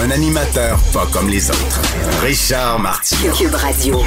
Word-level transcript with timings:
Un 0.00 0.10
animateur 0.10 0.78
pas 0.92 1.06
comme 1.12 1.28
les 1.28 1.50
autres. 1.50 1.80
Richard 2.22 2.78
Martineau. 2.78 3.32
Cube 3.34 3.54
Radio. 3.54 4.02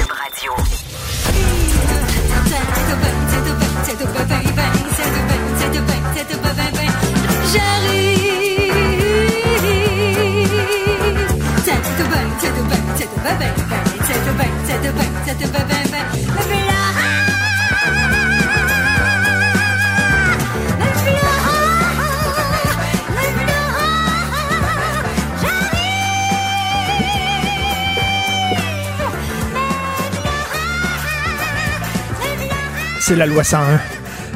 C'est 33.08 33.14
la 33.14 33.26
loi 33.26 33.44
101. 33.44 33.78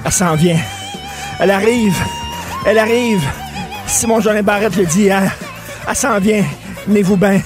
Elle 0.04 0.12
s'en 0.12 0.36
vient. 0.36 0.60
Elle 1.40 1.50
arrive. 1.50 1.96
Elle 2.64 2.78
arrive. 2.78 3.20
Simon 3.88 4.20
Jolin 4.20 4.44
Barrette 4.44 4.76
le 4.76 4.86
dit 4.86 5.00
hier. 5.00 5.32
Elle 5.88 5.96
s'en 5.96 6.20
vient. 6.20 6.44
Tenez-vous 6.86 7.16
bien. 7.16 7.41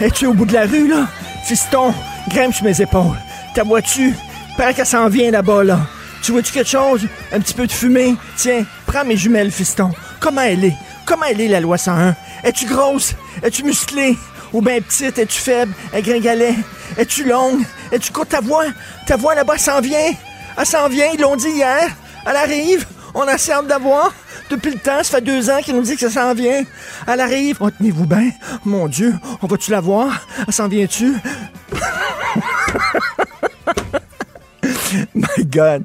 Es-tu 0.00 0.26
au 0.26 0.34
bout 0.34 0.46
de 0.46 0.52
la 0.52 0.66
rue, 0.66 0.88
là? 0.88 1.06
Fiston, 1.46 1.94
grimpe 2.28 2.52
sur 2.52 2.64
mes 2.64 2.80
épaules. 2.80 3.16
Ta 3.54 3.62
vois-tu? 3.62 4.16
Paraît 4.56 4.74
qu'elle 4.74 4.84
s'en 4.84 5.08
vient 5.08 5.30
là-bas, 5.30 5.62
là. 5.62 5.78
Tu 6.24 6.32
vois-tu 6.32 6.52
quelque 6.52 6.70
chose? 6.70 7.06
Un 7.32 7.38
petit 7.38 7.54
peu 7.54 7.68
de 7.68 7.72
fumée? 7.72 8.16
Tiens, 8.36 8.64
prends 8.84 9.04
mes 9.04 9.16
jumelles, 9.16 9.52
fiston. 9.52 9.92
Comment 10.18 10.42
elle 10.42 10.64
est? 10.64 10.76
Comment 11.06 11.26
elle 11.30 11.40
est, 11.40 11.46
la 11.46 11.60
loi 11.60 11.78
101? 11.78 12.16
Es-tu 12.42 12.66
grosse? 12.66 13.14
Es-tu 13.44 13.62
musclée? 13.62 14.18
Ou 14.52 14.60
bien 14.60 14.80
petite? 14.80 15.20
Es-tu 15.20 15.38
faible? 15.38 15.72
Elle 15.92 16.02
gringalet? 16.02 16.56
Es-tu 16.96 17.22
longue? 17.22 17.62
Es-tu 17.92 18.10
courte? 18.10 18.30
Ta 18.30 18.40
voix? 18.40 18.64
Ta 19.06 19.14
voix 19.14 19.36
là-bas 19.36 19.56
s'en 19.56 19.80
vient? 19.80 20.10
Elle 20.56 20.66
s'en 20.66 20.88
vient, 20.88 21.06
ils 21.12 21.20
l'ont 21.20 21.36
dit 21.36 21.50
hier. 21.50 21.90
Elle 22.26 22.36
arrive. 22.36 22.86
On 23.14 23.22
a 23.22 23.34
hâte 23.34 23.66
d'avoir. 23.66 24.12
Depuis 24.50 24.72
le 24.72 24.78
temps, 24.78 25.02
ça 25.02 25.16
fait 25.16 25.20
deux 25.20 25.50
ans 25.50 25.60
qu'ils 25.62 25.74
nous 25.74 25.82
dit 25.82 25.96
que 25.96 26.08
ça 26.08 26.10
s'en 26.10 26.34
vient. 26.34 26.62
Elle 27.06 27.20
arrive. 27.20 27.58
Oh, 27.60 27.70
tenez-vous 27.70 28.06
bien. 28.06 28.30
Mon 28.64 28.88
Dieu, 28.88 29.14
on 29.42 29.46
va-tu 29.46 29.70
la 29.70 29.80
voir? 29.80 30.26
Elle 30.46 30.52
s'en 30.52 30.68
vient-tu? 30.68 31.14
My 35.14 35.44
God. 35.46 35.84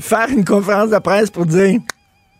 Faire 0.00 0.28
une 0.28 0.44
conférence 0.44 0.90
de 0.90 0.98
presse 0.98 1.30
pour 1.30 1.46
dire 1.46 1.80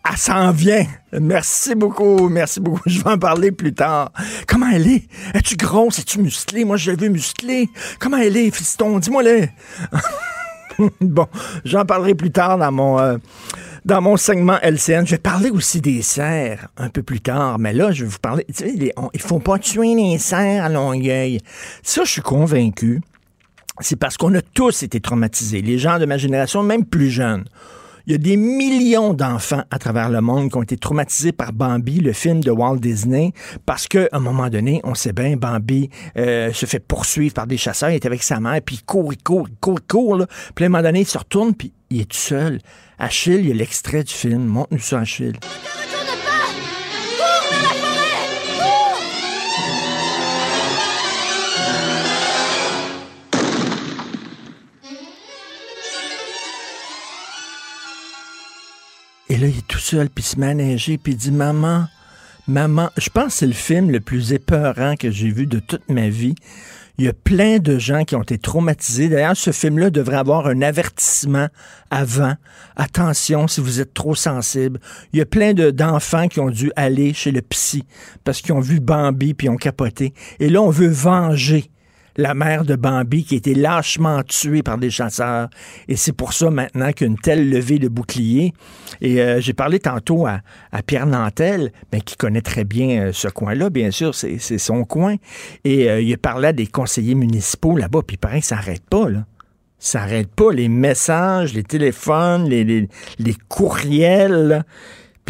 elle 0.09 0.17
s'en 0.17 0.51
vient. 0.51 0.85
Merci 1.19 1.75
beaucoup, 1.75 2.29
merci 2.29 2.61
beaucoup. 2.61 2.81
Je 2.85 3.01
vais 3.01 3.09
en 3.09 3.17
parler 3.17 3.51
plus 3.51 3.73
tard. 3.73 4.11
Comment 4.47 4.69
elle 4.69 4.87
est? 4.87 5.07
Es-tu 5.33 5.57
grosse? 5.57 5.99
Es-tu 5.99 6.19
musclée? 6.19 6.63
Moi, 6.63 6.77
je 6.77 6.91
l'ai 6.91 6.97
vu 6.97 7.09
musclée. 7.09 7.69
Comment 7.99 8.17
elle 8.17 8.37
est, 8.37 8.51
fiston? 8.51 8.99
Dis-moi-le. 8.99 9.49
bon, 11.01 11.27
j'en 11.65 11.85
parlerai 11.85 12.15
plus 12.15 12.31
tard 12.31 12.57
dans 12.57 12.71
mon, 12.71 12.99
euh, 12.99 13.17
dans 13.85 14.01
mon 14.01 14.17
segment 14.17 14.57
LCN. 14.61 15.05
Je 15.05 15.11
vais 15.11 15.17
parler 15.17 15.49
aussi 15.49 15.81
des 15.81 16.01
cerfs 16.01 16.67
un 16.77 16.89
peu 16.89 17.03
plus 17.03 17.21
tard, 17.21 17.59
mais 17.59 17.73
là, 17.73 17.91
je 17.91 18.03
vais 18.03 18.09
vous 18.09 18.19
parler. 18.19 18.45
Tu 18.47 18.53
sais, 18.53 18.93
il 19.13 19.21
faut 19.21 19.39
pas 19.39 19.59
tuer 19.59 19.95
les 19.95 20.17
cerfs 20.17 20.63
à 20.63 20.69
Longueuil. 20.69 21.39
Ça, 21.83 22.03
je 22.03 22.11
suis 22.11 22.21
convaincu. 22.21 23.01
C'est 23.79 23.95
parce 23.95 24.17
qu'on 24.17 24.33
a 24.33 24.41
tous 24.41 24.83
été 24.83 24.99
traumatisés. 24.99 25.61
Les 25.61 25.77
gens 25.77 25.99
de 25.99 26.05
ma 26.05 26.17
génération, 26.17 26.63
même 26.63 26.85
plus 26.85 27.09
jeunes. 27.09 27.45
Il 28.07 28.13
y 28.13 28.15
a 28.15 28.19
des 28.19 28.37
millions 28.37 29.13
d'enfants 29.13 29.63
à 29.69 29.79
travers 29.79 30.09
le 30.09 30.21
monde 30.21 30.49
qui 30.49 30.55
ont 30.55 30.63
été 30.63 30.77
traumatisés 30.77 31.33
par 31.33 31.51
Bambi, 31.51 31.99
le 31.99 32.13
film 32.13 32.39
de 32.41 32.51
Walt 32.51 32.77
Disney, 32.77 33.33
parce 33.65 33.89
qu'à 33.89 34.07
un 34.13 34.19
moment 34.19 34.47
donné, 34.47 34.79
on 34.85 34.95
sait 34.95 35.11
bien, 35.11 35.35
Bambi 35.35 35.89
euh, 36.17 36.53
se 36.53 36.65
fait 36.65 36.79
poursuivre 36.79 37.33
par 37.33 37.47
des 37.47 37.57
chasseurs, 37.57 37.89
il 37.89 37.95
est 37.95 38.05
avec 38.05 38.23
sa 38.23 38.39
mère, 38.39 38.61
puis 38.65 38.77
il 38.77 38.83
court, 38.85 39.11
il 39.11 39.21
court, 39.21 39.49
il 39.49 39.57
court, 39.57 39.79
il 39.81 39.87
court, 39.87 40.15
là. 40.15 40.25
Puis 40.55 40.63
à 40.63 40.67
un 40.67 40.69
moment 40.69 40.83
donné, 40.83 41.01
il 41.01 41.05
se 41.05 41.17
retourne, 41.17 41.53
puis 41.53 41.73
il 41.89 41.99
est 41.99 42.09
tout 42.09 42.15
seul. 42.17 42.59
Achille, 42.97 43.41
il 43.41 43.49
y 43.49 43.51
a 43.51 43.55
l'extrait 43.55 44.05
du 44.05 44.13
film. 44.13 44.45
Montre-nous 44.45 44.79
ça, 44.79 44.99
Achille. 44.99 45.33
Et 59.37 59.39
là, 59.39 59.47
il 59.49 59.59
est 59.59 59.67
tout 59.67 59.77
seul, 59.77 60.09
puis 60.09 60.23
il 60.23 60.27
se 60.27 60.39
neiger, 60.39 60.97
puis 60.97 61.13
il 61.13 61.15
dit 61.15 61.31
Maman, 61.31 61.85
maman, 62.47 62.89
je 62.97 63.07
pense 63.11 63.25
que 63.25 63.31
c'est 63.33 63.45
le 63.45 63.53
film 63.53 63.91
le 63.91 63.99
plus 63.99 64.33
épeurant 64.33 64.95
que 64.95 65.11
j'ai 65.11 65.29
vu 65.29 65.45
de 65.45 65.59
toute 65.59 65.87
ma 65.89 66.09
vie. 66.09 66.33
Il 66.97 67.05
y 67.05 67.07
a 67.07 67.13
plein 67.13 67.59
de 67.59 67.77
gens 67.77 68.03
qui 68.03 68.15
ont 68.15 68.23
été 68.23 68.39
traumatisés. 68.39 69.09
D'ailleurs, 69.09 69.37
ce 69.37 69.51
film-là 69.51 69.91
devrait 69.91 70.15
avoir 70.15 70.47
un 70.47 70.63
avertissement 70.63 71.49
avant. 71.91 72.33
Attention 72.77 73.47
si 73.47 73.61
vous 73.61 73.79
êtes 73.79 73.93
trop 73.93 74.15
sensible. 74.15 74.79
Il 75.13 75.19
y 75.19 75.21
a 75.21 75.27
plein 75.27 75.53
de- 75.53 75.69
d'enfants 75.69 76.27
qui 76.27 76.39
ont 76.39 76.49
dû 76.49 76.71
aller 76.75 77.13
chez 77.13 77.29
le 77.29 77.43
psy 77.43 77.83
parce 78.23 78.41
qu'ils 78.41 78.53
ont 78.53 78.59
vu 78.59 78.79
Bambi 78.79 79.35
puis 79.35 79.49
ont 79.49 79.57
capoté. 79.57 80.15
Et 80.39 80.49
là, 80.49 80.63
on 80.63 80.71
veut 80.71 80.87
venger 80.89 81.69
la 82.17 82.33
mère 82.33 82.65
de 82.65 82.75
Bambi 82.75 83.23
qui 83.23 83.35
a 83.35 83.37
été 83.37 83.53
lâchement 83.53 84.23
tuée 84.23 84.63
par 84.63 84.77
des 84.77 84.89
chasseurs. 84.89 85.49
Et 85.87 85.95
c'est 85.95 86.13
pour 86.13 86.33
ça 86.33 86.49
maintenant 86.49 86.91
qu'une 86.91 87.17
telle 87.17 87.49
levée 87.49 87.79
de 87.79 87.87
bouclier. 87.87 88.53
Et 89.01 89.21
euh, 89.21 89.39
j'ai 89.39 89.53
parlé 89.53 89.79
tantôt 89.79 90.25
à, 90.25 90.41
Pierre 90.85 91.05
Nantel, 91.05 91.71
ben, 91.91 92.01
qui 92.01 92.15
connaît 92.15 92.41
très 92.41 92.63
bien 92.63 93.07
euh, 93.07 93.11
ce 93.13 93.27
coin-là, 93.27 93.69
bien 93.69 93.91
sûr, 93.91 94.15
c'est 94.15 94.57
son 94.57 94.83
coin. 94.83 95.15
Et 95.63 95.89
euh, 95.89 96.01
il 96.01 96.17
à 96.23 96.53
des 96.53 96.67
conseillers 96.67 97.15
municipaux 97.15 97.77
là-bas, 97.77 98.01
puis 98.05 98.17
pareil, 98.17 98.41
ça 98.41 98.55
n'arrête 98.55 98.83
pas, 98.89 99.09
là. 99.09 99.25
Ça 99.79 99.99
n'arrête 99.99 100.29
pas. 100.29 100.51
Les 100.51 100.69
messages, 100.69 101.53
les 101.53 101.63
téléphones, 101.63 102.49
les, 102.49 102.87
courriels. 103.47 104.65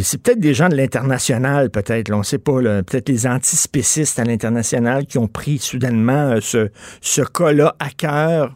C'est 0.04 0.22
peut-être 0.22 0.40
des 0.40 0.54
gens 0.54 0.70
de 0.70 0.76
l'international, 0.76 1.70
peut-être, 1.70 2.12
on 2.14 2.20
ne 2.20 2.24
sait 2.24 2.38
pas, 2.38 2.54
peut-être 2.84 3.10
les 3.10 3.28
antispécistes 3.28 4.20
à 4.20 4.24
l'international 4.24 5.06
qui 5.06 5.18
ont 5.18 5.28
pris 5.28 5.58
soudainement 5.58 6.32
euh, 6.32 6.40
ce, 6.42 6.70
ce 7.02 7.22
cas-là 7.22 7.76
à 7.80 7.90
cœur. 7.90 8.56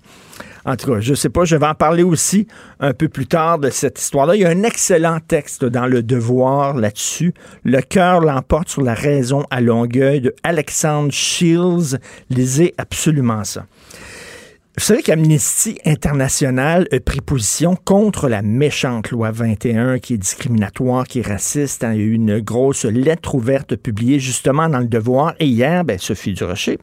En 0.64 0.76
tout 0.76 0.94
cas, 0.94 1.00
je 1.00 1.16
sais 1.16 1.30
pas, 1.30 1.44
je 1.44 1.56
vais 1.56 1.66
en 1.66 1.74
parler 1.74 2.04
aussi 2.04 2.48
un 2.80 2.94
peu 2.94 3.10
plus 3.10 3.26
tard 3.26 3.58
de 3.58 3.70
cette 3.72 4.00
histoire-là. 4.00 4.36
Il 4.36 4.42
y 4.42 4.46
a 4.46 4.50
un 4.50 4.64
excellent 4.64 5.20
texte 5.20 5.66
dans 5.66 5.88
Le 5.88 6.04
Devoir 6.04 6.76
là-dessus. 6.76 7.34
Le 7.64 7.82
cœur 7.82 8.22
l'emporte 8.22 8.70
sur 8.70 8.84
la 8.84 8.94
raison 8.94 9.44
à 9.50 9.60
Longueuil 9.60 10.22
de 10.22 10.36
Alexandre 10.44 11.12
Shields. 11.12 11.98
Lisez 12.30 12.76
absolument 12.78 13.44
ça. 13.44 13.66
Vous 14.78 14.86
savez 14.86 15.04
qu'Amnesty 15.04 15.78
International 15.86 16.88
a 16.94 17.00
pris 17.02 17.20
position 17.20 17.76
contre 17.76 18.30
la 18.30 18.42
méchante 18.42 19.12
loi 19.12 19.30
21 19.30 20.00
qui 20.00 20.14
est 20.14 20.18
discriminatoire, 20.18 21.06
qui 21.06 21.20
est 21.20 21.28
raciste. 21.28 21.84
hein. 21.84 21.94
Il 21.94 22.00
y 22.00 22.04
a 22.04 22.06
eu 22.06 22.14
une 22.14 22.40
grosse 22.40 22.86
lettre 22.86 23.36
ouverte 23.36 23.76
publiée 23.76 24.20
justement 24.20 24.70
dans 24.70 24.80
le 24.80 24.88
devoir. 24.88 25.36
Et 25.40 25.46
hier, 25.46 25.84
ben, 25.84 26.00
Sophie 26.00 26.34
Durocher, 26.34 26.80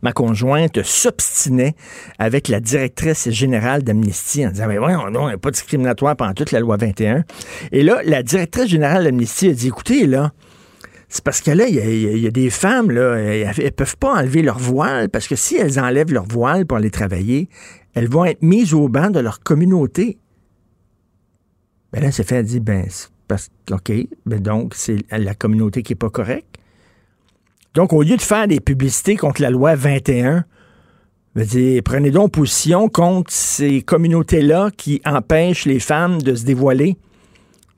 ma 0.00 0.12
conjointe 0.12 0.82
s'obstinait 0.82 1.74
avec 2.18 2.48
la 2.48 2.58
directrice 2.58 3.28
générale 3.28 3.82
d'Amnesty 3.82 4.46
en 4.46 4.50
disant, 4.50 4.66
mais 4.66 4.78
voyons, 4.78 5.10
non, 5.10 5.28
n'est 5.28 5.36
pas 5.36 5.50
discriminatoire 5.50 6.16
pendant 6.16 6.32
toute 6.32 6.52
la 6.52 6.60
loi 6.60 6.78
21. 6.78 7.24
Et 7.70 7.82
là, 7.82 8.00
la 8.02 8.22
directrice 8.22 8.68
générale 8.68 9.04
d'Amnesty 9.04 9.50
a 9.50 9.52
dit, 9.52 9.68
écoutez, 9.68 10.06
là, 10.06 10.32
c'est 11.14 11.22
parce 11.22 11.42
que 11.42 11.50
là, 11.50 11.66
il 11.68 11.74
y, 11.74 12.26
a- 12.26 12.30
des 12.30 12.48
femmes, 12.48 12.90
là, 12.90 13.16
elles, 13.16 13.52
elles 13.58 13.72
peuvent 13.72 13.98
pas 13.98 14.14
enlever 14.14 14.40
leur 14.40 14.58
voile, 14.58 15.10
parce 15.10 15.28
que 15.28 15.36
si 15.36 15.56
elles 15.56 15.78
enlèvent 15.78 16.10
leur 16.10 16.24
voile 16.24 16.64
pour 16.64 16.78
aller 16.78 16.90
travailler, 16.90 17.50
elles 17.92 18.08
vont 18.08 18.24
être 18.24 18.40
mises 18.40 18.72
au 18.72 18.88
banc 18.88 19.10
de 19.10 19.20
leur 19.20 19.40
communauté. 19.40 20.16
Ben 21.92 22.02
là, 22.02 22.10
c'est 22.10 22.26
fait, 22.26 22.36
elle 22.36 22.46
dit, 22.46 22.60
ben, 22.60 22.86
parce 23.28 23.50
OK, 23.70 23.92
ben 24.24 24.40
donc, 24.40 24.72
c'est 24.74 24.96
la 25.10 25.34
communauté 25.34 25.82
qui 25.82 25.92
est 25.92 25.96
pas 25.96 26.08
correcte. 26.08 26.56
Donc, 27.74 27.92
au 27.92 28.02
lieu 28.02 28.16
de 28.16 28.22
faire 28.22 28.48
des 28.48 28.60
publicités 28.60 29.16
contre 29.16 29.42
la 29.42 29.50
loi 29.50 29.74
21, 29.74 30.46
veut 31.34 31.44
dire, 31.44 31.82
prenez 31.84 32.10
donc 32.10 32.32
position 32.32 32.88
contre 32.88 33.30
ces 33.30 33.82
communautés-là 33.82 34.70
qui 34.74 35.02
empêchent 35.04 35.66
les 35.66 35.78
femmes 35.78 36.22
de 36.22 36.34
se 36.34 36.46
dévoiler. 36.46 36.96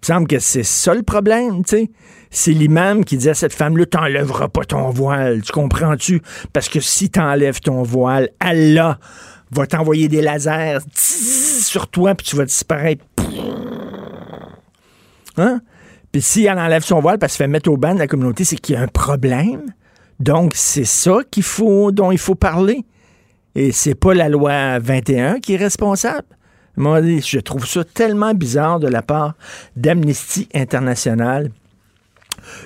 Il 0.06 0.12
me 0.12 0.14
semble 0.14 0.28
que 0.28 0.38
c'est 0.38 0.62
ça 0.62 0.94
le 0.94 1.02
problème, 1.02 1.64
tu 1.64 1.76
sais. 1.76 1.90
C'est 2.36 2.50
l'imam 2.50 3.04
qui 3.04 3.16
dit 3.16 3.30
à 3.30 3.34
cette 3.34 3.52
femme-là, 3.52 3.86
t'enlèveras 3.86 4.48
pas 4.48 4.64
ton 4.64 4.90
voile, 4.90 5.40
tu 5.42 5.52
comprends-tu? 5.52 6.20
Parce 6.52 6.68
que 6.68 6.80
si 6.80 7.08
t'enlèves 7.08 7.60
ton 7.60 7.84
voile, 7.84 8.28
Allah 8.40 8.98
va 9.52 9.68
t'envoyer 9.68 10.08
des 10.08 10.20
lasers 10.20 10.78
sur 10.92 11.86
toi, 11.86 12.16
puis 12.16 12.26
tu 12.26 12.34
vas 12.34 12.44
disparaître. 12.44 13.04
Hein? 15.36 15.60
Puis 16.10 16.22
si 16.22 16.44
elle 16.46 16.58
enlève 16.58 16.82
son 16.82 16.98
voile 16.98 17.20
parce 17.20 17.36
qu'elle 17.36 17.46
fait 17.46 17.52
mettre 17.52 17.70
au 17.70 17.76
ban 17.76 17.94
de 17.94 18.00
la 18.00 18.08
communauté, 18.08 18.42
c'est 18.42 18.56
qu'il 18.56 18.74
y 18.74 18.78
a 18.78 18.82
un 18.82 18.88
problème. 18.88 19.72
Donc, 20.18 20.54
c'est 20.56 20.84
ça 20.84 21.18
qu'il 21.30 21.44
faut, 21.44 21.92
dont 21.92 22.10
il 22.10 22.18
faut 22.18 22.34
parler. 22.34 22.84
Et 23.54 23.70
c'est 23.70 23.94
pas 23.94 24.12
la 24.12 24.28
loi 24.28 24.80
21 24.80 25.38
qui 25.38 25.54
est 25.54 25.56
responsable. 25.56 26.26
Moi, 26.76 27.00
je 27.00 27.38
trouve 27.38 27.64
ça 27.64 27.84
tellement 27.84 28.34
bizarre 28.34 28.80
de 28.80 28.88
la 28.88 29.02
part 29.02 29.34
d'Amnesty 29.76 30.48
International. 30.52 31.50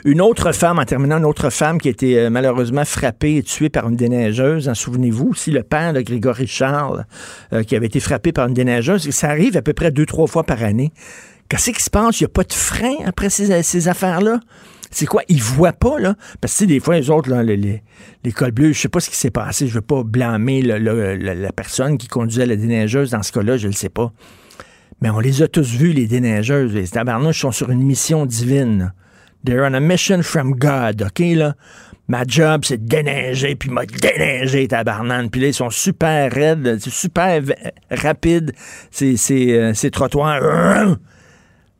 Une 0.04 0.20
autre 0.20 0.52
femme, 0.52 0.78
en 0.78 0.84
terminant, 0.84 1.18
une 1.18 1.24
autre 1.24 1.50
femme 1.50 1.80
qui 1.80 1.88
a 1.88 1.90
été 1.90 2.18
euh, 2.18 2.30
malheureusement 2.30 2.84
frappée 2.84 3.36
et 3.36 3.42
tuée 3.42 3.68
par 3.68 3.88
une 3.88 3.96
déneigeuse. 3.96 4.68
En 4.68 4.74
souvenez-vous 4.74 5.30
aussi, 5.30 5.50
le 5.50 5.62
père 5.62 5.92
de 5.92 6.00
Grégory 6.00 6.46
Charles, 6.46 7.04
euh, 7.52 7.62
qui 7.62 7.76
avait 7.76 7.86
été 7.86 8.00
frappé 8.00 8.32
par 8.32 8.48
une 8.48 8.54
déneigeuse. 8.54 9.08
Ça 9.10 9.28
arrive 9.28 9.56
à 9.56 9.62
peu 9.62 9.72
près 9.72 9.90
deux, 9.90 10.06
trois 10.06 10.26
fois 10.26 10.44
par 10.44 10.62
année. 10.62 10.92
Qu'est-ce 11.48 11.70
qui 11.70 11.82
se 11.82 11.90
passe? 11.90 12.20
Il 12.20 12.24
n'y 12.24 12.26
a 12.26 12.30
pas 12.30 12.44
de 12.44 12.52
frein 12.52 12.96
après 13.06 13.30
ces, 13.30 13.88
affaires-là? 13.88 14.40
C'est 14.90 15.06
quoi? 15.06 15.22
Ils 15.28 15.42
voient 15.42 15.72
pas, 15.72 15.98
là? 15.98 16.14
Parce 16.40 16.58
que, 16.58 16.64
des 16.64 16.80
fois, 16.80 16.96
les 16.96 17.10
autres, 17.10 17.34
les, 17.42 17.56
les, 17.56 18.32
cols 18.32 18.52
bleus, 18.52 18.72
je 18.72 18.80
sais 18.80 18.88
pas 18.88 19.00
ce 19.00 19.10
qui 19.10 19.16
s'est 19.16 19.30
passé. 19.30 19.66
Je 19.66 19.74
veux 19.74 19.80
pas 19.80 20.02
blâmer 20.02 20.62
la 20.62 21.52
personne 21.52 21.98
qui 21.98 22.08
conduisait 22.08 22.46
la 22.46 22.56
déneigeuse 22.56 23.10
dans 23.10 23.22
ce 23.22 23.32
cas-là, 23.32 23.56
je 23.56 23.66
le 23.66 23.72
sais 23.72 23.88
pas. 23.88 24.12
Mais 25.00 25.10
on 25.10 25.20
les 25.20 25.42
a 25.42 25.48
tous 25.48 25.68
vus, 25.74 25.92
les 25.92 26.06
déneigeuses. 26.06 26.74
Les 26.74 26.88
tabarnouches 26.88 27.40
sont 27.40 27.52
sur 27.52 27.70
une 27.70 27.82
mission 27.82 28.26
divine. 28.26 28.92
They're 29.48 29.64
on 29.64 29.72
a 29.72 29.80
mission 29.80 30.22
from 30.22 30.58
God, 30.58 31.00
OK, 31.00 31.20
là? 31.20 31.54
Ma 32.06 32.24
job, 32.26 32.66
c'est 32.66 32.84
de 32.84 32.86
déneiger, 32.86 33.54
puis 33.54 33.70
m'a 33.70 33.86
déneigé, 33.86 34.68
tabarnane. 34.68 35.30
Puis 35.30 35.40
là, 35.40 35.46
ils 35.46 35.54
sont 35.54 35.70
super 35.70 36.30
raides, 36.30 36.78
super 36.80 37.42
rapide, 37.90 38.52
ces, 38.90 39.16
euh, 39.52 39.90
trottoirs. 39.90 40.98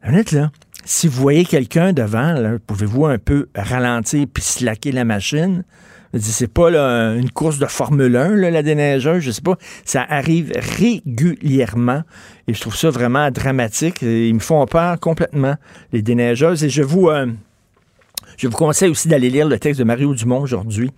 Honnête, 0.02 0.32
là, 0.32 0.50
si 0.86 1.08
vous 1.08 1.20
voyez 1.20 1.44
quelqu'un 1.44 1.92
devant, 1.92 2.56
pouvez-vous 2.66 3.04
un 3.04 3.18
peu 3.18 3.48
ralentir 3.54 4.26
puis 4.32 4.42
slacker 4.42 4.92
la 4.92 5.04
machine? 5.04 5.62
C'est 6.18 6.50
pas 6.50 6.70
une 6.70 7.30
course 7.30 7.58
de 7.58 7.66
Formule 7.66 8.16
1, 8.16 8.30
là, 8.36 8.50
la 8.50 8.62
déneigeuse, 8.62 9.22
je 9.22 9.30
sais 9.30 9.42
pas. 9.42 9.58
Ça 9.84 10.06
arrive 10.08 10.52
régulièrement 10.78 12.02
et 12.46 12.54
je 12.54 12.60
trouve 12.62 12.76
ça 12.76 12.88
vraiment 12.88 13.30
dramatique. 13.30 14.00
Ils 14.00 14.34
me 14.34 14.40
font 14.40 14.64
peur 14.64 14.98
complètement, 15.00 15.56
les 15.92 16.00
déneigeuses. 16.00 16.64
Et 16.64 16.70
je 16.70 16.82
vous, 16.82 17.10
euh, 17.10 17.26
je 18.38 18.46
vous 18.46 18.56
conseille 18.56 18.88
aussi 18.88 19.08
d'aller 19.08 19.30
lire 19.30 19.48
le 19.48 19.58
texte 19.58 19.80
de 19.80 19.84
Mario 19.84 20.14
Dumont 20.14 20.40
aujourd'hui, 20.40 20.92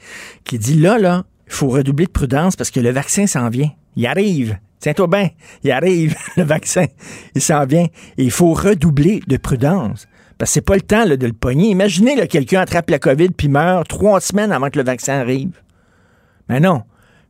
qui 0.44 0.58
dit 0.58 0.78
là, 0.78 0.98
là, 0.98 1.24
il 1.46 1.52
faut 1.52 1.68
redoubler 1.68 2.06
de 2.06 2.10
prudence 2.10 2.54
parce 2.54 2.70
que 2.70 2.80
le 2.80 2.90
vaccin 2.90 3.26
s'en 3.26 3.48
vient. 3.48 3.70
Il 3.96 4.06
arrive. 4.06 4.58
Tiens-toi 4.78 5.06
bien, 5.08 5.28
il 5.62 5.72
arrive, 5.72 6.16
le 6.36 6.42
vaccin, 6.44 6.86
il 7.34 7.42
s'en 7.42 7.64
vient. 7.64 7.86
Et 8.18 8.24
il 8.24 8.30
faut 8.30 8.52
redoubler 8.52 9.20
de 9.26 9.36
prudence. 9.36 10.06
Parce 10.38 10.50
que 10.50 10.54
c'est 10.54 10.60
pas 10.60 10.74
le 10.74 10.82
temps 10.82 11.04
de 11.06 11.26
le 11.26 11.32
pogner. 11.32 11.70
Imaginez 11.70 12.14
que 12.16 12.24
quelqu'un 12.26 12.60
attrape 12.60 12.88
la 12.90 12.98
COVID 12.98 13.30
puis 13.30 13.48
meurt 13.48 13.88
trois 13.88 14.20
semaines 14.20 14.52
avant 14.52 14.70
que 14.70 14.78
le 14.78 14.84
vaccin 14.84 15.14
arrive. 15.14 15.52
Mais 16.48 16.60
non, 16.60 16.82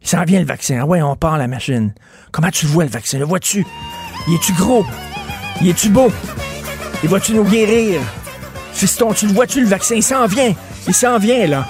il 0.03 0.09
s'en 0.09 0.25
vient 0.25 0.41
le 0.41 0.47
vaccin. 0.47 0.79
Ah 0.81 0.87
ouais, 0.87 1.03
on 1.03 1.17
part 1.17 1.39
la 1.39 1.49
machine. 1.49 1.93
Comment 2.33 2.51
tu 2.51 2.67
vois 2.67 2.85
le 2.85 2.91
vaccin? 2.91 3.19
Le 3.19 3.25
vois-tu? 3.25 3.65
Il 4.29 4.35
est-tu 4.35 4.53
gros? 4.55 4.85
Il 5.61 5.69
est-tu 5.69 5.89
beau? 5.89 6.11
Il 7.03 7.09
va-tu 7.09 7.35
nous 7.35 7.45
guérir? 7.45 8.01
Fiston, 8.73 9.13
tu 9.13 9.27
le 9.27 9.33
vois-tu 9.33 9.61
le 9.61 9.67
vaccin? 9.67 9.97
Il 9.97 10.03
s'en 10.03 10.27
vient. 10.27 10.55
Il 10.87 10.95
s'en 10.95 11.19
vient, 11.19 11.47
là. 11.47 11.67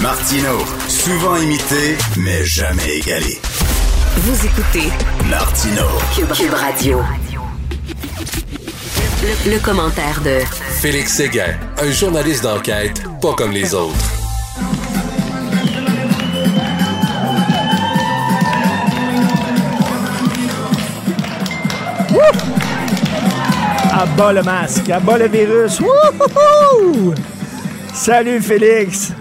Martino, 0.00 0.58
souvent 0.88 1.36
imité, 1.36 1.96
mais 2.16 2.44
jamais 2.44 2.98
égalé. 2.98 3.40
Vous 4.16 4.46
écoutez 4.46 4.90
Martino, 5.28 5.82
Cube, 6.14 6.52
Radio. 6.52 7.00
Le, 9.24 9.52
le 9.52 9.58
commentaire 9.58 10.20
de 10.22 10.40
Félix 10.80 11.14
Séguin, 11.14 11.54
un 11.80 11.90
journaliste 11.90 12.42
d'enquête 12.42 13.02
pas 13.22 13.32
comme 13.34 13.52
les 13.52 13.72
autres. 13.72 13.94
À 23.92 24.06
bas 24.16 24.32
le 24.32 24.42
masque, 24.42 24.90
à 24.90 25.00
bas 25.00 25.18
le 25.18 25.28
virus. 25.28 25.80
Wouhou! 25.80 27.14
Salut 27.94 28.40
Félix. 28.40 29.12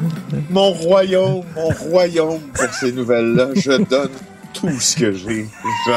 Mon 0.50 0.72
royaume, 0.72 1.44
mon 1.56 1.70
royaume 1.70 2.42
pour 2.54 2.74
ces 2.74 2.92
nouvelles-là. 2.92 3.50
Je 3.56 3.72
donne 3.84 4.10
tout 4.54 4.80
ce 4.80 4.96
que 4.96 5.12
j'ai. 5.14 5.48
Je, 5.88 5.92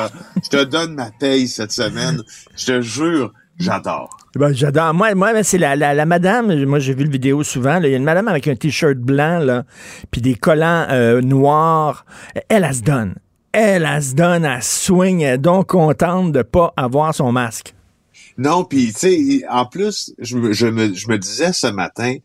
je 0.45 0.49
te 0.49 0.65
donne 0.65 0.95
ma 0.95 1.11
paye 1.11 1.49
cette 1.49 1.73
semaine. 1.73 2.23
Je 2.57 2.67
te 2.67 2.81
jure, 2.83 3.33
j'adore. 3.59 4.17
Ben, 4.35 4.53
j'adore. 4.53 4.95
Moi, 4.95 5.15
moi 5.15 5.43
c'est 5.43 5.59
la, 5.59 5.77
la, 5.77 5.95
la, 5.95 6.07
madame. 6.07 6.65
Moi, 6.65 6.79
j'ai 6.79 6.95
vu 6.95 7.05
le 7.05 7.11
vidéo 7.11 7.43
souvent. 7.43 7.81
Il 7.81 7.91
y 7.91 7.95
a 7.95 7.97
une 7.97 8.05
madame 8.05 8.29
avec 8.29 8.49
un 8.49 8.55
t-shirt 8.55 8.99
blanc, 8.99 9.39
là, 9.39 9.65
puis 10.11 10.21
des 10.21 10.35
collants 10.35 10.87
euh, 10.91 11.21
noirs. 11.21 12.05
Elle, 12.49 12.65
elle 12.65 12.75
se 12.75 12.83
donne. 12.83 13.15
Elle, 13.53 13.89
elle 13.91 14.03
se 14.03 14.15
donne, 14.15 14.45
elle 14.45 14.63
swing. 14.63 15.21
Elle 15.23 15.35
est 15.35 15.39
donc 15.39 15.69
contente 15.69 16.33
de 16.33 16.43
pas 16.43 16.75
avoir 16.77 17.15
son 17.15 17.33
masque. 17.33 17.75
Non, 18.39 18.65
puis 18.65 18.93
tu 18.93 18.99
sais, 18.99 19.43
en 19.49 19.65
plus, 19.65 20.13
je 20.19 20.37
me, 20.37 20.53
je 20.53 20.67
me, 20.67 20.93
je 20.93 21.09
me 21.09 21.19
disais 21.19 21.55
ce 21.55 21.69
matin, 21.69 22.17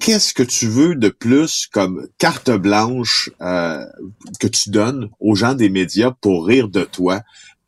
qu'est-ce 0.00 0.34
que 0.34 0.42
tu 0.42 0.66
veux 0.66 0.94
de 0.94 1.08
plus 1.08 1.66
comme 1.66 2.06
carte 2.18 2.50
blanche 2.50 3.30
euh, 3.40 3.84
que 4.40 4.46
tu 4.46 4.70
donnes 4.70 5.08
aux 5.20 5.34
gens 5.34 5.54
des 5.54 5.70
médias 5.70 6.12
pour 6.20 6.46
rire 6.46 6.68
de 6.68 6.84
toi? 6.84 7.22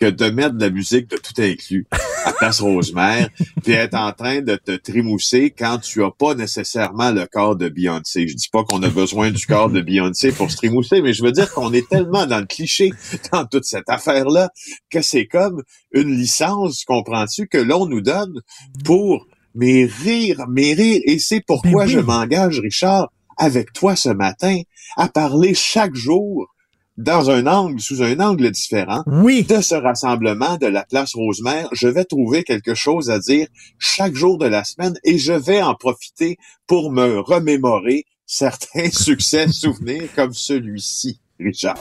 Que 0.04 0.10
de 0.10 0.26
mettre 0.26 0.56
de 0.56 0.60
la 0.60 0.70
musique 0.70 1.08
de 1.08 1.16
tout 1.16 1.40
inclus 1.40 1.86
à 2.26 2.32
Place 2.32 2.60
Rosemère, 2.60 3.30
puis 3.62 3.72
être 3.72 3.94
en 3.94 4.12
train 4.12 4.42
de 4.42 4.56
te 4.56 4.72
trémousser 4.72 5.50
quand 5.50 5.78
tu 5.78 6.04
as 6.04 6.10
pas 6.10 6.34
nécessairement 6.34 7.10
le 7.10 7.26
corps 7.26 7.56
de 7.56 7.70
Beyoncé. 7.70 8.28
Je 8.28 8.34
dis 8.34 8.50
pas 8.52 8.64
qu'on 8.64 8.82
a 8.82 8.90
besoin 8.90 9.30
du 9.30 9.46
corps 9.46 9.70
de 9.70 9.80
Beyoncé 9.80 10.30
pour 10.30 10.50
se 10.50 10.56
trémousser, 10.58 11.00
mais 11.00 11.14
je 11.14 11.22
veux 11.22 11.32
dire 11.32 11.50
qu'on 11.52 11.72
est 11.72 11.88
tellement 11.88 12.26
dans 12.26 12.40
le 12.40 12.44
cliché 12.44 12.92
dans 13.32 13.46
toute 13.46 13.64
cette 13.64 13.88
affaire-là 13.88 14.50
que 14.90 15.00
c'est 15.00 15.26
comme 15.26 15.62
une 15.92 16.14
licence, 16.14 16.84
comprends-tu, 16.84 17.46
que 17.46 17.58
l'on 17.58 17.86
nous 17.86 18.02
donne 18.02 18.42
pour 18.84 19.26
mais 19.54 19.86
rire, 19.86 20.44
mais 20.50 20.74
rire. 20.74 21.00
Et 21.06 21.18
c'est 21.18 21.40
pourquoi 21.40 21.84
Ben 21.84 21.86
oui. 21.86 21.92
je 21.92 22.00
m'engage, 22.00 22.60
Richard, 22.60 23.10
avec 23.38 23.72
toi 23.72 23.96
ce 23.96 24.10
matin, 24.10 24.60
à 24.96 25.08
parler 25.08 25.54
chaque 25.54 25.94
jour 25.94 26.53
dans 26.96 27.30
un 27.30 27.46
angle, 27.46 27.80
sous 27.80 28.02
un 28.02 28.18
angle 28.20 28.50
différent, 28.50 29.02
Oui. 29.06 29.42
de 29.44 29.60
ce 29.60 29.74
rassemblement 29.74 30.56
de 30.56 30.66
la 30.66 30.84
place 30.84 31.14
Rosemère. 31.14 31.68
Je 31.72 31.88
vais 31.88 32.04
trouver 32.04 32.44
quelque 32.44 32.74
chose 32.74 33.10
à 33.10 33.18
dire 33.18 33.48
chaque 33.78 34.14
jour 34.14 34.38
de 34.38 34.46
la 34.46 34.64
semaine 34.64 34.98
et 35.04 35.18
je 35.18 35.32
vais 35.32 35.62
en 35.62 35.74
profiter 35.74 36.36
pour 36.66 36.92
me 36.92 37.18
remémorer 37.18 38.04
certains 38.26 38.90
succès, 38.92 39.48
souvenirs 39.48 40.08
comme 40.14 40.32
celui-ci, 40.32 41.20
Richard. 41.40 41.78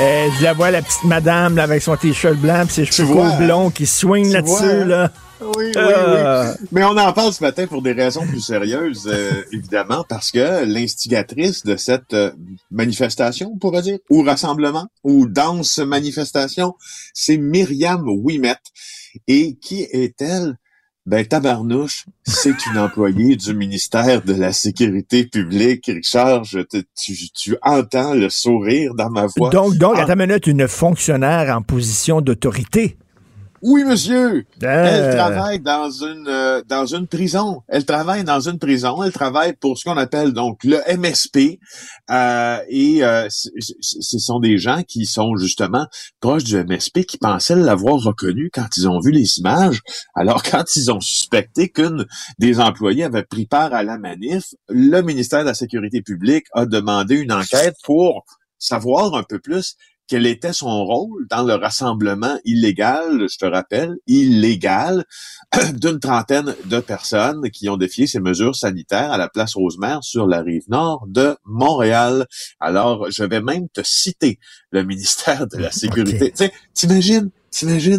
Euh, 0.00 0.28
je 0.38 0.44
la 0.44 0.52
vois, 0.54 0.70
la 0.70 0.80
petite 0.82 1.04
madame 1.04 1.56
là, 1.56 1.64
avec 1.64 1.82
son 1.82 1.94
t-shirt 1.96 2.36
blanc 2.36 2.64
et 2.64 2.68
ses 2.70 2.84
cheveux 2.86 3.12
courts 3.12 3.36
blonds 3.36 3.70
qui 3.70 3.84
swing 3.86 4.32
là-dessus. 4.32 4.84
Là. 4.84 5.10
Oui, 5.42 5.48
oui, 5.56 5.72
Euh. 5.76 6.52
oui. 6.58 6.66
Mais 6.72 6.84
on 6.84 6.96
en 6.96 7.12
parle 7.12 7.32
ce 7.32 7.42
matin 7.42 7.66
pour 7.66 7.82
des 7.82 7.92
raisons 7.92 8.26
plus 8.26 8.40
sérieuses, 8.40 9.08
euh, 9.12 9.42
évidemment, 9.52 10.04
parce 10.08 10.30
que 10.30 10.64
l'instigatrice 10.64 11.64
de 11.64 11.76
cette 11.76 12.14
euh, 12.14 12.30
manifestation, 12.70 13.50
on 13.54 13.58
pourrait 13.58 13.82
dire, 13.82 13.98
ou 14.10 14.22
rassemblement, 14.22 14.86
ou 15.04 15.26
danse 15.26 15.78
manifestation, 15.78 16.74
c'est 17.14 17.36
Myriam 17.38 18.06
Ouimet. 18.08 18.56
Et 19.28 19.56
qui 19.56 19.82
est-elle? 19.82 20.56
Ben, 21.10 21.26
tabarnouche, 21.26 22.04
c'est 22.22 22.54
une 22.66 22.78
employée 22.78 23.34
du 23.34 23.52
ministère 23.52 24.22
de 24.22 24.32
la 24.32 24.52
Sécurité 24.52 25.24
publique. 25.26 25.86
Richard, 25.88 26.44
je 26.44 26.60
te- 26.60 26.84
tu, 26.96 27.14
tu 27.34 27.56
entends 27.62 28.14
le 28.14 28.30
sourire 28.30 28.94
dans 28.94 29.10
ma 29.10 29.26
voix. 29.36 29.50
Donc, 29.50 29.74
donc 29.76 29.94
Ah. 29.96 30.02
attends 30.02 30.12
une 30.12 30.26
minute, 30.28 30.46
une 30.46 30.68
fonctionnaire 30.68 31.52
en 31.56 31.62
position 31.62 32.20
d'autorité. 32.20 32.96
Oui, 33.62 33.84
monsieur. 33.84 34.36
Euh. 34.36 34.42
Elle 34.62 35.16
travaille 35.16 35.60
dans 35.60 35.90
une 35.90 36.26
euh, 36.28 36.62
dans 36.66 36.86
une 36.86 37.06
prison. 37.06 37.62
Elle 37.68 37.84
travaille 37.84 38.24
dans 38.24 38.40
une 38.40 38.58
prison. 38.58 39.02
Elle 39.02 39.12
travaille 39.12 39.52
pour 39.54 39.76
ce 39.76 39.84
qu'on 39.84 39.98
appelle 39.98 40.32
donc 40.32 40.64
le 40.64 40.78
MSP. 40.96 41.58
Euh, 42.10 42.58
et 42.68 43.04
euh, 43.04 43.28
ce 43.30 44.18
sont 44.18 44.40
des 44.40 44.56
gens 44.56 44.82
qui 44.82 45.04
sont 45.04 45.36
justement 45.36 45.86
proches 46.20 46.44
du 46.44 46.56
MSP 46.56 47.04
qui 47.04 47.18
pensaient 47.18 47.56
l'avoir 47.56 48.00
reconnu 48.00 48.50
quand 48.50 48.66
ils 48.78 48.88
ont 48.88 48.98
vu 48.98 49.10
les 49.10 49.38
images. 49.38 49.80
Alors 50.14 50.42
quand 50.50 50.64
ils 50.76 50.90
ont 50.90 51.00
suspecté 51.00 51.68
qu'une 51.68 52.06
des 52.38 52.60
employés 52.60 53.04
avait 53.04 53.24
pris 53.24 53.44
part 53.44 53.74
à 53.74 53.82
la 53.82 53.98
manif, 53.98 54.54
le 54.70 55.02
ministère 55.02 55.40
de 55.40 55.46
la 55.46 55.54
Sécurité 55.54 56.00
publique 56.00 56.46
a 56.54 56.64
demandé 56.64 57.16
une 57.16 57.32
enquête 57.32 57.76
pour 57.84 58.24
savoir 58.58 59.14
un 59.14 59.22
peu 59.22 59.38
plus 59.38 59.76
quel 60.10 60.26
était 60.26 60.52
son 60.52 60.84
rôle 60.84 61.28
dans 61.30 61.44
le 61.44 61.54
rassemblement 61.54 62.36
illégal, 62.44 63.28
je 63.30 63.38
te 63.38 63.44
rappelle, 63.44 63.94
illégal, 64.08 65.04
d'une 65.74 66.00
trentaine 66.00 66.56
de 66.64 66.80
personnes 66.80 67.48
qui 67.52 67.68
ont 67.68 67.76
défié 67.76 68.08
ces 68.08 68.18
mesures 68.18 68.56
sanitaires 68.56 69.12
à 69.12 69.18
la 69.18 69.28
place 69.28 69.54
Rosemère 69.54 70.02
sur 70.02 70.26
la 70.26 70.42
rive 70.42 70.64
nord 70.68 71.04
de 71.06 71.36
Montréal. 71.44 72.26
Alors, 72.58 73.08
je 73.08 73.22
vais 73.22 73.40
même 73.40 73.68
te 73.68 73.82
citer 73.84 74.40
le 74.72 74.82
ministère 74.82 75.46
de 75.46 75.58
la 75.58 75.70
Sécurité. 75.70 76.24
Ok. 76.24 76.30
Tu 76.32 76.36
sais, 76.38 76.52
T'imagines, 76.74 77.30
t'imagines 77.52 77.98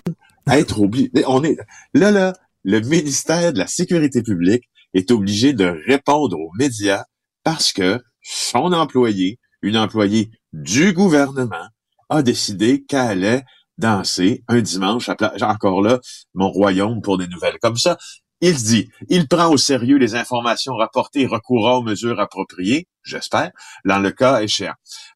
être 0.52 0.82
obligé. 0.82 1.10
On 1.28 1.46
est 1.46 1.56
là, 1.94 2.12
là, 2.12 2.34
le 2.66 2.82
ministère 2.82 3.54
de 3.54 3.58
la 3.58 3.68
Sécurité 3.68 4.22
publique 4.22 4.66
est 4.94 5.12
obligé 5.12 5.54
de 5.54 5.82
répondre 5.88 6.38
aux 6.38 6.52
médias 6.60 7.06
parce 7.46 7.72
que 7.72 8.02
son 8.22 8.74
employé, 8.74 9.40
une 9.62 9.78
employée 9.78 10.30
du 10.52 10.92
gouvernement, 10.92 11.70
a 12.12 12.22
décidé 12.22 12.84
qu'elle 12.84 13.00
allait 13.26 13.44
danser 13.80 14.44
un 14.48 14.62
dimanche 14.62 15.10
à 15.10 15.16
pla- 15.16 15.34
encore 15.42 15.82
là 15.82 16.00
mon 16.36 16.52
royaume 16.52 17.02
pour 17.02 17.18
des 17.18 17.28
nouvelles 17.28 17.58
comme 17.62 17.78
ça. 17.78 17.98
Il 18.42 18.56
dit, 18.56 18.90
il 19.10 19.28
prend 19.28 19.50
au 19.50 19.58
sérieux 19.58 19.98
les 19.98 20.16
informations 20.16 20.74
rapportées 20.76 21.22
et 21.22 21.28
recourra 21.28 21.78
aux 21.78 21.84
mesures 21.84 22.20
appropriées, 22.20 22.88
j'espère, 23.04 23.52
dans 23.86 24.00
le 24.00 24.12
cas 24.12 24.42
échéant. 24.42 24.74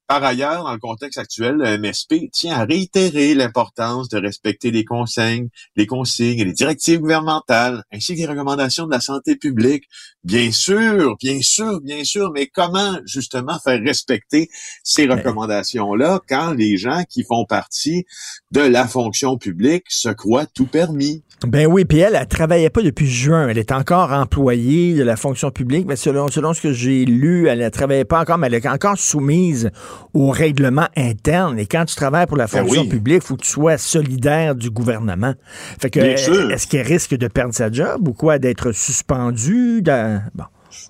Par 0.07 0.23
ailleurs, 0.23 0.63
dans 0.63 0.71
le 0.71 0.77
contexte 0.77 1.17
actuel, 1.17 1.55
le 1.55 1.79
MSP 1.79 2.29
tient 2.31 2.59
à 2.59 2.65
réitérer 2.65 3.33
l'importance 3.33 4.07
de 4.07 4.19
respecter 4.19 4.69
les 4.69 4.85
consignes, 4.85 5.49
les 5.75 5.87
consignes 5.87 6.37
et 6.37 6.45
les 6.45 6.53
directives 6.53 6.99
gouvernementales, 6.99 7.83
ainsi 7.91 8.13
que 8.13 8.19
les 8.19 8.27
recommandations 8.27 8.85
de 8.85 8.91
la 8.91 8.99
santé 8.99 9.35
publique. 9.35 9.85
Bien 10.23 10.51
sûr, 10.51 11.15
bien 11.19 11.39
sûr, 11.41 11.81
bien 11.81 12.03
sûr, 12.03 12.31
mais 12.31 12.45
comment 12.45 12.99
justement 13.05 13.57
faire 13.57 13.81
respecter 13.83 14.49
ces 14.83 15.07
recommandations-là 15.07 16.19
quand 16.29 16.53
les 16.53 16.77
gens 16.77 17.03
qui 17.09 17.23
font 17.23 17.45
partie 17.45 18.05
de 18.51 18.61
la 18.61 18.87
fonction 18.87 19.39
publique 19.39 19.85
se 19.89 20.09
croient 20.09 20.45
tout 20.45 20.67
permis? 20.67 21.23
Ben 21.47 21.65
oui, 21.67 21.83
puis 21.83 21.99
elle, 21.99 22.15
elle 22.15 22.27
travaillait 22.27 22.69
pas 22.69 22.81
depuis 22.81 23.07
juin. 23.07 23.49
Elle 23.49 23.57
est 23.57 23.71
encore 23.71 24.11
employée 24.11 24.93
de 24.93 25.03
la 25.03 25.15
fonction 25.15 25.49
publique, 25.49 25.85
mais 25.87 25.95
selon, 25.95 26.27
selon 26.27 26.53
ce 26.53 26.61
que 26.61 26.73
j'ai 26.73 27.05
lu, 27.05 27.47
elle 27.47 27.59
ne 27.59 27.69
travaillait 27.69 28.05
pas 28.05 28.21
encore, 28.21 28.37
mais 28.37 28.47
elle 28.47 28.53
est 28.53 28.67
encore 28.67 28.97
soumise 28.97 29.71
au 30.13 30.29
règlement 30.31 30.87
interne. 30.97 31.59
Et 31.59 31.65
quand 31.65 31.85
tu 31.85 31.95
travailles 31.95 32.25
pour 32.27 32.37
la 32.37 32.45
Ben 32.47 32.59
fonction 32.61 32.81
oui. 32.81 32.87
publique, 32.89 33.21
il 33.23 33.27
faut 33.27 33.35
que 33.35 33.43
tu 33.43 33.49
sois 33.49 33.77
solidaire 33.77 34.55
du 34.55 34.69
gouvernement. 34.69 35.33
Fait 35.79 35.89
que, 35.89 35.99
Bien 35.99 36.17
sûr. 36.17 36.51
est-ce 36.51 36.67
qu'elle 36.67 36.85
risque 36.87 37.15
de 37.15 37.27
perdre 37.27 37.53
sa 37.53 37.71
job 37.71 38.07
ou 38.07 38.13
quoi, 38.13 38.39
d'être 38.39 38.71
suspendue? 38.71 39.81
dans- 39.81 40.21
Bon. 40.33 40.43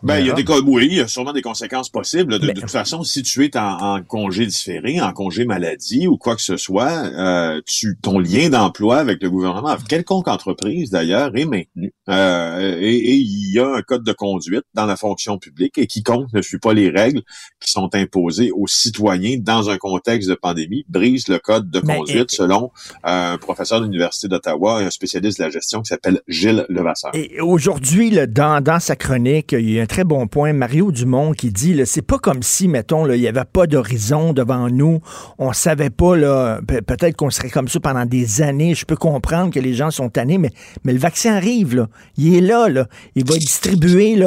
Ben, 0.04 0.20
il 0.20 0.28
y 0.28 0.30
a 0.30 0.34
des 0.34 0.44
oui, 0.66 0.88
il 0.92 0.98
y 0.98 1.02
a 1.02 1.08
sûrement 1.08 1.34
des 1.34 1.42
conséquences 1.42 1.90
possibles. 1.90 2.40
De, 2.40 2.46
Mais- 2.48 2.54
de 2.54 2.62
toute 2.62 2.72
façon, 2.72 3.04
si 3.04 3.24
tu 3.24 3.44
es 3.46 3.58
en, 3.58 3.96
en 3.96 4.04
congé 4.04 4.46
différé, 4.46 5.02
en 5.02 5.12
congé 5.14 5.46
maladie 5.46 6.08
ou 6.08 6.18
quoi 6.18 6.36
que 6.36 6.42
ce 6.42 6.58
soit, 6.58 6.92
euh, 6.92 7.62
tu, 7.66 7.98
ton 8.02 8.20
lien 8.20 8.50
d'emploi 8.50 8.98
avec 8.98 9.22
le 9.22 9.30
gouvernement, 9.30 9.70
avec 9.70 9.88
quelconque 9.88 10.28
entreprise 10.28 10.90
d'ailleurs, 10.90 11.36
est 11.36 11.46
maintenu. 11.46 11.94
Euh, 12.10 12.78
et, 12.80 13.16
il 13.16 13.54
y 13.54 13.60
a 13.60 13.68
un 13.68 13.82
code 13.82 14.04
de 14.04 14.12
conduite 14.14 14.64
dans 14.74 14.86
la 14.86 14.96
fonction 14.98 15.38
publique 15.38 15.78
et 15.78 15.88
quiconque 15.88 16.32
ne 16.34 16.42
suit 16.42 16.60
pas 16.60 16.74
les 16.74 16.90
règles 16.90 17.22
qui 17.64 17.72
sont 17.72 17.90
imposées 17.94 18.52
aux 18.52 18.68
citoyens 18.68 19.38
dans 19.40 19.70
un 19.70 19.78
contexte 19.78 20.30
de 20.30 20.36
pandémie 20.36 20.86
brise 20.90 21.28
le 21.28 21.40
code 21.40 21.70
de 21.70 21.82
Mais- 21.84 21.98
conduite 21.98 22.32
selon 22.32 22.72
euh, 23.06 23.34
un 23.34 23.38
professeur 23.38 23.80
de 23.80 23.86
l'Université 23.86 24.28
d'Ottawa 24.28 24.82
et 24.82 24.86
un 24.86 24.90
spécialiste 24.90 25.40
de 25.40 25.44
la 25.46 25.50
gestion 25.50 25.82
qui 25.82 25.90
s'appelle 25.90 26.22
Gilles 26.28 26.66
Levasseur. 26.70 27.12
Et 27.16 27.40
aujourd'hui, 27.42 28.12
dans, 28.28 28.62
dans 28.62 28.80
sa 28.80 28.96
chronique, 28.96 29.54
il 29.54 29.75
y 29.76 29.80
a 29.80 29.84
un 29.84 29.88
très 29.88 30.04
bon 30.04 30.28
point, 30.28 30.54
Mario 30.54 30.92
Dumont, 30.92 31.34
qui 31.34 31.52
dit, 31.52 31.82
c'est 31.86 32.02
pas 32.02 32.18
comme 32.18 32.44
si, 32.44 32.68
mettons, 32.68 33.10
il 33.12 33.20
n'y 33.20 33.28
avait 33.28 33.46
pas 33.46 33.68
d'horizon 33.68 34.34
devant 34.34 34.70
nous. 34.70 35.02
On 35.38 35.54
savait 35.54 35.90
pas, 35.90 36.60
peut-être 36.66 37.16
qu'on 37.16 37.30
serait 37.30 37.50
comme 37.50 37.68
ça 37.68 37.80
pendant 37.80 38.06
des 38.06 38.42
années. 38.42 38.74
Je 38.74 38.86
peux 38.86 38.96
comprendre 38.96 39.54
que 39.54 39.60
les 39.60 39.74
gens 39.74 39.92
sont 39.92 40.10
tannés, 40.10 40.38
mais, 40.38 40.52
le 40.86 40.98
vaccin 40.98 41.36
arrive. 41.36 41.88
Il 42.18 42.36
est 42.36 42.42
là, 42.42 42.70
là. 42.70 42.88
Il 43.16 43.26
va 43.26 43.36
être 43.36 43.42
distribué, 43.42 44.18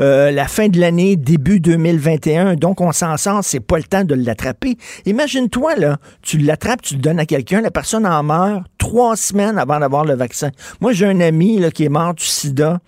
euh, 0.00 0.30
la 0.30 0.48
fin 0.48 0.68
de 0.68 0.80
l'année, 0.80 1.16
début 1.16 1.60
2021. 1.60 2.56
Donc, 2.56 2.80
on 2.80 2.92
s'en 2.92 3.16
sort, 3.16 3.44
c'est 3.44 3.60
pas 3.60 3.76
le 3.78 3.84
temps 3.84 4.04
de 4.04 4.14
l'attraper. 4.14 4.76
Imagine-toi, 5.04 5.74
tu 6.22 6.38
l'attrapes, 6.38 6.82
tu 6.82 6.94
le 6.94 7.00
donnes 7.00 7.20
à 7.20 7.26
quelqu'un, 7.26 7.60
la 7.60 7.70
personne 7.70 8.06
en 8.06 8.22
meurt 8.22 8.64
trois 8.78 9.16
semaines 9.16 9.58
avant 9.58 9.80
d'avoir 9.80 10.04
le 10.04 10.14
vaccin. 10.14 10.50
Moi, 10.80 10.92
j'ai 10.92 11.06
un 11.06 11.20
ami, 11.20 11.60
qui 11.74 11.84
est 11.84 11.88
mort 11.88 12.14
du 12.14 12.24
sida 12.24 12.80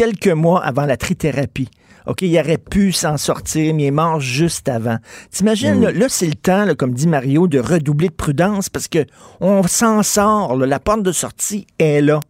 quelques 0.00 0.28
mois 0.28 0.64
avant 0.64 0.86
la 0.86 0.96
trithérapie. 0.96 1.68
OK, 2.06 2.22
il 2.22 2.38
aurait 2.38 2.56
pu 2.56 2.90
s'en 2.90 3.18
sortir, 3.18 3.74
mais 3.74 3.82
il 3.82 3.86
est 3.88 3.90
mort 3.90 4.18
juste 4.18 4.66
avant. 4.70 4.96
T'imagines, 5.30 5.78
là, 5.78 5.92
là, 5.92 6.06
c'est 6.08 6.26
le 6.26 6.36
temps, 6.36 6.64
là, 6.64 6.74
comme 6.74 6.94
dit 6.94 7.06
Mario, 7.06 7.46
de 7.48 7.58
redoubler 7.58 8.08
de 8.08 8.14
prudence 8.14 8.70
parce 8.70 8.88
que 8.88 9.04
on 9.42 9.62
s'en 9.64 10.02
sort. 10.02 10.56
là. 10.56 10.64
la 10.64 10.80
porte 10.80 11.02
de 11.02 11.12
sortie 11.12 11.66
est 11.78 12.00
là. 12.00 12.20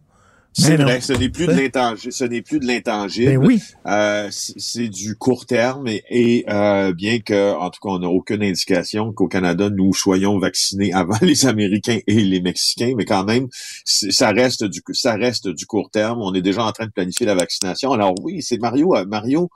C'est 0.53 0.75
vrai, 0.75 0.99
ce 0.99 1.13
n'est 1.13 1.29
plus 1.29 1.47
de 1.47 1.53
l'intangible. 1.53 2.11
Ce 2.11 2.23
n'est 2.25 2.41
plus 2.41 2.59
de 2.59 2.65
l'intangible. 2.67 3.31
Ben 3.31 3.37
oui. 3.45 3.61
Euh, 3.87 4.27
c'est 4.31 4.89
du 4.89 5.15
court 5.15 5.45
terme 5.45 5.87
et, 5.87 6.03
et, 6.09 6.45
euh, 6.49 6.91
bien 6.93 7.19
que, 7.19 7.53
en 7.53 7.69
tout 7.69 7.79
cas, 7.81 7.89
on 7.89 7.99
n'a 7.99 8.09
aucune 8.09 8.43
indication 8.43 9.13
qu'au 9.13 9.27
Canada 9.29 9.69
nous 9.69 9.93
soyons 9.93 10.37
vaccinés 10.39 10.91
avant 10.93 11.17
les 11.21 11.45
Américains 11.45 11.99
et 12.05 12.21
les 12.21 12.41
Mexicains, 12.41 12.93
mais 12.97 13.05
quand 13.05 13.23
même, 13.23 13.47
ça 13.85 14.31
reste 14.31 14.65
du 14.65 14.81
ça 14.91 15.15
reste 15.15 15.47
du 15.47 15.65
court 15.65 15.89
terme. 15.89 16.21
On 16.21 16.33
est 16.33 16.41
déjà 16.41 16.65
en 16.65 16.71
train 16.73 16.85
de 16.85 16.91
planifier 16.91 17.25
la 17.25 17.35
vaccination. 17.35 17.91
Alors 17.93 18.13
oui, 18.21 18.41
c'est 18.41 18.57
Mario. 18.59 18.95
euh, 18.95 19.05
Mario 19.05 19.49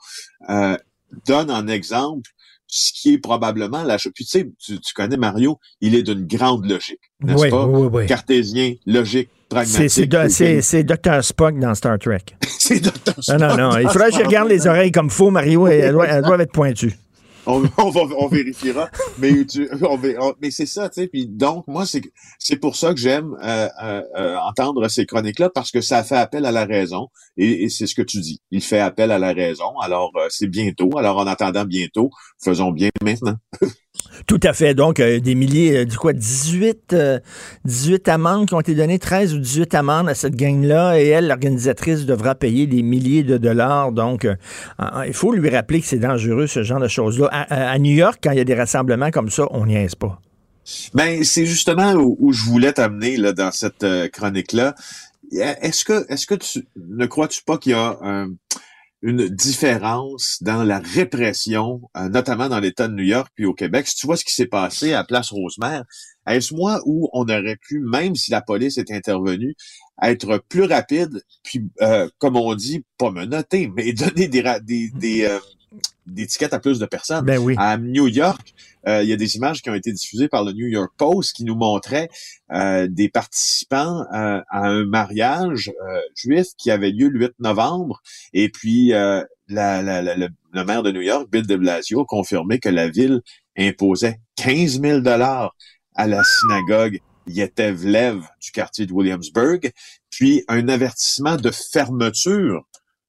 euh, 0.50 0.78
donne 1.28 1.52
en 1.52 1.68
exemple 1.68 2.30
ce 2.68 2.92
qui 2.94 3.14
est 3.14 3.18
probablement 3.20 3.84
la 3.84 3.98
chose. 3.98 4.12
Puis 4.16 4.26
tu 4.26 4.32
sais, 4.32 4.50
tu, 4.60 4.80
tu 4.80 4.94
connais 4.94 5.18
Mario, 5.18 5.60
il 5.82 5.94
est 5.94 6.04
d'une 6.04 6.26
grande 6.26 6.66
logique, 6.66 7.00
n'est-ce 7.22 7.44
Oui, 7.44 7.50
pas? 7.50 7.66
oui, 7.68 7.90
oui. 7.94 8.06
Cartésien, 8.08 8.74
logique, 8.86 9.30
C'est, 9.66 10.84
Dr. 10.84 11.24
Spock 11.24 11.60
dans 11.60 11.76
Star 11.76 12.00
Trek. 12.00 12.22
C'est 12.60 12.80
Dr. 12.80 13.14
Non, 13.40 13.48
non, 13.48 13.58
non. 13.72 13.78
Il 13.78 13.88
faudrait 13.90 14.10
que 14.12 14.18
je 14.18 14.24
regarde 14.24 14.50
les 14.50 14.68
oreilles 14.68 14.92
comme 14.92 15.10
faux, 15.10 15.30
Mario, 15.32 15.68
elles 15.68 15.94
doivent, 15.94 16.42
être 16.42 16.52
pointues. 16.52 16.94
on, 17.46 17.64
on 17.78 17.90
va, 17.92 18.02
on 18.18 18.28
vérifiera. 18.28 18.90
mais 19.20 19.46
tu, 19.46 19.70
on, 19.84 19.98
va- 19.98 20.08
on- 20.20 20.34
mais 20.42 20.50
c'est 20.50 20.66
ça, 20.66 20.90
tu 20.90 21.02
sais. 21.02 21.08
Puis 21.08 21.28
donc, 21.28 21.66
moi, 21.68 21.86
c'est 21.86 22.02
c'est 22.40 22.56
pour 22.56 22.76
ça 22.76 22.92
que 22.94 23.00
j'aime 23.00 23.36
euh, 23.44 23.68
euh, 23.84 24.02
euh, 24.18 24.36
entendre 24.38 24.88
ces 24.90 25.06
chroniques-là 25.06 25.52
parce 25.54 25.70
que 25.70 25.80
ça 25.80 26.04
fait 26.04 26.18
appel 26.18 26.46
à 26.48 26.52
la 26.52 26.66
raison. 26.66 27.10
Et, 27.38 27.66
et 27.66 27.70
c'est 27.70 27.86
ce 27.86 27.94
que 27.94 28.02
tu 28.02 28.20
dis. 28.20 28.42
Il 28.50 28.62
fait 28.62 28.80
appel 28.80 29.12
à 29.12 29.20
la 29.20 29.32
raison. 29.32 29.78
Alors, 29.80 30.12
euh, 30.16 30.26
c'est 30.30 30.48
bientôt. 30.48 30.90
Alors, 30.98 31.18
en 31.18 31.28
attendant 31.28 31.66
bientôt, 31.66 32.10
faisons 32.44 32.72
bien 32.72 32.90
maintenant. 33.04 33.36
Tout 34.28 34.40
à 34.44 34.54
fait. 34.54 34.74
Donc, 34.74 35.00
euh, 35.00 35.20
des 35.20 35.36
milliers, 35.36 35.78
euh, 35.78 35.86
du 35.86 35.98
quoi, 35.98 36.14
18, 36.14 36.94
euh, 36.94 37.20
18 37.66 38.08
amendes 38.08 38.48
qui 38.48 38.54
ont 38.54 38.60
été 38.60 38.76
données, 38.76 39.00
13 39.00 39.34
ou 39.34 39.40
18 39.40 39.74
amendes 39.76 40.10
à 40.10 40.16
cette 40.16 40.36
gang-là, 40.36 41.00
et 41.00 41.08
elle, 41.08 41.28
l'organisatrice, 41.28 42.06
devra 42.06 42.36
payer 42.36 42.68
des 42.68 42.82
milliers 42.82 43.24
de 43.24 43.38
dollars. 43.38 43.92
Donc, 43.92 44.26
euh, 44.26 44.36
il 45.06 45.14
faut 45.14 45.32
lui 45.32 45.50
rappeler 45.50 45.82
que 45.82 45.88
c'est 45.88 46.00
dangereux, 46.00 46.48
ce 46.48 46.64
genre 46.64 46.80
de 46.80 46.88
choses-là. 46.88 47.28
À, 47.32 47.78
New 47.80 47.94
York, 47.94 48.20
quand 48.24 48.32
il 48.32 48.38
y 48.38 48.42
a 48.42 48.46
des 48.46 48.56
rassemblements 48.56 49.12
comme 49.12 49.30
ça, 49.30 49.48
on 49.52 49.66
n'y 49.66 49.76
est 49.76 49.96
pas. 49.96 50.20
Ben, 50.94 51.24
c'est 51.24 51.46
justement 51.46 51.94
où, 51.94 52.32
je 52.32 52.44
voulais 52.44 52.74
t'amener 52.74 53.18
là 53.18 53.34
dans 53.34 53.52
cette 53.52 53.86
chronique-là. 54.12 54.74
Est-ce 55.32 55.86
que, 55.86 56.36
tu 56.36 56.66
ne 56.76 57.06
crois-tu 57.06 57.44
pas 57.44 57.58
qu'il 57.58 57.74
y 57.74 57.76
a 57.76 57.98
une 59.06 59.30
différence 59.30 60.40
dans 60.42 60.64
la 60.64 60.80
répression, 60.80 61.80
euh, 61.96 62.10
notamment 62.10 62.50
dans 62.50 62.60
l'État 62.60 62.88
de 62.88 62.94
New 62.96 63.04
York 63.04 63.32
puis 63.36 63.46
au 63.46 63.54
Québec? 63.54 63.88
Si 63.88 63.96
tu 63.96 64.08
vois 64.08 64.18
ce 64.18 64.26
qui 64.26 64.34
s'est 64.34 64.48
passé 64.48 64.94
à 64.94 65.04
Place 65.04 65.30
Rosemère, 65.30 65.84
est-ce 66.26 66.56
moi 66.56 66.82
où 66.88 67.08
on 67.14 67.22
aurait 67.26 67.58
pu, 67.58 67.80
même 67.80 68.16
si 68.16 68.32
la 68.32 68.42
police 68.42 68.80
est 68.80 68.90
intervenue, 68.90 69.54
être 70.02 70.40
plus 70.50 70.64
rapide, 70.64 71.22
puis 71.44 71.70
euh, 71.84 72.10
comme 72.18 72.36
on 72.36 72.56
dit, 72.56 72.84
pas 72.98 73.12
menotter, 73.12 73.72
mais 73.76 73.94
donner 73.94 74.28
des 74.28 74.44
des 74.64 74.90
des, 74.90 75.26
euh, 75.26 75.40
tickets 76.28 76.54
à 76.54 76.60
plus 76.60 76.80
de 76.80 76.86
personnes. 76.86 77.26
Ben 77.26 77.38
oui. 77.40 77.56
À 77.58 77.78
New 77.78 78.08
York, 78.08 78.54
euh, 78.88 79.02
il 79.04 79.10
y 79.10 79.14
a 79.14 79.16
des 79.18 79.36
images 79.36 79.62
qui 79.62 79.70
ont 79.70 79.74
été 79.76 79.92
diffusées 79.92 80.28
par 80.28 80.44
le 80.44 80.52
New 80.54 80.68
York 80.68 80.92
Post 80.98 81.34
qui 81.36 81.44
nous 81.44 81.56
montraient 81.56 82.10
euh, 82.52 82.88
des 82.90 83.10
participants 83.10 84.02
euh, 84.14 84.42
à 84.50 84.68
un 84.68 84.86
mariage 84.86 85.72
euh, 85.90 86.00
juif 86.16 86.48
qui 86.58 86.70
avait 86.72 86.92
lieu 86.92 87.10
le 87.10 87.20
8 87.20 87.32
novembre. 87.40 88.02
Et 88.34 88.50
puis, 88.50 88.94
euh, 88.94 89.24
la, 89.48 89.82
la- 89.82 90.02
la- 90.02 90.16
le, 90.16 90.30
le 90.54 90.64
maire 90.66 90.84
de 90.84 90.92
New 90.92 91.02
York, 91.02 91.28
Bill 91.32 91.48
de 91.48 91.56
Blasio, 91.56 92.02
a 92.02 92.06
confirmé 92.06 92.60
que 92.60 92.70
la 92.70 92.88
ville 92.90 93.22
imposait 93.58 94.20
15 94.36 94.82
000 94.82 95.00
dollars 95.00 95.56
à 95.96 96.08
la 96.08 96.24
synagogue 96.24 97.00
Yetevlev 97.28 98.22
du 98.42 98.52
quartier 98.52 98.86
de 98.86 98.94
Williamsburg, 98.94 99.72
puis 100.12 100.44
un 100.48 100.68
avertissement 100.70 101.38
de 101.38 101.52
fermeture 101.52 102.64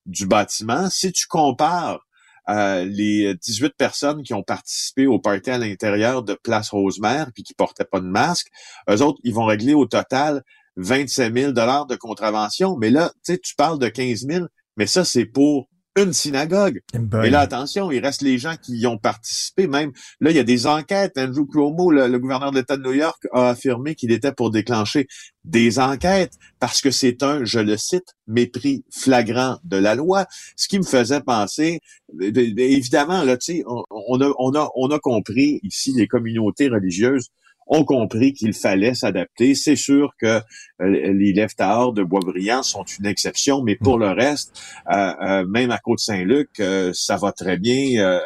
du 0.06 0.26
bâtiment. 0.26 0.88
Si 0.88 1.12
tu 1.12 1.26
compares 1.26 2.05
les 2.48 3.34
18 3.34 3.74
personnes 3.76 4.22
qui 4.22 4.34
ont 4.34 4.42
participé 4.42 5.06
au 5.06 5.18
party 5.18 5.50
à 5.50 5.58
l'intérieur 5.58 6.22
de 6.22 6.34
Place 6.34 6.70
Rosemère 6.70 7.30
puis 7.34 7.42
qui 7.42 7.54
portaient 7.54 7.84
pas 7.84 8.00
de 8.00 8.06
masque, 8.06 8.48
eux 8.90 9.02
autres, 9.02 9.18
ils 9.24 9.34
vont 9.34 9.46
régler 9.46 9.74
au 9.74 9.86
total 9.86 10.42
27 10.76 11.34
000 11.34 11.52
dollars 11.52 11.86
de 11.86 11.96
contravention. 11.96 12.76
Mais 12.76 12.90
là, 12.90 13.10
tu 13.24 13.32
sais, 13.32 13.38
tu 13.38 13.54
parles 13.54 13.78
de 13.78 13.88
15 13.88 14.26
000, 14.26 14.46
mais 14.76 14.86
ça, 14.86 15.04
c'est 15.04 15.24
pour 15.24 15.68
une 15.96 16.12
synagogue. 16.12 16.82
Ben, 16.94 17.24
Et 17.24 17.30
là, 17.30 17.40
attention, 17.40 17.90
il 17.90 18.00
reste 18.04 18.22
les 18.22 18.38
gens 18.38 18.54
qui 18.60 18.76
y 18.76 18.86
ont 18.86 18.98
participé. 18.98 19.66
Même 19.66 19.92
là, 20.20 20.30
il 20.30 20.36
y 20.36 20.40
a 20.40 20.44
des 20.44 20.66
enquêtes. 20.66 21.16
Andrew 21.18 21.46
Cuomo, 21.46 21.90
le, 21.90 22.06
le 22.06 22.18
gouverneur 22.18 22.50
de 22.50 22.58
l'État 22.58 22.76
de 22.76 22.82
New 22.82 22.92
York, 22.92 23.26
a 23.32 23.50
affirmé 23.50 23.94
qu'il 23.94 24.12
était 24.12 24.32
pour 24.32 24.50
déclencher 24.50 25.06
des 25.44 25.78
enquêtes 25.78 26.34
parce 26.60 26.80
que 26.80 26.90
c'est 26.90 27.22
un, 27.22 27.44
je 27.44 27.60
le 27.60 27.76
cite, 27.76 28.14
mépris 28.26 28.84
flagrant 28.90 29.58
de 29.64 29.76
la 29.76 29.94
loi. 29.94 30.26
Ce 30.56 30.68
qui 30.68 30.78
me 30.78 30.84
faisait 30.84 31.20
penser, 31.20 31.80
évidemment, 32.20 33.22
là, 33.22 33.36
tu 33.36 33.56
sais, 33.56 33.64
on, 33.66 33.84
on, 33.90 34.20
a, 34.20 34.32
on 34.38 34.54
a, 34.54 34.68
on 34.74 34.90
a 34.90 34.98
compris 34.98 35.60
ici 35.62 35.92
les 35.96 36.06
communautés 36.06 36.68
religieuses 36.68 37.30
ont 37.66 37.84
compris 37.84 38.32
qu'il 38.32 38.52
fallait 38.52 38.94
s'adapter. 38.94 39.54
C'est 39.54 39.76
sûr 39.76 40.12
que 40.20 40.26
euh, 40.26 40.40
les 40.80 41.32
lèvres 41.32 41.92
de 41.92 42.02
Boisbriand 42.02 42.62
sont 42.62 42.84
une 42.84 43.06
exception, 43.06 43.62
mais 43.62 43.74
pour 43.76 43.98
le 43.98 44.10
reste, 44.10 44.60
euh, 44.92 45.12
euh, 45.22 45.46
même 45.46 45.70
à 45.70 45.78
Côte-Saint-Luc, 45.78 46.50
ça 46.92 47.16
va 47.16 47.32
très 47.32 47.56
bien. 47.56 48.20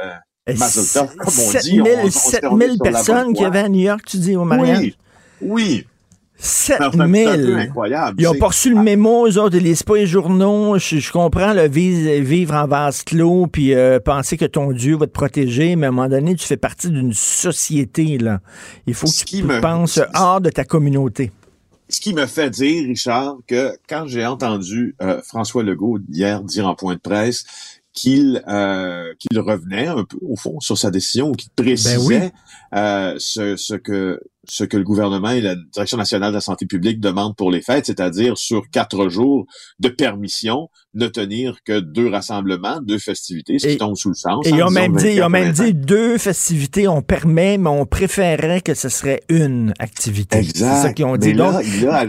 Tov, 0.47 1.14
comme 1.16 1.35
on 1.38 1.50
dit. 1.52 1.76
7000 1.76 1.82
on- 1.82 1.87
on- 1.87 2.06
on 2.06 2.11
se 2.11 2.20
7000 2.30 2.50
remet 2.50 2.75
sur 2.75 2.85
la 2.85 2.90
personnes 2.90 3.32
qu'il 3.35 3.42
y 3.42 3.44
avait 3.47 3.59
à 3.61 3.68
New 3.68 3.80
York, 3.80 4.02
tu 4.06 4.16
dis, 4.18 4.37
au 4.37 4.44
mariage? 4.44 4.78
Oui, 4.82 4.97
oui. 5.40 5.87
7000. 6.42 7.56
incroyable. 7.59 8.20
Ils 8.20 8.26
ont 8.28 8.35
pas 8.35 8.49
reçu 8.49 8.70
le 8.75 8.82
mémo, 8.82 9.26
eux 9.28 9.38
autres, 9.38 9.56
ils 9.56 9.62
lisent 9.62 9.82
pas 9.82 9.97
les 9.97 10.06
journaux. 10.06 10.78
Je, 10.78 10.97
je 10.99 11.12
comprends, 11.12 11.52
le 11.52 11.68
vivre, 11.68 12.23
vivre 12.25 12.54
en 12.54 12.66
vase 12.66 13.02
clos, 13.02 13.47
puis 13.47 13.75
euh, 13.75 14.00
penser 14.00 14.37
que 14.37 14.44
ton 14.47 14.73
Dieu 14.73 14.97
va 14.97 15.06
te 15.06 15.12
protéger, 15.12 15.76
mais 15.76 15.87
à 15.87 15.88
un 15.90 15.92
moment 15.92 16.09
donné, 16.09 16.35
tu 16.35 16.47
fais 16.47 16.56
partie 16.56 16.88
d'une 16.90 17.12
société, 17.12 18.18
là. 18.18 18.40
Il 18.87 18.94
faut 18.94 19.06
Ce 19.06 19.25
que 19.25 19.30
tu 19.30 19.42
me- 19.42 19.61
penses 19.61 20.00
hors 20.14 20.40
de 20.40 20.50
ta 20.50 20.64
communauté. 20.64 21.30
Ce 21.88 22.00
qui 22.00 22.14
me 22.14 22.26
fait 22.26 22.50
dire, 22.50 22.85
Richard, 22.87 23.37
que 23.49 23.73
quand 23.88 24.06
j'ai 24.06 24.25
entendu 24.25 24.94
euh, 25.02 25.20
François 25.25 25.62
Legault 25.64 25.99
hier 26.09 26.40
dire 26.42 26.68
en 26.68 26.75
point 26.76 26.94
de 26.94 27.00
presse 27.00 27.44
qu'il 27.92 28.40
euh, 28.47 29.12
qu'il 29.18 29.37
revenait 29.40 29.88
un 29.88 30.04
peu 30.04 30.16
au 30.23 30.37
fond 30.37 30.61
sur 30.61 30.78
sa 30.78 30.92
décision 30.92 31.30
ou 31.30 31.32
qu'il 31.32 31.50
précisait 31.50 31.97
Ben 31.97 32.30
oui. 33.12 33.16
ce, 33.18 33.56
ce 33.56 33.75
que 33.75 34.20
ce 34.49 34.64
que 34.64 34.76
le 34.76 34.85
gouvernement 34.85 35.30
et 35.30 35.40
la 35.40 35.54
Direction 35.54 35.97
nationale 35.99 36.30
de 36.30 36.37
la 36.37 36.40
santé 36.40 36.64
publique 36.66 36.99
demandent 37.00 37.37
pour 37.37 37.50
les 37.50 37.61
fêtes, 37.61 37.87
c'est-à-dire 37.87 38.38
sur 38.38 38.70
quatre 38.70 39.09
jours 39.09 39.47
de 39.80 39.88
permission 39.88 40.68
ne 40.94 41.06
tenir 41.09 41.59
que 41.64 41.78
deux 41.80 42.09
rassemblements, 42.09 42.80
deux 42.80 42.99
festivités, 42.99 43.59
ce 43.59 43.66
Et- 43.66 43.70
qui 43.73 43.76
tombe 43.78 43.97
sous 43.97 44.09
le 44.09 44.14
sens. 44.14 44.47
Et 44.47 44.50
ils 44.50 44.61
hein, 44.62 44.68
ont 44.68 44.70
même 44.70 44.97
dit, 44.97 45.09
ils 45.09 45.23
ont 45.23 45.28
24, 45.28 45.30
même 45.30 45.49
25. 45.52 45.64
dit 45.66 45.75
deux 45.75 46.18
festivités, 46.18 46.88
on 46.88 47.02
permet, 47.02 47.59
mais 47.59 47.68
on 47.68 47.85
préférerait 47.87 48.62
que 48.62 48.75
ce 48.75 48.88
serait 48.88 49.20
une 49.28 49.75
activité. 49.78 50.38
Exact. 50.38 50.76
C'est 50.76 50.82
ça 50.82 50.92
qu'ils 50.94 51.04
ont 51.04 51.16
dit. 51.16 51.32
là, 51.35 51.52
Donc, 51.52 51.62
il 51.66 51.87
a- 51.87 52.06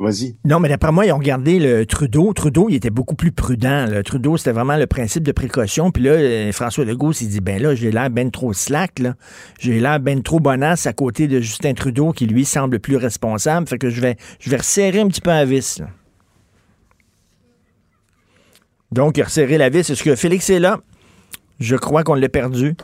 Vas-y. 0.00 0.36
Non, 0.44 0.60
mais 0.60 0.68
d'après 0.68 0.92
moi, 0.92 1.06
ils 1.06 1.12
ont 1.12 1.18
regardé 1.18 1.58
le 1.58 1.84
Trudeau. 1.84 2.32
Trudeau, 2.32 2.68
il 2.68 2.76
était 2.76 2.90
beaucoup 2.90 3.16
plus 3.16 3.32
prudent. 3.32 3.86
Le 3.86 4.04
Trudeau, 4.04 4.36
c'était 4.36 4.52
vraiment 4.52 4.76
le 4.76 4.86
principe 4.86 5.24
de 5.24 5.32
précaution. 5.32 5.90
Puis 5.90 6.04
là, 6.04 6.12
euh, 6.12 6.52
François 6.52 6.84
Legault 6.84 7.12
s'est 7.12 7.26
dit, 7.26 7.40
ben 7.40 7.60
là, 7.60 7.74
j'ai 7.74 7.90
l'air 7.90 8.08
ben 8.08 8.30
trop 8.30 8.52
slack, 8.52 9.00
là. 9.00 9.14
J'ai 9.58 9.80
l'air 9.80 9.98
ben 9.98 10.22
trop 10.22 10.38
bonasse 10.38 10.86
à 10.86 10.92
côté 10.92 11.26
de 11.26 11.40
Justin 11.40 11.74
Trudeau, 11.74 12.12
qui 12.12 12.26
lui 12.26 12.44
semble 12.44 12.78
plus 12.78 12.96
responsable. 12.96 13.66
Fait 13.66 13.78
que 13.78 13.90
je 13.90 14.00
vais, 14.00 14.16
je 14.38 14.50
vais 14.50 14.58
resserrer 14.58 15.00
un 15.00 15.08
petit 15.08 15.20
peu 15.20 15.30
la 15.30 15.44
vis. 15.44 15.82
Donc, 18.92 19.16
il 19.16 19.22
a 19.22 19.24
resserré 19.24 19.58
la 19.58 19.68
vis. 19.68 19.90
Est-ce 19.90 20.04
que 20.04 20.14
Félix 20.14 20.48
est 20.48 20.60
là? 20.60 20.78
Je 21.58 21.74
crois 21.74 22.04
qu'on 22.04 22.14
l'a 22.14 22.28
perdu. 22.28 22.76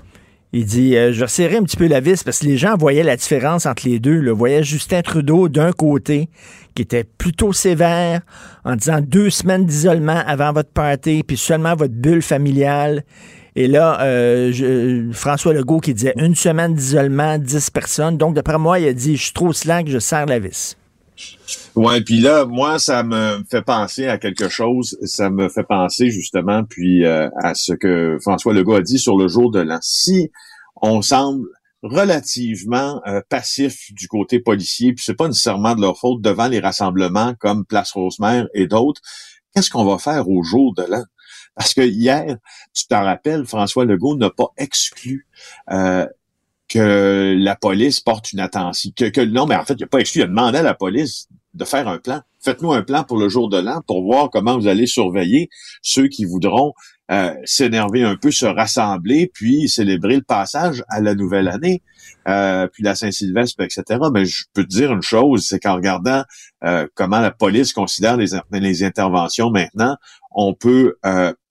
Il 0.57 0.67
dit, 0.67 0.97
euh, 0.97 1.13
je 1.13 1.25
resserrer 1.25 1.57
un 1.57 1.65
petit 1.65 1.77
peu 1.77 1.89
la 1.89 1.99
vis 1.99 2.23
parce 2.23 2.39
que 2.39 2.47
les 2.47 2.57
gens 2.57 2.77
voyaient 2.77 3.03
la 3.03 3.17
différence 3.17 3.67
entre 3.67 3.89
les 3.89 3.99
deux. 3.99 4.21
Là. 4.21 4.33
Voyaient 4.33 4.63
Justin 4.63 5.03
Trudeau 5.03 5.49
d'un 5.49 5.73
côté, 5.73 6.29
qui 6.77 6.83
était 6.83 7.03
plutôt 7.03 7.53
sévère, 7.53 8.21
en 8.65 8.77
disant 8.77 9.01
deux 9.01 9.31
semaines 9.31 9.67
d'isolement 9.67 10.23
avant 10.29 10.53
votre 10.53 10.71
party, 10.71 11.25
puis 11.27 11.37
seulement 11.37 11.75
votre 11.75 11.95
bulle 11.95 12.23
familiale. 12.23 13.03
Et 13.57 13.67
là, 13.67 14.01
euh, 14.03 15.13
François 15.13 15.55
Legault 15.55 15.81
qui 15.81 15.93
disait 15.93 16.15
une 16.19 16.37
semaine 16.37 16.73
d'isolement, 16.73 17.37
10 17.37 17.71
personnes. 17.71 18.17
Donc, 18.17 18.37
d'après 18.37 18.59
moi, 18.59 18.79
il 18.79 18.87
a 18.87 18.93
dit, 18.93 19.17
je 19.17 19.25
suis 19.25 19.33
trop 19.33 19.53
slack, 19.53 19.89
je 19.89 19.99
serre 19.99 20.27
la 20.27 20.39
vis. 20.39 20.77
Ouais, 21.77 22.01
puis 22.01 22.21
là, 22.21 22.45
moi, 22.45 22.79
ça 22.79 23.03
me 23.03 23.43
fait 23.51 23.63
penser 23.63 24.07
à 24.07 24.19
quelque 24.19 24.49
chose. 24.49 24.97
Ça 25.03 25.31
me 25.31 25.49
fait 25.49 25.65
penser 25.65 26.11
justement, 26.11 26.65
puis 26.65 27.05
euh, 27.05 27.29
à 27.43 27.55
ce 27.55 27.73
que 27.73 28.19
François 28.23 28.53
Legault 28.53 28.75
a 28.75 28.83
dit 28.83 28.99
sur 28.99 29.17
le 29.17 29.29
jour 29.29 29.51
de 29.51 29.61
l'an. 29.61 29.79
Si 29.83 30.31
on 30.81 31.03
semble 31.03 31.49
relativement 31.83 33.03
euh, 33.07 33.21
passif 33.29 33.93
du 33.93 34.09
côté 34.09 34.41
policier, 34.41 34.93
puis 34.93 35.05
c'est 35.05 35.15
pas 35.15 35.29
nécessairement 35.29 35.75
de 35.75 35.83
leur 35.83 35.99
faute 35.99 36.23
devant 36.23 36.49
les 36.49 36.61
rassemblements 36.61 37.35
comme 37.39 37.65
Place 37.67 37.93
Rosemère 37.93 38.47
et 38.55 38.67
d'autres, 38.67 39.03
qu'est-ce 39.55 39.71
qu'on 39.71 39.85
va 39.85 39.99
faire 39.99 40.29
au 40.29 40.43
jour 40.43 40.75
de 40.75 40.83
l'an? 40.83 41.05
Parce 41.55 41.75
que 41.75 41.83
hier, 41.83 42.37
tu 42.73 42.87
t'en 42.87 43.05
rappelles, 43.05 43.47
François 43.47 43.85
Legault 43.85 44.17
n'a 44.17 44.31
pas 44.31 44.49
exclu 44.57 45.29
euh, 45.71 46.07
que 46.75 47.37
la 47.39 47.55
police 47.55 48.01
porte 48.01 48.33
une 48.33 48.41
attention. 48.41 48.91
Que, 48.97 49.05
que, 49.05 49.21
non, 49.21 49.47
mais 49.47 49.55
en 49.55 49.65
fait, 49.65 49.75
il 49.75 49.83
n'a 49.83 49.87
pas 49.87 50.01
exclu, 50.01 50.21
il 50.21 50.25
a 50.25 50.27
demandé 50.27 50.59
à 50.59 50.63
la 50.63 50.75
police 50.75 51.29
de 51.55 51.65
faire 51.65 51.87
un 51.87 51.99
plan. 51.99 52.21
Faites-nous 52.43 52.73
un 52.73 52.83
plan 52.83 53.05
pour 53.05 53.17
le 53.17 53.29
jour 53.29 53.49
de 53.49 53.59
l'an 53.59 53.81
pour 53.87 54.03
voir 54.03 54.29
comment 54.29 54.59
vous 54.59 54.67
allez 54.67 54.87
surveiller 54.87 55.49
ceux 55.83 56.09
qui 56.09 56.25
voudront 56.25 56.73
euh, 57.13 57.33
s'énerver 57.45 58.03
un 58.03 58.17
peu, 58.17 58.33
se 58.33 58.45
rassembler, 58.45 59.31
puis 59.33 59.69
célébrer 59.69 60.17
le 60.17 60.23
passage 60.23 60.83
à 60.89 61.01
la 61.01 61.15
nouvelle 61.15 61.49
année, 61.49 61.81
euh, 62.27 62.67
puis 62.67 62.83
la 62.83 62.97
Saint-Sylvestre, 62.97 63.63
etc. 63.63 64.01
Mais 64.13 64.25
je 64.25 64.45
peux 64.53 64.65
te 64.65 64.69
dire 64.69 64.93
une 64.93 65.03
chose, 65.03 65.47
c'est 65.47 65.61
qu'en 65.61 65.77
regardant 65.77 66.25
euh, 66.65 66.89
comment 66.95 67.21
la 67.21 67.31
police 67.31 67.73
considère 67.73 68.17
les, 68.17 68.31
les 68.51 68.83
interventions 68.83 69.51
maintenant, 69.51 69.97
on 70.33 70.55
peut 70.55 70.97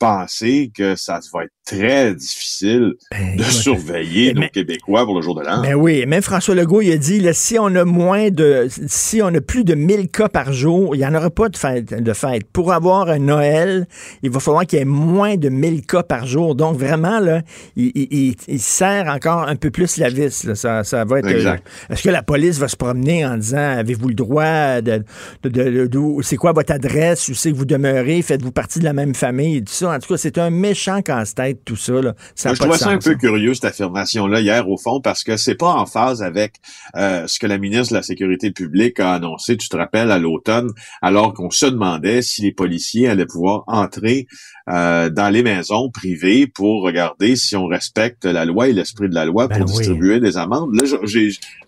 penser 0.04 0.70
que 0.76 0.96
ça 0.98 1.20
va 1.34 1.46
être 1.46 1.52
très 1.66 2.14
difficile 2.14 2.96
Ben, 3.12 3.38
de 3.38 3.44
surveiller 3.44 4.34
mais- 4.34 4.42
nos 4.42 4.48
Québécois 4.50 5.06
pour 5.06 5.16
le 5.16 5.22
jour 5.22 5.34
de 5.36 5.42
l'an. 5.46 5.62
Ben 5.62 5.76
oui, 5.76 6.06
même 6.06 6.22
François 6.22 6.56
Legault, 6.56 6.82
il 6.82 6.92
a 6.92 6.98
dit, 6.98 7.22
là, 7.22 7.32
si 7.32 7.58
on 7.58 7.68
a 7.76 7.86
moins 7.86 8.30
de, 8.30 8.68
si 8.88 9.22
on 9.22 9.28
a 9.28 9.40
plus 9.40 9.64
de 9.64 9.74
1000 9.74 10.10
cas 10.10 10.28
par 10.28 10.52
jour, 10.52 10.94
il 10.94 11.00
n'y 11.00 11.06
en 11.06 11.16
aura 11.16 11.30
pas 11.30 11.48
de 11.48 11.56
fête, 11.56 11.94
de 12.04 12.14
fête. 12.14 12.44
Pour 12.52 12.74
avoir 12.74 13.10
un 13.10 13.20
Noël, 13.20 13.88
il 14.24 14.30
va 14.30 14.42
falloir 14.42 14.66
qu'il 14.66 14.80
y 14.80 14.82
ait 14.82 14.86
moins 14.86 15.38
de 15.38 15.48
1000 15.48 15.86
cas 15.86 16.04
par 16.04 16.26
jour. 16.28 16.54
Donc, 16.56 16.78
vraiment, 16.78 17.20
là, 17.22 17.42
il, 17.78 18.36
il, 18.48 18.60
serre 18.60 19.08
encore 19.08 19.48
un 19.48 19.56
peu 19.56 19.72
plus 19.72 19.96
la 19.98 20.10
vis, 20.10 20.44
là. 20.44 20.56
Ça, 20.56 20.84
ça 20.84 21.06
va 21.06 21.20
être, 21.20 21.28
euh, 21.28 21.56
est-ce 21.90 22.04
que 22.04 22.10
la 22.10 22.24
police 22.24 22.58
va 22.60 22.68
se 22.68 22.76
promener 22.76 23.26
en 23.26 23.38
disant, 23.38 23.78
avez-vous 23.78 24.10
le 24.10 24.16
droit 24.16 24.82
de, 24.82 25.04
de, 25.44 25.88
de- 25.88 26.22
c'est 26.24 26.36
quoi 26.36 26.52
votre 26.52 26.74
adresse, 26.74 27.30
où 27.30 27.34
c'est 27.34 27.52
que 27.52 27.56
vous 27.58 27.66
demeurez, 27.66 28.22
faites-vous 28.22 28.52
partie 28.52 28.80
de 28.80 28.84
la 28.84 28.94
même 28.94 29.16
famille 29.16 29.58
et 29.58 29.64
tout 29.64 29.72
ça. 29.74 29.93
En 29.94 30.00
tout 30.00 30.14
cas, 30.14 30.18
c'est 30.18 30.38
un 30.38 30.50
méchant 30.50 31.02
casse-tête, 31.02 31.64
tout 31.66 31.76
ça, 31.76 32.02
là. 32.02 32.16
Ça 32.36 32.50
a 32.50 32.52
Moi, 32.52 32.56
je 32.56 32.62
trouvais 32.62 32.78
ça 32.78 32.90
un 32.90 32.98
peu 32.98 33.12
hein. 33.12 33.18
curieux, 33.20 33.54
cette 33.54 33.66
affirmation-là, 33.66 34.42
hier, 34.42 34.68
au 34.70 34.78
fond, 34.78 35.02
parce 35.02 35.24
que 35.24 35.38
c'est 35.38 35.56
pas 35.56 35.74
en 35.74 35.86
phase 35.86 36.24
avec 36.24 36.56
euh, 36.96 37.28
ce 37.28 37.40
que 37.40 37.48
la 37.48 37.58
ministre 37.58 37.94
de 37.94 37.98
la 37.98 38.04
Sécurité 38.04 38.52
publique 38.52 39.00
a 39.00 39.14
annoncé, 39.14 39.58
tu 39.58 39.70
te 39.70 39.78
rappelles, 39.78 40.12
à 40.12 40.20
l'automne, 40.20 40.72
alors 41.02 41.34
qu'on 41.34 41.50
se 41.50 41.66
demandait 41.66 42.22
si 42.22 42.42
les 42.42 42.52
policiers 42.52 43.08
allaient 43.08 43.26
pouvoir 43.26 43.64
entrer 43.68 44.28
euh, 44.70 45.10
dans 45.10 45.30
les 45.30 45.44
maisons 45.44 45.90
privées 45.90 46.48
pour 46.48 46.84
regarder 46.84 47.36
si 47.36 47.56
on 47.56 47.66
respecte 47.66 48.26
la 48.26 48.46
loi 48.46 48.70
et 48.70 48.74
l'esprit 48.74 49.10
de 49.10 49.16
la 49.16 49.26
loi 49.26 49.48
Ben 49.48 49.58
pour 49.58 49.68
oui. 49.68 49.78
distribuer 49.78 50.20
des 50.20 50.38
amendes. 50.38 50.74
Là, 50.74 50.84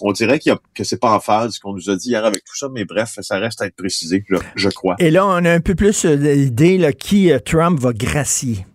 on 0.01 0.11
dirait 0.13 0.39
qu'il 0.39 0.51
y 0.51 0.53
a, 0.53 0.59
que 0.73 0.83
c'est 0.83 0.99
pas 0.99 1.13
en 1.13 1.19
phase 1.19 1.55
ce 1.55 1.59
qu'on 1.59 1.73
nous 1.73 1.89
a 1.89 1.95
dit 1.95 2.09
hier 2.09 2.23
avec 2.23 2.43
tout 2.45 2.55
ça, 2.55 2.69
mais 2.71 2.85
bref, 2.85 3.17
ça 3.21 3.37
reste 3.37 3.61
à 3.61 3.65
être 3.65 3.75
précisé, 3.75 4.23
je, 4.29 4.37
je 4.55 4.69
crois. 4.69 4.95
Et 4.99 5.11
là, 5.11 5.25
on 5.25 5.43
a 5.43 5.51
un 5.51 5.59
peu 5.59 5.75
plus 5.75 6.05
euh, 6.05 6.15
d'idée 6.15 6.77
là, 6.77 6.93
qui 6.93 7.31
euh, 7.31 7.39
Trump 7.39 7.79
va 7.79 7.91
gracier. 7.91 8.65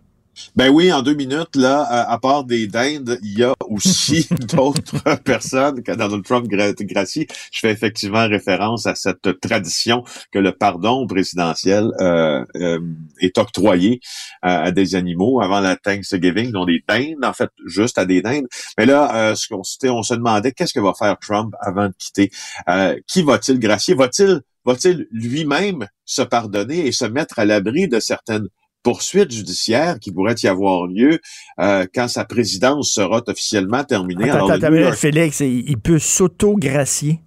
Ben 0.55 0.69
oui, 0.69 0.91
en 0.91 1.01
deux 1.01 1.13
minutes, 1.13 1.55
là, 1.55 1.81
à, 1.81 2.11
à 2.11 2.19
part 2.19 2.43
des 2.43 2.67
dindes, 2.67 3.19
il 3.23 3.39
y 3.39 3.43
a 3.43 3.53
aussi 3.69 4.27
d'autres 4.53 5.15
personnes 5.23 5.81
que 5.83 5.91
Donald 5.91 6.23
Trump 6.23 6.47
gra- 6.47 6.73
gracie. 6.85 7.27
Je 7.51 7.59
fais 7.59 7.71
effectivement 7.71 8.27
référence 8.27 8.85
à 8.85 8.95
cette 8.95 9.39
tradition 9.39 10.03
que 10.31 10.39
le 10.39 10.51
pardon 10.51 11.07
présidentiel 11.07 11.89
euh, 11.99 12.43
euh, 12.55 12.79
est 13.19 13.37
octroyé 13.37 13.99
euh, 14.45 14.65
à 14.65 14.71
des 14.71 14.95
animaux 14.95 15.41
avant 15.41 15.59
la 15.59 15.75
Thanksgiving, 15.75 16.51
dont 16.51 16.65
des 16.65 16.83
dindes, 16.87 17.23
en 17.23 17.33
fait, 17.33 17.49
juste 17.65 17.97
à 17.97 18.05
des 18.05 18.21
dindes. 18.21 18.47
Mais 18.77 18.85
là, 18.85 19.31
euh, 19.31 19.35
ce 19.35 19.47
qu'on 19.47 19.61
on 19.89 20.03
se 20.03 20.13
demandait, 20.13 20.51
qu'est-ce 20.51 20.73
que 20.73 20.79
va 20.79 20.93
faire 20.97 21.17
Trump 21.19 21.53
avant 21.61 21.87
de 21.87 21.93
quitter? 21.97 22.31
Euh, 22.69 22.97
qui 23.07 23.21
va-t-il 23.23 23.59
gracier? 23.59 23.93
Va-t-il 23.93 24.41
va-t-il 24.63 25.07
lui-même 25.11 25.87
se 26.05 26.21
pardonner 26.21 26.85
et 26.85 26.91
se 26.91 27.05
mettre 27.05 27.39
à 27.39 27.45
l'abri 27.45 27.87
de 27.87 27.99
certaines 27.99 28.47
poursuites 28.83 29.31
judiciaires 29.31 29.99
qui 29.99 30.11
pourraient 30.11 30.35
y 30.43 30.47
avoir 30.47 30.87
lieu 30.87 31.19
euh, 31.59 31.85
quand 31.93 32.07
sa 32.07 32.25
présidence 32.25 32.91
sera 32.91 33.21
officiellement 33.27 33.83
terminée. 33.83 34.25
Attends, 34.29 34.35
Alors, 34.47 34.51
attends, 34.51 34.73
York- 34.73 34.95
Félix, 34.95 35.39
il, 35.41 35.69
il 35.69 35.77
peut 35.77 35.99
s'auto-gracier? 35.99 37.19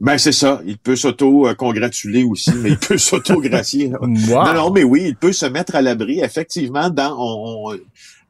Ben 0.00 0.18
c'est 0.18 0.32
ça. 0.32 0.60
Il 0.66 0.76
peut 0.76 0.96
s'auto-congratuler 0.96 2.24
aussi, 2.24 2.50
mais 2.56 2.70
il 2.70 2.78
peut 2.78 2.98
s'auto-gracier. 3.08 3.92
Wow. 4.00 4.08
Non, 4.08 4.54
non, 4.54 4.70
mais 4.70 4.82
oui, 4.84 5.04
il 5.06 5.16
peut 5.16 5.32
se 5.32 5.46
mettre 5.46 5.76
à 5.76 5.82
l'abri. 5.82 6.20
Effectivement, 6.20 6.90
dans 6.90 7.14
on- 7.18 7.72
on- 7.72 7.78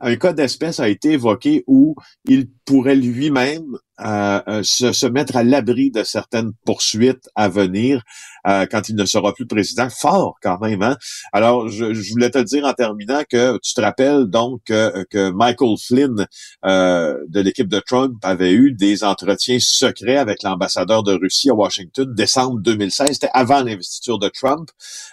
un 0.00 0.16
cas 0.16 0.32
d'espèce 0.34 0.80
a 0.80 0.88
été 0.88 1.12
évoqué 1.12 1.64
où 1.66 1.94
il 2.26 2.48
pourrait 2.66 2.96
lui-même 2.96 3.78
euh, 4.04 4.40
euh, 4.48 4.60
se, 4.62 4.92
se 4.92 5.06
mettre 5.06 5.36
à 5.36 5.44
l'abri 5.44 5.90
de 5.90 6.02
certaines 6.02 6.50
poursuites 6.66 7.28
à 7.34 7.48
venir 7.48 8.02
euh, 8.46 8.66
quand 8.70 8.88
il 8.88 8.96
ne 8.96 9.04
sera 9.04 9.32
plus 9.32 9.46
président. 9.46 9.88
Fort 9.90 10.36
quand 10.42 10.58
même. 10.60 10.82
Hein? 10.82 10.96
Alors, 11.32 11.68
je, 11.68 11.94
je 11.94 12.10
voulais 12.10 12.30
te 12.30 12.38
dire 12.38 12.64
en 12.64 12.72
terminant 12.72 13.22
que 13.28 13.58
tu 13.62 13.74
te 13.74 13.80
rappelles 13.80 14.26
donc 14.26 14.62
que, 14.64 15.04
que 15.10 15.30
Michael 15.30 15.76
Flynn 15.78 16.26
euh, 16.64 17.16
de 17.28 17.40
l'équipe 17.40 17.68
de 17.68 17.80
Trump 17.80 18.16
avait 18.22 18.52
eu 18.52 18.72
des 18.72 19.04
entretiens 19.04 19.58
secrets 19.60 20.16
avec 20.16 20.42
l'ambassadeur 20.42 21.02
de 21.02 21.12
Russie 21.12 21.50
à 21.50 21.54
Washington 21.54 22.12
décembre 22.14 22.60
2016. 22.60 23.08
C'était 23.12 23.30
avant 23.32 23.62
l'investiture 23.62 24.18
de 24.18 24.28
Trump. 24.28 24.70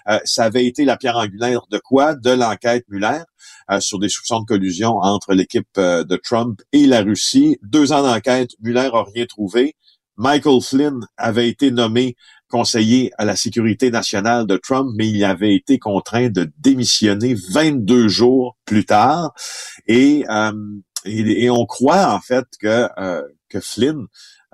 Euh, 0.07 0.19
ça 0.25 0.45
avait 0.45 0.65
été 0.65 0.85
la 0.85 0.97
pierre 0.97 1.17
angulaire 1.17 1.61
de 1.69 1.77
quoi? 1.77 2.15
De 2.15 2.31
l'enquête 2.31 2.85
Mueller 2.89 3.23
euh, 3.69 3.79
sur 3.79 3.99
des 3.99 4.09
soupçons 4.09 4.41
de 4.41 4.45
collusion 4.45 4.97
entre 4.97 5.33
l'équipe 5.33 5.67
euh, 5.77 6.03
de 6.03 6.15
Trump 6.17 6.61
et 6.73 6.85
la 6.85 7.01
Russie. 7.01 7.57
Deux 7.61 7.91
ans 7.91 8.03
d'enquête, 8.03 8.51
Mueller 8.61 8.89
n'a 8.93 9.03
rien 9.13 9.25
trouvé. 9.25 9.75
Michael 10.21 10.61
Flynn 10.61 10.99
avait 11.17 11.49
été 11.49 11.71
nommé 11.71 12.15
conseiller 12.47 13.11
à 13.17 13.25
la 13.25 13.35
sécurité 13.35 13.89
nationale 13.89 14.45
de 14.45 14.55
Trump, 14.55 14.91
mais 14.95 15.09
il 15.09 15.23
avait 15.23 15.55
été 15.55 15.79
contraint 15.79 16.29
de 16.29 16.51
démissionner 16.59 17.35
22 17.51 18.07
jours 18.07 18.55
plus 18.65 18.85
tard. 18.85 19.33
Et, 19.87 20.23
euh, 20.29 20.51
et 21.05 21.49
on 21.49 21.65
croit 21.65 22.13
en 22.13 22.19
fait 22.19 22.45
que, 22.59 22.87
euh, 22.99 23.23
que 23.49 23.59
Flynn 23.59 24.05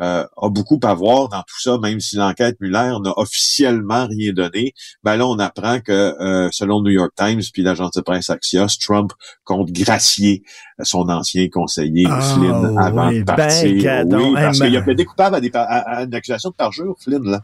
euh, 0.02 0.24
a 0.38 0.50
beaucoup 0.50 0.80
à 0.84 0.94
voir 0.94 1.28
dans 1.30 1.42
tout 1.42 1.60
ça, 1.60 1.78
même 1.80 2.00
si 2.00 2.18
l'enquête 2.18 2.58
Mueller 2.60 2.94
n'a 3.04 3.14
officiellement 3.18 4.08
rien 4.08 4.32
donné. 4.34 4.74
Ben 5.04 5.16
là, 5.18 5.26
on 5.28 5.40
apprend 5.40 5.80
que, 5.80 5.92
euh, 6.22 6.50
selon 6.52 6.82
New 6.82 6.92
York 6.92 7.12
Times 7.18 7.42
puis 7.54 7.64
l'agence 7.64 7.92
de 7.92 8.02
presse 8.02 8.30
Axios, 8.30 8.68
Trump 8.80 9.12
compte 9.44 9.72
gracier 9.72 10.44
son 10.84 11.10
ancien 11.10 11.48
conseiller 11.52 12.06
Ah, 12.10 12.22
Flynn 12.22 12.78
avant 12.78 13.10
oui, 13.10 13.20
de 13.20 13.24
ben, 13.24 13.36
partir. 13.36 13.82
gadon. 13.84 14.30
oui, 14.30 14.34
parce 14.36 14.60
qu'il 14.60 14.78
a 14.78 14.82
plaidé 14.82 15.06
coupable 15.06 15.36
à, 15.38 15.42
des, 15.42 15.50
à, 15.54 15.62
à 15.64 16.04
une 16.04 16.14
accusation 16.14 16.50
de 16.52 16.56
parjure, 16.56 16.96
Flynn, 17.04 17.24
là. 17.24 17.42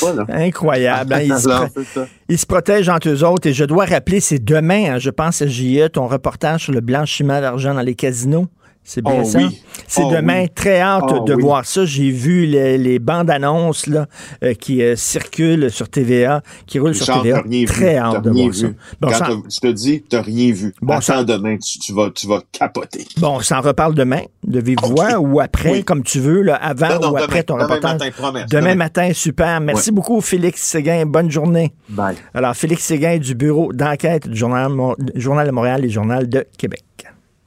Pas, 0.00 0.12
là. 0.14 0.24
Incroyable. 0.28 1.12
hein, 1.12 1.20
ils, 1.22 1.34
se 1.34 1.40
ça. 1.94 2.06
ils 2.28 2.38
se 2.38 2.46
protègent 2.46 2.88
entre 2.88 3.08
eux 3.10 3.22
autres. 3.24 3.46
Et 3.48 3.52
je 3.52 3.64
dois 3.64 3.84
rappeler, 3.84 4.18
c'est 4.20 4.42
demain, 4.42 4.94
hein, 4.94 4.98
je 4.98 5.10
pense, 5.10 5.40
à 5.42 5.46
JE, 5.46 5.86
ton 5.88 6.08
reportage 6.08 6.64
sur 6.64 6.72
le 6.72 6.80
blanchiment 6.80 7.40
d'argent 7.40 7.74
dans 7.74 7.80
les 7.82 7.94
casinos. 7.94 8.48
C'est 8.84 9.00
bien 9.00 9.20
Oh 9.20 9.24
ça? 9.24 9.38
oui. 9.38 9.62
C'est 9.86 10.02
Oh 10.04 10.10
demain. 10.12 10.42
oui. 10.42 10.48
Très 10.54 10.80
hâte 10.80 11.04
Oh 11.08 11.20
de 11.24 11.34
oui. 11.34 11.42
voir 11.42 11.64
ça. 11.64 11.84
J'ai 11.84 12.10
vu 12.10 12.46
les, 12.46 12.76
les 12.78 12.98
bandes 12.98 13.30
annonces 13.30 13.86
là, 13.86 14.06
euh, 14.42 14.54
qui 14.54 14.82
euh, 14.82 14.96
circulent 14.96 15.70
sur 15.70 15.88
TVA, 15.88 16.42
qui 16.66 16.80
roulent 16.80 16.94
sur 16.94 17.06
TVA. 17.22 17.42
rien 17.42 17.64
Très 17.64 17.92
vu. 17.92 17.96
hâte 17.98 18.24
de 18.24 18.30
rien 18.30 18.42
voir 18.44 18.54
ça. 18.54 18.66
vu. 18.66 18.76
Bon, 19.00 19.08
Quand 19.08 19.14
ça- 19.14 19.26
t'as- 19.26 19.48
je 19.50 19.60
te 19.60 19.66
dis, 19.72 20.02
t'as 20.02 20.22
rien 20.22 20.52
vu. 20.52 20.74
Bon, 20.82 20.94
Attends 20.94 21.00
ça- 21.02 21.24
demain, 21.24 21.56
tu, 21.58 21.78
tu 21.78 21.92
vas, 21.92 22.10
tu 22.12 22.26
vas 22.26 22.40
capoter. 22.50 23.06
Bon, 23.18 23.36
on 23.36 23.40
s'en 23.40 23.60
reparle 23.60 23.94
demain, 23.94 24.22
de 24.44 24.60
vive 24.60 24.78
voix, 24.82 25.16
ou 25.20 25.38
après, 25.40 25.84
comme 25.84 26.02
tu 26.02 26.18
veux, 26.18 26.42
là, 26.42 26.56
avant 26.56 26.88
Non, 26.88 27.00
non, 27.00 27.10
ou 27.12 27.16
après 27.18 27.44
ton 27.44 27.54
demain 27.54 27.66
reportage. 27.66 27.92
matin, 28.00 28.10
promesse, 28.10 28.46
Demain, 28.50 28.62
demain. 28.62 28.74
matin, 28.74 29.10
super. 29.14 29.60
Merci 29.60 29.92
beaucoup, 29.92 30.20
Félix 30.20 30.60
Séguin. 30.60 31.06
Bonne 31.06 31.30
journée. 31.30 31.72
Bye. 31.88 32.16
Alors, 32.34 32.54
Félix 32.56 32.82
Séguin 32.84 33.18
du 33.18 33.36
bureau 33.36 33.72
d'enquête 33.72 34.28
du 34.28 34.36
Journal, 34.36 34.68
Mo- 34.70 34.96
Journal 35.14 35.46
de 35.46 35.52
Montréal 35.52 35.84
et 35.84 35.88
Journal 35.88 36.28
de 36.28 36.44
Québec. 36.58 36.82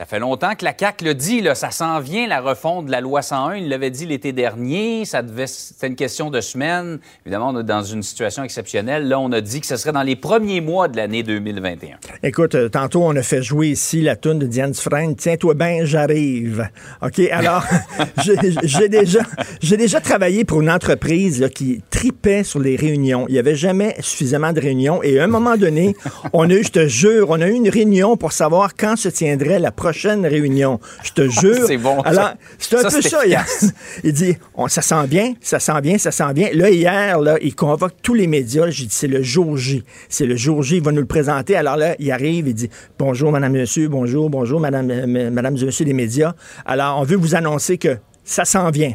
Ça 0.00 0.06
fait 0.06 0.18
longtemps 0.18 0.54
que 0.54 0.64
la 0.64 0.72
CAQ 0.74 1.04
le 1.04 1.14
dit, 1.14 1.42
là, 1.42 1.54
ça 1.54 1.70
s'en 1.70 2.00
vient 2.00 2.26
la 2.26 2.40
refonte 2.40 2.86
de 2.86 2.90
la 2.90 3.02
loi 3.02 3.20
101. 3.20 3.56
Il 3.56 3.68
l'avait 3.68 3.90
dit 3.90 4.06
l'été 4.06 4.32
dernier, 4.32 5.04
ça 5.04 5.20
devait, 5.20 5.46
c'était 5.46 5.88
une 5.88 5.94
question 5.94 6.30
de 6.30 6.40
semaines. 6.40 7.00
Évidemment, 7.26 7.50
on 7.50 7.60
est 7.60 7.64
dans 7.64 7.82
une 7.82 8.02
situation 8.02 8.42
exceptionnelle. 8.42 9.08
Là, 9.08 9.20
on 9.20 9.30
a 9.30 9.42
dit 9.42 9.60
que 9.60 9.66
ce 9.66 9.76
serait 9.76 9.92
dans 9.92 10.02
les 10.02 10.16
premiers 10.16 10.62
mois 10.62 10.88
de 10.88 10.96
l'année 10.96 11.22
2021. 11.22 11.98
Écoute, 12.22 12.54
euh, 12.54 12.70
tantôt, 12.70 13.04
on 13.04 13.14
a 13.14 13.22
fait 13.22 13.42
jouer 13.42 13.68
ici 13.68 14.00
la 14.00 14.16
toune 14.16 14.38
de 14.38 14.46
Diane 14.46 14.70
Dufresne. 14.70 15.16
Tiens-toi 15.16 15.52
bien, 15.52 15.84
j'arrive. 15.84 16.70
OK, 17.02 17.18
alors, 17.30 17.66
j'ai 18.24 18.36
j'ai 18.62 18.88
déjà, 18.88 19.20
j'ai 19.60 19.76
déjà 19.76 20.00
travaillé 20.00 20.46
pour 20.46 20.62
une 20.62 20.70
entreprise 20.70 21.42
là, 21.42 21.50
qui 21.50 21.82
tripait 21.90 22.42
sur 22.42 22.60
les 22.60 22.76
réunions. 22.76 23.26
Il 23.28 23.34
n'y 23.34 23.38
avait 23.38 23.54
jamais 23.54 23.96
suffisamment 24.00 24.54
de 24.54 24.60
réunions. 24.60 25.02
Et 25.02 25.20
à 25.20 25.24
un 25.24 25.26
moment 25.26 25.58
donné, 25.58 25.94
on 26.32 26.48
a 26.48 26.54
eu, 26.54 26.64
je 26.64 26.70
te 26.70 26.88
jure, 26.88 27.26
on 27.28 27.42
a 27.42 27.48
eu 27.48 27.52
une 27.52 27.68
réunion 27.68 28.16
pour 28.16 28.32
savoir 28.32 28.74
quand 28.74 28.96
se 28.96 29.10
tiendrait 29.10 29.58
la 29.58 29.70
prochaine 29.70 29.89
réunion. 30.26 30.80
Je 31.02 31.12
te 31.12 31.28
jure. 31.28 31.62
C'est 31.66 31.76
bon. 31.76 32.00
Alors, 32.00 32.32
c'est 32.58 32.76
un 32.76 32.88
Ça, 32.88 32.96
peu 32.96 33.02
ça. 33.02 33.26
Il, 33.26 33.32
efficace. 33.32 33.72
il 34.04 34.12
dit, 34.12 34.36
on, 34.54 34.68
ça 34.68 34.82
sent 34.82 35.06
bien, 35.06 35.34
ça 35.40 35.58
sent 35.60 35.80
bien, 35.82 35.98
ça 35.98 36.10
sent 36.10 36.32
bien. 36.34 36.50
Là, 36.52 36.70
hier, 36.70 37.20
là, 37.20 37.36
il 37.40 37.54
convoque 37.54 37.94
tous 38.02 38.14
les 38.14 38.26
médias. 38.26 38.70
J'ai 38.70 38.84
dit, 38.84 38.94
c'est 38.94 39.08
le 39.08 39.22
jour 39.22 39.56
J. 39.56 39.84
C'est 40.08 40.26
le 40.26 40.36
jour 40.36 40.62
J, 40.62 40.76
il 40.76 40.82
va 40.82 40.92
nous 40.92 41.00
le 41.00 41.06
présenter. 41.06 41.56
Alors 41.56 41.76
là, 41.76 41.94
il 41.98 42.10
arrive, 42.10 42.48
il 42.48 42.54
dit, 42.54 42.70
bonjour, 42.98 43.32
madame, 43.32 43.52
monsieur, 43.52 43.88
bonjour, 43.88 44.30
bonjour, 44.30 44.60
madame, 44.60 44.90
euh, 44.90 45.30
madame, 45.30 45.54
monsieur 45.54 45.84
les 45.84 45.92
médias. 45.92 46.34
Alors, 46.64 46.98
on 46.98 47.04
veut 47.04 47.16
vous 47.16 47.34
annoncer 47.34 47.78
que 47.78 47.98
ça 48.24 48.44
s'en 48.44 48.70
vient. 48.70 48.94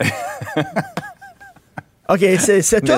OK, 2.08 2.18
c'est 2.40 2.62
c'est 2.62 2.80
tout. 2.80 2.92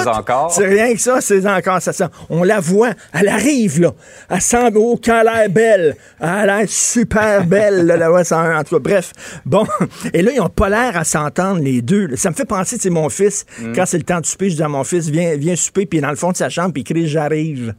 C'est 0.50 0.66
rien 0.66 0.92
que 0.94 1.00
ça, 1.00 1.20
c'est 1.20 1.46
encore 1.46 1.80
ça. 1.80 1.92
sent- 1.92 2.04
On 2.30 2.42
la 2.42 2.58
voit, 2.58 2.90
elle 3.12 3.28
arrive, 3.28 3.80
là. 3.82 3.92
Elle 4.30 4.40
semble, 4.40 4.78
oh, 4.78 4.96
qu'elle 4.96 5.14
a 5.14 5.22
l'air 5.40 5.50
belle. 5.50 5.96
Elle 6.20 6.26
a 6.28 6.46
l'air 6.46 6.64
super 6.68 7.44
belle, 7.46 7.86
là, 7.86 7.96
la 7.98 8.08
loi 8.08 8.24
101. 8.24 8.58
En 8.58 8.64
tout 8.64 8.76
cas, 8.76 8.80
bref. 8.80 9.12
Bon. 9.44 9.66
Et 10.14 10.22
là, 10.22 10.32
ils 10.32 10.38
n'ont 10.38 10.48
pas 10.48 10.68
l'air 10.70 10.96
à 10.96 11.04
s'entendre, 11.04 11.60
les 11.60 11.82
deux. 11.82 12.06
là. 12.06 12.16
Ça 12.16 12.30
me 12.30 12.34
fait 12.34 12.46
penser, 12.46 12.76
c'est 12.80 12.90
mon 12.90 13.08
fils. 13.10 13.44
Mm. 13.60 13.72
Quand 13.74 13.86
c'est 13.86 13.98
le 13.98 14.04
temps 14.04 14.20
de 14.20 14.26
souper, 14.26 14.50
je 14.50 14.56
dis 14.56 14.62
à 14.62 14.68
mon 14.68 14.84
fils, 14.84 15.08
viens, 15.10 15.36
viens 15.36 15.54
souper, 15.54 15.84
puis 15.86 16.00
dans 16.00 16.10
le 16.10 16.16
fond 16.16 16.32
de 16.32 16.36
sa 16.36 16.48
chambre, 16.48 16.72
puis 16.72 16.82
il 16.82 16.84
crie, 16.84 17.06
j'arrive. 17.06 17.74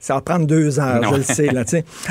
Ça 0.00 0.14
va 0.14 0.20
prendre 0.20 0.46
deux 0.46 0.78
heures, 0.78 1.02
je 1.10 1.16
le 1.16 1.22
sais, 1.22 1.46
là. 1.46 1.64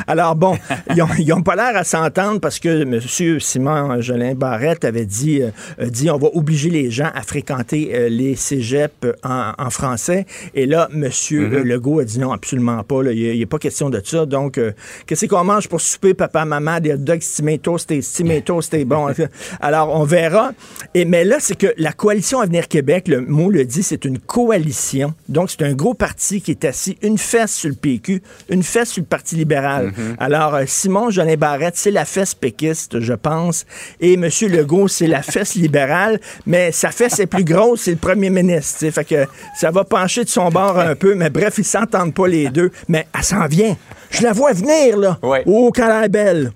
Alors, 0.08 0.36
bon, 0.36 0.58
ils 0.94 1.02
ont, 1.02 1.08
ils 1.18 1.32
ont 1.34 1.42
pas 1.42 1.56
l'air 1.56 1.76
à 1.76 1.84
s'entendre 1.84 2.40
parce 2.40 2.60
que 2.60 2.84
M. 2.84 3.40
Simon 3.40 4.02
Jolin 4.02 4.36
Barrette 4.36 4.84
avait 4.84 5.06
dit, 5.06 5.42
euh, 5.42 5.50
euh, 5.80 5.90
dit 5.90 6.10
on 6.10 6.18
va 6.18 6.28
obliger 6.34 6.70
les 6.70 6.92
gens 6.92 7.10
à 7.14 7.22
fréquenter 7.22 7.92
euh, 7.94 8.10
les 8.10 8.36
cégeps 8.36 8.94
en, 9.24 9.54
en 9.58 9.70
français. 9.70 10.26
Et 10.54 10.66
là, 10.66 10.90
M. 10.94 11.10
Legault 11.32 12.00
a 12.00 12.04
dit 12.04 12.20
non, 12.20 12.32
absolument 12.32 12.84
pas. 12.84 13.04
Il 13.12 13.36
n'y 13.36 13.44
a, 13.44 13.46
pas 13.46 13.60
question 13.60 13.90
de 13.90 14.02
ça. 14.04 14.26
Donc, 14.26 14.58
euh, 14.58 14.72
qu'est-ce 15.06 15.26
qu'on 15.26 15.44
mange 15.44 15.68
pour 15.68 15.82
souper, 15.82 16.14
papa, 16.14 16.46
maman? 16.46 16.80
Des 16.80 16.94
hot 16.94 16.98
dogs 16.98 17.22
toastés, 17.62 18.02
stimés 18.02 18.42
toastés, 18.42 18.86
bon. 18.86 19.08
Alors, 19.62 19.94
on 19.94 20.04
verra. 20.04 20.52
Et, 20.94 21.06
mais 21.06 21.24
là, 21.24 21.38
c'est 21.40 21.58
que 21.58 21.74
la 21.78 21.94
coalition 21.94 22.40
Avenir 22.40 22.68
Québec, 22.68 23.08
le 23.08 23.22
mot 23.22 23.50
le 23.50 23.66
dit, 23.66 23.84
c'est 23.84 24.06
une 24.06 24.20
coalition. 24.20 25.14
Donc, 25.30 25.50
c'est 25.50 25.64
un 25.64 25.74
gros 25.74 25.94
parti 25.94 26.42
qui 26.42 26.52
est 26.52 26.66
assis 26.66 26.98
une 27.02 27.18
fesse 27.18 27.54
sur 27.54 27.70
le 27.70 27.76
PQ, 27.78 28.22
une 28.50 28.64
fesse 28.64 28.90
sur 28.90 29.02
le 29.02 29.08
Parti 29.08 29.36
libéral. 29.36 29.94
Alors, 30.20 30.56
euh, 30.56 30.64
Simon 30.68 31.10
Jolin 31.10 31.36
Barrette, 31.36 31.78
c'est 31.78 31.92
la 31.92 32.06
fesse 32.06 32.34
péquiste, 32.36 33.00
je 33.00 33.14
pense. 33.14 33.66
Et 34.00 34.14
M. 34.14 34.28
Legault, 34.42 34.88
c'est 34.88 35.08
la 35.08 35.22
fesse 35.22 35.56
libérale. 35.56 36.20
Mais 36.46 36.72
sa 36.72 36.92
fesse 36.92 37.20
est 37.20 37.28
plus 37.28 37.44
grosse, 37.44 37.82
c'est 37.82 37.92
le 37.92 37.98
premier 37.98 38.30
ministre. 38.30 38.80
tu 38.80 38.86
sais. 38.86 38.92
Fait 38.92 39.06
que 39.06 39.26
ça 39.56 39.72
va 39.72 39.84
pencher 39.84 40.24
de 40.24 40.30
son 40.30 40.50
bord 40.50 40.78
un 40.80 40.96
peu. 40.96 41.16
Mais 41.16 41.30
bref, 41.30 41.56
ils 41.58 41.64
s'entendent 41.64 42.14
pas 42.14 42.28
les 42.28 42.50
deux. 42.50 42.72
Mais 42.88 43.08
elle 43.16 43.24
s'en 43.24 43.48
vient. 43.48 43.76
Je 44.10 44.24
la 44.24 44.34
vois 44.34 44.54
venir, 44.54 44.98
là. 44.98 45.20
Ouais. 45.22 45.44
Oh, 45.46 45.72
qu'elle 45.72 46.04
est 46.04 46.10
belle. 46.10 46.52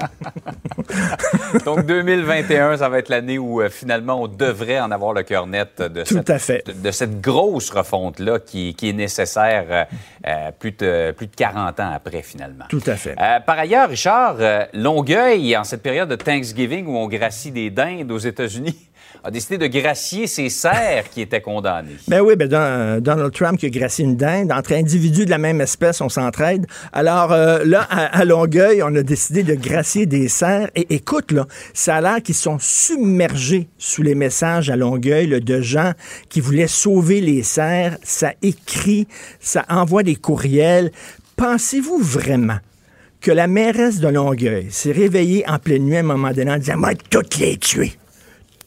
Donc 1.64 1.86
2021, 1.86 2.78
ça 2.78 2.88
va 2.88 2.98
être 2.98 3.08
l'année 3.08 3.38
où 3.38 3.60
euh, 3.60 3.68
finalement 3.68 4.22
on 4.22 4.28
devrait 4.28 4.80
en 4.80 4.90
avoir 4.90 5.12
le 5.12 5.22
cœur 5.22 5.46
net 5.46 5.80
de, 5.82 6.02
Tout 6.02 6.14
cette, 6.14 6.30
à 6.30 6.38
fait. 6.38 6.66
de, 6.66 6.72
de 6.72 6.90
cette 6.90 7.20
grosse 7.20 7.70
refonte-là 7.70 8.38
qui, 8.40 8.74
qui 8.74 8.90
est 8.90 8.92
nécessaire 8.92 9.64
euh, 9.70 9.84
euh, 10.26 10.50
plus, 10.58 10.72
de, 10.72 11.12
plus 11.12 11.26
de 11.26 11.34
40 11.34 11.80
ans 11.80 11.90
après 11.94 12.22
finalement. 12.22 12.64
Tout 12.68 12.82
à 12.86 12.96
fait. 12.96 13.14
Euh, 13.20 13.40
par 13.40 13.58
ailleurs, 13.58 13.88
Richard, 13.88 14.36
Longueuil, 14.74 15.56
en 15.56 15.64
cette 15.64 15.82
période 15.82 16.08
de 16.08 16.16
Thanksgiving 16.16 16.86
où 16.86 16.96
on 16.96 17.08
gracie 17.08 17.50
des 17.50 17.70
dindes 17.70 18.10
aux 18.10 18.18
États-Unis, 18.18 18.89
a 19.22 19.30
décidé 19.30 19.58
de 19.58 19.66
gracier 19.66 20.26
ses 20.26 20.48
serfs 20.48 21.10
qui 21.10 21.20
étaient 21.20 21.40
condamnés. 21.40 21.96
Ben 22.08 22.20
oui, 22.20 22.36
ben 22.36 22.48
Don- 22.48 23.00
Donald 23.00 23.32
Trump 23.32 23.58
qui 23.58 23.66
a 23.66 23.70
gracié 23.70 24.04
une 24.04 24.16
dinde. 24.16 24.52
Entre 24.52 24.72
individus 24.72 25.24
de 25.24 25.30
la 25.30 25.38
même 25.38 25.60
espèce, 25.60 26.00
on 26.00 26.08
s'entraide. 26.08 26.66
Alors 26.92 27.32
euh, 27.32 27.64
là, 27.64 27.82
à, 27.90 28.24
Longueuil, 28.24 28.82
on 28.82 28.94
a 28.94 29.02
décidé 29.02 29.42
de 29.42 29.54
gracier 29.54 30.06
des 30.06 30.28
cerfs. 30.28 30.70
Et 30.74 30.86
écoute, 30.94 31.32
là, 31.32 31.46
ça 31.74 31.96
a 31.96 32.00
l'air 32.00 32.22
qu'ils 32.22 32.34
sont 32.34 32.58
submergés 32.58 33.68
sous 33.78 34.02
les 34.02 34.14
messages 34.14 34.70
à 34.70 34.76
Longueuil 34.76 35.40
de 35.40 35.60
gens 35.60 35.92
qui 36.28 36.40
voulaient 36.40 36.66
sauver 36.66 37.20
les 37.20 37.42
cerfs. 37.42 37.96
Ça 38.02 38.32
écrit, 38.42 39.06
ça 39.40 39.64
envoie 39.68 40.02
des 40.02 40.16
courriels. 40.16 40.92
Pensez-vous 41.36 41.98
vraiment 41.98 42.58
que 43.20 43.30
la 43.30 43.46
mairesse 43.46 44.00
de 44.00 44.08
Longueuil 44.08 44.68
s'est 44.70 44.92
réveillée 44.92 45.44
en 45.46 45.58
pleine 45.58 45.84
nuit 45.84 45.96
à 45.96 46.00
un 46.00 46.04
moment 46.04 46.30
donné 46.32 46.52
en 46.52 46.58
disant 46.58 46.76
«Moi, 46.78 46.92
toutes 47.10 47.36
les 47.38 47.58
tuer». 47.58 47.92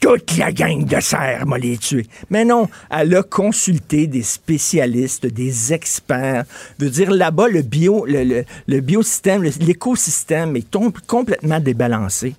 Toute 0.03 0.35
la 0.37 0.51
gang 0.51 0.83
de 0.83 0.99
serres 0.99 1.45
m'a 1.45 1.57
les 1.57 1.77
tuer. 1.77 2.05
Mais 2.29 2.43
non, 2.43 2.67
elle 2.91 3.15
a 3.15 3.23
consulté 3.23 4.05
des 4.05 4.21
spécialistes, 4.21 5.25
des 5.25 5.71
experts. 5.71 6.43
Veut 6.77 6.89
dire, 6.89 7.09
là-bas, 7.09 7.47
le 7.47 7.61
bio, 7.61 8.05
le, 8.05 8.25
le- 8.25 8.43
le 8.67 8.79
biosystème, 8.81 9.43
l'écosystème 9.43 10.57
est 10.57 10.67
complètement 11.07 11.61
débalancé. 11.61 12.35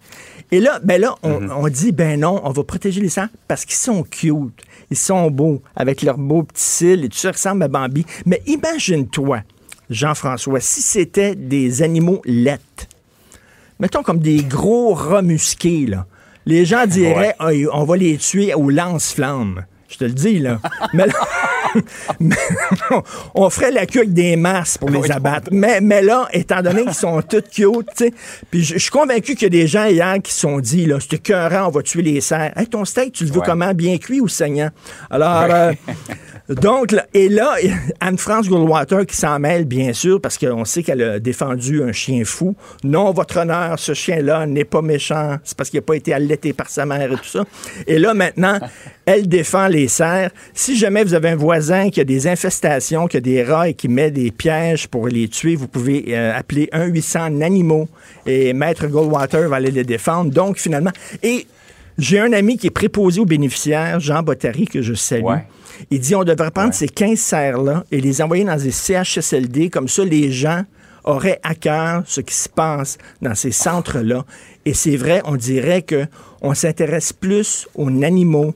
Et 0.53 0.61
là, 0.61 0.79
ben 0.85 1.01
là, 1.01 1.15
on, 1.23 1.49
on 1.49 1.69
dit, 1.69 1.93
ben 1.93 2.21
non, 2.21 2.39
on 2.45 2.51
va 2.51 2.65
protéger 2.65 3.01
les 3.01 3.09
cerfs 3.09 3.31
parce 3.49 3.65
qu'ils 3.65 3.77
sont 3.77 4.03
cute. 4.03 4.61
Ils 4.91 4.97
sont 4.97 5.31
beaux, 5.31 5.63
avec 5.75 6.03
leurs 6.03 6.19
beaux 6.19 6.43
petits 6.43 6.63
cils 6.63 7.05
et 7.05 7.09
tout 7.09 7.17
ça, 7.17 7.31
ils 7.31 7.33
ressemblent 7.33 7.63
à 7.63 7.69
Bambi. 7.69 8.05
Mais 8.27 8.43
imagine-toi, 8.47 9.41
Jean-François, 9.89 10.61
si 10.61 10.83
c'était 10.83 11.35
des 11.35 11.83
animaux 11.83 12.21
laites 12.27 12.89
mettons 13.81 14.03
comme 14.03 14.21
des 14.21 14.43
gros 14.45 14.95
rats 14.95 15.21
musqués, 15.23 15.87
là. 15.87 16.07
Les 16.47 16.65
gens 16.65 16.87
diraient, 16.87 17.35
Ah, 17.39 17.51
on 17.73 17.85
va 17.85 17.97
les 17.97 18.17
tuer 18.19 18.55
au 18.55 18.71
lance-flammes. 18.71 19.65
Je 19.89 19.97
te 19.99 20.05
le 20.05 20.13
dis, 20.13 20.39
là. 20.39 20.61
mais 20.95 21.07
là, 21.07 21.13
mais 22.21 22.37
on 23.35 23.51
ferait 23.51 23.71
la 23.73 23.87
queue 23.87 24.01
avec 24.01 24.13
des 24.13 24.37
masses 24.37 24.79
pour 24.79 24.91
les 24.91 25.11
abattre. 25.11 25.49
Mais, 25.51 25.81
mais 25.81 26.03
là, 26.03 26.29
étant 26.33 26.63
donné 26.63 26.85
qu'ils 26.85 26.95
sont 26.95 27.21
tous 27.29 27.43
cute, 27.51 27.87
tu 27.97 28.05
sais, 28.07 28.15
puis 28.51 28.63
je 28.63 28.75
je 28.75 28.79
suis 28.79 28.91
convaincu 28.91 29.35
qu'il 29.35 29.45
y 29.45 29.47
a 29.47 29.49
des 29.63 29.67
gens 29.67 29.87
hier 29.87 30.17
qui 30.23 30.33
se 30.33 30.41
sont 30.41 30.59
dit, 30.61 30.85
là, 30.85 30.99
c'est 31.01 31.15
écœurant, 31.15 31.69
on 31.69 31.71
va 31.71 31.83
tuer 31.83 32.03
les 32.03 32.21
cerfs. 32.21 32.53
Hey, 32.57 32.67
ton 32.67 32.85
steak, 32.85 33.13
tu 33.13 33.25
le 33.25 33.31
veux 33.31 33.39
Ouais. 33.39 33.47
comment? 33.47 33.73
Bien 33.73 33.97
cuit 33.99 34.21
ou 34.21 34.29
saignant? 34.29 34.69
Alors, 35.11 35.47
euh, 35.49 35.73
donc, 36.49 36.93
là, 36.93 37.07
et 37.15 37.29
là, 37.31 37.55
Anne-France 38.01 38.49
Goldwater 38.49 39.07
qui 39.07 39.17
s'en 39.17 39.39
mêle, 39.39 39.65
bien 39.65 39.93
sûr, 39.95 40.21
parce 40.21 40.37
qu'on 40.37 40.65
sait 40.67 40.83
qu'elle 40.83 41.03
a 41.03 41.19
défendu 41.19 41.83
un 41.83 41.93
chien 41.93 42.23
fou. 42.25 42.55
Non, 42.83 43.13
votre 43.13 43.39
honneur, 43.39 43.79
ce 43.79 43.95
chien-là 43.95 44.47
n'est 44.47 44.65
pas 44.65 44.83
méchant. 44.83 45.39
C'est 45.45 45.57
parce 45.57 45.71
qu'il 45.71 45.79
n'a 45.79 45.85
pas 45.87 45.97
été 45.97 46.13
allaité 46.13 46.53
par 46.53 46.69
sa 46.69 46.85
mère 46.85 47.11
et 47.11 47.17
tout 47.17 47.25
ça. 47.25 47.45
Et 47.87 47.99
là, 47.99 48.13
maintenant, 48.13 48.59
elle 49.07 49.27
défend 49.29 49.69
les 49.75 49.89
cerfs. 49.89 50.31
Si 50.55 50.77
jamais 50.77 51.05
vous 51.05 51.15
avez 51.15 51.31
un 51.31 51.37
voisin 51.37 51.91
qui 51.91 52.01
a 52.01 52.05
des 52.05 52.27
infestations, 52.27 53.07
qui 53.07 53.17
a 53.19 53.21
des 53.21 53.43
rats 53.43 53.69
et 53.69 53.75
qui 53.75 53.89
met 53.89 54.11
des 54.11 54.31
pièges 54.31 54.89
pour 54.89 55.09
les 55.09 55.29
tuer, 55.29 55.57
vous 55.57 55.69
pouvez 55.69 56.05
euh, 56.09 56.33
appeler 56.35 56.69
1-800-NANIMaux 56.73 57.89
et 58.27 58.53
Maître 58.53 58.87
Goldwater 58.87 59.49
va 59.49 59.57
aller 59.57 59.71
les 59.71 59.85
défendre. 59.85 60.31
Donc, 60.31 60.59
finalement, 60.59 60.93
et 61.23 61.47
j'ai 61.99 62.19
un 62.19 62.33
ami 62.33 62.57
qui 62.57 62.69
est 62.69 62.71
préposé 62.71 63.21
aux 63.21 63.27
bénéficiaires, 63.27 64.01
Jean 64.01 64.23
Bottary, 64.23 64.65
que 64.67 64.83
je 64.83 64.95
salue. 64.95 65.25
Ouais. 65.25 65.45
Il 65.91 66.01
dit 66.01 66.15
on 66.15 66.25
devrait 66.25 66.51
prendre 66.51 66.73
ces 66.73 66.89
15 66.89 67.19
serres-là 67.19 67.85
et 67.91 68.01
les 68.01 68.23
envoyer 68.23 68.45
dans 68.45 68.57
des 68.57 68.71
CHSLD. 68.71 69.71
Comme 69.71 69.89
ça, 69.89 70.05
les 70.05 70.31
gens 70.31 70.65
auraient 71.05 71.41
à 71.43 71.55
cœur 71.55 72.03
ce 72.07 72.21
qui 72.21 72.35
se 72.35 72.49
passe 72.49 72.97
dans 73.21 73.35
ces 73.35 73.53
centres-là. 73.53 74.25
Et 74.65 74.73
c'est 74.73 74.97
vrai, 74.97 75.21
on 75.25 75.37
dirait 75.37 75.83
que 75.83 76.07
on 76.41 76.55
s'intéresse 76.55 77.13
plus 77.13 77.69
aux 77.75 77.89
animaux 78.03 78.55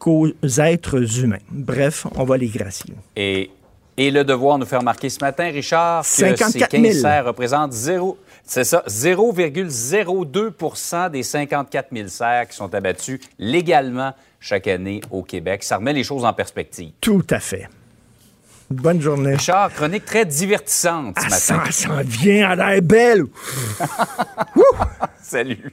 qu'aux 0.00 0.26
êtres 0.58 1.20
humains. 1.20 1.38
Bref, 1.50 2.06
on 2.16 2.24
va 2.24 2.36
les 2.36 2.48
gracier. 2.48 2.94
Et, 3.14 3.50
et 3.96 4.10
le 4.10 4.24
devoir 4.24 4.58
nous 4.58 4.66
fait 4.66 4.78
remarquer 4.78 5.08
ce 5.10 5.20
matin, 5.20 5.44
Richard, 5.50 6.02
que 6.02 6.08
54 6.08 6.70
ces 6.72 6.76
000. 6.78 6.88
15 6.92 7.00
serres 7.00 7.26
représentent 7.26 7.72
zéro, 7.72 8.18
c'est 8.44 8.64
ça, 8.64 8.82
0,02% 8.88 11.10
des 11.10 11.22
54 11.22 11.88
000 11.92 12.08
serres 12.08 12.48
qui 12.48 12.56
sont 12.56 12.74
abattues 12.74 13.20
légalement 13.38 14.12
chaque 14.40 14.66
année 14.66 15.00
au 15.10 15.22
Québec. 15.22 15.62
Ça 15.62 15.76
remet 15.76 15.92
les 15.92 16.02
choses 16.04 16.24
en 16.24 16.32
perspective. 16.32 16.90
Tout 17.00 17.24
à 17.30 17.38
fait. 17.38 17.68
Bonne 18.70 19.00
journée. 19.00 19.34
Richard, 19.34 19.72
chronique 19.74 20.04
très 20.04 20.24
divertissante 20.24 21.16
ce 21.18 21.24
Ah, 21.26 21.28
matin. 21.56 21.70
ça 21.70 21.88
s'en 21.88 22.00
vient, 22.02 22.52
elle 22.52 22.60
a 22.60 22.72
l'air 22.72 22.82
belle. 22.82 23.24
Salut. 25.22 25.72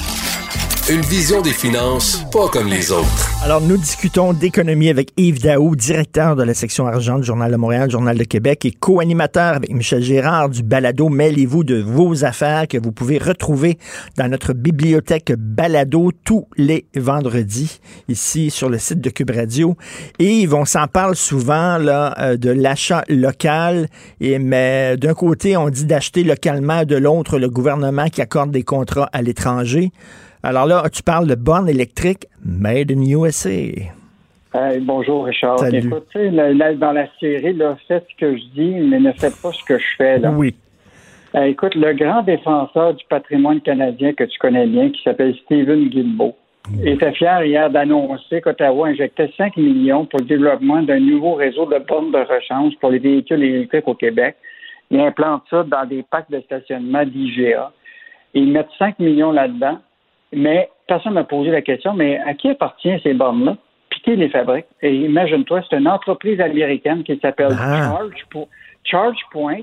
Une 0.89 1.01
vision 1.01 1.41
des 1.41 1.51
finances 1.51 2.25
pas 2.33 2.47
comme 2.47 2.67
les 2.67 2.91
autres. 2.91 3.29
Alors, 3.43 3.61
nous 3.61 3.77
discutons 3.77 4.33
d'économie 4.33 4.89
avec 4.89 5.11
Yves 5.15 5.39
Daou, 5.39 5.75
directeur 5.75 6.35
de 6.35 6.41
la 6.41 6.55
section 6.55 6.87
argent 6.87 7.19
du 7.19 7.23
Journal 7.23 7.51
de 7.51 7.55
Montréal, 7.55 7.91
Journal 7.91 8.17
de 8.17 8.23
Québec, 8.23 8.65
et 8.65 8.71
co-animateur 8.71 9.53
avec 9.55 9.71
Michel 9.71 10.01
Gérard 10.01 10.49
du 10.49 10.63
balado 10.63 11.07
Mêlez-vous 11.07 11.63
de 11.63 11.79
vos 11.79 12.25
affaires 12.25 12.67
que 12.67 12.79
vous 12.79 12.91
pouvez 12.91 13.19
retrouver 13.19 13.77
dans 14.17 14.27
notre 14.27 14.53
bibliothèque 14.53 15.31
balado 15.37 16.11
tous 16.25 16.47
les 16.57 16.87
vendredis, 16.95 17.79
ici 18.09 18.49
sur 18.49 18.67
le 18.67 18.79
site 18.79 19.01
de 19.01 19.11
Cube 19.11 19.31
Radio. 19.31 19.77
Et 20.17 20.25
Yves, 20.25 20.55
on 20.55 20.65
s'en 20.65 20.87
parle 20.87 21.15
souvent 21.15 21.77
là, 21.77 22.15
euh, 22.19 22.37
de 22.37 22.49
l'achat 22.49 23.03
local, 23.07 23.87
et, 24.19 24.39
mais 24.39 24.97
d'un 24.97 25.13
côté, 25.13 25.55
on 25.57 25.69
dit 25.69 25.85
d'acheter 25.85 26.23
localement, 26.23 26.85
de 26.85 26.95
l'autre, 26.95 27.37
le 27.37 27.51
gouvernement 27.51 28.07
qui 28.07 28.21
accorde 28.21 28.49
des 28.49 28.63
contrats 28.63 29.09
à 29.13 29.21
l'étranger. 29.21 29.91
Alors 30.43 30.65
là, 30.65 30.83
tu 30.91 31.03
parles 31.03 31.27
de 31.27 31.35
bornes 31.35 31.69
électriques 31.69 32.25
made 32.43 32.91
in 32.91 33.03
USA. 33.03 33.49
Hey, 34.53 34.79
bonjour 34.81 35.25
Richard. 35.25 35.59
Salut. 35.59 35.77
Écoute, 35.77 36.07
là, 36.15 36.51
là, 36.51 36.73
dans 36.73 36.91
la 36.93 37.05
série, 37.19 37.53
là, 37.53 37.77
faites 37.87 38.07
ce 38.11 38.15
que 38.17 38.35
je 38.35 38.43
dis, 38.55 38.71
mais 38.71 38.99
ne 38.99 39.11
faites 39.11 39.39
pas 39.39 39.51
ce 39.51 39.63
que 39.63 39.77
je 39.77 39.95
fais. 39.97 40.17
Là. 40.17 40.31
Oui. 40.31 40.55
Euh, 41.35 41.43
écoute, 41.43 41.75
le 41.75 41.93
grand 41.93 42.23
défenseur 42.23 42.95
du 42.95 43.05
patrimoine 43.07 43.61
canadien 43.61 44.13
que 44.13 44.23
tu 44.23 44.37
connais 44.39 44.65
bien, 44.65 44.89
qui 44.89 45.01
s'appelle 45.03 45.35
Stephen 45.45 45.89
Guilbeault, 45.89 46.35
était 46.83 47.11
fier 47.13 47.43
hier 47.45 47.69
d'annoncer 47.69 48.41
qu'Ottawa 48.41 48.87
injectait 48.87 49.31
5 49.37 49.57
millions 49.57 50.05
pour 50.05 50.19
le 50.19 50.25
développement 50.25 50.81
d'un 50.81 50.99
nouveau 50.99 51.35
réseau 51.35 51.65
de 51.67 51.77
bornes 51.87 52.11
de 52.11 52.17
rechange 52.17 52.73
pour 52.81 52.89
les 52.89 52.99
véhicules 52.99 53.43
électriques 53.43 53.87
au 53.87 53.95
Québec. 53.95 54.35
Il 54.89 54.99
implante 54.99 55.43
ça 55.49 55.63
dans 55.63 55.85
des 55.85 56.03
packs 56.03 56.29
de 56.29 56.41
stationnement 56.41 57.05
d'IGA. 57.05 57.71
Ils 58.33 58.51
mettent 58.51 58.69
5 58.77 58.99
millions 58.99 59.31
là-dedans, 59.31 59.77
mais 60.33 60.69
personne 60.87 61.13
n'a 61.15 61.23
posé 61.23 61.51
la 61.51 61.61
question, 61.61 61.93
mais 61.93 62.17
à 62.19 62.33
qui 62.33 62.49
appartient 62.49 62.99
ces 63.03 63.13
bornes-là? 63.13 63.57
Puis 63.89 64.01
qui 64.01 64.15
les 64.15 64.29
fabrique? 64.29 64.65
Et 64.81 64.93
imagine-toi, 64.95 65.61
c'est 65.69 65.77
une 65.77 65.87
entreprise 65.87 66.39
américaine 66.39 67.03
qui 67.03 67.17
s'appelle 67.19 67.53
Ah. 67.59 67.91
Charge, 67.97 68.25
Po- 68.29 68.47
ChargePoint, 68.83 69.61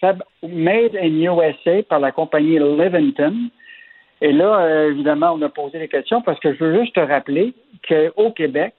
fab- 0.00 0.22
made 0.42 0.96
in 0.96 1.20
USA 1.22 1.82
par 1.88 2.00
la 2.00 2.12
compagnie 2.12 2.58
Livingston. 2.58 3.34
Et 4.20 4.32
là, 4.32 4.60
euh, 4.60 4.90
évidemment, 4.90 5.32
on 5.34 5.42
a 5.42 5.48
posé 5.48 5.78
les 5.78 5.88
questions 5.88 6.22
parce 6.22 6.38
que 6.40 6.54
je 6.54 6.62
veux 6.62 6.80
juste 6.80 6.94
te 6.94 7.00
rappeler 7.00 7.54
qu'au 7.88 8.30
Québec, 8.30 8.74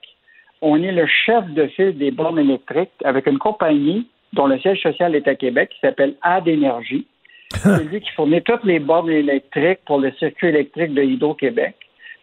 on 0.62 0.82
est 0.82 0.92
le 0.92 1.06
chef 1.06 1.44
de 1.50 1.66
file 1.66 1.98
des 1.98 2.10
bornes 2.10 2.38
électriques 2.38 2.90
avec 3.04 3.26
une 3.26 3.38
compagnie 3.38 4.08
dont 4.32 4.46
le 4.46 4.58
siège 4.58 4.80
social 4.80 5.14
est 5.14 5.28
à 5.28 5.34
Québec 5.34 5.70
qui 5.70 5.80
s'appelle 5.80 6.14
Ad 6.22 6.48
Énergie. 6.48 7.06
C'est 7.52 7.84
lui 7.84 8.00
qui 8.00 8.10
fournit 8.12 8.42
toutes 8.42 8.64
les 8.64 8.78
bornes 8.78 9.10
électriques 9.10 9.80
pour 9.86 9.98
le 9.98 10.12
circuit 10.12 10.48
électrique 10.48 10.92
de 10.94 11.02
Hydro-Québec, 11.02 11.74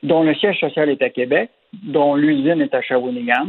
dont 0.03 0.23
le 0.23 0.33
siège 0.35 0.59
social 0.59 0.89
est 0.89 1.01
à 1.01 1.09
Québec, 1.09 1.49
dont 1.83 2.15
l'usine 2.15 2.61
est 2.61 2.73
à 2.73 2.81
Shawinigan, 2.81 3.47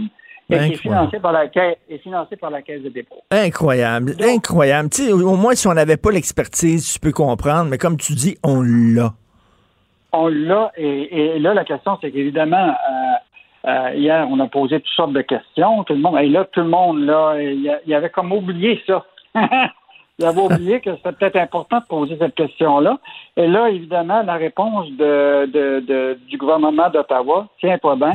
et 0.50 0.58
qui 0.58 0.72
est 0.72 0.76
financé 0.76 1.18
par 1.18 1.32
la 1.32 1.48
caisse, 1.48 1.76
est 1.88 1.98
financé 1.98 2.36
par 2.36 2.50
la 2.50 2.62
caisse 2.62 2.82
de 2.82 2.88
dépôt. 2.90 3.16
Incroyable, 3.30 4.14
incroyable. 4.22 4.90
Tu 4.90 5.02
sais, 5.06 5.12
au 5.12 5.36
moins, 5.36 5.54
si 5.54 5.66
on 5.66 5.74
n'avait 5.74 5.96
pas 5.96 6.10
l'expertise, 6.10 6.92
tu 6.92 7.00
peux 7.00 7.12
comprendre, 7.12 7.70
mais 7.70 7.78
comme 7.78 7.96
tu 7.96 8.12
dis, 8.14 8.36
on 8.44 8.60
l'a. 8.62 9.12
On 10.12 10.28
l'a, 10.28 10.70
et, 10.76 11.36
et 11.36 11.38
là, 11.38 11.54
la 11.54 11.64
question, 11.64 11.96
c'est 12.00 12.10
qu'évidemment, 12.10 12.68
euh, 12.68 13.68
euh, 13.70 13.90
hier, 13.94 14.26
on 14.30 14.38
a 14.40 14.46
posé 14.46 14.78
toutes 14.80 14.92
sortes 14.94 15.12
de 15.14 15.22
questions. 15.22 15.84
Tout 15.84 15.94
le 15.94 16.00
monde, 16.00 16.18
et 16.20 16.28
là, 16.28 16.44
tout 16.52 16.60
le 16.60 16.68
monde, 16.68 17.00
là, 17.06 17.36
il 17.40 17.62
y 17.62 17.70
a- 17.70 17.80
il 17.86 17.90
y 17.90 17.94
avait 17.94 18.10
comme 18.10 18.30
oublié 18.32 18.80
ça. 18.86 19.04
il 20.22 20.26
avait 20.26 20.40
oublié 20.40 20.80
que 20.80 20.90
c'était 20.96 21.12
peut-être 21.12 21.36
important 21.36 21.78
de 21.80 21.84
poser 21.86 22.16
cette 22.18 22.34
question-là. 22.34 22.98
Et 23.36 23.46
là, 23.46 23.68
évidemment, 23.68 24.22
la 24.22 24.34
réponse 24.34 24.88
de, 24.92 25.46
de- 25.46 25.80
de- 25.80 26.18
du 26.30 26.36
gouvernement 26.38 26.88
d'Ottawa, 26.88 27.48
tiens-toi 27.60 27.96
bien, 27.96 28.12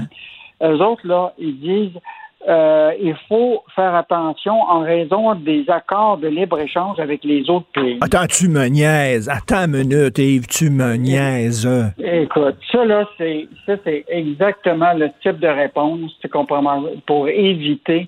eux 0.64 0.82
autres, 0.82 1.06
là, 1.06 1.34
ils 1.38 1.60
disent 1.60 2.00
euh, 2.48 2.92
il 3.02 3.16
faut 3.28 3.64
faire 3.76 3.94
attention 3.96 4.54
en 4.62 4.80
raison 4.82 5.34
des 5.36 5.66
accords 5.70 6.18
de 6.18 6.28
libre-échange 6.28 6.98
avec 7.00 7.24
les 7.24 7.50
autres 7.50 7.66
pays. 7.74 7.98
Attends, 8.00 8.28
tu 8.28 8.48
me 8.48 8.66
niaises. 8.68 9.28
Attends 9.28 9.66
une 9.66 9.78
minute, 9.90 10.18
Yves, 10.18 10.48
tu 10.48 10.70
me 10.70 10.96
niaises. 10.96 11.68
Écoute, 12.00 12.56
ça 12.72 12.86
là, 12.86 13.06
c'est 13.18 13.48
ça, 13.66 13.74
c'est 13.84 14.06
exactement 14.08 14.94
le 14.94 15.10
type 15.22 15.40
de 15.40 15.48
réponse 15.48 16.12
tu 16.22 16.30
comprends, 16.30 16.84
pour 17.06 17.28
éviter 17.28 18.08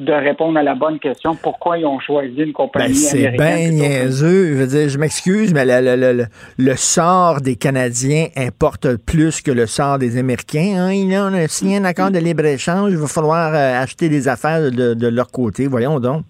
de 0.00 0.12
répondre 0.12 0.58
à 0.58 0.62
la 0.62 0.74
bonne 0.74 0.98
question. 0.98 1.36
Pourquoi 1.36 1.78
ils 1.78 1.84
ont 1.86 2.00
choisi 2.00 2.40
une 2.40 2.52
compagnie 2.52 2.88
Ben, 2.88 2.94
c'est 2.94 3.26
américaine 3.26 3.74
bien 3.76 3.88
niaiseux. 3.88 4.46
Je 4.48 4.54
veux 4.54 4.66
dire, 4.66 4.88
je 4.88 4.98
m'excuse, 4.98 5.52
mais 5.54 5.64
le, 5.64 5.80
le- 5.84 5.96
le- 5.96 6.12
le- 6.14 6.26
le 6.58 6.76
sort 6.76 7.40
des 7.40 7.56
Canadiens 7.56 8.26
importe 8.36 8.96
plus 8.96 9.42
que 9.42 9.50
le 9.50 9.66
sort 9.66 9.98
des 9.98 10.18
Américains. 10.18 10.74
Hein. 10.78 10.92
Ils 10.92 11.14
ont 11.18 11.30
signé 11.48 11.76
un 11.76 11.84
accord 11.84 12.10
de 12.10 12.18
libre-échange. 12.18 12.90
Il 12.92 12.96
va 12.98 13.06
falloir 13.06 13.54
euh, 13.54 13.82
acheter 13.82 14.08
des 14.08 14.26
affaires 14.26 14.60
de, 14.72 14.94
de 14.94 15.08
leur 15.08 15.30
côté. 15.30 15.66
Voyons 15.66 16.00
donc. 16.00 16.24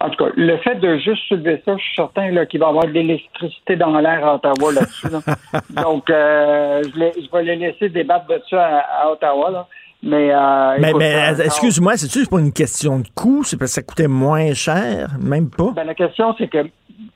En 0.00 0.10
tout 0.10 0.24
cas, 0.24 0.30
le 0.36 0.56
fait 0.58 0.74
de 0.76 0.98
juste 0.98 1.22
soulever 1.28 1.62
ça, 1.64 1.76
je 1.78 1.82
suis 1.82 1.94
certain 1.96 2.44
qu'il 2.46 2.60
va 2.60 2.66
y 2.66 2.68
avoir 2.68 2.84
de 2.86 2.90
l'électricité 2.92 3.76
dans 3.76 3.98
l'air 4.00 4.26
à 4.26 4.34
Ottawa 4.34 4.72
là-dessus. 4.72 5.06
Donc, 5.82 6.10
euh, 6.10 6.82
je, 6.84 7.32
vais 7.32 7.42
les 7.42 7.56
laisser 7.56 7.88
débattre 7.88 8.26
de 8.26 8.40
ça 8.50 8.82
à, 9.00 9.10
Ottawa. 9.10 9.50
Là. 9.50 9.66
Mais, 10.04 10.34
euh, 10.34 10.76
mais, 10.80 10.92
mais 10.92 11.14
excuse-moi, 11.44 11.96
c'est-tu 11.96 12.26
pour 12.26 12.38
une 12.38 12.52
question 12.52 12.98
de 12.98 13.08
coût? 13.14 13.42
C'est 13.42 13.56
parce 13.56 13.70
que 13.70 13.74
ça 13.76 13.82
coûtait 13.82 14.08
moins 14.08 14.52
cher? 14.52 15.08
Même 15.18 15.48
pas? 15.48 15.70
Ben, 15.74 15.84
la 15.84 15.94
question, 15.94 16.34
c'est 16.36 16.48
que 16.48 16.66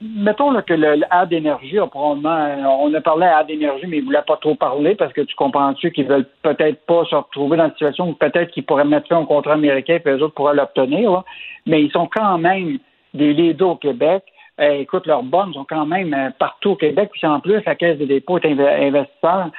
mettons 0.01 0.51
là, 0.51 0.63
que 0.63 0.75
le, 0.75 1.01
Ad 1.11 1.33
Énergie 1.33 1.79
a 1.79 1.87
probablement, 1.87 2.83
on 2.83 2.93
a 2.95 3.01
parlé 3.01 3.27
à 3.27 3.39
Ad 3.39 3.51
Énergie, 3.51 3.87
mais 3.87 3.99
ils 3.99 4.01
ne 4.01 4.07
voulaient 4.07 4.23
pas 4.27 4.37
trop 4.37 4.55
parler 4.55 4.95
parce 4.95 5.13
que 5.13 5.21
tu 5.21 5.35
comprends-tu 5.37 5.91
qu'ils 5.93 6.07
veulent 6.07 6.27
peut-être 6.43 6.81
pas 6.87 7.05
se 7.05 7.15
retrouver 7.15 7.57
dans 7.59 7.67
une 7.67 7.73
situation 7.73 8.09
où 8.09 8.15
peut-être 8.15 8.51
qu'ils 8.53 8.65
pourraient 8.65 8.85
mettre 8.85 9.09
fin 9.09 9.19
au 9.19 9.27
contrat 9.27 9.55
américain 9.55 9.99
et 10.05 10.09
eux 10.09 10.23
autres 10.23 10.35
pourraient 10.35 10.55
l'obtenir. 10.55 11.23
Mais 11.67 11.83
ils 11.83 11.91
sont 11.91 12.09
quand 12.13 12.39
même 12.39 12.79
des 13.15 13.33
leaders 13.35 13.69
au 13.69 13.77
Québec. 13.77 14.25
Eh, 14.61 14.81
écoute, 14.81 15.07
leurs 15.07 15.23
bonnes 15.23 15.53
sont 15.53 15.67
quand 15.69 15.87
même 15.87 16.13
euh, 16.15 16.31
partout 16.37 16.71
au 16.71 16.77
Québec, 16.77 17.11
puis 17.13 17.27
en 17.27 17.39
plus, 17.39 17.63
la 17.65 17.77
Caisse 17.77 17.99
des 17.99 18.07
dépôts 18.07 18.39
est 18.39 18.47
investisseur. 18.47 19.51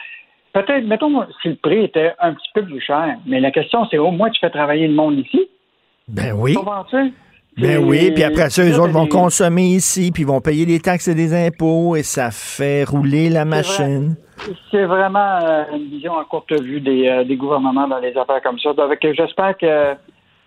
Peut-être, 0.54 0.86
mettons, 0.86 1.26
si 1.42 1.50
le 1.50 1.56
prix 1.56 1.84
était 1.84 2.14
un 2.20 2.34
petit 2.34 2.50
peu 2.54 2.64
plus 2.64 2.82
cher, 2.82 3.18
mais 3.26 3.40
la 3.40 3.52
question, 3.52 3.86
c'est 3.90 3.98
au 3.98 4.12
moins 4.12 4.30
tu 4.30 4.40
fais 4.40 4.50
travailler 4.50 4.88
le 4.88 4.96
monde 4.96 5.20
ici. 5.20 5.48
Ben 6.08 6.34
oui. 6.36 6.56
Ben 7.58 7.78
oui, 7.84 8.12
puis 8.12 8.24
après 8.24 8.50
ça, 8.50 8.64
eux 8.64 8.80
autres 8.80 8.94
vont 8.94 9.08
consommer 9.08 9.66
ici, 9.66 10.12
puis 10.14 10.24
vont 10.24 10.40
payer 10.40 10.66
des 10.66 10.80
taxes 10.80 11.10
et 11.10 11.16
des 11.16 11.34
impôts, 11.34 11.96
et 11.96 12.04
ça 12.04 12.32
fait 12.32 12.84
rouler 12.84 13.30
la 13.30 13.44
machine. 13.44 14.16
C'est 14.72 14.86
vraiment 14.86 15.40
euh, 15.44 15.64
une 15.76 15.90
vision 15.90 16.18
à 16.18 16.24
courte 16.24 16.54
vue 16.62 16.82
euh, 16.88 17.24
des, 17.26 17.36
gouvernements 17.36 17.88
dans 17.88 18.00
les 18.00 18.16
affaires 18.16 18.42
comme 18.42 18.58
ça. 18.60 18.72
Donc, 18.74 18.98
j'espère 19.02 19.58
que 19.58 19.96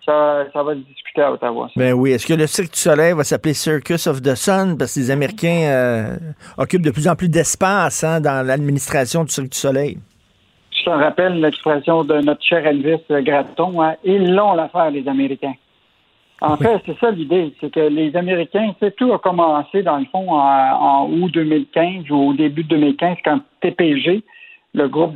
ça, 0.05 0.45
va 0.53 0.73
se 0.73 0.79
discuter 0.79 1.21
à 1.21 1.31
Ottawa. 1.31 1.69
Ben 1.75 1.93
oui. 1.93 2.11
Est-ce 2.11 2.27
que 2.27 2.33
le 2.33 2.47
Cirque 2.47 2.73
du 2.73 2.79
Soleil 2.79 3.13
va 3.13 3.23
s'appeler 3.23 3.53
Circus 3.53 4.07
of 4.07 4.21
the 4.21 4.35
Sun? 4.35 4.77
Parce 4.77 4.95
que 4.95 4.99
les 4.99 5.11
Américains 5.11 5.63
euh, 5.63 6.17
occupent 6.57 6.83
de 6.83 6.91
plus 6.91 7.07
en 7.07 7.15
plus 7.15 7.29
d'espace 7.29 8.03
hein, 8.03 8.19
dans 8.19 8.45
l'administration 8.45 9.23
du 9.23 9.31
Cirque 9.31 9.49
du 9.49 9.57
Soleil. 9.57 9.97
Je 10.71 10.85
te 10.85 10.89
rappelle 10.89 11.39
l'expression 11.39 12.03
de 12.03 12.15
notre 12.21 12.43
cher 12.43 12.65
Elvis 12.65 13.01
Gratton. 13.09 13.81
Hein. 13.81 13.95
Ils 14.03 14.33
l'ont 14.33 14.53
l'affaire, 14.53 14.91
les 14.91 15.07
Américains. 15.07 15.55
En 16.41 16.57
fait, 16.57 16.81
c'est 16.85 16.99
ça 16.99 17.09
l'idée, 17.09 17.53
c'est 17.61 17.71
que 17.71 17.79
les 17.79 18.13
Américains, 18.17 18.75
c'est 18.81 18.93
tout 18.97 19.13
a 19.13 19.19
commencé 19.19 19.81
dans 19.81 19.97
le 19.97 20.05
fond 20.11 20.29
en, 20.29 21.09
août 21.09 21.31
2015 21.31 22.11
ou 22.11 22.15
au 22.15 22.33
début 22.33 22.63
de 22.63 22.69
2015 22.69 23.17
quand 23.23 23.39
TPG, 23.61 24.23
le 24.73 24.87
groupe 24.89 25.13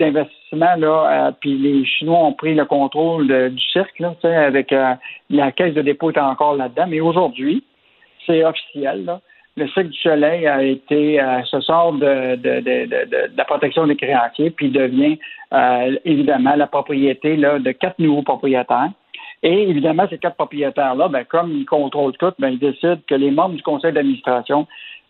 euh, 0.54 1.32
puis 1.40 1.58
les 1.58 1.86
Chinois 1.86 2.20
ont 2.20 2.34
pris 2.34 2.56
le 2.56 2.66
contrôle 2.66 3.28
du 3.28 3.64
cirque 3.64 4.02
avec 4.24 4.72
euh, 4.72 4.94
la 5.30 5.52
caisse 5.52 5.74
de 5.74 5.82
dépôt 5.82 6.12
est 6.12 6.20
encore 6.20 6.56
là-dedans. 6.56 6.86
Mais 6.88 7.00
aujourd'hui, 7.00 7.64
c'est 8.26 8.44
officiel. 8.44 9.20
Le 9.56 9.68
Cirque 9.70 9.88
du 9.88 10.00
Soleil 10.00 10.48
a 10.48 10.64
été 10.64 11.20
euh, 11.20 11.44
se 11.44 11.60
sort 11.62 11.94
de, 11.94 12.38
la 13.36 13.46
protection 13.46 13.88
des 13.88 13.96
créanciers 13.96 14.52
puis 14.52 14.70
devient 14.70 15.18
évidemment 16.06 16.56
la 16.56 16.68
propriété 16.68 17.38
de 17.38 17.72
quatre 17.72 18.00
nouveaux 18.00 18.22
propriétaires. 18.22 18.92
Et 19.44 19.70
évidemment, 19.70 20.08
ces 20.10 20.18
quatre 20.18 20.36
propriétaires-là, 20.36 21.10
ben, 21.10 21.24
comme 21.24 21.52
ils 21.52 21.66
contrôlent 21.66 22.18
tout, 22.18 22.34
ben, 22.40 22.50
ils 22.50 22.60
décident 22.60 23.00
que 23.08 23.16
les 23.16 23.32
membres 23.32 23.56
du 23.56 23.62
conseil 23.62 23.94
d'administration, 23.94 24.68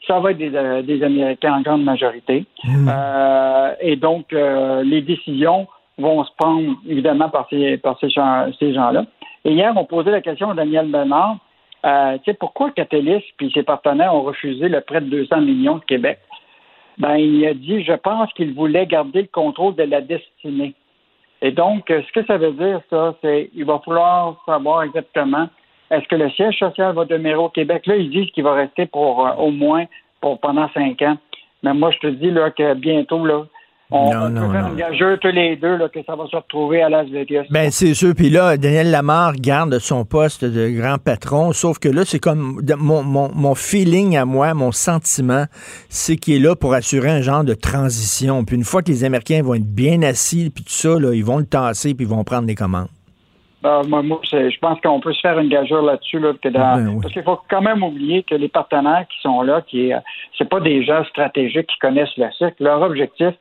ça 0.07 0.19
va 0.19 0.31
être 0.31 0.37
des, 0.37 0.55
euh, 0.55 1.05
Américains 1.05 1.55
en 1.55 1.61
grande 1.61 1.83
majorité. 1.83 2.45
Mmh. 2.63 2.89
Euh, 2.89 3.73
et 3.81 3.95
donc, 3.95 4.33
euh, 4.33 4.83
les 4.83 5.01
décisions 5.01 5.67
vont 5.97 6.23
se 6.23 6.31
prendre 6.37 6.75
évidemment 6.87 7.29
par 7.29 7.47
ces, 7.49 7.77
par 7.77 7.99
ces, 7.99 8.09
gens-là. 8.09 9.05
Et 9.45 9.51
hier, 9.51 9.73
on 9.75 9.85
posait 9.85 10.11
la 10.11 10.21
question 10.21 10.51
à 10.51 10.53
Daniel 10.53 10.89
Bernard, 10.89 11.37
euh, 11.85 12.17
tu 12.17 12.31
sais, 12.31 12.33
pourquoi 12.33 12.71
Catalyst 12.71 13.25
puis 13.37 13.51
ses 13.53 13.63
partenaires 13.63 14.13
ont 14.13 14.23
refusé 14.23 14.67
le 14.67 14.81
prêt 14.81 15.01
de 15.01 15.09
200 15.09 15.41
millions 15.41 15.77
de 15.77 15.85
Québec? 15.85 16.19
Ben, 16.97 17.15
il 17.17 17.45
a 17.45 17.53
dit, 17.53 17.83
je 17.83 17.93
pense 17.93 18.31
qu'il 18.33 18.53
voulait 18.53 18.87
garder 18.87 19.21
le 19.21 19.27
contrôle 19.27 19.75
de 19.75 19.83
la 19.83 20.01
destinée. 20.01 20.73
Et 21.41 21.51
donc, 21.51 21.85
ce 21.87 22.11
que 22.11 22.25
ça 22.25 22.37
veut 22.37 22.53
dire, 22.53 22.81
ça, 22.89 23.13
c'est 23.21 23.51
qu'il 23.53 23.65
va 23.65 23.79
falloir 23.85 24.41
savoir 24.45 24.83
exactement 24.83 25.47
est-ce 25.91 26.07
que 26.07 26.15
le 26.15 26.29
siège 26.31 26.57
social 26.57 26.93
va 26.93 27.05
demeurer 27.05 27.35
au 27.35 27.49
Québec? 27.49 27.85
Là, 27.85 27.95
ils 27.95 28.09
disent 28.09 28.31
qu'il 28.31 28.43
va 28.43 28.53
rester 28.53 28.85
pour 28.85 29.25
euh, 29.25 29.31
au 29.33 29.51
moins 29.51 29.85
pour 30.21 30.39
pendant 30.39 30.69
cinq 30.73 31.01
ans. 31.01 31.17
Mais 31.63 31.73
moi, 31.73 31.91
je 31.91 31.99
te 31.99 32.07
dis 32.07 32.31
là 32.31 32.51
que 32.51 32.73
bientôt, 32.75 33.25
là, 33.25 33.45
on, 33.89 34.09
peut 34.09 34.53
faire 34.97 35.19
tous 35.21 35.27
les 35.29 35.55
deux 35.55 35.77
là, 35.77 35.87
que 35.87 35.99
ça 36.05 36.15
va 36.15 36.27
se 36.27 36.35
retrouver 36.35 36.81
à 36.81 36.89
Las 36.89 37.07
Vegas. 37.07 37.45
Ben 37.49 37.71
c'est 37.71 37.93
sûr. 37.93 38.13
Puis 38.15 38.29
là, 38.29 38.57
Daniel 38.57 38.91
Lamar 38.91 39.33
garde 39.35 39.79
son 39.79 40.03
poste 40.03 40.43
de 40.43 40.69
grand 40.69 40.97
patron, 40.97 41.53
sauf 41.53 41.79
que 41.79 41.87
là, 41.87 42.03
c'est 42.03 42.19
comme 42.19 42.61
mon, 42.77 43.01
mon, 43.03 43.31
mon, 43.33 43.55
feeling 43.55 44.17
à 44.17 44.25
moi, 44.25 44.53
mon 44.53 44.73
sentiment, 44.73 45.45
c'est 45.87 46.17
qu'il 46.17 46.35
est 46.35 46.39
là 46.39 46.55
pour 46.55 46.73
assurer 46.73 47.11
un 47.11 47.21
genre 47.21 47.45
de 47.45 47.53
transition. 47.53 48.43
Puis 48.43 48.57
une 48.57 48.65
fois 48.65 48.81
que 48.81 48.89
les 48.89 49.05
Américains 49.05 49.41
vont 49.41 49.53
être 49.53 49.73
bien 49.73 50.01
assis, 50.01 50.51
puis 50.53 50.65
tout 50.65 50.71
ça, 50.71 50.99
là, 50.99 51.13
ils 51.13 51.23
vont 51.23 51.37
le 51.37 51.45
tasser, 51.45 51.93
puis 51.93 52.05
ils 52.05 52.09
vont 52.09 52.25
prendre 52.25 52.47
les 52.47 52.55
commandes. 52.55 52.89
Ben, 53.63 53.81
moi, 53.83 54.19
je 54.23 54.59
pense 54.59 54.79
qu'on 54.81 54.99
peut 54.99 55.13
se 55.13 55.19
faire 55.19 55.39
une 55.39 55.49
gageure 55.49 55.81
là-dessus, 55.81 56.19
là, 56.19 56.33
ben 56.43 56.99
parce 57.01 57.11
qu'il 57.11 57.23
faut 57.23 57.39
quand 57.49 57.61
même 57.61 57.81
oublier 57.81 58.21
que 58.21 58.35
les 58.35 58.49
partenaires 58.49 59.05
qui 59.09 59.19
sont 59.21 59.41
là, 59.41 59.61
qui 59.61 59.91
euh, 59.91 59.99
c'est 60.37 60.47
pas 60.47 60.59
des 60.59 60.83
gens 60.83 61.03
stratégiques 61.05 61.67
qui 61.67 61.79
connaissent 61.79 62.15
le 62.17 62.29
cycle. 62.37 62.63
Leur 62.63 62.83
objectif, 62.83 63.33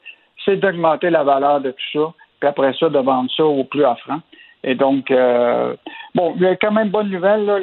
c'est 0.44 0.56
d'augmenter 0.56 1.10
la 1.10 1.22
valeur 1.22 1.60
de 1.60 1.70
tout 1.70 1.98
ça, 1.98 2.12
puis 2.40 2.48
après 2.48 2.72
ça, 2.80 2.88
de 2.88 2.98
vendre 2.98 3.30
ça 3.36 3.44
au 3.44 3.64
plus 3.64 3.84
offrant. 3.84 4.20
Et 4.64 4.74
donc, 4.74 5.10
euh, 5.10 5.76
bon, 6.14 6.34
il 6.36 6.42
y 6.42 6.46
a 6.46 6.56
quand 6.56 6.72
même 6.72 6.88
bonne 6.88 7.10
nouvelle, 7.10 7.44
là, 7.44 7.60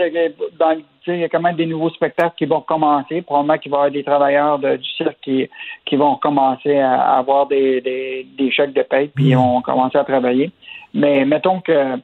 dans, 0.58 0.78
il 1.08 1.18
y 1.18 1.24
a 1.24 1.30
quand 1.30 1.42
même 1.42 1.56
des 1.56 1.66
nouveaux 1.66 1.90
spectacles 1.90 2.36
qui 2.38 2.46
vont 2.46 2.62
commencer. 2.62 3.22
Probablement 3.22 3.58
qu'il 3.58 3.72
va 3.72 3.78
y 3.78 3.80
avoir 3.80 3.92
des 3.92 4.04
travailleurs 4.04 4.60
de, 4.60 4.78
du 4.78 4.90
cirque 4.92 5.18
qui, 5.22 5.50
qui 5.86 5.96
vont 5.96 6.16
commencer 6.16 6.80
à 6.80 7.18
avoir 7.18 7.48
des, 7.48 7.82
des, 7.82 8.52
chèques 8.52 8.74
de 8.74 8.84
paie, 8.84 9.12
puis 9.14 9.30
ils 9.30 9.36
vont 9.36 9.62
commencer 9.62 9.98
à 9.98 10.06
travailler. 10.06 10.52
Mais 10.94 11.26
mettons 11.26 11.60
que, 11.60 11.98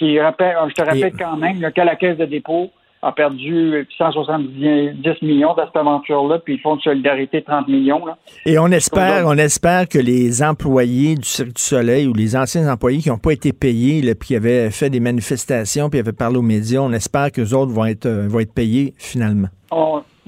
puis 0.00 0.16
je 0.16 0.74
te 0.74 0.82
rappelle 0.82 1.12
quand 1.18 1.36
même 1.36 1.60
là, 1.60 1.70
qu'à 1.70 1.84
la 1.84 1.94
caisse 1.94 2.16
de 2.16 2.24
dépôt, 2.24 2.70
a 3.02 3.12
perdu 3.12 3.86
170 3.96 5.22
millions 5.22 5.54
dans 5.54 5.66
cette 5.66 5.76
aventure-là, 5.76 6.38
puis 6.38 6.54
ils 6.54 6.60
font 6.60 6.76
de 6.76 6.82
solidarité 6.82 7.42
30 7.42 7.68
millions. 7.68 8.04
Là. 8.06 8.16
Et 8.46 8.58
on 8.58 8.68
espère, 8.68 9.26
on 9.26 9.36
espère 9.36 9.88
que 9.88 9.98
les 9.98 10.42
employés 10.42 11.16
du 11.16 11.26
Cirque 11.26 11.54
du 11.54 11.62
Soleil 11.62 12.06
ou 12.06 12.14
les 12.14 12.36
anciens 12.36 12.70
employés 12.70 12.98
qui 12.98 13.10
n'ont 13.10 13.18
pas 13.18 13.32
été 13.32 13.52
payés, 13.52 14.00
là, 14.00 14.14
puis 14.14 14.28
qui 14.28 14.36
avaient 14.36 14.70
fait 14.70 14.90
des 14.90 15.00
manifestations, 15.00 15.90
puis 15.90 15.98
avaient 15.98 16.12
parlé 16.12 16.38
aux 16.38 16.42
médias, 16.42 16.80
on 16.80 16.92
espère 16.92 17.30
que 17.32 17.42
les 17.42 17.54
autres 17.54 17.72
vont 17.72 17.86
être, 17.86 18.06
euh, 18.06 18.26
vont 18.28 18.40
être 18.40 18.54
payés 18.54 18.94
finalement. 18.98 19.48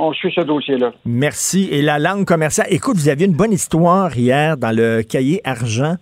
On 0.04 0.12
suit 0.12 0.32
ce 0.34 0.40
dossier-là. 0.40 0.92
Merci. 1.04 1.68
Et 1.70 1.80
la 1.80 2.00
langue 2.00 2.24
commerciale. 2.24 2.66
Écoute, 2.70 2.96
vous 2.96 3.08
aviez 3.08 3.26
une 3.26 3.36
bonne 3.36 3.52
histoire 3.52 4.16
hier 4.16 4.56
dans 4.56 4.74
le 4.74 5.02
cahier 5.02 5.40
argent. 5.44 5.94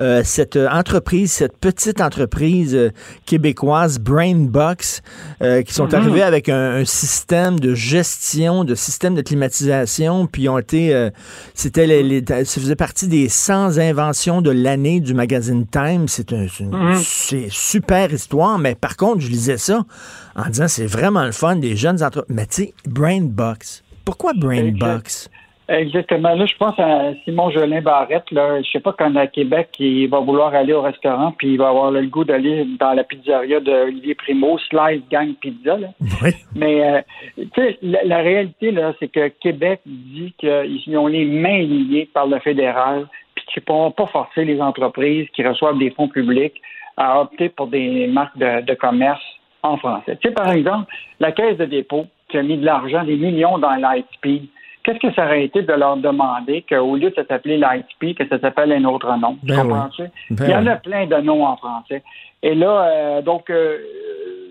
Euh, 0.00 0.22
cette 0.24 0.56
entreprise, 0.56 1.30
cette 1.30 1.58
petite 1.58 2.00
entreprise 2.00 2.74
euh, 2.74 2.90
québécoise, 3.26 3.98
Brainbox, 3.98 5.02
euh, 5.42 5.62
qui 5.62 5.74
sont 5.74 5.88
mhm. 5.88 5.94
arrivés 5.94 6.22
avec 6.22 6.48
un, 6.48 6.84
système 6.86 7.60
de 7.60 7.74
gestion, 7.74 8.64
de 8.64 8.74
système 8.74 9.14
de 9.14 9.20
climatisation, 9.20 10.26
puis 10.26 10.48
ont 10.48 10.58
été, 10.58 11.10
c'était 11.54 11.86
les, 11.86 12.24
ça 12.26 12.44
faisait 12.44 12.76
partie 12.76 13.08
des 13.08 13.28
100 13.28 13.78
inventions 13.78 14.40
de 14.40 14.50
l'année 14.50 15.00
du 15.00 15.14
magazine 15.14 15.66
Time. 15.66 16.08
C'est 16.08 16.30
une, 16.32 16.48
mhm. 16.60 16.98
super 17.50 18.12
histoire, 18.12 18.58
mais 18.58 18.74
par 18.74 18.96
contre, 18.96 19.20
je 19.20 19.28
lisais 19.28 19.58
ça 19.58 19.84
en 20.34 20.48
disant 20.48 20.68
c'est 20.68 20.86
vraiment 20.86 21.24
le 21.24 21.32
fun 21.32 21.56
des 21.56 21.76
jeunes 21.76 22.02
entreprises. 22.02 22.34
Mais 22.34 22.46
tu 22.46 22.64
sais, 22.64 22.74
Brainbox. 22.86 23.82
Pourquoi 24.04 24.32
Brainbox? 24.32 25.29
Exactement. 25.70 26.34
Là, 26.34 26.46
je 26.46 26.56
pense 26.56 26.76
à 26.80 27.14
Simon 27.22 27.48
Jolin 27.50 27.80
Barrette. 27.80 28.28
Là. 28.32 28.60
Je 28.60 28.68
sais 28.68 28.80
pas 28.80 28.92
quand 28.92 29.14
à 29.14 29.28
Québec, 29.28 29.68
il 29.78 30.08
va 30.08 30.18
vouloir 30.18 30.52
aller 30.52 30.72
au 30.72 30.82
restaurant, 30.82 31.30
puis 31.38 31.52
il 31.52 31.58
va 31.58 31.68
avoir 31.68 31.92
le 31.92 32.04
goût 32.06 32.24
d'aller 32.24 32.66
dans 32.80 32.92
la 32.92 33.04
pizzeria 33.04 33.60
d'Olivier 33.60 34.16
Primo, 34.16 34.58
Slice 34.58 35.02
Gang 35.08 35.32
Pizza. 35.40 35.78
Là. 35.78 35.88
Mais 36.56 36.82
euh, 36.82 37.00
tu 37.36 37.48
sais, 37.54 37.78
la, 37.82 38.18
réalité, 38.18 38.72
là, 38.72 38.94
c'est 38.98 39.06
que 39.06 39.28
Québec 39.28 39.80
dit 39.86 40.34
qu'ils 40.38 40.98
ont 40.98 41.06
les 41.06 41.24
mains 41.24 41.62
liées 41.62 42.10
par 42.12 42.26
le 42.26 42.40
fédéral, 42.40 43.06
puis 43.36 43.44
qu'ils 43.46 43.62
ne 43.62 43.66
pourront 43.66 43.92
pas 43.92 44.06
forcer 44.06 44.44
les 44.44 44.60
entreprises 44.60 45.28
qui 45.34 45.46
reçoivent 45.46 45.78
des 45.78 45.90
fonds 45.90 46.08
publics 46.08 46.60
à 46.96 47.20
opter 47.20 47.48
pour 47.48 47.68
des 47.68 48.08
marques 48.08 48.36
de, 48.36 48.62
de 48.62 48.74
commerce 48.74 49.22
en 49.62 49.76
français. 49.76 50.18
Tu 50.20 50.28
sais, 50.28 50.34
par 50.34 50.50
exemple, 50.50 50.92
la 51.20 51.30
Caisse 51.30 51.58
de 51.58 51.66
dépôt 51.66 52.06
qui 52.28 52.38
a 52.38 52.42
mis 52.42 52.58
de 52.58 52.64
l'argent, 52.64 53.04
des 53.04 53.16
millions 53.16 53.58
dans 53.58 53.76
Lightspeed, 53.76 54.48
qu'est-ce 54.92 55.08
que 55.08 55.14
ça 55.14 55.26
aurait 55.26 55.44
été 55.44 55.62
de 55.62 55.72
leur 55.72 55.96
demander 55.96 56.64
qu'au 56.68 56.96
lieu 56.96 57.10
de 57.10 57.24
s'appeler 57.28 57.56
Lightspeed, 57.58 58.16
que 58.16 58.28
ça 58.28 58.38
s'appelle 58.40 58.72
un 58.72 58.84
autre 58.84 59.14
nom? 59.16 59.38
Ben 59.42 59.62
comprends-tu? 59.62 60.04
Ben 60.30 60.44
Il 60.46 60.50
y 60.50 60.54
en 60.54 60.66
a 60.66 60.76
plein 60.76 61.06
de 61.06 61.16
noms 61.16 61.44
en 61.44 61.56
français. 61.56 62.02
Et 62.42 62.54
là, 62.54 62.84
euh, 62.84 63.22
donc, 63.22 63.50
euh, 63.50 63.78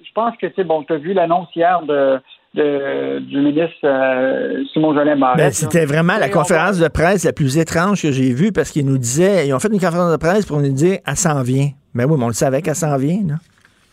je 0.05 0.11
pense 0.13 0.35
que, 0.37 0.47
tu 0.47 0.63
bon, 0.63 0.83
tu 0.83 0.93
as 0.93 0.97
vu 0.97 1.13
l'annonce 1.13 1.47
hier 1.55 1.81
de, 1.81 3.19
du 3.19 3.37
ministre 3.37 3.77
euh, 3.83 4.63
Simon 4.73 4.93
Jolin. 4.93 5.17
Ben, 5.35 5.51
c'était 5.51 5.85
vraiment 5.85 6.17
la 6.17 6.29
conférence 6.29 6.79
de 6.79 6.87
presse 6.87 7.25
la 7.25 7.33
plus 7.33 7.57
étrange 7.57 8.01
que 8.01 8.11
j'ai 8.11 8.33
vue 8.33 8.51
parce 8.51 8.71
qu'ils 8.71 8.85
nous 8.85 8.97
disaient, 8.97 9.47
ils 9.47 9.53
ont 9.53 9.59
fait 9.59 9.69
une 9.71 9.79
conférence 9.79 10.11
de 10.11 10.17
presse 10.17 10.45
pour 10.45 10.59
nous 10.59 10.73
dire, 10.73 10.99
elle 11.05 11.15
s'en 11.15 11.41
vient. 11.41 11.69
Ben 11.95 12.05
oui, 12.05 12.15
mais 12.17 12.25
on 12.25 12.27
le 12.27 12.33
savait 12.33 12.61
qu'elle 12.61 12.75
s'en 12.75 12.97
vient, 12.97 13.21
là. 13.27 13.35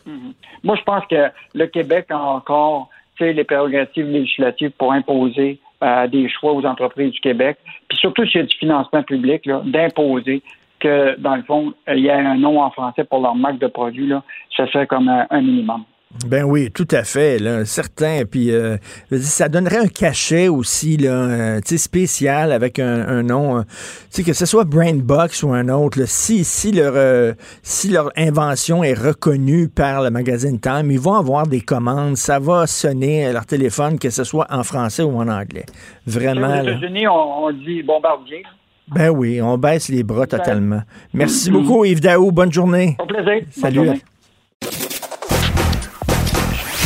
Mhm. 0.06 0.34
Moi, 0.62 0.76
je 0.76 0.82
pense 0.82 1.04
que 1.08 1.30
le 1.54 1.66
Québec 1.66 2.06
a 2.10 2.18
encore 2.18 2.90
les 3.20 3.44
prérogatives 3.44 4.06
législatives 4.06 4.72
pour 4.78 4.92
imposer 4.92 5.58
euh, 5.82 6.06
des 6.06 6.28
choix 6.28 6.52
aux 6.52 6.64
entreprises 6.64 7.12
du 7.12 7.20
Québec, 7.20 7.58
puis 7.88 7.98
surtout 7.98 8.24
s'il 8.26 8.40
y 8.40 8.44
a 8.44 8.46
du 8.46 8.56
financement 8.56 9.02
public, 9.02 9.48
d'imposer 9.64 10.42
que, 10.80 11.18
dans 11.18 11.36
le 11.36 11.42
fond, 11.42 11.72
il 11.88 12.00
y 12.00 12.08
ait 12.08 12.12
un 12.12 12.36
nom 12.36 12.60
en 12.60 12.70
français 12.70 13.04
pour 13.04 13.20
leur 13.20 13.34
marque 13.34 13.58
de 13.58 13.66
produit, 13.66 14.06
là, 14.06 14.22
ça 14.56 14.66
serait 14.68 14.86
comme 14.86 15.08
un 15.08 15.40
minimum. 15.40 15.84
Ben 16.24 16.44
oui, 16.44 16.70
tout 16.70 16.88
à 16.90 17.04
fait, 17.04 17.38
là, 17.38 17.64
certain. 17.64 18.22
Puis 18.30 18.50
euh, 18.50 18.76
ça 19.20 19.48
donnerait 19.48 19.78
un 19.78 19.88
cachet 19.88 20.48
aussi, 20.48 20.96
là, 20.96 21.10
euh, 21.10 21.60
spécial 21.64 22.52
avec 22.52 22.78
un, 22.78 23.22
nom, 23.22 23.58
euh, 23.58 23.62
sais 24.10 24.22
que 24.22 24.32
ce 24.32 24.46
soit 24.46 24.64
Brainbox 24.64 25.42
ou 25.42 25.52
un 25.52 25.68
autre. 25.68 26.00
si 26.06 26.44
si 26.44 26.72
leur 26.72 27.34
si 27.62 27.90
leur 27.90 28.10
invention 28.16 28.82
est 28.82 28.94
reconnue 28.94 29.68
par 29.68 30.02
le 30.02 30.10
magazine 30.10 30.58
Time, 30.60 30.90
ils 30.90 31.00
vont 31.00 31.14
avoir 31.14 31.46
des 31.46 31.60
commandes. 31.60 32.16
Ça 32.16 32.38
va 32.38 32.66
sonner 32.66 33.26
à 33.26 33.32
leur 33.32 33.46
téléphone, 33.46 33.98
que 33.98 34.10
ce 34.10 34.24
soit 34.24 34.46
en 34.50 34.62
français 34.62 35.02
ou 35.02 35.16
en 35.16 35.28
anglais. 35.28 35.66
Vraiment. 36.06 36.60
Aux 36.60 36.62
États-Unis, 36.62 37.06
on, 37.08 37.52
dit 37.52 37.82
bombardier. 37.82 38.42
Ben 38.88 39.10
oui, 39.10 39.42
on 39.42 39.58
baisse 39.58 39.88
les 39.88 40.02
bras 40.02 40.26
totalement. 40.26 40.82
Merci 41.12 41.50
beaucoup, 41.50 41.84
Yves 41.84 42.00
Daou. 42.00 42.30
Bonne 42.30 42.52
journée. 42.52 42.96
Au 43.00 43.06
plaisir. 43.06 43.42
Salut. 43.50 44.00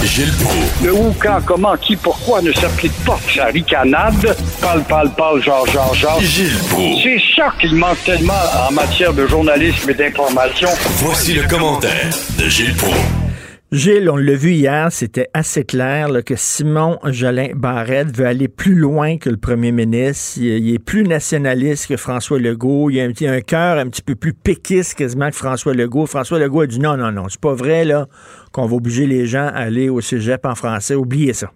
Gilles 0.04 0.32
Le 0.82 0.94
où, 0.94 1.14
quand, 1.20 1.40
comment, 1.44 1.76
qui, 1.76 1.94
pourquoi 1.94 2.40
ne 2.40 2.52
s'applique 2.52 2.92
pas 3.04 3.18
sa 3.34 3.46
ricanade? 3.46 4.34
Parle, 4.60 4.82
parle, 4.84 5.10
parle, 5.14 5.42
genre, 5.42 5.66
genre, 5.66 5.94
genre. 5.94 6.20
Gilles 6.20 6.56
C'est 7.02 7.20
ça 7.36 7.52
qu'il 7.60 7.74
manque 7.74 8.02
tellement 8.04 8.32
en 8.68 8.72
matière 8.72 9.12
de 9.12 9.26
journalisme 9.26 9.90
et 9.90 9.94
d'information. 9.94 10.68
Voici 10.96 11.34
le 11.34 11.46
commentaire 11.46 12.08
de 12.38 12.48
Gilles 12.48 12.74
Proulx. 12.76 12.96
Gilles, 13.72 14.10
on 14.10 14.16
l'a 14.16 14.34
vu 14.34 14.50
hier, 14.50 14.88
c'était 14.90 15.28
assez 15.32 15.62
clair 15.62 16.08
que 16.26 16.34
Simon 16.34 16.98
Jolin 17.04 17.50
Barrette 17.54 18.16
veut 18.16 18.26
aller 18.26 18.48
plus 18.48 18.74
loin 18.74 19.16
que 19.16 19.30
le 19.30 19.36
premier 19.36 19.70
ministre. 19.70 20.40
Il, 20.40 20.74
est 20.74 20.80
plus 20.80 21.04
nationaliste 21.04 21.86
que 21.86 21.96
François 21.96 22.40
Legault. 22.40 22.90
Il 22.90 22.98
a 22.98 23.04
un, 23.04 23.32
un 23.32 23.40
cœur 23.40 23.78
un 23.78 23.86
petit 23.88 24.02
peu 24.02 24.16
plus 24.16 24.32
péquiste 24.32 24.94
quasiment 24.94 25.30
que 25.30 25.36
François 25.36 25.72
Legault. 25.72 26.06
François 26.06 26.40
Legault 26.40 26.62
a 26.62 26.66
dit 26.66 26.80
non, 26.80 26.96
non, 26.96 27.12
non, 27.12 27.26
c'est 27.28 27.40
pas 27.40 27.54
vrai 27.54 27.84
là 27.84 28.08
qu'on 28.52 28.66
va 28.66 28.76
obliger 28.76 29.06
les 29.06 29.26
gens 29.26 29.48
à 29.54 29.62
aller 29.66 29.88
au 29.88 30.00
cégep 30.00 30.44
en 30.44 30.54
français. 30.54 30.94
Oubliez 30.94 31.32
ça. 31.32 31.50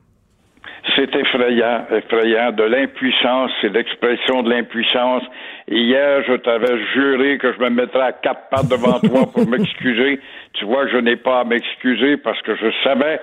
C'est 0.96 1.14
effrayant, 1.16 1.86
effrayant, 1.90 2.52
de 2.52 2.62
l'impuissance, 2.62 3.50
c'est 3.60 3.72
l'expression 3.72 4.42
de 4.42 4.50
l'impuissance. 4.50 5.22
Hier, 5.66 6.22
je 6.28 6.34
t'avais 6.34 6.78
juré 6.92 7.38
que 7.38 7.52
je 7.52 7.58
me 7.58 7.70
mettrais 7.70 8.02
à 8.02 8.12
quatre 8.12 8.48
pattes 8.50 8.68
devant 8.68 9.00
toi 9.00 9.26
pour 9.32 9.48
m'excuser. 9.48 10.20
Tu 10.52 10.64
vois, 10.66 10.86
je 10.88 10.98
n'ai 10.98 11.16
pas 11.16 11.40
à 11.40 11.44
m'excuser 11.44 12.16
parce 12.18 12.40
que 12.42 12.54
je 12.54 12.70
savais 12.84 13.18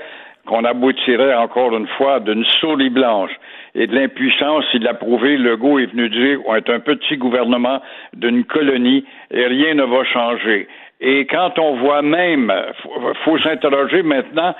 qu'on 0.47 0.63
aboutirait 0.65 1.35
encore 1.35 1.77
une 1.77 1.87
fois 1.87 2.19
d'une 2.19 2.43
souris 2.59 2.89
blanche 2.89 3.31
et 3.75 3.87
de 3.87 3.95
l'impuissance. 3.95 4.65
Il 4.73 4.83
l'a 4.83 4.95
prouvé. 4.95 5.37
Legault 5.37 5.79
est 5.79 5.85
venu 5.85 6.09
dire 6.09 6.39
on 6.45 6.55
est 6.55 6.69
un 6.69 6.79
petit 6.79 7.17
gouvernement 7.17 7.79
d'une 8.13 8.43
colonie 8.43 9.05
et 9.29 9.45
rien 9.45 9.75
ne 9.75 9.83
va 9.83 10.03
changer. 10.05 10.67
Et 11.01 11.25
quand 11.25 11.57
on 11.57 11.77
voit 11.77 12.03
même, 12.03 12.53
faut, 12.83 13.13
faut 13.25 13.39
s'interroger 13.39 14.03
maintenant 14.03 14.53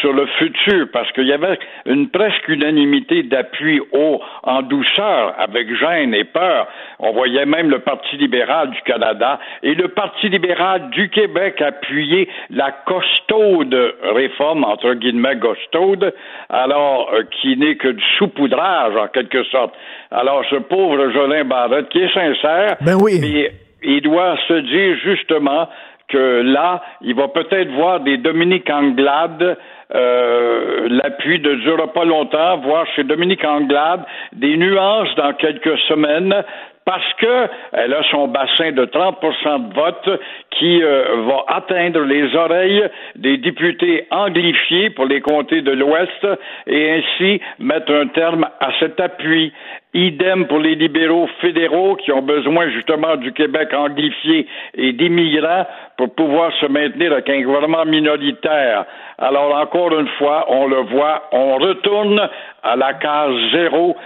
sur 0.00 0.12
le 0.12 0.26
futur, 0.38 0.88
parce 0.92 1.10
qu'il 1.12 1.26
y 1.26 1.32
avait 1.32 1.58
une 1.86 2.10
presque 2.10 2.48
unanimité 2.48 3.22
d'appui 3.22 3.80
haut 3.92 4.20
en 4.42 4.62
douceur, 4.62 5.34
avec 5.38 5.74
gêne 5.74 6.14
et 6.14 6.24
peur. 6.24 6.68
On 6.98 7.12
voyait 7.12 7.46
même 7.46 7.70
le 7.70 7.78
Parti 7.78 8.16
libéral 8.16 8.70
du 8.70 8.80
Canada 8.82 9.38
et 9.62 9.74
le 9.74 9.88
Parti 9.88 10.28
libéral 10.28 10.90
du 10.90 11.08
Québec 11.08 11.62
appuyer 11.62 12.28
la 12.50 12.72
costaude 12.72 13.94
réforme, 14.02 14.64
entre 14.64 14.94
guillemets 14.94 15.38
costaude, 15.38 16.12
alors 16.48 17.10
euh, 17.12 17.22
qui 17.30 17.56
n'est 17.56 17.76
que 17.76 17.88
du 17.88 18.04
saupoudrage 18.18 18.96
en 18.96 19.08
quelque 19.08 19.44
sorte. 19.44 19.74
Alors 20.10 20.44
ce 20.50 20.56
pauvre 20.56 21.10
Jolin 21.10 21.44
Barrette, 21.44 21.88
qui 21.88 22.00
est 22.00 22.12
sincère, 22.12 22.76
ben 22.80 22.96
oui 23.00 23.48
il 23.94 24.02
doit 24.02 24.36
se 24.48 24.54
dire 24.54 24.96
justement 25.04 25.68
que 26.08 26.42
là, 26.42 26.82
il 27.02 27.14
va 27.14 27.28
peut-être 27.28 27.70
voir 27.72 28.00
des 28.00 28.16
Dominique 28.18 28.70
Anglade, 28.70 29.56
euh, 29.94 30.88
l'appui 30.88 31.40
ne 31.40 31.54
durera 31.56 31.92
pas 31.92 32.04
longtemps, 32.04 32.58
voir 32.58 32.86
chez 32.94 33.04
Dominique 33.04 33.44
Anglade 33.44 34.04
des 34.32 34.56
nuances 34.56 35.14
dans 35.16 35.32
quelques 35.34 35.78
semaines, 35.88 36.44
parce 36.86 37.12
que 37.14 37.48
elle 37.72 37.92
a 37.92 38.02
son 38.10 38.28
bassin 38.28 38.70
de 38.70 38.86
30% 38.86 39.68
de 39.68 39.74
vote 39.74 40.20
qui 40.50 40.82
euh, 40.82 41.26
va 41.26 41.44
atteindre 41.48 42.00
les 42.02 42.34
oreilles 42.34 42.84
des 43.16 43.36
députés 43.38 44.06
anglifiés 44.10 44.90
pour 44.90 45.04
les 45.04 45.20
comtés 45.20 45.62
de 45.62 45.72
l'Ouest 45.72 46.26
et 46.68 46.90
ainsi 46.92 47.40
mettre 47.58 47.92
un 47.92 48.06
terme 48.06 48.46
à 48.60 48.70
cet 48.78 49.00
appui. 49.00 49.52
Idem 49.94 50.46
pour 50.46 50.58
les 50.58 50.74
libéraux 50.74 51.28
fédéraux 51.40 51.96
qui 51.96 52.12
ont 52.12 52.22
besoin 52.22 52.68
justement 52.68 53.16
du 53.16 53.32
Québec 53.32 53.72
anglifié 53.72 54.46
et 54.74 54.92
d'immigrants 54.92 55.66
pour 55.96 56.14
pouvoir 56.14 56.52
se 56.60 56.66
maintenir 56.66 57.12
avec 57.12 57.28
un 57.30 57.42
gouvernement 57.42 57.84
minoritaire. 57.84 58.84
Alors 59.18 59.54
encore 59.54 59.98
une 59.98 60.08
fois, 60.18 60.44
on 60.48 60.66
le 60.66 60.82
voit, 60.82 61.28
on 61.32 61.56
retourne 61.56 62.28
à 62.62 62.76
la 62.76 62.94
case 62.94 63.34
zéro. 63.52 63.96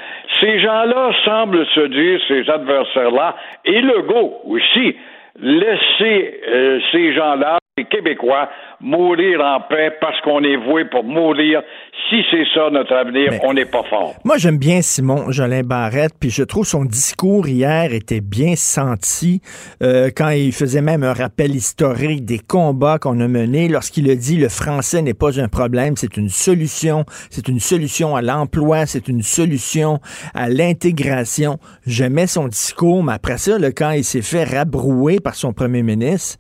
Ces 0.41 0.61
gens-là 0.61 1.11
semblent 1.25 1.67
se 1.67 1.81
dire, 1.81 2.21
ces 2.29 2.49
adversaires-là, 2.49 3.35
et 3.65 3.81
le 3.81 4.03
go 4.03 4.41
aussi, 4.47 4.97
laisser 5.41 6.41
euh, 6.49 6.81
ces 6.93 7.13
gens-là, 7.15 7.60
les 7.81 7.87
Québécois, 7.87 8.49
mourir 8.81 9.41
en 9.41 9.61
paix 9.69 9.91
parce 10.01 10.21
qu'on 10.21 10.43
est 10.43 10.57
voué 10.57 10.85
pour 10.85 11.05
mourir. 11.05 11.63
Si 12.09 12.23
c'est 12.31 12.45
ça 12.55 12.71
notre 12.71 12.95
avenir, 12.95 13.33
on 13.45 13.55
n'est 13.55 13.67
pas 13.67 13.83
fort. 13.89 14.15
Moi, 14.25 14.37
j'aime 14.39 14.59
bien 14.59 14.83
Simon 14.83 15.31
Jolin 15.31 15.63
Barrette, 15.63 16.13
puis 16.19 16.31
je 16.31 16.43
trouve 16.43 16.67
son 16.67 16.85
discours 16.85 17.49
hier 17.49 17.93
était 17.93 18.21
bien 18.21 18.55
senti 18.57 19.41
euh, 19.83 20.11
quand 20.15 20.31
il 20.31 20.53
faisait 20.53 20.83
même 20.83 21.03
un 21.03 21.13
rappel 21.13 21.55
historique 21.55 22.25
des 22.25 22.39
combats 22.39 22.99
qu'on 22.99 23.21
a 23.21 23.29
menés 23.29 23.69
lorsqu'il 23.69 24.11
a 24.11 24.15
dit 24.15 24.37
le 24.37 24.49
français 24.49 25.03
n'est 25.03 25.15
pas 25.15 25.41
un 25.41 25.49
problème, 25.49 25.97
c'est 25.97 26.17
une 26.17 26.29
solution, 26.29 27.05
c'est 27.31 27.49
une 27.49 27.61
solution 27.61 28.17
à 28.17 28.23
l'emploi, 28.23 28.87
c'est 28.87 29.09
une 29.09 29.23
solution 29.23 30.01
à 30.35 30.49
l'intégration. 30.49 31.59
J'aimais 31.87 32.27
son 32.27 32.49
discours, 32.49 33.03
mais 33.05 33.13
après 33.13 33.39
ça, 33.39 33.59
le 33.59 33.71
quand 33.71 33.93
il 33.93 34.05
s'est 34.05 34.23
fait 34.23 34.45
rabrouer 34.45 35.21
par 35.21 35.35
son 35.35 35.53
premier 35.53 35.83
ministre, 35.83 36.39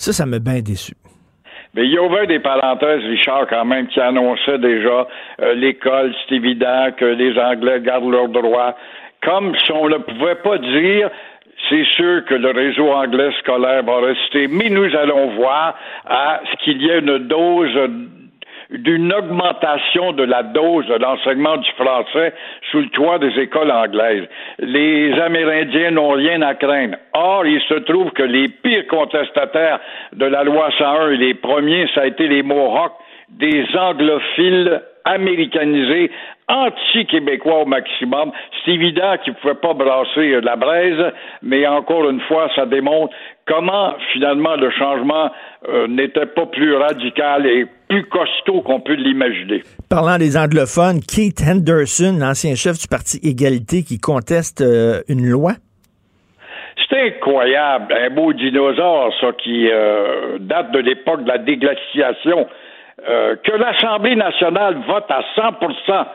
ça, 0.00 0.12
ça 0.12 0.26
m'a 0.26 0.38
bien 0.38 0.60
déçu. 0.60 0.94
Mais 1.74 1.84
il 1.84 1.92
y 1.92 1.98
a 1.98 2.02
ouvert 2.02 2.26
des 2.26 2.40
parenthèses, 2.40 3.04
Richard, 3.04 3.46
quand 3.48 3.64
même, 3.64 3.86
qui 3.88 4.00
annonçait 4.00 4.58
déjà 4.58 5.06
euh, 5.40 5.54
l'école, 5.54 6.12
c'est 6.28 6.36
évident 6.36 6.88
que 6.96 7.04
les 7.04 7.38
Anglais 7.38 7.80
gardent 7.80 8.10
leurs 8.10 8.28
droits. 8.28 8.74
Comme 9.22 9.54
si 9.64 9.70
on 9.72 9.88
ne 9.88 9.98
pouvait 9.98 10.36
pas 10.36 10.58
dire 10.58 11.10
c'est 11.68 11.84
sûr 11.96 12.24
que 12.24 12.34
le 12.34 12.50
réseau 12.50 12.90
anglais 12.90 13.30
scolaire 13.40 13.84
va 13.84 14.00
rester, 14.00 14.48
mais 14.48 14.70
nous 14.70 14.96
allons 14.96 15.36
voir 15.36 15.74
à 16.06 16.40
ce 16.50 16.64
qu'il 16.64 16.80
y 16.80 16.88
ait 16.88 17.00
une 17.00 17.18
dose 17.18 17.78
d'une 18.70 19.12
augmentation 19.12 20.12
de 20.12 20.22
la 20.22 20.42
dose 20.42 20.86
de 20.86 20.94
l'enseignement 20.94 21.56
du 21.56 21.70
français 21.72 22.32
sous 22.70 22.80
le 22.80 22.88
toit 22.90 23.18
des 23.18 23.36
écoles 23.38 23.70
anglaises. 23.70 24.28
Les 24.58 25.12
Amérindiens 25.20 25.90
n'ont 25.90 26.10
rien 26.10 26.40
à 26.42 26.54
craindre. 26.54 26.96
Or, 27.14 27.46
il 27.46 27.60
se 27.62 27.74
trouve 27.74 28.10
que 28.12 28.22
les 28.22 28.48
pires 28.48 28.86
contestataires 28.86 29.80
de 30.12 30.24
la 30.24 30.44
loi 30.44 30.70
101 30.78 31.10
et 31.10 31.16
les 31.16 31.34
premiers, 31.34 31.88
ça 31.94 32.02
a 32.02 32.06
été 32.06 32.28
les 32.28 32.42
Mohawks, 32.42 32.92
des 33.30 33.64
anglophiles 33.76 34.82
américanisés, 35.04 36.10
anti-québécois 36.48 37.62
au 37.62 37.64
maximum. 37.64 38.32
C'est 38.64 38.72
évident 38.72 39.16
qu'ils 39.22 39.32
ne 39.32 39.38
pouvaient 39.38 39.54
pas 39.54 39.72
brasser 39.72 40.34
euh, 40.34 40.40
la 40.40 40.56
braise, 40.56 41.12
mais 41.42 41.66
encore 41.66 42.08
une 42.10 42.20
fois, 42.22 42.48
ça 42.54 42.66
démontre 42.66 43.14
comment 43.46 43.94
finalement 44.12 44.56
le 44.56 44.70
changement 44.70 45.30
euh, 45.68 45.86
n'était 45.88 46.26
pas 46.26 46.46
plus 46.46 46.74
radical 46.74 47.46
et 47.46 47.66
plus 47.90 48.04
costaud 48.04 48.62
qu'on 48.62 48.80
peut 48.80 48.94
l'imaginer. 48.94 49.62
Parlant 49.90 50.16
des 50.16 50.38
anglophones, 50.38 51.00
Keith 51.00 51.42
Henderson, 51.46 52.16
l'ancien 52.18 52.54
chef 52.54 52.78
du 52.78 52.88
Parti 52.88 53.18
Égalité, 53.22 53.82
qui 53.82 53.98
conteste 54.00 54.62
euh, 54.62 55.02
une 55.08 55.26
loi? 55.26 55.52
C'est 56.88 57.16
incroyable, 57.16 57.92
un 57.92 58.10
beau 58.10 58.32
dinosaure, 58.32 59.12
ça, 59.20 59.32
qui 59.32 59.68
date 60.40 60.72
de 60.72 60.78
l'époque 60.78 61.24
de 61.24 61.28
la 61.28 61.38
déglaciation. 61.38 62.46
que 62.98 63.56
l'Assemblée 63.56 64.16
nationale 64.16 64.78
vote 64.88 65.04
à 65.08 65.20
100% 65.36 66.06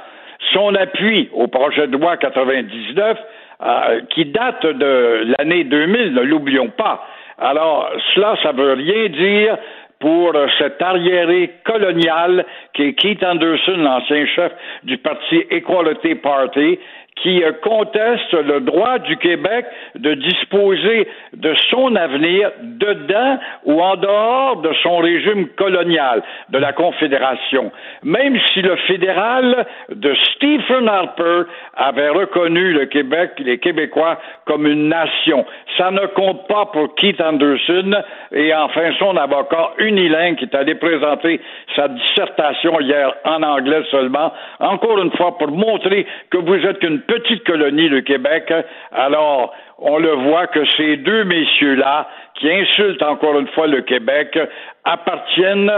son 0.54 0.76
appui 0.76 1.30
au 1.34 1.48
projet 1.48 1.88
de 1.88 1.98
loi 1.98 2.18
99 2.18 3.18
euh, 3.62 4.02
qui 4.10 4.26
date 4.26 4.66
de 4.66 5.34
l'année 5.38 5.64
2000, 5.64 6.14
ne 6.14 6.22
l'oublions 6.22 6.70
pas. 6.70 7.06
Alors, 7.38 7.90
cela, 8.14 8.36
ça 8.44 8.52
veut 8.52 8.74
rien 8.74 9.10
dire 9.10 9.58
pour 10.00 10.34
cet 10.58 10.82
arriéré 10.82 11.52
colonial 11.64 12.46
qui 12.74 12.84
est 12.84 12.94
Keith 12.94 13.24
Anderson, 13.24 13.78
l'ancien 13.78 14.26
chef 14.28 14.52
du 14.84 14.98
parti 14.98 15.44
Equality 15.50 16.16
Party, 16.16 16.80
qui 17.22 17.42
conteste 17.64 18.34
le 18.34 18.60
droit 18.60 19.00
du 19.00 19.18
Québec 19.18 19.66
de 19.96 20.14
disposer 20.16 21.08
de 21.34 21.54
son 21.70 21.96
avenir 21.96 22.52
dedans 22.62 23.40
ou 23.64 23.82
en 23.82 23.96
dehors 23.96 24.58
de 24.58 24.74
son 24.84 24.98
régime 24.98 25.48
colonial, 25.58 26.22
de 26.50 26.58
la 26.58 26.74
Confédération. 26.74 27.72
Même 28.04 28.38
si 28.54 28.62
le 28.62 28.76
fédéral 28.88 29.66
de 29.90 30.14
Stephen 30.36 30.88
Harper 30.88 31.44
avait 31.76 32.10
reconnu 32.10 32.74
le 32.74 32.86
Québec, 32.86 33.32
les 33.40 33.60
Québécois, 33.60 34.20
comme 34.46 34.68
une 34.68 34.90
nation. 34.90 35.46
Ça 35.78 35.92
ne 35.92 36.06
compte 36.08 36.48
pas 36.48 36.66
pour 36.66 36.96
Keith 36.96 37.22
Anderson 37.22 38.04
et 38.34 38.54
enfin 38.54 38.92
son 39.00 39.16
avocat 39.16 39.72
unilingue 39.78 40.36
qui 40.36 40.46
est 40.46 40.56
allé 40.56 40.76
présenter 40.76 41.40
sa 41.76 41.88
dissertation 41.88 42.80
hier 42.82 43.14
en 43.24 43.42
anglais 43.42 43.84
seulement, 43.90 44.34
encore 44.60 45.00
une 45.02 45.12
fois 45.12 45.38
pour 45.38 45.50
montrer 45.50 46.06
que 46.30 46.38
vous 46.38 46.66
êtes 46.66 46.84
une 46.84 47.02
petite 47.08 47.46
colonie, 47.46 47.90
le 47.90 48.02
Québec. 48.02 48.52
Alors, 48.92 49.54
on 49.80 49.98
le 49.98 50.12
voit 50.30 50.48
que 50.48 50.60
ces 50.78 50.98
deux 50.98 51.24
messieurs-là, 51.24 52.08
qui 52.40 52.50
insultent 52.50 53.04
encore 53.04 53.40
une 53.40 53.48
fois 53.50 53.68
le 53.68 53.82
Québec, 53.82 54.38
appartiennent 54.84 55.72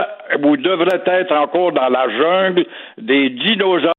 ou 0.44 0.58
devraient 0.58 1.04
être 1.06 1.34
encore 1.34 1.72
dans 1.72 1.90
la 1.90 2.08
jungle 2.10 2.66
des 2.98 3.30
dinosaures 3.30 3.94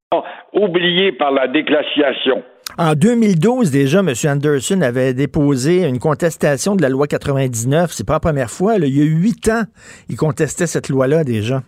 oubliés 0.52 1.12
par 1.12 1.30
la 1.32 1.48
déclassiation. 1.48 2.42
En 2.76 2.92
2012, 2.92 3.70
déjà, 3.70 4.00
M. 4.00 4.12
Anderson 4.24 4.80
avait 4.82 5.14
déposé 5.14 5.84
une 5.84 5.98
contestation 5.98 6.76
de 6.76 6.82
la 6.82 6.88
loi 6.88 7.06
99. 7.06 7.90
C'est 7.90 8.06
pas 8.06 8.14
la 8.14 8.20
première 8.20 8.50
fois. 8.50 8.76
Il 8.76 8.96
y 8.96 9.02
a 9.02 9.04
huit 9.04 9.48
ans, 9.48 9.62
il 10.08 10.16
contestait 10.16 10.66
cette 10.66 10.88
loi-là 10.88 11.24
déjà. 11.24 11.62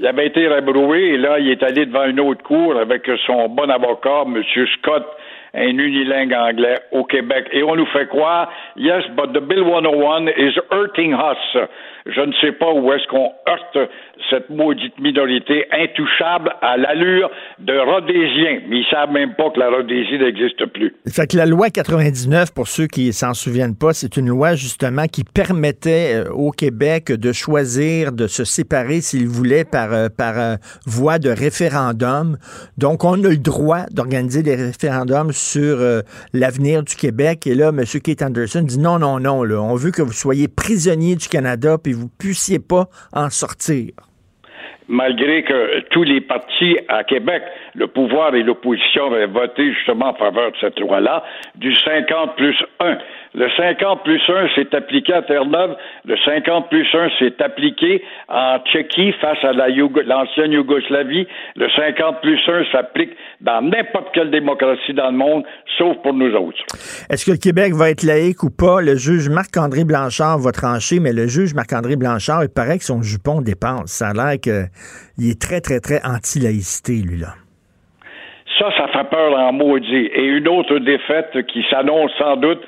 Il 0.00 0.06
avait 0.06 0.28
été 0.28 0.48
rebroué 0.48 1.10
et 1.10 1.16
là, 1.18 1.38
il 1.38 1.50
est 1.50 1.62
allé 1.62 1.84
devant 1.84 2.06
une 2.06 2.20
autre 2.20 2.42
cour 2.42 2.74
avec 2.78 3.02
son 3.26 3.50
bon 3.50 3.70
avocat, 3.70 4.24
M. 4.24 4.42
Scott, 4.78 5.06
un 5.52 5.76
unilingue 5.76 6.32
anglais 6.32 6.78
au 6.90 7.04
Québec. 7.04 7.48
Et 7.52 7.62
on 7.62 7.76
nous 7.76 7.84
fait 7.84 8.08
croire, 8.08 8.50
yes, 8.76 9.04
but 9.14 9.34
the 9.34 9.40
Bill 9.46 9.62
101 9.62 10.28
is 10.38 10.58
hurting 10.70 11.12
us. 11.12 11.68
Je 12.06 12.20
ne 12.20 12.32
sais 12.40 12.52
pas 12.52 12.72
où 12.72 12.92
est-ce 12.92 13.06
qu'on 13.08 13.32
heurte 13.48 13.90
cette 14.28 14.50
maudite 14.50 14.98
minorité 15.00 15.64
intouchable 15.72 16.52
à 16.60 16.76
l'allure 16.76 17.30
de 17.58 17.72
Rhodésiens. 17.78 18.60
Mais 18.68 18.80
ils 18.80 18.86
savent 18.90 19.10
même 19.10 19.34
pas 19.34 19.50
que 19.50 19.58
la 19.58 19.70
Rhodésie 19.70 20.18
n'existe 20.18 20.66
plus. 20.66 20.94
Fait 21.08 21.26
que 21.26 21.36
la 21.36 21.46
loi 21.46 21.70
99, 21.70 22.52
pour 22.54 22.68
ceux 22.68 22.86
qui 22.86 23.12
s'en 23.12 23.34
souviennent 23.34 23.76
pas, 23.76 23.92
c'est 23.92 24.16
une 24.16 24.28
loi 24.28 24.54
justement 24.54 25.06
qui 25.06 25.24
permettait 25.24 26.24
euh, 26.24 26.30
au 26.32 26.50
Québec 26.50 27.12
de 27.12 27.32
choisir 27.32 28.12
de 28.12 28.26
se 28.26 28.44
séparer 28.44 29.00
s'il 29.00 29.26
voulait 29.26 29.64
par, 29.64 29.92
euh, 29.92 30.08
par 30.08 30.38
euh, 30.38 30.56
voie 30.86 31.18
de 31.18 31.30
référendum. 31.30 32.36
Donc, 32.78 33.04
on 33.04 33.24
a 33.24 33.28
le 33.28 33.36
droit 33.36 33.84
d'organiser 33.90 34.42
des 34.42 34.54
référendums 34.54 35.32
sur 35.32 35.78
l'avenir 36.32 36.82
du 36.82 36.94
Québec. 36.94 37.46
Et 37.46 37.54
là, 37.54 37.68
M. 37.68 37.84
Keith 38.02 38.22
Anderson 38.22 38.62
dit 38.62 38.78
non, 38.78 38.98
non, 38.98 39.20
non, 39.20 39.42
là, 39.42 39.60
on 39.60 39.74
veut 39.74 39.90
que 39.90 40.02
vous 40.02 40.12
soyez 40.12 40.48
prisonnier 40.48 41.16
du 41.16 41.28
Canada 41.28 41.78
vous 41.92 42.08
puissiez 42.18 42.58
pas 42.58 42.86
en 43.12 43.30
sortir 43.30 43.92
malgré 44.90 45.44
que 45.44 45.80
tous 45.90 46.02
les 46.02 46.20
partis 46.20 46.78
à 46.88 47.04
Québec, 47.04 47.42
le 47.74 47.86
pouvoir 47.86 48.34
et 48.34 48.42
l'opposition 48.42 49.06
avaient 49.06 49.26
voté 49.26 49.72
justement 49.72 50.08
en 50.08 50.14
faveur 50.14 50.50
de 50.50 50.56
cette 50.60 50.78
loi-là, 50.80 51.22
du 51.54 51.74
50 51.74 52.36
plus 52.36 52.56
1. 52.80 52.98
Le 53.32 53.48
50 53.56 54.02
plus 54.02 54.20
1 54.28 54.48
s'est 54.56 54.74
appliqué 54.74 55.12
à 55.12 55.22
Terre-Neuve. 55.22 55.76
Le 56.04 56.16
50 56.24 56.68
plus 56.68 56.86
1 56.92 57.10
s'est 57.20 57.40
appliqué 57.40 58.02
en 58.28 58.58
Tchéquie 58.58 59.12
face 59.20 59.38
à 59.44 59.52
l'ancienne 59.52 60.50
Yougoslavie. 60.50 61.28
Le 61.54 61.68
50 61.70 62.20
plus 62.22 62.40
1 62.48 62.64
s'applique 62.72 63.10
dans 63.40 63.62
n'importe 63.62 64.08
quelle 64.14 64.32
démocratie 64.32 64.94
dans 64.94 65.12
le 65.12 65.16
monde, 65.16 65.44
sauf 65.78 65.96
pour 66.02 66.12
nous 66.12 66.34
autres. 66.34 66.58
Est-ce 67.08 67.24
que 67.24 67.30
le 67.30 67.38
Québec 67.38 67.72
va 67.72 67.90
être 67.90 68.02
laïque 68.02 68.42
ou 68.42 68.50
pas? 68.50 68.80
Le 68.80 68.96
juge 68.96 69.28
Marc-André 69.28 69.84
Blanchard 69.84 70.38
va 70.38 70.50
trancher, 70.50 70.98
mais 70.98 71.12
le 71.12 71.28
juge 71.28 71.54
Marc-André 71.54 71.94
Blanchard, 71.94 72.42
il 72.42 72.50
paraît 72.52 72.78
que 72.78 72.84
son 72.84 73.00
jupon 73.00 73.42
dépense. 73.42 73.92
Ça 73.92 74.08
a 74.08 74.12
l'air 74.12 74.40
qu'il 74.40 75.30
est 75.30 75.40
très, 75.40 75.60
très, 75.60 75.78
très 75.78 76.00
anti-laïcité, 76.04 76.94
lui-là. 76.94 77.34
Ça, 78.58 78.68
ça 78.76 78.88
fait 78.88 79.08
peur 79.08 79.38
en 79.38 79.52
maudit. 79.52 80.10
Et 80.12 80.24
une 80.26 80.48
autre 80.48 80.78
défaite 80.78 81.46
qui 81.46 81.64
s'annonce 81.70 82.10
sans 82.18 82.36
doute, 82.36 82.60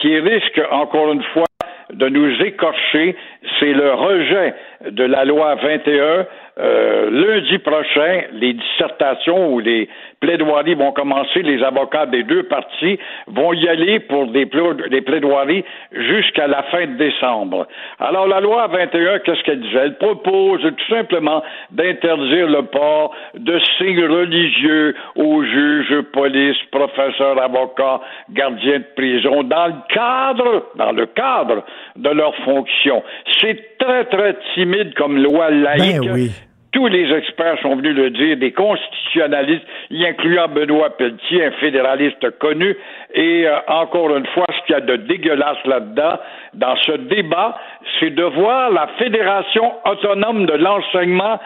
qui 0.00 0.18
risque 0.18 0.60
encore 0.70 1.12
une 1.12 1.22
fois 1.22 1.44
de 1.92 2.08
nous 2.08 2.42
écorcher, 2.42 3.16
c'est 3.58 3.72
le 3.72 3.94
rejet 3.94 4.54
de 4.90 5.04
la 5.04 5.24
loi 5.24 5.54
21 5.54 6.26
euh, 6.60 7.10
lundi 7.10 7.58
prochain, 7.58 8.22
les 8.32 8.52
dissertations 8.52 9.52
ou 9.52 9.60
les 9.60 9.88
plaidoiries 10.20 10.74
vont 10.74 10.92
commencer. 10.92 11.42
Les 11.42 11.62
avocats 11.62 12.06
des 12.06 12.22
deux 12.22 12.44
parties 12.44 12.98
vont 13.26 13.52
y 13.52 13.68
aller 13.68 14.00
pour 14.00 14.26
des, 14.28 14.46
plaidoiries 14.46 15.64
jusqu'à 15.92 16.46
la 16.46 16.62
fin 16.64 16.86
de 16.86 16.96
décembre. 16.96 17.66
Alors, 17.98 18.26
la 18.26 18.40
loi 18.40 18.66
21, 18.68 19.20
qu'est-ce 19.20 19.42
qu'elle 19.42 19.60
disait? 19.60 19.78
Elle 19.78 19.98
propose 19.98 20.62
tout 20.62 20.94
simplement 20.94 21.42
d'interdire 21.70 22.48
le 22.48 22.62
port 22.62 23.14
de 23.34 23.58
signes 23.78 24.04
religieux 24.04 24.94
aux 25.16 25.44
juges, 25.44 26.00
police, 26.12 26.56
professeurs, 26.70 27.40
avocats, 27.40 28.00
gardiens 28.30 28.78
de 28.78 28.86
prison 28.96 29.42
dans 29.42 29.66
le 29.66 29.94
cadre, 29.94 30.66
dans 30.76 30.92
le 30.92 31.06
cadre 31.06 31.64
de 31.96 32.10
leurs 32.10 32.36
fonctions. 32.44 33.02
C'est 33.40 33.78
très, 33.78 34.04
très 34.06 34.36
timide 34.54 34.94
comme 34.94 35.18
loi 35.22 35.50
laïque. 35.50 36.00
Ben 36.00 36.47
tous 36.78 36.86
les 36.86 37.12
experts 37.12 37.58
sont 37.60 37.74
venus 37.74 37.96
le 37.96 38.10
dire, 38.10 38.36
des 38.36 38.52
constitutionnalistes, 38.52 39.64
y 39.90 40.06
incluant 40.06 40.46
Benoît 40.46 40.90
Pelletier, 40.90 41.46
un 41.46 41.50
fédéraliste 41.50 42.38
connu. 42.38 42.76
Et 43.14 43.48
euh, 43.48 43.56
encore 43.66 44.16
une 44.16 44.26
fois, 44.26 44.46
ce 44.48 44.64
qu'il 44.64 44.74
y 44.74 44.78
a 44.78 44.80
de 44.82 44.94
dégueulasse 44.94 45.58
là-dedans, 45.64 46.20
dans 46.54 46.76
ce 46.76 46.92
débat, 46.92 47.58
c'est 47.98 48.14
de 48.14 48.22
voir 48.22 48.70
la 48.70 48.86
Fédération 48.96 49.72
autonome 49.86 50.46
de 50.46 50.52
l'enseignement 50.52 51.40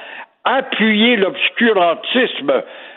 appuyer 0.45 1.17
l'obscurantisme, 1.17 2.53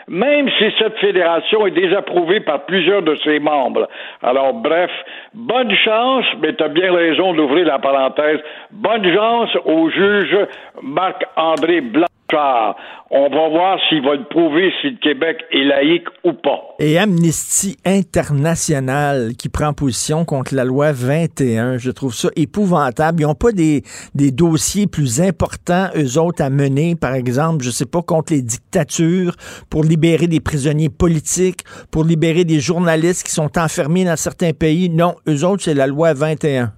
même 0.08 0.50
si 0.58 0.70
cette 0.78 0.98
fédération 0.98 1.66
est 1.66 1.70
désapprouvée 1.70 2.40
par 2.40 2.66
plusieurs 2.66 3.00
de 3.00 3.14
ses 3.24 3.38
membres. 3.38 3.88
Alors, 4.22 4.52
bref, 4.52 4.90
bonne 5.32 5.74
chance, 5.74 6.26
mais 6.42 6.54
tu 6.54 6.62
as 6.62 6.68
bien 6.68 6.92
raison 6.92 7.32
d'ouvrir 7.32 7.64
la 7.64 7.78
parenthèse, 7.78 8.40
bonne 8.72 9.10
chance 9.14 9.56
au 9.64 9.88
juge 9.88 10.36
Marc-André 10.82 11.80
Blanc. 11.80 12.06
On 12.32 13.28
va 13.28 13.48
voir 13.48 13.78
s'il 13.88 14.02
va 14.02 14.14
le 14.16 14.24
prouver 14.24 14.72
si 14.80 14.90
le 14.90 14.96
Québec 14.96 15.38
est 15.52 15.64
laïque 15.64 16.08
ou 16.24 16.32
pas. 16.32 16.74
Et 16.78 16.98
Amnesty 16.98 17.76
International 17.84 19.32
qui 19.38 19.48
prend 19.48 19.72
position 19.72 20.24
contre 20.24 20.54
la 20.54 20.64
loi 20.64 20.92
21, 20.92 21.78
je 21.78 21.90
trouve 21.90 22.14
ça 22.14 22.28
épouvantable. 22.36 23.22
Ils 23.22 23.26
n'ont 23.26 23.34
pas 23.34 23.52
des, 23.52 23.82
des 24.14 24.32
dossiers 24.32 24.86
plus 24.86 25.20
importants, 25.20 25.88
eux 25.96 26.18
autres, 26.18 26.42
à 26.42 26.50
mener, 26.50 26.96
par 26.96 27.14
exemple, 27.14 27.64
je 27.64 27.70
sais 27.70 27.86
pas, 27.86 28.02
contre 28.02 28.32
les 28.32 28.42
dictatures, 28.42 29.36
pour 29.70 29.84
libérer 29.84 30.26
des 30.26 30.40
prisonniers 30.40 30.90
politiques, 30.90 31.62
pour 31.90 32.04
libérer 32.04 32.44
des 32.44 32.60
journalistes 32.60 33.26
qui 33.26 33.32
sont 33.32 33.58
enfermés 33.58 34.04
dans 34.04 34.16
certains 34.16 34.52
pays. 34.52 34.90
Non, 34.90 35.14
eux 35.28 35.44
autres, 35.44 35.62
c'est 35.62 35.74
la 35.74 35.86
loi 35.86 36.12
21. 36.12 36.72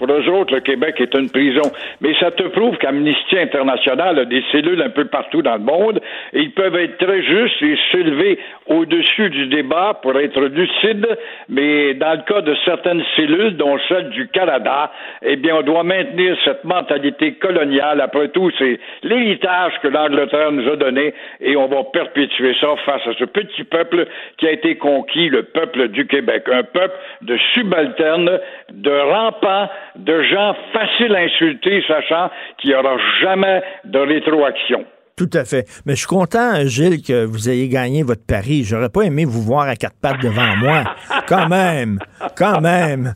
Pour 0.00 0.10
eux 0.10 0.28
autres, 0.30 0.54
le 0.54 0.60
Québec 0.60 0.94
est 0.98 1.14
une 1.14 1.28
prison. 1.28 1.70
Mais 2.00 2.14
ça 2.18 2.30
te 2.30 2.44
prouve 2.44 2.78
qu'Amnesty 2.78 3.38
International 3.38 4.18
a 4.20 4.24
des 4.24 4.42
cellules 4.50 4.80
un 4.80 4.88
peu 4.88 5.04
partout 5.04 5.42
dans 5.42 5.56
le 5.56 5.60
monde 5.60 6.00
et 6.32 6.40
ils 6.40 6.52
peuvent 6.52 6.74
être 6.76 6.96
très 6.96 7.22
justes 7.22 7.60
et 7.60 7.76
s'élever 7.92 8.38
au-dessus 8.70 9.30
du 9.30 9.48
débat 9.48 9.98
pour 10.00 10.18
être 10.18 10.40
lucides. 10.40 11.06
Mais 11.48 11.94
dans 11.94 12.12
le 12.12 12.22
cas 12.22 12.40
de 12.40 12.54
certaines 12.64 13.02
cellules, 13.16 13.56
dont 13.56 13.76
celle 13.88 14.10
du 14.10 14.28
Canada, 14.28 14.92
eh 15.22 15.36
bien, 15.36 15.56
on 15.56 15.62
doit 15.62 15.82
maintenir 15.82 16.36
cette 16.44 16.64
mentalité 16.64 17.34
coloniale. 17.34 18.00
Après 18.00 18.28
tout, 18.28 18.50
c'est 18.58 18.78
l'héritage 19.02 19.72
que 19.82 19.88
l'Angleterre 19.88 20.52
nous 20.52 20.68
a 20.70 20.76
donné 20.76 21.12
et 21.40 21.56
on 21.56 21.66
va 21.66 21.82
perpétuer 21.92 22.54
ça 22.60 22.68
face 22.86 23.06
à 23.06 23.12
ce 23.18 23.24
petit 23.24 23.64
peuple 23.64 24.06
qui 24.38 24.46
a 24.46 24.52
été 24.52 24.76
conquis, 24.76 25.28
le 25.28 25.42
peuple 25.42 25.88
du 25.88 26.06
Québec. 26.06 26.44
Un 26.50 26.62
peuple 26.62 26.94
de 27.22 27.36
subalternes, 27.52 28.38
de 28.72 28.90
rampants, 28.90 29.68
de 29.96 30.22
gens 30.22 30.54
faciles 30.72 31.14
à 31.14 31.20
insulter, 31.20 31.82
sachant 31.88 32.30
qu'il 32.58 32.70
n'y 32.70 32.76
aura 32.76 32.96
jamais 33.20 33.62
de 33.84 33.98
rétroaction. 33.98 34.84
Tout 35.20 35.28
à 35.34 35.44
fait. 35.44 35.68
Mais 35.84 35.92
je 35.96 35.98
suis 35.98 36.06
content, 36.06 36.64
Gilles, 36.64 37.02
que 37.02 37.26
vous 37.26 37.50
ayez 37.50 37.68
gagné 37.68 38.02
votre 38.02 38.24
pari. 38.24 38.64
J'aurais 38.64 38.88
pas 38.88 39.02
aimé 39.02 39.26
vous 39.26 39.42
voir 39.42 39.68
à 39.68 39.76
quatre 39.76 39.96
pattes 40.00 40.22
devant 40.22 40.56
moi. 40.56 40.84
Quand 41.28 41.46
même. 41.46 41.98
Quand 42.38 42.62
même. 42.62 43.14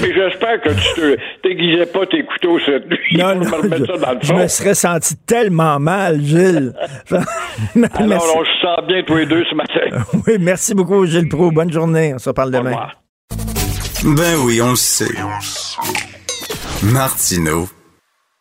Mais 0.00 0.14
j'espère 0.14 0.62
que 0.62 0.70
tu 0.70 0.94
te 0.94 1.16
t'aiguisais 1.42 1.84
pas 1.84 2.06
tes 2.06 2.24
couteaux 2.24 2.58
cette 2.64 2.88
nuit 2.88 3.18
non, 3.18 3.34
non, 3.34 3.44
je, 4.22 4.32
me 4.32 4.48
serais 4.48 4.72
senti 4.74 5.16
tellement 5.16 5.78
mal, 5.78 6.22
Gilles. 6.22 6.72
Alors, 7.10 8.34
on 8.34 8.44
se 8.44 8.60
sent 8.62 8.86
bien 8.88 9.02
tous 9.02 9.16
les 9.16 9.26
deux 9.26 9.44
ce 9.44 9.54
matin. 9.54 10.02
oui, 10.26 10.38
merci 10.40 10.74
beaucoup, 10.74 11.04
Gilles 11.04 11.28
Pro. 11.28 11.50
Bonne 11.50 11.70
journée. 11.70 12.14
On 12.14 12.18
se 12.18 12.30
reparle 12.30 12.52
demain. 12.52 12.88
Ben 14.02 14.36
oui, 14.46 14.62
on 14.62 14.70
le 14.70 14.76
sait. 14.76 15.12
Martino, 16.84 17.68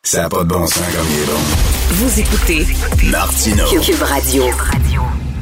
ça 0.04 0.22
n'a 0.22 0.30
pas 0.30 0.46
de 0.46 0.50
bon 0.50 0.66
sens 0.66 0.96
comme 0.96 1.08
il 1.12 1.22
est 1.22 1.26
bon. 1.26 1.71
Vous 1.94 2.22
écoutez 2.22 2.66
Martino. 3.12 3.66
Cube 3.82 4.02
Radio. 4.02 4.46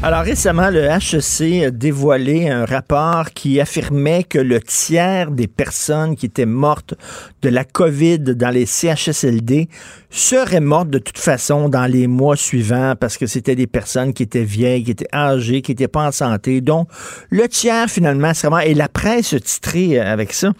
Alors 0.02 0.24
récemment, 0.24 0.72
le 0.72 0.82
HEC 0.82 1.64
a 1.64 1.70
dévoilé 1.70 2.50
un 2.50 2.66
rapport 2.66 3.30
qui 3.36 3.62
affirmait 3.62 4.24
que 4.24 4.39
le 4.39 4.60
tiers 4.60 5.30
des 5.30 5.45
personnes 5.45 6.16
qui 6.16 6.26
étaient 6.26 6.47
mortes 6.47 6.95
de 7.43 7.50
la 7.50 7.64
COVID 7.64 8.18
dans 8.18 8.50
les 8.50 8.66
CHSLD 8.66 9.70
seraient 10.10 10.60
mortes 10.60 10.89
de 10.89 10.97
toute 10.97 11.20
façon 11.20 11.70
dans 11.70 11.86
les 11.86 12.08
mois 12.08 12.36
suivants 12.36 12.95
parce 13.00 13.20
que 13.20 13.28
c'était 13.28 13.56
des 13.56 13.68
personnes 13.68 14.12
qui 14.14 14.24
étaient 14.24 14.43
vieilles, 14.43 14.84
qui 14.84 14.91
étaient 14.91 15.14
âgées, 15.14 15.62
qui 15.62 15.74
n'étaient 15.74 15.88
pas 15.88 16.08
en 16.08 16.12
santé. 16.12 16.62
Donc, 16.62 16.89
le 17.30 17.47
tiers 17.47 17.89
finalement 17.91 18.34
serait 18.34 18.50
mort. 18.50 18.62
Et 18.62 18.74
la 18.74 18.89
presse 18.89 19.36
titré 19.43 20.00
avec 20.00 20.34
ça, 20.34 20.52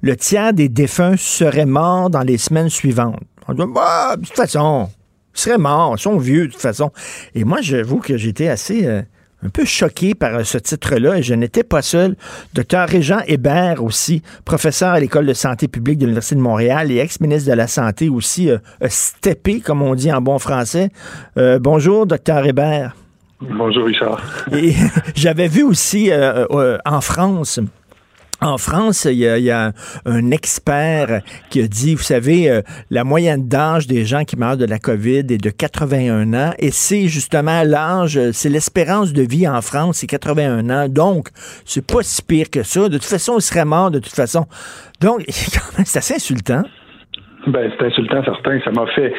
le 0.00 0.16
tiers 0.16 0.54
des 0.54 0.70
défunts 0.70 1.16
seraient 1.18 1.66
morts 1.66 2.08
dans 2.08 2.22
les 2.22 2.38
semaines 2.38 2.70
suivantes. 2.70 3.20
On 3.46 3.52
dit, 3.52 3.62
bah, 3.74 4.16
de 4.16 4.24
toute 4.24 4.36
façon, 4.36 4.88
ils 5.34 5.40
seraient 5.40 5.58
morts, 5.58 5.94
ils 5.96 6.00
sont 6.00 6.18
vieux 6.18 6.46
de 6.46 6.52
toute 6.52 6.60
façon. 6.60 6.90
Et 7.34 7.44
moi, 7.44 7.58
j'avoue 7.60 7.98
que 7.98 8.16
j'étais 8.16 8.48
assez 8.48 8.86
euh, 8.86 9.02
un 9.44 9.48
peu 9.48 9.64
choqué 9.64 10.14
par 10.14 10.34
euh, 10.34 10.44
ce 10.44 10.58
titre-là 10.58 11.18
et 11.18 11.22
je 11.22 11.34
n'étais 11.34 11.62
pas 11.62 11.82
seul. 11.82 12.16
Docteur 12.54 12.88
Régent 12.88 13.20
Hébert 13.26 13.82
aussi, 13.82 14.22
professeur 14.44 14.90
à 14.90 15.00
l'École 15.00 15.26
de 15.26 15.34
santé 15.34 15.68
publique 15.68 15.98
de 15.98 16.06
l'Université 16.06 16.36
de 16.36 16.40
Montréal 16.40 16.90
et 16.90 16.98
ex-ministre 16.98 17.50
de 17.50 17.56
la 17.56 17.66
Santé 17.66 18.08
aussi, 18.08 18.50
euh, 18.50 18.58
steppé, 18.88 19.60
comme 19.60 19.82
on 19.82 19.94
dit 19.94 20.12
en 20.12 20.20
bon 20.20 20.38
français. 20.38 20.90
Euh, 21.36 21.58
bonjour, 21.58 22.06
docteur 22.06 22.44
Hébert. 22.46 22.96
Bonjour, 23.40 23.84
Richard. 23.84 24.22
Et 24.52 24.72
j'avais 25.14 25.48
vu 25.48 25.62
aussi 25.62 26.10
en 26.84 27.00
France 27.02 27.60
en 28.44 28.58
France, 28.58 29.06
il 29.10 29.18
y, 29.18 29.50
a, 29.50 29.72
un 30.04 30.30
expert 30.30 31.22
qui 31.50 31.62
a 31.62 31.66
dit, 31.66 31.94
vous 31.94 32.02
savez, 32.02 32.50
euh, 32.50 32.62
la 32.90 33.02
moyenne 33.02 33.48
d'âge 33.48 33.86
des 33.86 34.04
gens 34.04 34.24
qui 34.24 34.36
meurent 34.36 34.58
de 34.58 34.66
la 34.66 34.78
COVID 34.78 35.20
est 35.30 35.38
de 35.38 35.50
81 35.50 36.34
ans, 36.34 36.52
et 36.58 36.70
c'est 36.70 37.08
justement 37.08 37.62
l'âge, 37.62 38.20
c'est 38.32 38.50
l'espérance 38.50 39.12
de 39.12 39.22
vie 39.22 39.48
en 39.48 39.62
France, 39.62 39.98
c'est 39.98 40.06
81 40.06 40.68
ans. 40.70 40.88
Donc, 40.88 41.30
c'est 41.64 41.84
pas 41.84 42.02
si 42.02 42.22
pire 42.22 42.50
que 42.50 42.62
ça. 42.62 42.88
De 42.88 42.98
toute 42.98 43.04
façon, 43.04 43.38
il 43.38 43.42
serait 43.42 43.64
mort 43.64 43.90
de 43.90 43.98
toute 43.98 44.14
façon. 44.14 44.46
Donc, 45.00 45.24
c'est 45.28 45.98
assez 45.98 46.14
insultant. 46.14 46.64
Ben, 47.46 47.70
c'est 47.76 47.86
insultant, 47.86 48.24
certain. 48.24 48.58
Ça 48.60 48.70
m'a 48.70 48.86
fait 48.86 49.12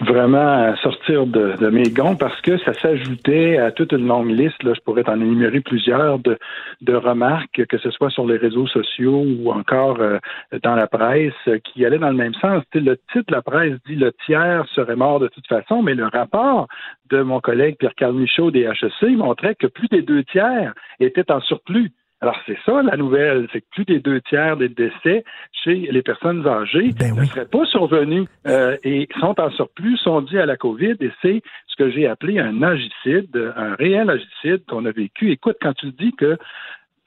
vraiment 0.00 0.74
sortir 0.76 1.26
de, 1.26 1.68
mes 1.70 1.90
gonds 1.90 2.14
parce 2.14 2.40
que 2.40 2.56
ça 2.58 2.72
s'ajoutait 2.74 3.58
à 3.58 3.72
toute 3.72 3.92
une 3.92 4.06
longue 4.06 4.30
liste. 4.30 4.62
Là, 4.62 4.74
je 4.74 4.80
pourrais 4.80 5.02
t'en 5.02 5.20
énumérer 5.20 5.60
plusieurs 5.60 6.20
de, 6.20 6.38
de, 6.82 6.94
remarques, 6.94 7.66
que 7.66 7.78
ce 7.78 7.90
soit 7.90 8.10
sur 8.10 8.26
les 8.26 8.36
réseaux 8.36 8.68
sociaux 8.68 9.24
ou 9.24 9.50
encore 9.50 9.98
euh, 10.00 10.18
dans 10.62 10.76
la 10.76 10.86
presse, 10.86 11.32
qui 11.64 11.84
allaient 11.84 11.98
dans 11.98 12.10
le 12.10 12.16
même 12.16 12.34
sens. 12.34 12.62
le 12.74 12.96
titre 13.12 13.26
de 13.28 13.32
la 13.32 13.42
presse 13.42 13.74
dit 13.86 13.96
le 13.96 14.12
tiers 14.24 14.64
serait 14.74 14.96
mort 14.96 15.18
de 15.18 15.28
toute 15.28 15.46
façon, 15.48 15.82
mais 15.82 15.94
le 15.94 16.06
rapport 16.06 16.68
de 17.10 17.22
mon 17.22 17.40
collègue 17.40 17.76
Pierre-Carl 17.78 18.14
Michaud 18.14 18.50
des 18.50 18.62
HEC 18.62 19.16
montrait 19.16 19.56
que 19.56 19.66
plus 19.66 19.88
des 19.88 20.02
deux 20.02 20.22
tiers 20.24 20.74
étaient 21.00 21.30
en 21.30 21.40
surplus. 21.40 21.90
Alors, 22.24 22.40
c'est 22.46 22.56
ça 22.64 22.82
la 22.82 22.96
nouvelle, 22.96 23.48
c'est 23.52 23.60
que 23.60 23.66
plus 23.70 23.84
des 23.84 24.00
deux 24.00 24.18
tiers 24.22 24.56
des 24.56 24.70
décès 24.70 25.24
chez 25.52 25.74
les 25.90 26.00
personnes 26.00 26.46
âgées 26.46 26.92
ben 26.98 27.14
ne 27.14 27.24
seraient 27.26 27.44
pas 27.44 27.66
survenus 27.66 28.26
euh, 28.46 28.78
et 28.82 29.06
sont 29.20 29.38
en 29.38 29.50
surplus, 29.50 29.98
sont 29.98 30.22
dus 30.22 30.40
à 30.40 30.46
la 30.46 30.56
COVID 30.56 30.96
et 31.00 31.10
c'est 31.20 31.42
ce 31.66 31.76
que 31.76 31.90
j'ai 31.90 32.06
appelé 32.06 32.38
un 32.38 32.62
agicide, 32.62 33.52
un 33.56 33.74
réel 33.74 34.08
agicide 34.08 34.64
qu'on 34.66 34.86
a 34.86 34.90
vécu. 34.90 35.32
Écoute, 35.32 35.58
quand 35.60 35.74
tu 35.74 35.92
dis 35.92 36.12
que 36.12 36.38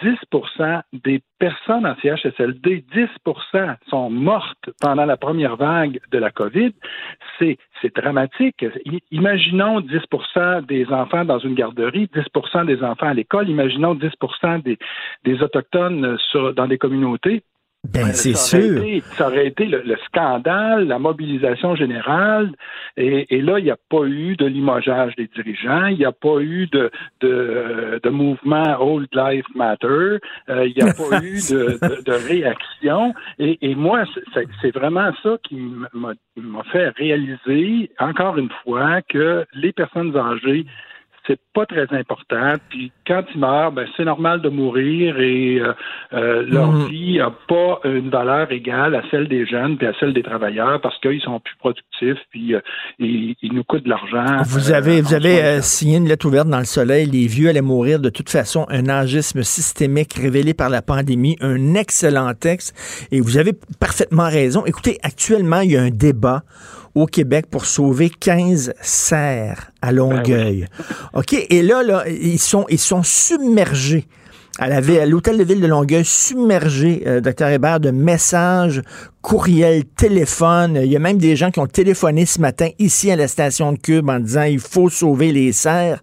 10% 0.01 0.81
des 0.93 1.21
personnes 1.39 1.85
en 1.85 1.95
CHSLD, 2.01 2.85
10% 2.93 3.75
sont 3.89 4.09
mortes 4.09 4.69
pendant 4.79 5.05
la 5.05 5.17
première 5.17 5.55
vague 5.55 5.99
de 6.11 6.17
la 6.17 6.31
COVID. 6.31 6.73
C'est, 7.39 7.57
dramatique. 7.95 8.65
Imaginons 9.11 9.81
10% 9.81 10.65
des 10.65 10.85
enfants 10.87 11.25
dans 11.25 11.39
une 11.39 11.53
garderie, 11.53 12.09
10% 12.13 12.65
des 12.65 12.83
enfants 12.83 13.07
à 13.07 13.13
l'école, 13.13 13.49
imaginons 13.49 13.95
10 13.95 14.09
des, 14.63 14.77
des 15.23 15.41
Autochtones 15.41 16.17
dans 16.55 16.67
des 16.67 16.77
communautés. 16.77 17.43
Ben, 17.93 18.13
c'est 18.13 18.35
sûr. 18.35 18.83
ça 19.17 19.27
aurait 19.27 19.47
été 19.47 19.65
le, 19.65 19.95
scandale, 20.05 20.87
la 20.87 20.99
mobilisation 20.99 21.75
générale. 21.75 22.51
Et, 22.97 23.41
là, 23.41 23.59
il 23.59 23.65
n'y 23.65 23.71
a 23.71 23.77
pas 23.89 24.03
eu 24.05 24.35
de 24.35 24.45
limogeage 24.45 25.15
des 25.15 25.27
dirigeants, 25.27 25.85
il 25.87 25.97
n'y 25.97 26.05
a 26.05 26.11
pas 26.11 26.39
eu 26.39 26.67
de, 26.67 26.89
de, 27.21 27.99
de 28.01 28.09
mouvement 28.09 28.77
Old 28.79 29.07
Life 29.13 29.45
Matter, 29.55 30.17
euh, 30.49 30.67
il 30.67 30.73
n'y 30.75 30.89
a 30.89 30.93
pas 30.93 31.21
eu 31.21 31.39
de, 31.49 32.03
de, 32.05 32.27
réaction. 32.27 33.13
Et, 33.39 33.57
et 33.61 33.75
moi, 33.75 34.03
c'est 34.61 34.71
vraiment 34.75 35.11
ça 35.23 35.37
qui 35.43 35.57
m'a 35.93 36.63
fait 36.71 36.89
réaliser, 36.89 37.91
encore 37.99 38.37
une 38.37 38.51
fois, 38.63 39.01
que 39.03 39.45
les 39.53 39.71
personnes 39.73 40.15
âgées 40.17 40.65
c'est 41.27 41.39
pas 41.53 41.65
très 41.65 41.87
important. 41.91 42.53
Puis 42.69 42.91
quand 43.05 43.23
ils 43.33 43.39
meurent, 43.39 43.71
ben, 43.71 43.85
c'est 43.95 44.05
normal 44.05 44.41
de 44.41 44.49
mourir 44.49 45.19
et 45.19 45.59
euh, 45.59 45.73
euh, 46.13 46.45
leur 46.47 46.71
mhm. 46.71 46.87
vie 46.87 47.17
n'a 47.17 47.31
pas 47.47 47.79
une 47.83 48.09
valeur 48.09 48.51
égale 48.51 48.95
à 48.95 49.03
celle 49.11 49.27
des 49.27 49.45
jeunes 49.45 49.77
puis 49.77 49.87
à 49.87 49.93
celle 49.99 50.13
des 50.13 50.23
travailleurs 50.23 50.79
parce 50.81 50.97
qu'ils 50.99 51.21
sont 51.21 51.39
plus 51.39 51.55
productifs 51.57 52.19
puis 52.31 52.55
euh, 52.55 52.61
ils, 52.99 53.35
nous 53.51 53.63
coûtent 53.63 53.83
de 53.83 53.89
l'argent. 53.89 54.43
Vous 54.45 54.71
avez, 54.71 55.01
vous 55.01 55.13
avez 55.13 55.61
signé 55.61 55.97
une 55.97 56.07
lettre 56.07 56.25
ouverte 56.25 56.47
dans 56.47 56.59
le 56.59 56.65
soleil. 56.65 57.05
Les 57.05 57.27
vieux 57.27 57.49
allaient 57.49 57.61
mourir 57.61 57.99
de 57.99 58.09
toute 58.09 58.29
façon. 58.29 58.65
Un 58.69 58.87
agisme 58.87 59.43
systémique 59.43 60.13
révélé 60.13 60.53
par 60.53 60.69
la 60.69 60.81
pandémie. 60.81 61.35
Un 61.41 61.73
excellent 61.75 62.33
texte. 62.33 63.07
Et 63.11 63.19
vous 63.19 63.37
avez 63.37 63.53
parfaitement 63.79 64.29
raison. 64.29 64.65
Écoutez, 64.65 64.97
actuellement, 65.03 65.61
il 65.61 65.71
y 65.71 65.77
a 65.77 65.81
un 65.81 65.89
débat 65.89 66.43
au 67.01 67.05
Québec 67.05 67.45
pour 67.49 67.65
sauver 67.65 68.09
15 68.09 68.73
serres 68.81 69.71
à 69.81 69.91
Longueuil. 69.91 70.65
Ben 70.77 71.19
OK? 71.19 71.33
Et 71.33 71.61
là, 71.61 71.83
là, 71.83 72.07
ils 72.07 72.39
sont, 72.39 72.65
ils 72.69 72.79
sont 72.79 73.03
submergés 73.03 74.07
à 74.59 75.05
l'hôtel 75.05 75.37
de 75.37 75.43
ville 75.43 75.61
de 75.61 75.67
Longueuil 75.67 76.03
submergé, 76.03 77.03
euh, 77.05 77.21
docteur 77.21 77.49
Hébert, 77.49 77.79
de 77.79 77.91
messages, 77.91 78.81
courriels, 79.21 79.83
téléphones. 79.83 80.79
Il 80.81 80.91
y 80.91 80.95
a 80.95 80.99
même 80.99 81.17
des 81.17 81.35
gens 81.35 81.51
qui 81.51 81.59
ont 81.59 81.67
téléphoné 81.67 82.25
ce 82.25 82.39
matin 82.39 82.69
ici 82.79 83.11
à 83.11 83.15
la 83.15 83.27
station 83.27 83.73
de 83.73 83.77
Cube 83.77 84.09
en 84.09 84.19
disant 84.19 84.43
il 84.43 84.59
faut 84.59 84.89
sauver 84.89 85.31
les 85.31 85.51
serres. 85.51 86.01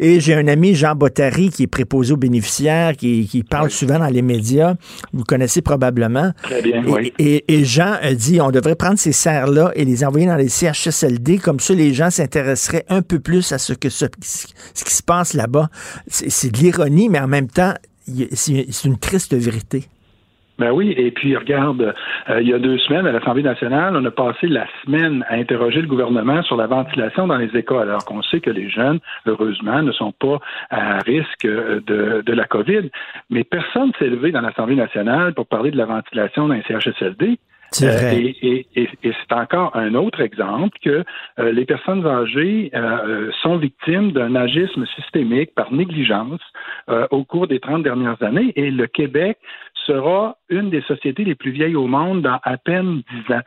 Et 0.00 0.20
j'ai 0.20 0.34
un 0.34 0.48
ami, 0.48 0.74
Jean 0.74 0.94
Bottary, 0.94 1.50
qui 1.50 1.62
est 1.62 1.68
préposé 1.68 2.12
aux 2.12 2.16
bénéficiaires, 2.16 2.96
qui, 2.96 3.26
qui 3.28 3.42
parle 3.42 3.70
souvent 3.70 3.98
dans 3.98 4.08
les 4.08 4.22
médias. 4.22 4.74
Vous 5.12 5.22
connaissez 5.22 5.62
probablement. 5.62 6.32
Très 6.42 6.62
bien, 6.62 6.82
et, 6.82 6.90
oui. 7.18 7.42
Et, 7.48 7.64
Jean 7.64 7.94
a 8.02 8.12
dit 8.12 8.40
on 8.40 8.50
devrait 8.50 8.76
prendre 8.76 8.98
ces 8.98 9.12
serres-là 9.12 9.70
et 9.76 9.84
les 9.84 10.04
envoyer 10.04 10.26
dans 10.26 10.36
les 10.36 10.48
CHSLD. 10.48 11.38
Comme 11.38 11.60
ça, 11.60 11.74
les 11.74 11.94
gens 11.94 12.10
s'intéresseraient 12.10 12.84
un 12.88 13.02
peu 13.02 13.20
plus 13.20 13.52
à 13.52 13.58
ce, 13.58 13.72
que 13.72 13.88
ce 13.88 14.04
qui 14.06 14.94
se 14.94 15.02
passe 15.02 15.32
là-bas. 15.32 15.70
C'est 16.08 16.50
de 16.50 16.58
l'ironie, 16.58 17.08
mais 17.08 17.20
en 17.20 17.28
même 17.28 17.48
temps, 17.48 17.74
c'est 18.06 18.84
une 18.84 18.98
triste 18.98 19.34
vérité. 19.34 19.84
Ben 20.56 20.70
oui, 20.70 20.94
et 20.96 21.10
puis 21.10 21.36
regarde, 21.36 21.94
euh, 22.30 22.40
il 22.40 22.48
y 22.48 22.54
a 22.54 22.60
deux 22.60 22.78
semaines 22.78 23.06
à 23.08 23.12
l'Assemblée 23.12 23.42
nationale, 23.42 23.96
on 23.96 24.04
a 24.04 24.10
passé 24.12 24.46
la 24.46 24.66
semaine 24.84 25.24
à 25.28 25.34
interroger 25.34 25.80
le 25.82 25.88
gouvernement 25.88 26.42
sur 26.44 26.56
la 26.56 26.68
ventilation 26.68 27.26
dans 27.26 27.38
les 27.38 27.50
écoles, 27.56 27.88
alors 27.88 28.04
qu'on 28.04 28.22
sait 28.22 28.38
que 28.38 28.50
les 28.50 28.68
jeunes, 28.68 29.00
heureusement, 29.26 29.82
ne 29.82 29.90
sont 29.90 30.12
pas 30.12 30.38
à 30.70 30.98
risque 31.00 31.44
euh, 31.44 31.80
de, 31.88 32.22
de 32.24 32.32
la 32.32 32.44
COVID. 32.44 32.88
Mais 33.30 33.42
personne 33.42 33.90
s'est 33.98 34.06
levé 34.06 34.30
dans 34.30 34.42
l'Assemblée 34.42 34.76
nationale 34.76 35.34
pour 35.34 35.46
parler 35.46 35.72
de 35.72 35.76
la 35.76 35.86
ventilation 35.86 36.46
dans 36.46 36.54
les 36.54 36.62
CHSLD. 36.62 37.38
Euh, 37.82 38.32
et, 38.42 38.66
c'est 39.02 39.34
encore 39.34 39.74
un 39.76 39.94
autre 39.94 40.20
exemple 40.20 40.76
que 40.82 41.04
euh, 41.38 41.52
les 41.52 41.64
personnes 41.64 42.06
âgées 42.06 42.70
euh, 42.74 43.30
sont 43.42 43.56
victimes 43.56 44.12
d'un 44.12 44.34
agisme 44.34 44.86
systémique 44.96 45.54
par 45.54 45.72
négligence 45.72 46.40
au 47.10 47.24
cours 47.24 47.46
des 47.46 47.60
30 47.60 47.82
dernières 47.82 48.22
années 48.22 48.52
et 48.56 48.70
le 48.70 48.86
Québec 48.86 49.38
sera 49.86 50.36
une 50.48 50.70
des 50.70 50.82
sociétés 50.82 51.24
les 51.24 51.34
plus 51.34 51.50
vieilles 51.50 51.76
au 51.76 51.86
monde 51.86 52.22
dans 52.22 52.38
à 52.42 52.56
peine 52.56 53.02
10 53.28 53.34
ans. 53.34 53.40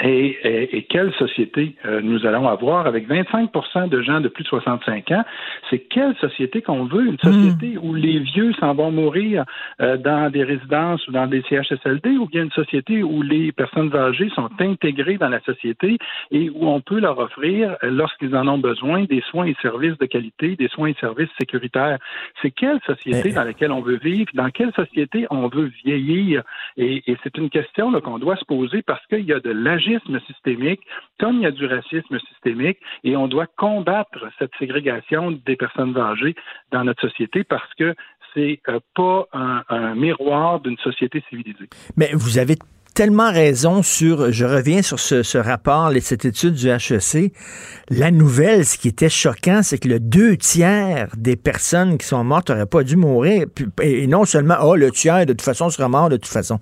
Et, 0.00 0.86
quelle 0.88 1.12
société 1.14 1.74
euh, 1.84 2.00
nous 2.00 2.24
allons 2.24 2.48
avoir 2.48 2.86
avec 2.86 3.08
25 3.08 3.88
de 3.88 4.00
gens 4.00 4.20
de 4.20 4.28
plus 4.28 4.44
de 4.44 4.48
65 4.48 5.10
ans? 5.10 5.24
C'est 5.70 5.80
quelle 5.80 6.14
société 6.16 6.62
qu'on 6.62 6.84
veut? 6.84 7.06
Une 7.06 7.18
société 7.18 7.76
hmm. 7.76 7.80
où 7.82 7.94
les 7.94 8.20
vieux 8.20 8.52
s'en 8.54 8.74
vont 8.74 8.92
mourir 8.92 9.44
euh, 9.80 9.96
dans 9.96 10.30
des 10.30 10.44
résidences 10.44 11.06
ou 11.08 11.12
dans 11.12 11.26
des 11.26 11.42
CHSLD 11.48 12.16
ou 12.16 12.26
bien 12.26 12.44
une 12.44 12.52
société 12.52 13.02
où 13.02 13.22
les 13.22 13.50
personnes 13.50 13.94
âgées 13.94 14.30
sont 14.36 14.48
intégrées 14.60 15.18
dans 15.18 15.28
la 15.28 15.40
société 15.40 15.98
et 16.30 16.48
où 16.50 16.68
on 16.68 16.80
peut 16.80 17.00
leur 17.00 17.18
offrir, 17.18 17.76
euh, 17.82 17.90
lorsqu'ils 17.90 18.36
en 18.36 18.46
ont 18.46 18.58
besoin, 18.58 19.02
des 19.04 19.22
soins 19.22 19.46
et 19.46 19.56
services 19.60 19.98
de 19.98 20.06
qualité, 20.06 20.54
des 20.54 20.68
soins 20.68 20.90
et 20.90 20.96
services 21.00 21.30
sécuritaires. 21.40 21.98
C'est 22.40 22.52
quelle 22.52 22.78
société 22.86 23.32
dans 23.32 23.44
laquelle 23.44 23.72
on 23.72 23.80
veut 23.80 23.98
vivre? 23.98 24.30
Dans 24.34 24.50
quelle 24.50 24.72
société 24.74 25.26
on 25.30 25.48
veut 25.48 25.72
vieillir? 25.84 26.42
Et, 26.76 27.02
et 27.10 27.16
c'est 27.24 27.36
une 27.36 27.50
question 27.50 27.90
qu'on 28.00 28.18
doit 28.20 28.36
se 28.36 28.44
poser 28.44 28.82
parce 28.82 29.04
qu'il 29.06 29.24
y 29.24 29.32
a 29.32 29.40
de 29.40 29.50
systémique, 30.26 30.80
comme 31.18 31.36
il 31.36 31.42
y 31.42 31.46
a 31.46 31.50
du 31.50 31.66
racisme 31.66 32.18
systémique, 32.28 32.78
et 33.04 33.16
on 33.16 33.28
doit 33.28 33.46
combattre 33.56 34.26
cette 34.38 34.52
ségrégation 34.58 35.32
des 35.32 35.56
personnes 35.56 35.96
âgées 35.96 36.34
dans 36.72 36.84
notre 36.84 37.08
société 37.08 37.44
parce 37.44 37.72
que 37.74 37.94
c'est 38.34 38.60
euh, 38.68 38.78
pas 38.94 39.26
un, 39.32 39.62
un 39.68 39.94
miroir 39.94 40.60
d'une 40.60 40.76
société 40.78 41.22
civilisée. 41.28 41.68
Mais 41.96 42.10
vous 42.12 42.38
avez 42.38 42.56
tellement 42.98 43.30
raison 43.30 43.82
sur, 43.84 44.32
je 44.32 44.44
reviens 44.44 44.82
sur 44.82 44.98
ce, 44.98 45.22
ce 45.22 45.38
rapport, 45.38 45.92
et 45.92 46.00
cette 46.00 46.24
étude 46.24 46.54
du 46.54 46.68
HEC. 46.68 47.32
La 47.90 48.10
nouvelle, 48.10 48.64
ce 48.64 48.76
qui 48.76 48.88
était 48.88 49.08
choquant, 49.08 49.60
c'est 49.62 49.78
que 49.78 49.86
le 49.86 50.00
deux 50.00 50.36
tiers 50.36 51.08
des 51.16 51.36
personnes 51.36 51.96
qui 51.96 52.06
sont 52.06 52.24
mortes 52.24 52.50
n'auraient 52.50 52.66
pas 52.66 52.82
dû 52.82 52.96
mourir. 52.96 53.46
Et 53.80 54.08
non 54.08 54.24
seulement, 54.24 54.56
oh, 54.62 54.74
le 54.74 54.90
tiers, 54.90 55.26
de 55.26 55.32
toute 55.32 55.42
façon, 55.42 55.70
sera 55.70 55.88
mort 55.88 56.08
de 56.08 56.16
toute 56.16 56.26
façon. 56.26 56.58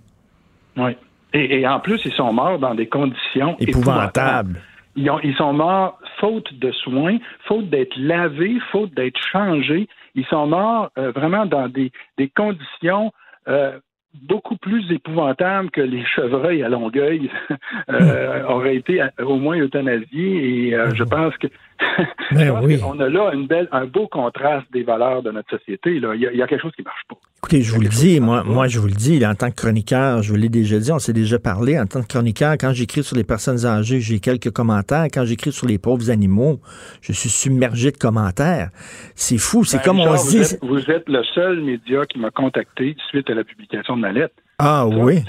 Oui. 0.76 0.94
Et, 1.36 1.60
et 1.60 1.66
en 1.68 1.80
plus, 1.80 2.04
ils 2.04 2.12
sont 2.12 2.32
morts 2.32 2.58
dans 2.58 2.74
des 2.74 2.86
conditions 2.86 3.56
Épouvantable. 3.58 4.60
Ils, 4.96 5.10
ont- 5.10 5.20
ils 5.22 5.34
sont 5.36 5.52
morts 5.52 5.98
faute 6.18 6.52
de 6.54 6.72
soins, 6.72 7.18
faute 7.46 7.68
d'être 7.68 7.94
lavés, 7.98 8.56
faute 8.72 8.94
d'être 8.94 9.18
changés. 9.18 9.86
Ils 10.14 10.24
sont 10.26 10.46
morts 10.46 10.90
euh, 10.98 11.10
vraiment 11.10 11.44
dans 11.44 11.68
des, 11.68 11.92
des 12.16 12.28
conditions 12.28 13.12
euh, 13.48 13.78
beaucoup 14.22 14.56
plus 14.56 14.90
épouvantables 14.90 15.70
que 15.70 15.82
les 15.82 16.02
chevreuils 16.06 16.62
à 16.62 16.70
Longueuil 16.70 17.30
euh, 17.90 18.44
auraient 18.48 18.76
été 18.76 19.04
au 19.22 19.36
moins 19.36 19.58
euthanasiés. 19.58 20.68
Et 20.68 20.74
euh, 20.74 20.94
je 20.94 21.04
pense 21.04 21.36
que 21.36 21.48
Ben 22.32 22.50
oui. 22.62 22.80
qu'on 22.80 22.98
a 23.00 23.08
là 23.08 23.30
une 23.32 23.46
belle, 23.46 23.68
un 23.70 23.86
beau 23.86 24.08
contraste 24.08 24.66
des 24.72 24.82
valeurs 24.82 25.22
de 25.22 25.30
notre 25.30 25.48
société. 25.56 26.00
Là. 26.00 26.14
Il, 26.14 26.20
y 26.20 26.26
a, 26.26 26.32
il 26.32 26.38
y 26.38 26.42
a 26.42 26.46
quelque 26.46 26.62
chose 26.62 26.72
qui 26.76 26.82
marche 26.82 27.02
pas. 27.08 27.14
Écoutez, 27.38 27.62
je 27.62 27.72
vous 27.72 27.80
le 27.80 27.88
dis, 27.88 28.18
moi, 28.18 28.42
moi, 28.44 28.66
je 28.66 28.80
vous 28.80 28.88
le 28.88 28.92
dis, 28.94 29.18
là, 29.20 29.30
en 29.30 29.34
tant 29.34 29.50
que 29.50 29.54
chroniqueur, 29.54 30.22
je 30.22 30.30
vous 30.30 30.36
l'ai 30.36 30.48
déjà 30.48 30.78
dit, 30.78 30.90
on 30.90 30.98
s'est 30.98 31.12
déjà 31.12 31.38
parlé, 31.38 31.78
en 31.78 31.86
tant 31.86 32.02
que 32.02 32.08
chroniqueur, 32.08 32.54
quand 32.58 32.72
j'écris 32.72 33.04
sur 33.04 33.16
les 33.16 33.22
personnes 33.24 33.64
âgées, 33.64 34.00
j'ai 34.00 34.18
quelques 34.18 34.50
commentaires. 34.50 35.04
Quand 35.12 35.24
j'écris 35.24 35.52
sur 35.52 35.66
les 35.68 35.78
pauvres 35.78 36.10
animaux, 36.10 36.60
je 37.00 37.12
suis 37.12 37.28
submergé 37.28 37.92
de 37.92 37.96
commentaires. 37.96 38.70
C'est 39.14 39.38
fou, 39.38 39.64
c'est 39.64 39.76
Ben, 39.78 39.84
comme 39.84 40.00
on 40.00 40.16
se 40.16 40.30
dit. 40.30 40.38
Vous 40.38 40.42
êtes, 40.44 40.64
vous 40.64 40.90
êtes 40.90 41.08
le 41.08 41.22
seul 41.34 41.60
média 41.60 42.04
qui 42.06 42.18
m'a 42.18 42.30
contacté 42.30 42.96
suite 43.08 43.30
à 43.30 43.34
la 43.34 43.44
publication 43.44 43.96
de 43.96 44.00
ma 44.02 44.12
lettre. 44.12 44.34
Ah 44.58 44.84
Ça, 44.90 44.96
oui. 44.96 45.22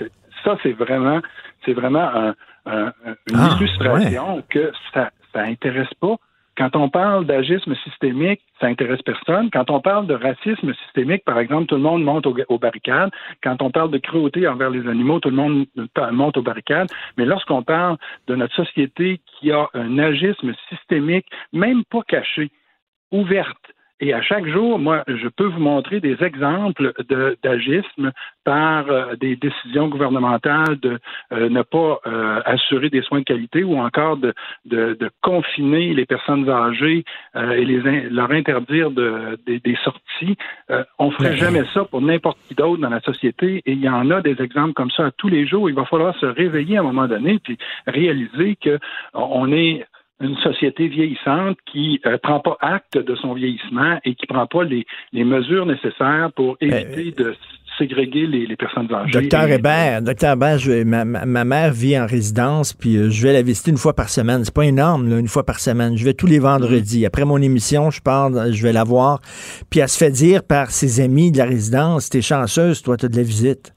Ça, 0.43 0.57
c'est 0.63 0.73
vraiment, 0.73 1.21
c'est 1.65 1.73
vraiment 1.73 2.07
un- 2.09 2.35
un- 2.65 2.87
un- 3.05 3.15
une 3.29 3.35
Ah, 3.37 3.55
illustration 3.59 4.43
que 4.49 4.71
ça, 4.93 5.11
ça 5.33 5.41
intéresse 5.41 5.93
pas. 6.01 6.15
Quand 6.57 6.75
on 6.75 6.89
parle 6.89 7.25
d'agisme 7.25 7.75
systémique, 7.83 8.41
ça 8.59 8.65
intéresse 8.65 9.01
personne. 9.03 9.51
Quand 9.51 9.69
on 9.69 9.79
parle 9.79 10.07
de 10.07 10.15
racisme 10.15 10.73
systémique, 10.85 11.23
par 11.23 11.37
exemple, 11.37 11.67
tout 11.67 11.75
le 11.75 11.81
monde 11.81 12.03
monte 12.03 12.25
aux, 12.25 12.35
aux 12.49 12.57
barricades. 12.57 13.11
Quand 13.43 13.61
on 13.61 13.69
parle 13.69 13.91
de 13.91 13.99
cruauté 13.99 14.47
envers 14.47 14.71
les 14.71 14.89
animaux, 14.89 15.19
tout 15.19 15.29
le 15.29 15.35
monde 15.35 15.67
monte 16.11 16.37
aux 16.37 16.41
barricades. 16.41 16.89
Mais 17.17 17.25
lorsqu'on 17.25 17.61
parle 17.61 17.97
de 18.25 18.35
notre 18.35 18.55
société 18.55 19.21
qui 19.25 19.51
a 19.51 19.67
un 19.75 19.99
agisme 19.99 20.53
systémique, 20.69 21.27
même 21.53 21.83
pas 21.85 22.01
caché, 22.07 22.49
ouverte, 23.11 23.73
et 23.99 24.13
à 24.13 24.21
chaque 24.21 24.45
jour, 24.47 24.77
moi, 24.79 25.03
je 25.07 25.27
peux 25.27 25.45
vous 25.45 25.59
montrer 25.59 25.99
des 25.99 26.23
exemples 26.23 26.93
de- 27.09 27.37
d'agisme 27.43 28.11
par 28.43 28.89
euh, 28.89 29.15
des 29.15 29.35
décisions 29.35 29.87
gouvernementales 29.87 30.77
de 30.79 30.99
euh, 31.33 31.49
ne 31.49 31.61
pas 31.63 31.99
euh, 32.05 32.39
assurer 32.45 32.89
des 32.89 33.01
soins 33.01 33.19
de 33.19 33.23
qualité 33.25 33.63
ou 33.63 33.77
encore 33.79 34.17
de, 34.17 34.33
de, 34.65 34.95
de 34.99 35.09
confiner 35.21 35.93
les 35.93 36.05
personnes 36.05 36.47
âgées 36.49 37.03
et 37.35 37.65
les 37.65 37.79
in- 37.87 38.09
leur 38.11 38.31
interdire 38.31 38.91
de, 38.91 39.37
des, 39.45 39.59
des 39.59 39.75
sorties. 39.83 40.37
Euh, 40.71 40.83
on 40.99 41.11
ferait 41.11 41.31
Mais- 41.31 41.37
jamais 41.37 41.63
ça 41.73 41.83
pour 41.85 42.01
n'importe 42.01 42.37
qui 42.47 42.55
d'autre 42.55 42.81
dans 42.81 42.89
la 42.89 43.01
société 43.01 43.63
et 43.65 43.71
il 43.73 43.81
y 43.81 43.89
en 43.89 44.09
a 44.11 44.21
des 44.21 44.41
exemples 44.41 44.73
comme 44.73 44.91
ça 44.91 45.07
à 45.07 45.11
tous 45.11 45.27
les 45.27 45.45
jours. 45.47 45.69
Il 45.69 45.75
va 45.75 45.85
falloir 45.85 46.15
se 46.17 46.25
réveiller 46.25 46.77
à 46.77 46.81
un 46.81 46.83
moment 46.83 47.07
donné 47.07 47.39
puis 47.43 47.57
réaliser 47.87 48.55
que 48.57 48.79
on 49.13 49.51
est 49.51 49.85
une 50.21 50.35
société 50.37 50.87
vieillissante 50.87 51.57
qui 51.71 51.99
ne 52.05 52.15
prend 52.17 52.39
pas 52.39 52.57
acte 52.61 52.97
de 52.97 53.15
son 53.15 53.33
vieillissement 53.33 53.99
et 54.03 54.15
qui 54.15 54.25
ne 54.29 54.33
prend 54.35 54.47
pas 54.47 54.63
les, 54.63 54.85
les 55.13 55.23
mesures 55.23 55.65
nécessaires 55.65 56.31
pour 56.35 56.57
éviter 56.59 57.11
de 57.11 57.35
ségréguer 57.77 58.25
les, 58.25 58.47
les 58.47 58.55
personnes 58.55 58.91
âgées. 58.91 59.11
Docteur 59.11 59.47
Hébert, 59.47 60.01
docteur 60.01 60.33
Hébert, 60.33 60.57
je- 60.57 60.83
ma, 60.83 61.05
ma- 61.05 61.25
ma 61.25 61.43
mère 61.45 61.71
vit 61.71 61.99
en 61.99 62.07
résidence, 62.07 62.73
puis 62.73 62.97
euh, 62.97 63.11
je 63.11 63.21
vais 63.27 63.33
la 63.33 63.43
visiter 63.43 63.69
une 63.69 63.77
fois 63.77 63.93
par 63.93 64.09
semaine. 64.09 64.43
C'est 64.43 64.53
pas 64.55 64.65
énorme, 64.65 65.07
là, 65.07 65.19
une 65.19 65.27
fois 65.27 65.45
par 65.45 65.59
semaine. 65.59 65.95
Je 65.95 66.03
vais 66.03 66.15
tous 66.15 66.25
les 66.25 66.39
vendredis. 66.39 67.05
Après 67.05 67.23
mon 67.23 67.39
émission, 67.39 67.91
je 67.91 68.01
pars, 68.01 68.31
je 68.51 68.63
vais 68.63 68.73
la 68.73 68.83
voir. 68.83 69.19
Puis 69.69 69.81
elle 69.81 69.89
se 69.89 69.97
fait 69.99 70.09
dire 70.09 70.41
par 70.43 70.71
ses 70.71 70.99
amis 71.01 71.31
de 71.31 71.37
la 71.37 71.45
résidence, 71.45 72.09
t'es 72.09 72.21
chanceuse, 72.23 72.81
toi, 72.81 72.97
t'as 72.97 73.09
de 73.09 73.15
la 73.17 73.21
visite. 73.23 73.73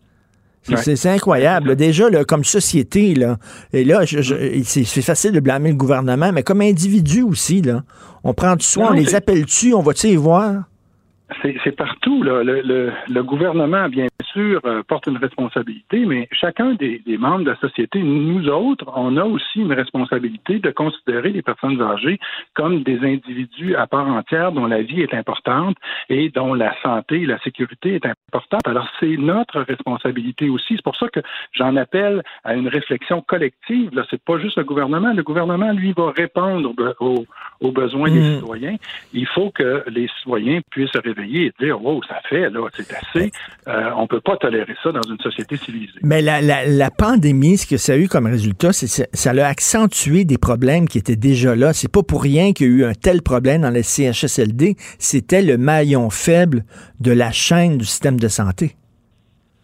C'est 0.62 1.04
Ouais. 1.04 1.10
incroyable. 1.14 1.74
Déjà, 1.74 2.10
là, 2.10 2.24
comme 2.24 2.44
société, 2.44 3.14
là, 3.14 3.38
et 3.72 3.82
là, 3.84 4.04
je- 4.04 4.20
je- 4.20 4.62
c'est 4.64 5.02
facile 5.02 5.32
de 5.32 5.40
blâmer 5.40 5.70
le 5.70 5.76
gouvernement, 5.76 6.32
mais 6.32 6.42
comme 6.42 6.60
individu 6.60 7.22
aussi, 7.22 7.62
là, 7.62 7.82
on 8.24 8.34
prend 8.34 8.56
du 8.56 8.64
soin, 8.64 8.84
Non, 8.86 8.90
on 8.90 8.94
les 8.94 9.06
c'est- 9.06 9.16
appelle 9.16 9.44
dessus, 9.44 9.72
on 9.72 9.80
va-tu 9.82 10.08
les 10.08 10.16
voir? 10.16 10.64
C'est 11.64 11.76
partout. 11.76 12.22
Là. 12.22 12.42
Le, 12.42 12.60
le- 12.62 12.92
le 13.08 13.22
gouvernement, 13.22 13.88
bien 13.88 14.06
sûr, 14.32 14.60
euh, 14.64 14.82
porte 14.82 15.06
une 15.06 15.16
responsabilité, 15.16 16.04
mais 16.04 16.28
chacun 16.32 16.74
des, 16.74 17.00
des 17.06 17.18
membres 17.18 17.44
de 17.44 17.50
la 17.50 17.56
société, 17.56 18.00
nous 18.02 18.48
autres, 18.48 18.86
on 18.96 19.16
a 19.16 19.24
aussi 19.24 19.60
une 19.60 19.72
responsabilité 19.72 20.58
de 20.58 20.70
considérer 20.70 21.30
les 21.30 21.42
personnes 21.42 21.80
âgées 21.80 22.18
comme 22.54 22.82
des 22.82 22.98
individus 23.00 23.74
à 23.76 23.86
part 23.86 24.06
entière 24.08 24.52
dont 24.52 24.66
la 24.66 24.82
vie 24.82 25.02
est 25.02 25.14
importante 25.14 25.76
et 26.08 26.30
dont 26.30 26.54
la 26.54 26.74
santé 26.82 27.22
et 27.22 27.26
la 27.26 27.38
sécurité 27.40 27.94
est 27.94 28.06
importante. 28.06 28.66
Alors, 28.66 28.88
c'est 28.98 29.16
notre 29.16 29.60
responsabilité 29.60 30.48
aussi. 30.48 30.74
C'est 30.76 30.82
pour 30.84 30.96
ça 30.96 31.08
que 31.08 31.20
j'en 31.52 31.76
appelle 31.76 32.22
à 32.44 32.54
une 32.54 32.68
réflexion 32.68 33.22
collective. 33.22 33.90
Là, 33.94 34.04
c'est 34.10 34.22
pas 34.22 34.38
juste 34.38 34.56
le 34.58 34.64
gouvernement. 34.64 35.12
Le 35.12 35.22
gouvernement, 35.22 35.72
lui, 35.72 35.92
va 35.96 36.10
répondre 36.10 36.72
aux, 37.00 37.06
aux- 37.06 37.26
aux 37.60 37.72
besoins 37.72 38.10
des 38.10 38.20
Mm. 38.20 38.34
citoyens. 38.40 38.76
Il 39.12 39.26
faut 39.26 39.50
que 39.50 39.84
les 39.88 40.08
citoyens 40.18 40.60
puissent 40.70 40.90
se 40.92 40.98
réveiller 40.98 41.19
et 41.22 41.52
dire 41.60 41.82
wow 41.82 42.02
ça 42.08 42.20
fait 42.28 42.50
là 42.50 42.60
c'est 42.74 42.92
assez 42.92 43.30
Euh, 43.68 43.90
on 43.96 44.06
peut 44.06 44.22
pas 44.22 44.36
tolérer 44.36 44.74
ça 44.82 44.90
dans 44.90 45.02
une 45.02 45.18
société 45.20 45.56
civilisée 45.56 46.00
Mais 46.02 46.22
la, 46.22 46.40
la, 46.40 46.66
la 46.66 46.90
pandémie, 46.90 47.58
ce 47.58 47.66
que 47.66 47.76
ça 47.76 47.92
a 47.92 47.96
eu 47.96 48.08
comme 48.08 48.26
résultat, 48.26 48.72
c'est 48.72 48.86
que 48.86 49.08
ça 49.12 49.30
a 49.30 49.46
accentué 49.46 50.24
des 50.24 50.38
problèmes 50.38 50.88
qui 50.88 50.98
étaient 50.98 51.14
déjà 51.14 51.54
là. 51.54 51.72
C'est 51.72 51.92
pas 51.92 52.02
pour 52.02 52.22
rien 52.22 52.52
qu'il 52.52 52.66
y 52.66 52.70
a 52.70 52.72
eu 52.72 52.84
un 52.84 52.94
tel 52.94 53.22
problème 53.22 53.62
dans 53.62 53.70
les 53.70 53.82
CHSLD. 53.82 54.76
C'était 54.98 55.42
le 55.42 55.58
maillon 55.58 56.08
faible 56.10 56.64
de 57.00 57.12
la 57.12 57.32
chaîne 57.32 57.76
du 57.78 57.84
système 57.84 58.18
de 58.18 58.28
santé. 58.28 58.76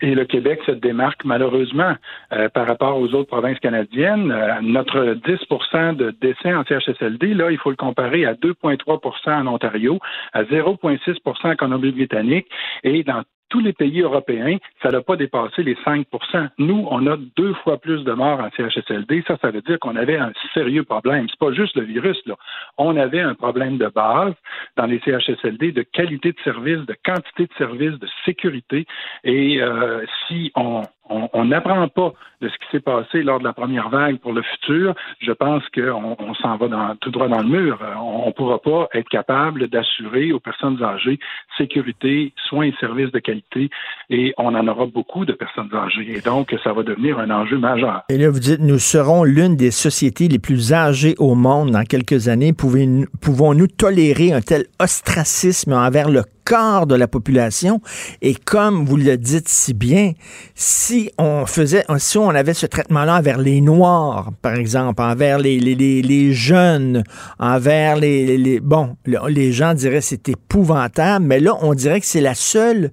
Et 0.01 0.14
le 0.14 0.24
Québec 0.24 0.61
se 0.66 0.72
démarque 0.72 1.24
malheureusement 1.24 1.94
euh, 2.32 2.49
par 2.49 2.66
rapport 2.66 2.99
aux 2.99 3.14
autres 3.14 3.28
provinces 3.28 3.59
canadiennes. 3.61 4.30
Euh, 4.30 4.61
notre 4.62 5.14
10% 5.14 5.97
de 5.97 6.14
décès 6.20 6.55
en 6.55 6.64
CHSLD, 6.64 7.34
là, 7.34 7.51
il 7.51 7.59
faut 7.59 7.70
le 7.70 7.76
comparer 7.76 8.26
à 8.26 8.34
2,3% 8.34 9.30
en 9.30 9.47
Ontario, 9.47 9.99
à 10.32 10.44
0,6% 10.44 11.53
en 11.53 11.57
Colombie-Britannique 11.57 12.47
et 12.84 13.03
dans 13.05 13.22
tous 13.49 13.61
les 13.61 13.72
pays 13.72 14.01
européens, 14.01 14.59
ça 14.82 14.90
n'a 14.90 15.01
pas 15.01 15.16
dépassé 15.16 15.62
les 15.62 15.74
5% 15.76 16.49
Nous, 16.59 16.86
on 16.90 17.07
a 17.07 17.16
deux 17.36 17.55
fois 17.55 17.78
plus 17.78 18.05
de 18.05 18.12
morts 18.12 18.40
en 18.40 18.51
CHSLD. 18.57 19.24
Ça, 19.26 19.36
ça 19.40 19.51
veut 19.51 19.62
dire 19.62 19.78
qu'on 19.78 19.97
avait 19.97 20.16
un 20.16 20.32
sérieux 20.55 20.84
problème. 20.84 21.26
C'est 21.28 21.38
pas 21.38 21.53
juste 21.53 21.76
le 21.76 21.84
virus, 21.84 22.20
là. 22.26 22.34
On 22.78 22.97
avait 22.97 23.20
un 23.20 23.34
problème 23.34 23.78
de 23.78 23.86
base 23.88 24.34
dans 24.76 24.86
les 24.86 25.01
CHSLD 25.01 25.72
de 25.72 25.82
qualité 25.82 26.32
de 26.32 26.40
service, 26.42 26.80
de 26.86 26.97
quantité 27.05 27.44
de 27.44 27.55
service, 27.57 27.99
de 27.99 28.09
sécurité. 28.24 28.86
Et 29.24 29.62
euh, 29.62 30.05
si 30.26 30.53
on 30.55 30.82
on 31.09 31.44
n'apprend 31.44 31.88
pas 31.88 32.12
de 32.40 32.48
ce 32.48 32.54
qui 32.54 32.66
s'est 32.70 32.80
passé 32.80 33.22
lors 33.22 33.38
de 33.38 33.44
la 33.44 33.52
première 33.52 33.88
vague 33.88 34.18
pour 34.18 34.32
le 34.32 34.42
futur, 34.42 34.94
je 35.20 35.32
pense 35.32 35.62
qu'on 35.74 36.16
on, 36.18 36.34
s'en 36.34 36.57
va 36.57 36.94
tout 37.00 37.11
droit 37.11 37.28
dans 37.28 37.40
le 37.40 37.48
mur. 37.48 37.78
Euh, 37.82 37.94
On 37.96 38.26
ne 38.26 38.32
pourra 38.32 38.59
pas 38.59 38.88
être 38.94 39.09
capable 39.09 39.68
d'assurer 39.68 40.32
aux 40.32 40.40
personnes 40.40 40.82
âgées 40.82 41.18
sécurité, 41.57 42.32
soins 42.48 42.66
et 42.66 42.74
services 42.78 43.11
de 43.12 43.18
qualité, 43.18 43.70
et 44.11 44.34
on 44.36 44.54
en 44.54 44.68
aura 44.68 44.86
beaucoup 44.86 45.24
de 45.24 45.32
personnes 45.32 45.70
âgées. 45.74 46.18
Et 46.18 46.20
donc, 46.20 46.54
ça 46.62 46.72
va 46.72 46.82
devenir 46.82 47.18
un 47.18 47.30
enjeu 47.30 47.59
majeur. 47.59 48.02
Et 48.11 48.18
là, 48.18 48.30
vous 48.30 48.40
dites, 48.40 48.61
nous 48.61 48.78
serons 48.78 49.24
l'une 49.24 49.57
des 49.57 49.70
sociétés 49.70 50.28
les 50.28 50.38
plus 50.38 50.72
âgées 50.72 51.14
au 51.18 51.34
monde 51.34 51.70
dans 51.70 51.84
quelques 51.84 52.28
années. 52.28 52.52
Pouvons-nous 52.52 53.66
tolérer 53.68 54.32
un 54.32 54.40
tel 54.40 54.64
ostracisme 54.78 55.72
envers 55.72 56.11
le 56.11 56.22
quart 56.47 56.86
de 56.86 56.94
la 56.94 57.09
population? 57.09 57.82
Et 58.22 58.34
comme 58.34 58.86
vous 58.86 58.97
le 58.97 59.16
dites 59.18 59.49
si 59.49 59.74
bien, 59.74 60.12
si 60.55 61.11
on 61.18 61.44
faisait, 61.44 61.84
si 61.99 62.16
on 62.16 62.30
avait 62.30 62.55
ce 62.55 62.64
traitement-là 62.66 63.18
envers 63.18 63.38
les 63.38 63.61
Noirs, 63.61 64.30
par 64.40 64.55
exemple, 64.55 65.03
envers 65.03 65.38
les, 65.38 65.59
les, 65.61 65.74
les, 66.03 66.32
jeunes, 66.32 67.03
envers 67.38 67.97
les, 67.97 68.38
les, 68.38 68.61
bon, 68.61 68.97
le- 69.05 69.18
les 69.28 69.53
gens 69.53 69.74
diraient 69.74 70.01
c'est 70.01 70.28
épouvantable, 70.28 71.26
mais 71.26 71.40
là, 71.40 71.53
on 71.61 71.74
dirait 71.74 72.01
que 72.01 72.07
c'est 72.07 72.20
la 72.20 72.34
seule, 72.34 72.92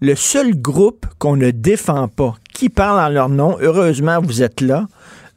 le 0.00 0.14
seul 0.16 0.60
groupe 0.60 1.06
qu'on 1.18 1.36
ne 1.36 1.50
défend 1.50 2.08
pas. 2.08 2.34
Qui 2.54 2.68
parle 2.70 2.98
en 3.00 3.08
leur 3.08 3.28
nom? 3.28 3.56
Heureusement, 3.60 4.20
vous 4.22 4.42
êtes 4.42 4.60
là. 4.60 4.86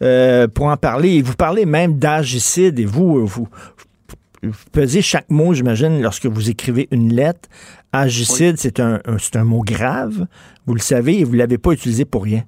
euh, 0.04 0.48
pour 0.48 0.68
en 0.68 0.78
parler. 0.78 1.16
Et 1.16 1.22
vous 1.24 1.34
parlez 1.34 1.66
même 1.66 1.98
d'agicide 1.98 2.78
et 2.80 2.86
vous, 2.86 3.26
vous, 3.26 3.48
vous 3.48 3.87
pesez 4.72 5.02
chaque 5.02 5.30
mot, 5.30 5.54
j'imagine, 5.54 6.02
lorsque 6.02 6.26
vous 6.26 6.50
écrivez 6.50 6.88
une 6.92 7.14
lettre. 7.14 7.50
Agicide, 7.92 8.58
c'est 8.58 8.80
un, 8.80 9.02
un 9.06 9.44
mot 9.44 9.62
grave. 9.62 10.28
Vous 10.66 10.74
le 10.74 10.80
savez 10.80 11.20
et 11.20 11.24
vous 11.24 11.34
ne 11.34 11.38
l'avez 11.38 11.58
pas 11.58 11.72
utilisé 11.72 12.06
pour 12.06 12.24
rien. 12.24 12.44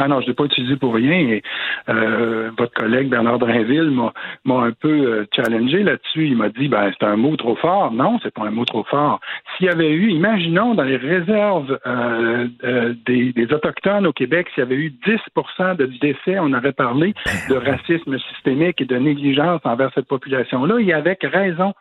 Ah 0.00 0.06
non, 0.06 0.20
je 0.20 0.26
ne 0.26 0.28
l'ai 0.28 0.34
pas 0.34 0.44
utilisé 0.44 0.76
pour 0.76 0.94
rien. 0.94 1.18
Et, 1.18 1.42
euh, 1.88 2.50
votre 2.56 2.72
collègue 2.72 3.08
Bernard 3.08 3.40
Drinville 3.40 3.90
m'a 4.44 4.54
un 4.54 4.70
peu 4.70 4.88
euh, 4.88 5.26
challengé 5.34 5.82
là-dessus. 5.82 6.26
Il 6.26 6.36
m'a 6.36 6.48
dit, 6.48 6.68
ben 6.68 6.90
c'est 6.98 7.06
un 7.06 7.16
mot 7.16 7.36
trop 7.36 7.56
fort. 7.56 7.92
Non, 7.92 8.18
c'est 8.22 8.32
pas 8.32 8.44
un 8.44 8.50
mot 8.50 8.64
trop 8.64 8.84
fort. 8.84 9.20
S'il 9.56 9.66
y 9.66 9.70
avait 9.70 9.90
eu, 9.90 10.10
imaginons 10.10 10.74
dans 10.74 10.84
les 10.84 10.96
réserves 10.96 11.78
euh, 11.86 12.46
des, 13.06 13.32
des, 13.32 13.52
autochtones 13.52 14.06
au 14.06 14.12
Québec, 14.12 14.48
s'il 14.54 14.62
y 14.62 14.66
avait 14.66 14.76
eu 14.76 14.94
10% 15.04 15.76
de 15.76 15.86
décès, 16.00 16.38
on 16.38 16.52
aurait 16.52 16.72
parlé 16.72 17.14
de 17.50 17.56
racisme 17.56 18.18
systémique 18.32 18.80
et 18.80 18.84
de 18.84 18.96
négligence 18.96 19.60
envers 19.64 19.90
cette 19.94 20.06
population-là. 20.06 20.78
Et 20.78 20.92
avec 20.92 21.22
raison. 21.24 21.74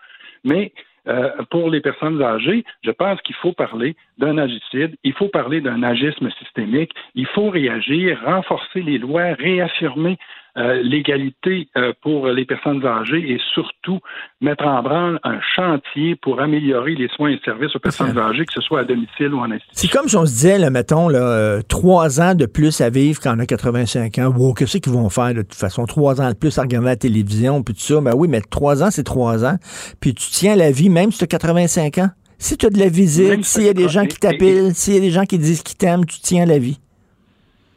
Mais 0.43 0.71
euh, 1.07 1.29
pour 1.49 1.69
les 1.69 1.81
personnes 1.81 2.21
âgées, 2.21 2.65
je 2.83 2.91
pense 2.91 3.21
qu'il 3.21 3.35
faut 3.35 3.53
parler 3.53 3.95
d'un 4.17 4.37
agicide, 4.37 4.95
il 5.03 5.13
faut 5.13 5.29
parler 5.29 5.61
d'un 5.61 5.83
agisme 5.83 6.29
systémique, 6.31 6.91
il 7.15 7.25
faut 7.27 7.49
réagir, 7.49 8.19
renforcer 8.25 8.81
les 8.81 8.97
lois, 8.97 9.33
réaffirmer 9.33 10.17
euh, 10.57 10.81
l'égalité 10.81 11.69
euh, 11.77 11.93
pour 12.01 12.27
les 12.27 12.45
personnes 12.45 12.83
âgées 12.85 13.31
et 13.31 13.39
surtout 13.53 13.99
mettre 14.41 14.65
en 14.65 14.81
branle 14.81 15.19
un 15.23 15.39
chantier 15.55 16.15
pour 16.15 16.41
améliorer 16.41 16.95
les 16.95 17.07
soins 17.09 17.29
et 17.29 17.39
services 17.45 17.75
aux 17.75 17.79
personnes 17.79 18.17
âgées, 18.17 18.45
que 18.45 18.53
ce 18.53 18.61
soit 18.61 18.79
à 18.79 18.83
domicile 18.83 19.33
ou 19.33 19.39
en 19.39 19.51
institution. 19.51 19.73
C'est 19.73 19.87
comme 19.87 20.07
si 20.07 20.15
on 20.15 20.25
se 20.25 20.31
disait, 20.31 20.57
là, 20.57 20.69
mettons, 20.69 21.09
là, 21.09 21.19
euh, 21.19 21.61
trois 21.67 22.19
ans 22.21 22.33
de 22.33 22.45
plus 22.45 22.81
à 22.81 22.89
vivre 22.89 23.19
quand 23.21 23.35
on 23.35 23.39
a 23.39 23.45
85 23.45 24.17
ans. 24.17 24.33
Wow, 24.35 24.53
qu'est-ce 24.53 24.77
qu'ils 24.79 24.93
vont 24.93 25.09
faire 25.09 25.33
de 25.33 25.41
toute 25.41 25.53
façon? 25.53 25.85
Trois 25.85 26.21
ans 26.21 26.29
de 26.29 26.35
plus 26.35 26.57
à 26.57 26.63
regarder 26.63 26.87
la 26.87 26.95
télévision, 26.95 27.61
puis 27.61 27.75
tout 27.75 27.81
ça. 27.81 28.01
Ben 28.01 28.13
oui, 28.15 28.27
mais 28.27 28.41
trois 28.41 28.83
ans, 28.83 28.89
c'est 28.89 29.03
trois 29.03 29.45
ans. 29.45 29.57
Puis 29.99 30.15
tu 30.15 30.29
tiens 30.31 30.55
la 30.55 30.71
vie 30.71 30.89
même 30.89 31.11
si 31.11 31.19
tu 31.19 31.23
as 31.25 31.27
85 31.27 31.97
ans. 31.99 32.09
Si 32.39 32.57
tu 32.57 32.65
as 32.65 32.69
de 32.69 32.79
la 32.79 32.89
visite, 32.89 33.43
s'il 33.45 33.63
y 33.63 33.69
a 33.69 33.73
des 33.73 33.89
gens 33.89 34.05
qui 34.05 34.17
t'appellent, 34.17 34.73
s'il 34.73 34.93
y 34.93 34.97
a 34.97 35.01
des 35.01 35.11
gens 35.11 35.25
qui 35.25 35.37
disent 35.37 35.63
qu'ils 35.63 35.77
t'aiment, 35.77 36.05
tu 36.05 36.19
tiens 36.19 36.45
la 36.45 36.59
vie. 36.59 36.79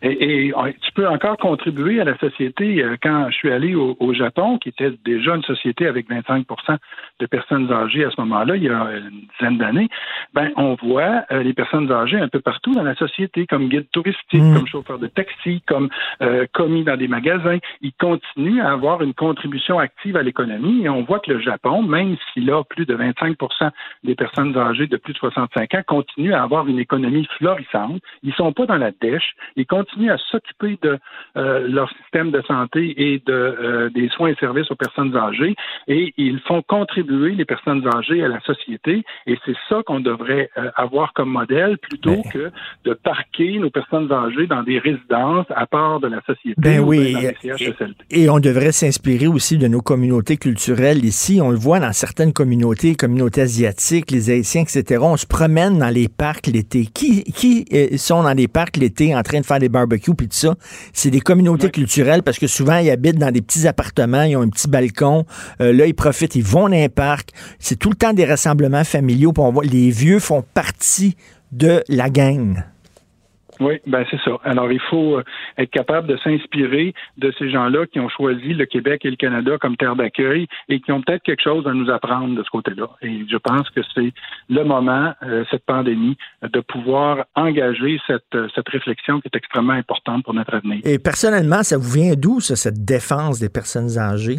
Et, 0.02 0.52
tu 0.80 0.92
peux 0.92 1.06
encore 1.06 1.36
contribuer 1.36 2.00
à 2.00 2.04
la 2.04 2.16
société. 2.18 2.82
Euh, 2.82 2.96
quand 3.02 3.26
je 3.30 3.34
suis 3.34 3.52
allé 3.52 3.74
au, 3.74 4.14
Japon, 4.14 4.58
qui 4.58 4.70
était 4.70 4.90
déjà 5.04 5.36
une 5.36 5.42
société 5.42 5.86
avec 5.86 6.08
25% 6.08 6.44
de 7.20 7.26
personnes 7.26 7.70
âgées 7.70 8.04
à 8.04 8.10
ce 8.10 8.20
moment-là, 8.22 8.56
il 8.56 8.64
y 8.64 8.68
a 8.68 8.90
une 8.96 9.26
dizaine 9.38 9.58
d'années, 9.58 9.88
ben 10.34 10.50
on 10.56 10.74
voit 10.74 11.24
euh, 11.30 11.42
les 11.42 11.52
personnes 11.52 11.90
âgées 11.92 12.18
un 12.18 12.28
peu 12.28 12.40
partout 12.40 12.72
dans 12.72 12.82
la 12.82 12.94
société, 12.94 13.46
comme 13.46 13.68
guide 13.68 13.88
touristique, 13.92 14.42
mm. 14.42 14.54
comme 14.54 14.66
chauffeur 14.66 14.98
de 14.98 15.06
taxi, 15.06 15.62
comme 15.66 15.88
euh, 16.22 16.46
commis 16.52 16.82
dans 16.82 16.96
des 16.96 17.08
magasins. 17.08 17.58
Ils 17.82 17.92
continuent 17.92 18.62
à 18.62 18.72
avoir 18.72 19.02
une 19.02 19.14
contribution 19.14 19.78
active 19.78 20.16
à 20.16 20.22
l'économie 20.22 20.84
et 20.84 20.88
on 20.88 21.02
voit 21.02 21.20
que 21.20 21.30
le 21.30 21.40
Japon, 21.40 21.82
même 21.82 22.16
s'il 22.32 22.50
a 22.50 22.64
plus 22.64 22.86
de 22.86 22.96
25% 22.96 23.70
des 24.04 24.14
personnes 24.14 24.56
âgées 24.56 24.86
de 24.86 24.96
plus 24.96 25.12
de 25.12 25.18
65 25.18 25.74
ans, 25.74 25.82
continue 25.86 26.32
à 26.32 26.42
avoir 26.42 26.66
une 26.66 26.78
économie 26.78 27.28
florissante. 27.38 28.00
Ils 28.22 28.34
sont 28.34 28.52
pas 28.52 28.66
dans 28.66 28.76
la 28.76 28.90
dèche. 28.90 29.34
Ils 29.56 29.66
continuent 29.66 29.89
à 30.08 30.16
s'occuper 30.30 30.78
de 30.82 30.98
euh, 31.36 31.66
leur 31.68 31.90
système 32.00 32.30
de 32.30 32.42
santé 32.42 32.94
et 32.96 33.22
de, 33.26 33.32
euh, 33.32 33.90
des 33.90 34.08
soins 34.08 34.28
et 34.28 34.34
services 34.36 34.70
aux 34.70 34.76
personnes 34.76 35.16
âgées 35.16 35.54
et 35.88 36.12
ils 36.16 36.40
font 36.40 36.62
contribuer 36.62 37.32
les 37.32 37.44
personnes 37.44 37.86
âgées 37.94 38.22
à 38.24 38.28
la 38.28 38.40
société 38.40 39.04
et 39.26 39.38
c'est 39.44 39.56
ça 39.68 39.82
qu'on 39.86 40.00
devrait 40.00 40.50
euh, 40.56 40.70
avoir 40.76 41.12
comme 41.12 41.30
modèle 41.30 41.78
plutôt 41.78 42.22
que 42.32 42.50
de 42.84 42.94
parquer 42.94 43.58
nos 43.58 43.70
personnes 43.70 44.10
âgées 44.12 44.46
dans 44.46 44.62
des 44.62 44.78
résidences 44.78 45.46
à 45.50 45.66
part 45.66 46.00
de 46.00 46.08
la 46.08 46.20
société. 46.22 46.54
Ben 46.58 46.80
oui, 46.80 47.14
et, 48.10 48.24
et, 48.24 48.30
on 48.30 48.38
devrait 48.38 48.72
s'inspirer 48.72 49.26
aussi 49.26 49.58
de 49.58 49.66
nos 49.66 49.80
communautés 49.80 50.36
culturelles 50.36 51.04
ici. 51.04 51.40
On 51.42 51.50
le 51.50 51.56
voit 51.56 51.80
dans 51.80 51.92
certaines 51.92 52.32
communautés, 52.32 52.94
communautés 52.94 53.42
asiatiques, 53.42 54.10
les 54.10 54.30
Haïtiens, 54.30 54.62
etc. 54.62 55.00
On 55.02 55.16
se 55.16 55.26
promène 55.26 55.78
dans 55.78 55.92
les 55.92 56.08
parcs 56.08 56.46
l'été. 56.46 56.86
Qui, 56.86 57.24
qui 57.24 57.64
sont 57.98 58.22
dans 58.22 58.34
les 58.34 58.48
parcs 58.48 58.76
l'été 58.76 59.14
en 59.14 59.22
train 59.22 59.40
de 59.40 59.46
faire 59.46 59.58
des 59.58 59.68
barbecue 59.80 60.14
puis 60.14 60.28
tout 60.28 60.36
ça, 60.36 60.54
c'est 60.92 61.10
des 61.10 61.20
communautés 61.20 61.70
culturelles 61.70 62.22
parce 62.22 62.38
que 62.38 62.46
souvent 62.46 62.78
ils 62.78 62.90
habitent 62.90 63.18
dans 63.18 63.30
des 63.30 63.42
petits 63.42 63.66
appartements, 63.66 64.22
ils 64.22 64.36
ont 64.36 64.42
un 64.42 64.48
petit 64.48 64.68
balcon, 64.68 65.24
euh, 65.60 65.72
là 65.72 65.86
ils 65.86 65.94
profitent, 65.94 66.34
ils 66.34 66.44
vont 66.44 66.68
dans 66.68 66.76
un 66.76 66.88
parc. 66.88 67.30
C'est 67.58 67.76
tout 67.76 67.90
le 67.90 67.96
temps 67.96 68.12
des 68.12 68.24
rassemblements 68.24 68.84
familiaux. 68.84 69.32
On 69.38 69.52
voit 69.52 69.64
les 69.64 69.90
vieux 69.90 70.18
font 70.18 70.44
partie 70.54 71.16
de 71.52 71.82
la 71.88 72.10
gang. 72.10 72.62
Oui, 73.60 73.78
ben 73.86 74.04
c'est 74.10 74.20
ça. 74.22 74.38
Alors, 74.42 74.72
il 74.72 74.80
faut 74.80 75.18
euh, 75.18 75.24
être 75.58 75.70
capable 75.70 76.06
de 76.08 76.16
s'inspirer 76.16 76.94
de 77.18 77.32
ces 77.38 77.50
gens-là 77.50 77.86
qui 77.86 78.00
ont 78.00 78.08
choisi 78.08 78.54
le 78.54 78.64
Québec 78.64 79.04
et 79.04 79.10
le 79.10 79.16
Canada 79.16 79.58
comme 79.60 79.76
terre 79.76 79.96
d'accueil 79.96 80.46
et 80.70 80.80
qui 80.80 80.90
ont 80.92 81.02
peut-être 81.02 81.22
quelque 81.22 81.42
chose 81.42 81.66
à 81.66 81.72
nous 81.74 81.90
apprendre 81.90 82.34
de 82.34 82.42
ce 82.42 82.48
côté-là. 82.48 82.88
Et 83.02 83.26
je 83.30 83.36
pense 83.36 83.68
que 83.70 83.82
c'est 83.94 84.12
le 84.48 84.64
moment, 84.64 85.12
euh, 85.22 85.44
cette 85.50 85.66
pandémie, 85.66 86.16
de 86.42 86.60
pouvoir 86.60 87.26
engager 87.34 88.00
cette, 88.06 88.34
euh, 88.34 88.48
cette 88.54 88.68
réflexion 88.68 89.20
qui 89.20 89.28
est 89.28 89.36
extrêmement 89.36 89.74
importante 89.74 90.24
pour 90.24 90.32
notre 90.32 90.54
avenir. 90.54 90.80
Et 90.84 90.98
personnellement, 90.98 91.62
ça 91.62 91.76
vous 91.76 91.90
vient 91.90 92.14
d'où, 92.16 92.40
ça, 92.40 92.56
cette 92.56 92.82
défense 92.84 93.40
des 93.40 93.50
personnes 93.50 93.98
âgées? 93.98 94.38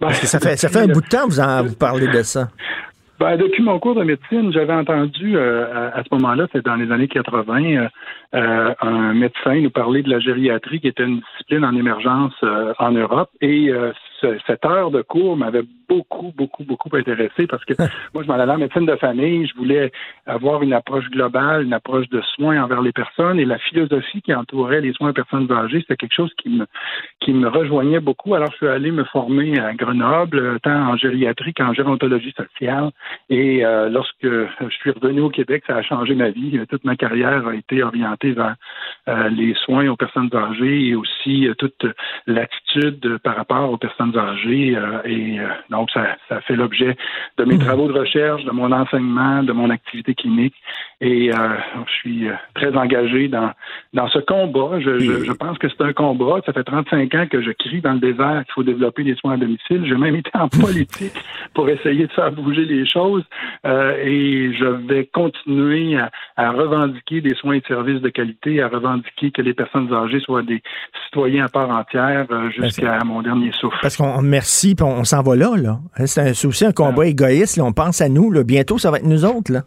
Ben, 0.00 0.08
Parce 0.08 0.20
que 0.20 0.26
ça 0.26 0.38
fait, 0.38 0.56
ça 0.56 0.68
fait 0.68 0.80
un 0.80 0.88
bout 0.88 1.00
de 1.00 1.08
temps 1.08 1.26
que 1.26 1.30
vous, 1.30 1.40
en, 1.40 1.62
vous 1.62 1.76
parlez 1.76 2.08
de 2.08 2.22
ça. 2.22 2.48
Ben, 3.22 3.36
depuis 3.36 3.62
mon 3.62 3.78
cours 3.78 3.94
de 3.94 4.02
médecine, 4.02 4.52
j'avais 4.52 4.72
entendu 4.72 5.36
euh, 5.36 5.90
à, 5.94 6.02
ce 6.02 6.08
moment-là, 6.10 6.48
c'est 6.50 6.64
dans 6.64 6.74
les 6.74 6.90
années 6.90 7.06
80, 7.06 7.62
euh, 7.62 7.88
euh, 8.34 8.74
un 8.80 9.14
médecin 9.14 9.60
nous 9.60 9.70
parler 9.70 10.02
de 10.02 10.10
la 10.10 10.18
gériatrie, 10.18 10.80
qui 10.80 10.88
était 10.88 11.04
une 11.04 11.20
discipline 11.20 11.64
en 11.64 11.76
émergence 11.76 12.34
en 12.80 12.90
Europe. 12.90 13.30
Et 13.40 13.70
cette 14.46 14.64
heure 14.64 14.90
de 14.90 15.02
cours 15.02 15.36
m'avait 15.36 15.64
beaucoup, 15.88 16.32
beaucoup, 16.36 16.64
beaucoup 16.64 16.94
intéressé 16.96 17.46
parce 17.46 17.64
que 17.64 17.74
moi, 18.14 18.22
je 18.22 18.28
m'en 18.28 18.34
allais 18.34 18.52
en 18.52 18.58
médecine 18.58 18.86
de 18.86 18.96
famille, 18.96 19.46
je 19.46 19.54
voulais 19.56 19.92
avoir 20.26 20.62
une 20.62 20.72
approche 20.72 21.08
globale, 21.10 21.64
une 21.64 21.72
approche 21.72 22.08
de 22.08 22.20
soins 22.34 22.62
envers 22.62 22.82
les 22.82 22.92
personnes 22.92 23.38
et 23.38 23.44
la 23.44 23.58
philosophie 23.58 24.22
qui 24.22 24.34
entourait 24.34 24.80
les 24.80 24.92
soins 24.92 25.10
aux 25.10 25.14
personnes 25.14 25.50
âgées, 25.52 25.80
c'était 25.80 25.96
quelque 25.96 26.14
chose 26.14 26.32
qui 26.38 26.48
me, 26.48 26.66
qui 27.20 27.32
me 27.32 27.48
rejoignait 27.48 28.00
beaucoup. 28.00 28.34
Alors, 28.34 28.50
je 28.52 28.56
suis 28.56 28.68
allé 28.68 28.90
me 28.90 29.04
former 29.04 29.58
à 29.58 29.74
Grenoble, 29.74 30.60
tant 30.60 30.92
en 30.92 30.96
gériatrie 30.96 31.54
qu'en 31.54 31.72
gérontologie 31.72 32.32
sociale. 32.32 32.90
Et 33.28 33.64
euh, 33.64 33.88
lorsque 33.88 34.22
je 34.22 34.74
suis 34.80 34.90
revenu 34.90 35.20
au 35.20 35.30
Québec, 35.30 35.64
ça 35.66 35.76
a 35.76 35.82
changé 35.82 36.14
ma 36.14 36.30
vie. 36.30 36.58
Toute 36.68 36.84
ma 36.84 36.96
carrière 36.96 37.46
a 37.46 37.54
été 37.54 37.82
orientée 37.82 38.32
vers 38.32 38.56
euh, 39.08 39.28
les 39.28 39.54
soins 39.54 39.88
aux 39.88 39.96
personnes 39.96 40.30
âgées 40.34 40.88
et 40.88 40.94
aussi 40.94 41.48
euh, 41.48 41.54
toute 41.54 41.86
l'attitude 42.26 43.18
par 43.18 43.36
rapport 43.36 43.70
aux 43.70 43.78
personnes 43.78 44.11
âgées. 44.16 44.76
et 45.04 45.38
donc, 45.70 45.90
ça, 45.90 46.16
ça 46.28 46.40
fait 46.42 46.56
l'objet 46.56 46.96
de 47.38 47.44
mes 47.44 47.56
mmh. 47.56 47.64
travaux 47.64 47.88
de 47.88 47.98
recherche, 47.98 48.44
de 48.44 48.50
mon 48.50 48.70
enseignement, 48.72 49.42
de 49.42 49.52
mon 49.52 49.70
activité 49.70 50.14
clinique. 50.14 50.54
Et 51.00 51.30
je 51.32 51.92
suis 51.92 52.28
très 52.54 52.76
engagé 52.76 53.28
dans, 53.28 53.50
dans 53.92 54.08
ce 54.08 54.20
combat. 54.20 54.78
Je, 54.80 54.98
je, 54.98 55.24
je 55.24 55.32
pense 55.32 55.58
que 55.58 55.68
c'est 55.68 55.82
un 55.82 55.92
combat. 55.92 56.40
Ça 56.46 56.52
fait 56.52 56.64
35 56.64 57.14
ans 57.14 57.26
que 57.26 57.42
je 57.42 57.50
crie 57.50 57.80
dans 57.80 57.94
le 57.94 57.98
désert 57.98 58.44
qu'il 58.44 58.52
faut 58.54 58.62
développer 58.62 59.04
des 59.04 59.14
soins 59.16 59.34
à 59.34 59.36
domicile. 59.36 59.84
J'ai 59.84 59.96
même 59.96 60.16
été 60.16 60.30
en 60.34 60.48
politique 60.60 61.12
pour 61.54 61.68
essayer 61.68 62.06
de 62.06 62.12
faire 62.12 62.32
bouger 62.32 62.64
les 62.64 62.86
choses. 62.86 63.24
Euh, 63.66 63.96
et 64.02 64.52
je 64.54 64.64
vais 64.64 65.06
continuer 65.06 65.98
à, 66.36 66.50
revendiquer 66.50 67.20
des 67.20 67.34
soins 67.34 67.54
et 67.54 67.60
de 67.60 67.66
services 67.66 68.00
de 68.00 68.08
qualité, 68.08 68.62
à 68.62 68.68
revendiquer 68.68 69.30
que 69.30 69.42
les 69.42 69.54
personnes 69.54 69.92
âgées 69.92 70.20
soient 70.20 70.42
des 70.42 70.62
citoyens 71.06 71.46
à 71.46 71.48
part 71.48 71.70
entière 71.70 72.26
euh, 72.30 72.50
jusqu'à 72.50 72.98
mon 73.04 73.22
dernier 73.22 73.52
souffle. 73.52 73.78
Parce 73.80 73.96
qu'on 74.02 74.22
merci, 74.22 74.74
puis 74.74 74.84
on, 74.84 75.04
s'en 75.04 75.22
va 75.22 75.36
là. 75.36 75.54
là. 75.56 75.78
C'est 76.06 76.46
aussi 76.46 76.64
un 76.64 76.72
combat 76.72 77.06
égoïste. 77.06 77.60
on 77.60 77.72
pense 77.72 78.00
à 78.00 78.08
nous. 78.08 78.30
Là. 78.30 78.42
Bientôt, 78.42 78.78
ça 78.78 78.90
va 78.90 78.96
être 78.98 79.06
nous 79.06 79.24
autres. 79.24 79.52
Là. 79.52 79.62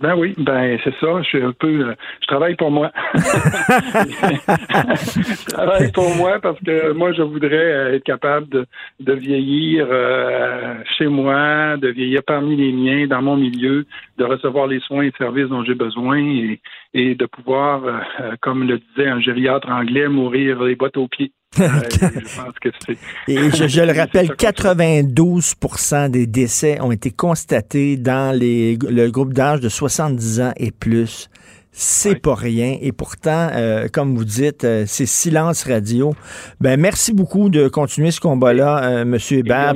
Ben 0.00 0.14
oui, 0.16 0.34
ben 0.38 0.78
c'est 0.84 0.94
ça. 1.00 1.20
Je 1.22 1.28
suis 1.28 1.42
un 1.42 1.52
peu, 1.52 1.88
euh, 1.88 1.94
je 2.20 2.26
travaille 2.28 2.54
pour 2.54 2.70
moi. 2.70 2.92
je 3.14 3.20
travaille 5.52 5.90
pour 5.90 6.14
moi 6.14 6.38
parce 6.40 6.60
que 6.60 6.92
moi, 6.92 7.12
je 7.12 7.22
voudrais 7.22 7.56
euh, 7.56 7.96
être 7.96 8.04
capable 8.04 8.48
de, 8.48 8.66
de 9.00 9.12
vieillir 9.14 9.88
euh, 9.90 10.74
chez 10.96 11.08
moi, 11.08 11.76
de 11.76 11.88
vieillir 11.88 12.20
parmi 12.24 12.54
les 12.56 12.70
miens, 12.72 13.08
dans 13.08 13.22
mon 13.22 13.36
milieu, 13.36 13.84
de 14.18 14.24
recevoir 14.24 14.68
les 14.68 14.78
soins 14.80 15.04
et 15.04 15.12
services 15.18 15.48
dont 15.48 15.64
j'ai 15.64 15.74
besoin 15.74 16.18
et, 16.18 16.60
et 16.94 17.16
de 17.16 17.26
pouvoir, 17.26 17.82
comme 18.40 18.68
le 18.68 18.78
disait 18.78 19.08
un 19.08 19.20
gériatre 19.20 19.68
anglais, 19.70 20.06
mourir 20.08 20.62
les 20.62 20.76
bottes 20.76 20.96
aux 20.96 21.08
pieds. 21.08 21.32
Et 21.58 23.50
je, 23.50 23.80
le 23.80 23.92
rappelle, 23.98 24.28
92% 24.28 26.10
des 26.10 26.26
décès 26.26 26.80
ont 26.80 26.92
été 26.92 27.10
constatés 27.10 27.96
dans 27.96 28.36
les, 28.36 28.76
le 28.76 29.10
groupe 29.10 29.34
d'âge 29.34 29.58
de 29.60 29.68
70 29.68 30.40
ans 30.40 30.52
et 30.56 30.70
plus. 30.70 31.28
C'est 31.72 32.20
pas 32.20 32.34
rien. 32.34 32.76
Et 32.80 32.92
pourtant, 32.92 33.48
euh, 33.54 33.86
comme 33.92 34.16
vous 34.16 34.24
dites, 34.24 34.64
euh, 34.64 34.84
c'est 34.86 35.06
silence 35.06 35.64
radio. 35.64 36.14
Ben, 36.60 36.78
merci 36.78 37.14
beaucoup 37.14 37.48
de 37.48 37.68
continuer 37.68 38.10
ce 38.10 38.20
combat-là, 38.20 38.84
euh, 38.84 39.02
M. 39.02 39.16
Hébert. 39.30 39.74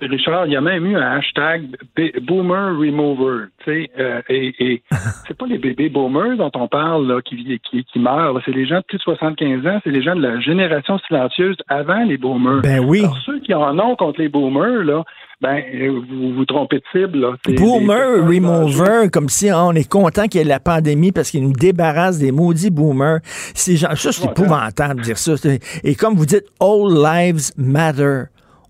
Richard, 0.00 0.46
il 0.46 0.52
y 0.52 0.56
a 0.56 0.60
même 0.60 0.86
eu 0.86 0.96
un 0.96 1.16
hashtag 1.16 1.76
Boomer 2.22 2.76
Remover. 2.76 3.46
et, 3.66 3.90
et 4.28 4.82
c'est 5.26 5.36
pas 5.36 5.46
les 5.46 5.58
bébés 5.58 5.88
boomers 5.88 6.36
dont 6.36 6.50
on 6.54 6.68
parle 6.68 7.06
là, 7.06 7.20
qui, 7.22 7.60
qui, 7.70 7.84
qui 7.84 7.98
meurent. 7.98 8.40
C'est 8.44 8.52
les 8.52 8.66
gens 8.66 8.78
de 8.78 8.84
plus 8.84 8.98
de 8.98 9.02
75 9.02 9.66
ans. 9.66 9.80
C'est 9.84 9.90
les 9.90 10.02
gens 10.02 10.16
de 10.16 10.22
la 10.22 10.40
génération 10.40 10.98
silencieuse 11.06 11.56
avant 11.68 12.04
les 12.04 12.18
boomers. 12.18 12.62
Ben 12.62 12.80
oui. 12.80 13.00
Alors, 13.00 13.18
ceux 13.24 13.40
qui 13.40 13.54
en 13.54 13.78
ont 13.78 13.96
contre 13.96 14.20
les 14.20 14.28
boomers, 14.28 14.84
là, 14.84 15.04
ben, 15.40 15.62
vous 16.10 16.34
vous 16.34 16.44
trompez 16.46 16.76
de 16.76 16.82
cible. 16.92 17.18
Là. 17.20 17.36
C'est- 17.44 17.54
Boomer 17.54 18.26
remover, 18.26 19.08
comme 19.12 19.28
si 19.28 19.50
hein, 19.50 19.62
on 19.66 19.72
est 19.72 19.88
content 19.88 20.28
qu'il 20.28 20.40
y 20.40 20.44
ait 20.44 20.46
la 20.46 20.60
pandémie 20.60 21.12
parce 21.12 21.30
qu'il 21.30 21.42
nous 21.42 21.52
débarrasse 21.52 22.18
des 22.18 22.32
maudits 22.32 22.70
boomers. 22.70 23.20
Ces 23.54 23.76
gens, 23.76 23.94
ça, 23.94 24.12
c'est 24.12 24.24
épouvantable 24.26 25.00
de 25.00 25.04
dire 25.04 25.18
ça. 25.18 25.36
C'est- 25.36 25.60
Et 25.84 25.94
comme 25.94 26.14
vous 26.14 26.26
dites, 26.26 26.44
all 26.60 26.92
lives 27.02 27.50
matter. 27.56 28.24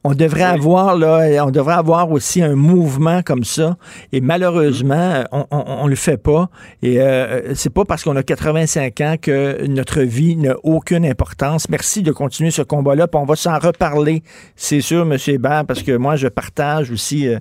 On 0.09 0.15
devrait 0.15 0.45
avoir 0.45 0.97
là, 0.97 1.45
on 1.45 1.51
devrait 1.51 1.75
avoir 1.75 2.13
aussi 2.13 2.41
un 2.41 2.55
mouvement 2.55 3.23
comme 3.23 3.43
ça. 3.43 3.77
Et 4.13 4.21
malheureusement, 4.21 5.25
on, 5.33 5.47
on, 5.51 5.65
on 5.67 5.87
le 5.89 5.97
fait 5.97 6.17
pas. 6.17 6.49
Et 6.81 7.01
euh, 7.01 7.55
c'est 7.55 7.73
pas 7.73 7.85
parce 7.85 8.05
qu'on 8.05 8.15
a 8.15 8.23
85 8.23 9.01
ans 9.01 9.17
que 9.21 9.67
notre 9.67 10.03
vie 10.03 10.37
n'a 10.37 10.55
aucune 10.63 11.05
importance. 11.05 11.69
Merci 11.69 12.05
de 12.05 12.13
continuer 12.13 12.53
ce 12.53 12.63
combat-là. 12.63 13.09
Puis 13.09 13.21
on 13.21 13.25
va 13.25 13.35
s'en 13.35 13.59
reparler, 13.59 14.23
c'est 14.55 14.81
sûr, 14.81 15.03
M. 15.03 15.17
Hébert, 15.27 15.65
parce 15.67 15.83
que 15.83 15.97
moi, 15.97 16.15
je 16.15 16.29
partage 16.29 16.93
aussi 16.93 17.27
euh, 17.27 17.39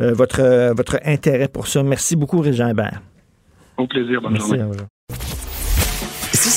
euh, 0.00 0.14
votre, 0.14 0.40
euh, 0.40 0.72
votre 0.72 0.98
intérêt 1.04 1.48
pour 1.48 1.66
ça. 1.66 1.82
Merci 1.82 2.16
beaucoup, 2.16 2.40
Régent 2.40 2.68
Hébert. 2.68 3.02
Au 3.76 3.86
plaisir, 3.86 4.22
bonne 4.22 4.32
Merci. 4.32 4.56
journée. 4.56 4.64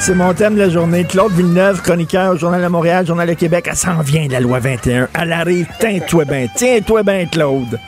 c'est 0.00 0.14
mon 0.14 0.34
thème 0.34 0.54
de 0.54 0.60
la 0.60 0.68
journée. 0.68 1.04
Claude 1.04 1.32
Villeneuve, 1.32 1.82
chroniqueur 1.82 2.34
au 2.34 2.36
Journal 2.36 2.62
de 2.62 2.68
Montréal, 2.68 3.06
Journal 3.06 3.28
de 3.28 3.34
Québec. 3.34 3.66
Elle 3.68 3.76
s'en 3.76 4.00
vient, 4.00 4.28
la 4.28 4.40
loi 4.40 4.58
21. 4.58 5.08
Elle 5.20 5.32
arrive. 5.32 5.68
Tiens-toi 5.78 6.24
bien. 6.24 6.46
Tiens-toi 6.54 7.02
bien, 7.02 7.26
Claude. 7.26 7.78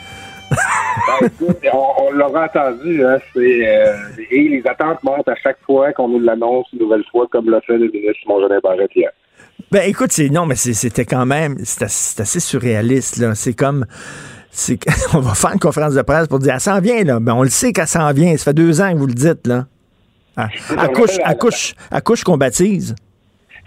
Ben, 0.49 1.27
écoute, 1.27 1.57
on, 1.71 2.03
on 2.03 2.11
l'aura 2.11 2.45
entendu, 2.45 3.05
hein, 3.05 3.19
euh, 3.37 3.95
et 4.31 4.49
les 4.49 4.63
attentes 4.65 5.03
montent 5.03 5.27
à 5.27 5.35
chaque 5.35 5.59
fois 5.65 5.93
qu'on 5.93 6.09
nous 6.09 6.19
l'annonce 6.19 6.65
une 6.73 6.79
nouvelle 6.79 7.03
fois, 7.11 7.27
comme 7.31 7.49
l'a 7.49 7.61
fait 7.61 7.77
le 7.77 7.89
ministre 7.91 8.19
Simon 8.21 8.41
Jolin 8.41 8.59
Barrette 8.63 8.91
hier. 8.95 9.11
Ben, 9.71 9.87
écoute, 9.87 10.11
c'est, 10.11 10.29
non, 10.29 10.45
mais 10.45 10.55
c'était 10.55 11.05
quand 11.05 11.25
même, 11.25 11.57
c'est 11.63 11.83
assez, 11.83 12.39
surréaliste, 12.39 13.17
là. 13.17 13.35
C'est 13.35 13.53
comme, 13.53 13.85
on 15.13 15.19
va 15.19 15.33
faire 15.35 15.51
une 15.53 15.59
conférence 15.59 15.93
de 15.93 16.01
presse 16.01 16.27
pour 16.27 16.39
dire, 16.39 16.55
elle 16.55 16.59
s'en 16.59 16.79
vient, 16.79 17.03
là. 17.03 17.19
Ben, 17.19 17.33
on 17.33 17.43
le 17.43 17.49
sait 17.49 17.71
qu'elle 17.71 17.87
s'en 17.87 18.11
vient. 18.11 18.35
Ça 18.37 18.45
fait 18.45 18.53
deux 18.53 18.81
ans 18.81 18.91
que 18.91 18.97
vous 18.97 19.07
le 19.07 19.13
dites, 19.13 19.45
là. 19.45 19.65
Ah, 20.39 20.87
me 20.87 21.19
accouche, 21.25 21.73
accouche 21.91 22.23
qu'on 22.23 22.37
baptise. 22.37 22.95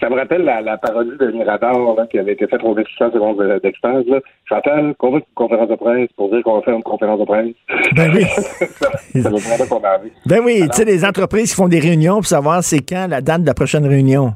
Ça 0.01 0.11
me 0.11 0.16
rappelle 0.16 0.43
la, 0.43 0.61
la 0.61 0.79
parodie 0.79 1.16
de 1.16 1.31
Mirador 1.31 1.95
là, 1.97 2.07
qui 2.09 2.18
avait 2.18 2.33
été 2.33 2.49
faite 2.49 2.61
aux 2.64 2.75
600 2.77 3.12
secondes 3.12 3.39
de- 3.39 3.61
d'extase. 3.62 4.05
là. 4.07 4.18
Chantal, 4.49 4.95
qu'on 4.99 5.12
veut 5.12 5.18
une 5.18 5.35
conférence 5.37 5.68
de 5.68 5.77
presse 5.77 6.09
pour 6.16 6.29
dire 6.31 6.43
qu'on 6.43 6.57
va 6.57 6.62
faire 6.62 6.75
une 6.75 6.83
conférence 6.83 7.20
de 7.20 7.25
presse. 7.25 7.55
Ben 7.95 8.11
oui. 8.12 8.25
ça 9.23 9.31
dire 9.31 9.68
qu'on 9.68 9.85
a 9.85 9.99
envie. 9.99 10.11
Ben 10.27 10.41
oui, 10.45 10.62
tu 10.70 10.77
sais, 10.77 10.85
les 10.85 11.05
entreprises 11.05 11.51
qui 11.51 11.57
font 11.57 11.68
des 11.68 11.79
réunions 11.79 12.14
pour 12.16 12.27
savoir 12.27 12.64
c'est 12.64 12.81
quand 12.81 13.07
la 13.09 13.20
date 13.20 13.43
de 13.43 13.47
la 13.47 13.55
prochaine 13.55 13.87
réunion. 13.87 14.33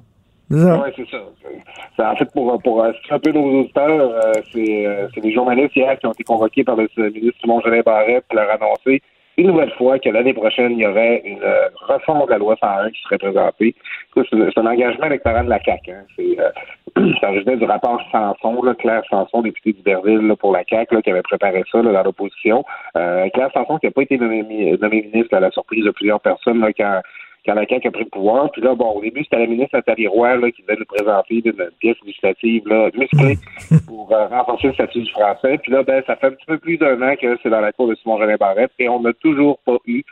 Oui, 0.51 0.61
c'est 0.95 1.07
ça. 1.11 2.13
En 2.13 2.15
fait, 2.15 2.31
pour, 2.33 2.61
pour 2.63 2.85
un 2.85 3.19
peu 3.19 3.33
nos 3.33 3.61
auditeurs, 3.61 3.89
euh, 4.01 4.33
c'est 4.53 4.87
euh, 4.87 5.09
les 5.21 5.33
journalistes 5.33 5.75
hier 5.75 5.99
qui 5.99 6.07
ont 6.07 6.13
été 6.13 6.23
convoqués 6.23 6.63
par 6.63 6.77
le 6.77 6.87
ministre 7.11 7.39
Simon 7.41 7.61
Jolin 7.63 7.81
Barrette 7.85 8.25
pour 8.29 8.39
leur 8.39 8.51
annoncer 8.51 9.03
une 9.39 9.49
nouvelle 9.49 9.73
fois 9.73 9.99
que 9.99 10.09
l'année 10.09 10.33
prochaine, 10.33 10.73
il 10.73 10.79
y 10.79 10.87
aurait 10.87 11.23
une 11.25 11.43
euh, 11.43 11.69
refonte 11.89 12.27
de 12.27 12.31
la 12.33 12.39
loi 12.39 12.57
101 12.59 12.91
qui 12.91 13.03
serait 13.03 13.19
présentée. 13.19 13.75
C'est 14.15 14.59
un 14.59 14.67
engagement 14.67 15.07
électoral 15.07 15.45
de 15.45 15.51
la 15.51 15.63
CAQ. 15.63 15.91
Hein. 15.91 16.05
C'est, 16.17 16.39
euh, 16.41 17.13
ça 17.21 17.29
originait 17.29 17.57
du 17.57 17.65
rapport 17.65 18.01
Sanson, 18.11 18.63
là, 18.63 18.75
Claire 18.75 19.03
Sanson, 19.11 19.43
députée 19.43 19.75
d'Iberville 19.75 20.27
là, 20.27 20.37
pour 20.37 20.53
la 20.53 20.65
CAQ, 20.69 20.95
là, 20.95 21.03
qui 21.03 21.11
avait 21.11 21.23
préparé 21.23 21.63
ça 21.71 21.83
là, 21.83 21.93
dans 21.93 22.03
l'opposition. 22.03 22.65
Euh, 22.97 23.29
Claire 23.31 23.51
Sanson 23.53 23.79
qui 23.79 23.87
n'a 23.87 23.93
pas 23.93 24.03
été 24.03 24.17
nommée 24.17 24.43
ministre 24.43 25.37
à 25.37 25.41
la 25.41 25.51
surprise 25.51 25.85
de 25.85 25.91
plusieurs 25.91 26.21
personnes 26.21 26.61
là, 26.61 26.73
quand 26.73 27.03
quand 27.47 27.55
la 27.55 27.67
CAQ 27.67 27.89
a 27.89 27.91
pris 27.91 28.05
le 28.05 28.11
pouvoir. 28.11 28.51
Puis 28.51 28.63
là, 28.63 28.75
bon, 28.75 28.91
au 28.91 29.01
début, 29.01 29.23
c'était 29.25 29.39
la 29.39 29.47
ministre 29.47 29.77
Nathalie 29.77 30.09
Roy 30.09 30.37
là, 30.37 30.51
qui 30.51 30.63
devait 30.63 30.79
nous 30.79 30.85
présenter 30.85 31.43
une 31.45 31.71
pièce 31.79 31.97
législative 32.05 32.69
là, 32.69 32.91
musclée 32.95 33.39
pour 33.87 34.13
euh, 34.13 34.27
renforcer 34.27 34.69
le 34.69 34.75
statut 34.75 35.03
du 35.03 35.11
français. 35.11 35.59
Puis 35.63 35.73
là, 35.73 35.83
ben, 35.83 36.03
ça 36.07 36.17
fait 36.17 36.27
un 36.27 36.33
petit 36.33 36.47
peu 36.47 36.59
plus 36.59 36.77
d'un 36.77 37.01
an 37.03 37.15
que 37.21 37.39
c'est 37.43 37.51
dans 37.51 37.61
la 37.61 37.73
cour 37.73 37.89
de 37.89 37.95
Simon 37.95 38.19
Jolin 38.19 38.37
Barrette 38.37 38.73
et 38.79 38.89
on 38.89 39.01
n'a 39.01 39.13
toujours 39.15 39.59
pas 39.65 39.77
eu 39.87 40.03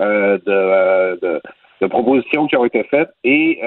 euh, 0.00 0.38
de, 0.38 0.42
euh, 0.48 1.16
de, 1.20 1.40
de 1.80 1.86
propositions 1.86 2.46
qui 2.46 2.56
ont 2.56 2.64
été 2.64 2.82
faites. 2.84 3.10
Et 3.24 3.60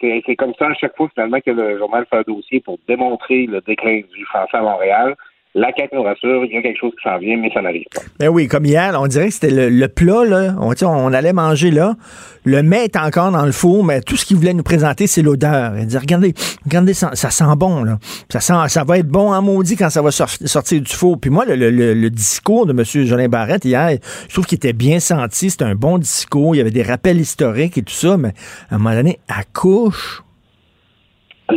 c'est 0.00 0.22
c'est 0.26 0.36
comme 0.36 0.54
ça 0.58 0.66
à 0.66 0.74
chaque 0.74 0.96
fois 0.96 1.08
finalement 1.14 1.40
que 1.40 1.50
le 1.50 1.78
journal 1.78 2.06
fait 2.08 2.16
un 2.16 2.22
dossier 2.26 2.60
pour 2.60 2.78
démontrer 2.88 3.46
le 3.46 3.60
déclin 3.60 4.00
du 4.00 4.24
français 4.24 4.56
à 4.56 4.62
Montréal. 4.62 5.14
La 5.52 5.72
CAQ 5.76 5.96
nous 5.96 6.02
rassure, 6.04 6.44
il 6.44 6.52
y 6.54 6.58
a 6.58 6.62
quelque 6.62 6.78
chose 6.78 6.92
qui 6.92 7.02
s'en 7.08 7.18
vient, 7.18 7.36
mais 7.36 7.50
ça 7.52 7.60
n'arrive 7.60 7.82
pas. 7.92 8.02
Ben 8.20 8.28
oui, 8.28 8.46
comme 8.46 8.64
hier, 8.66 8.96
on 9.00 9.08
dirait 9.08 9.26
que 9.28 9.34
c'était 9.34 9.50
le, 9.68 9.88
plat, 9.88 10.24
là. 10.24 10.54
On, 10.60 10.72
on 10.86 11.12
allait 11.12 11.32
manger 11.32 11.72
là. 11.72 11.96
Le 12.44 12.62
mets 12.62 12.84
est 12.84 12.96
encore 12.96 13.32
dans 13.32 13.44
le 13.44 13.50
four, 13.50 13.82
mais 13.84 14.00
tout 14.00 14.16
ce 14.16 14.24
qu'il 14.24 14.36
voulait 14.36 14.54
nous 14.54 14.62
présenter, 14.62 15.08
c'est 15.08 15.22
l'odeur. 15.22 15.72
Il 15.76 15.86
dit, 15.86 15.98
regardez, 15.98 16.34
regardez, 16.64 16.94
ça, 16.94 17.12
sent 17.14 17.44
bon, 17.56 17.82
là. 17.82 17.98
Ça 18.30 18.38
sent, 18.38 18.54
ça 18.68 18.84
va 18.84 18.98
être 18.98 19.08
bon 19.08 19.32
en 19.32 19.42
maudit 19.42 19.76
quand 19.76 19.90
ça 19.90 20.02
va 20.02 20.12
sor- 20.12 20.28
sortir 20.28 20.80
du 20.80 20.92
four. 20.92 21.18
Puis 21.20 21.30
moi, 21.30 21.44
le, 21.44 21.56
le- 21.56 21.70
le- 21.70 21.94
le 21.94 22.10
discours 22.10 22.64
de 22.66 22.72
M. 22.72 22.84
Jolin 23.06 23.28
Barrette 23.28 23.64
hier, 23.64 23.98
je 24.28 24.32
trouve 24.32 24.46
qu'il 24.46 24.56
était 24.56 24.72
bien 24.72 25.00
senti. 25.00 25.50
C'était 25.50 25.64
un 25.64 25.74
bon 25.74 25.98
discours. 25.98 26.54
Il 26.54 26.58
y 26.58 26.60
avait 26.60 26.70
des 26.70 26.84
rappels 26.84 27.18
historiques 27.18 27.76
et 27.76 27.82
tout 27.82 27.92
ça, 27.92 28.16
mais 28.16 28.34
à 28.70 28.76
un 28.76 28.78
moment 28.78 28.94
donné, 28.94 29.18
à 29.28 29.42
couche. 29.52 30.22